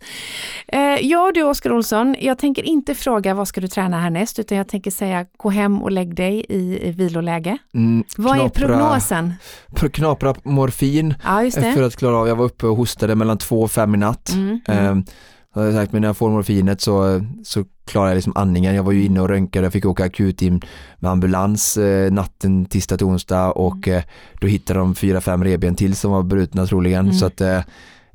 Eh, 0.67 0.79
ja 0.81 1.31
du 1.33 1.43
Oskar 1.43 1.71
Olsson, 1.71 2.15
jag 2.19 2.37
tänker 2.37 2.63
inte 2.63 2.95
fråga 2.95 3.33
vad 3.33 3.47
ska 3.47 3.61
du 3.61 3.67
träna 3.67 3.99
härnäst 3.99 4.39
utan 4.39 4.57
jag 4.57 4.67
tänker 4.67 4.91
säga 4.91 5.25
gå 5.37 5.49
hem 5.49 5.81
och 5.83 5.91
lägg 5.91 6.15
dig 6.15 6.45
i, 6.49 6.87
i 6.87 6.91
viloläge. 6.91 7.57
Mm, 7.73 8.03
Vad 8.17 8.37
är 8.37 8.41
knapra- 8.41 8.49
prognosen? 8.49 9.33
pr- 9.71 9.89
Knapra 9.93 10.35
morfin 10.43 11.13
Ja 11.23 11.51
för 11.73 11.83
att 11.83 11.95
klara 11.95 12.17
av, 12.17 12.27
jag 12.27 12.35
var 12.35 12.45
uppe 12.45 12.65
och 12.67 12.77
hostade 12.77 13.15
mellan 13.15 13.37
två 13.37 13.61
och 13.61 13.71
fem 13.71 13.95
i 13.95 13.97
natt. 13.97 14.29
Mm, 14.33 14.59
mm. 14.67 15.05
Så 15.53 15.59
har 15.59 15.65
jag 15.65 15.75
sagt, 15.75 15.91
men 15.91 16.01
när 16.01 16.09
jag 16.09 16.17
får 16.17 16.29
morfinet 16.29 16.81
så, 16.81 17.21
så 17.43 17.63
klarar 17.85 18.07
jag 18.07 18.15
liksom 18.15 18.33
andningen. 18.35 18.75
Jag 18.75 18.83
var 18.83 18.91
ju 18.91 19.03
inne 19.05 19.21
och 19.21 19.29
röntgade, 19.29 19.65
jag 19.65 19.73
fick 19.73 19.85
åka 19.85 20.03
akut 20.05 20.41
in 20.41 20.61
med 20.99 21.11
ambulans 21.11 21.77
eh, 21.77 22.11
natten 22.11 22.65
tisdag 22.65 22.97
till 22.97 23.05
onsdag 23.07 23.51
och 23.51 23.87
Mm. 23.87 23.97
eh, 23.99 24.03
då 24.41 24.47
hittade 24.47 24.79
de 24.79 24.95
fyra, 24.95 25.21
fem 25.21 25.43
reben 25.43 25.75
till 25.75 25.95
som 25.95 26.11
var 26.11 26.23
brutna 26.23 26.65
troligen. 26.65 26.99
Mm. 27.05 27.13
Så 27.13 27.25
att 27.25 27.41
eh, 27.41 27.59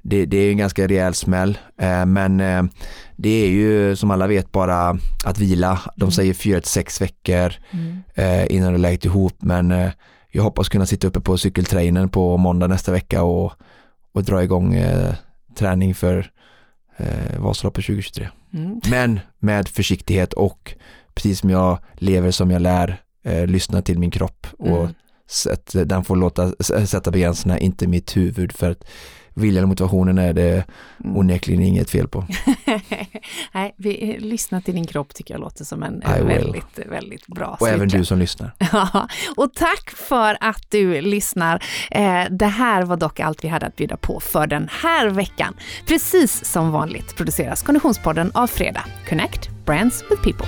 det, 0.02 0.26
det 0.26 0.36
är 0.36 0.50
en 0.50 0.56
ganska 0.56 0.86
rejäl 0.88 1.14
smäll. 1.14 1.58
Eh, 1.80 2.06
men 2.06 2.40
eh, 2.40 2.62
det 3.16 3.28
är 3.44 3.48
ju 3.50 3.96
som 3.96 4.10
alla 4.10 4.26
vet 4.26 4.52
bara 4.52 4.98
att 5.24 5.38
vila. 5.38 5.78
De 5.96 6.02
Mm. 6.04 6.12
säger 6.12 6.34
fyra 6.34 6.60
till 6.60 6.70
sex 6.70 7.00
veckor 7.00 7.52
Mm. 7.70 8.02
eh, 8.14 8.54
innan 8.56 8.72
det 8.72 8.78
läkt 8.78 9.04
ihop 9.04 9.34
men 9.38 9.74
jag 10.30 10.42
hoppas 10.42 10.68
kunna 10.68 10.86
sitta 10.86 11.06
uppe 11.06 11.20
på 11.20 11.38
cykeltrainen 11.38 12.08
på 12.08 12.36
måndag 12.36 12.66
nästa 12.66 12.92
vecka 12.92 13.22
och, 13.22 13.52
och 14.12 14.24
dra 14.24 14.42
igång 14.42 14.76
träning 15.58 15.94
för 15.94 16.30
eh, 16.98 17.40
Vasaloppet 17.40 17.84
2023. 17.86 18.28
Mm. 18.54 18.80
Men 18.90 19.20
med 19.38 19.68
försiktighet 19.68 20.32
och 20.32 20.74
precis 21.14 21.40
som 21.40 21.50
jag 21.50 21.78
lever 21.94 22.30
som 22.30 22.50
jag 22.50 22.62
lär, 22.62 23.02
eh, 23.24 23.46
lyssna 23.46 23.82
till 23.82 23.98
min 23.98 24.10
kropp 24.10 24.46
och 24.58 24.80
Mm. 24.82 24.94
sätt, 25.30 25.72
den 25.84 26.04
får 26.04 26.16
låta, 26.16 26.52
sätta 26.86 27.10
begränsningar, 27.10 27.58
inte 27.58 27.86
mitt 27.86 28.16
huvud 28.16 28.52
för 28.52 28.70
att 28.70 28.84
viljan 29.38 29.64
och 29.64 29.68
motivationen 29.68 30.18
är 30.18 30.32
det 30.32 30.64
Mm. 31.04 31.16
onekligen 31.16 31.62
inget 31.62 31.90
fel 31.90 32.08
på. 32.08 32.26
Nej, 33.52 33.74
vi, 33.76 34.10
eh, 34.14 34.20
lyssna 34.20 34.60
till 34.60 34.74
din 34.74 34.86
kropp 34.86 35.14
tycker 35.14 35.34
jag 35.34 35.40
låter 35.40 35.64
som 35.64 35.82
en 35.82 36.02
eh, 36.02 36.24
väldigt, 36.24 36.78
väldigt 36.90 37.26
bra 37.26 37.56
Och 37.60 37.68
även 37.68 37.88
du 37.88 38.04
som 38.04 38.18
lyssnar. 38.18 38.52
Ja, 38.72 39.08
och 39.36 39.54
tack 39.54 39.90
för 39.90 40.36
att 40.40 40.64
du 40.68 41.00
lyssnar. 41.00 41.62
Eh, 41.90 42.22
det 42.30 42.46
här 42.46 42.82
var 42.82 42.96
dock 42.96 43.20
allt 43.20 43.44
vi 43.44 43.48
hade 43.48 43.66
att 43.66 43.76
bjuda 43.76 43.96
på 43.96 44.20
för 44.20 44.46
den 44.46 44.68
här 44.82 45.08
veckan. 45.10 45.54
Precis 45.86 46.44
som 46.44 46.70
vanligt 46.70 47.16
produceras 47.16 47.62
Konditionspodden 47.62 48.30
av 48.34 48.46
Fredag. 48.46 48.84
Connect 49.08 49.50
Brands 49.66 50.04
with 50.10 50.22
People. 50.22 50.46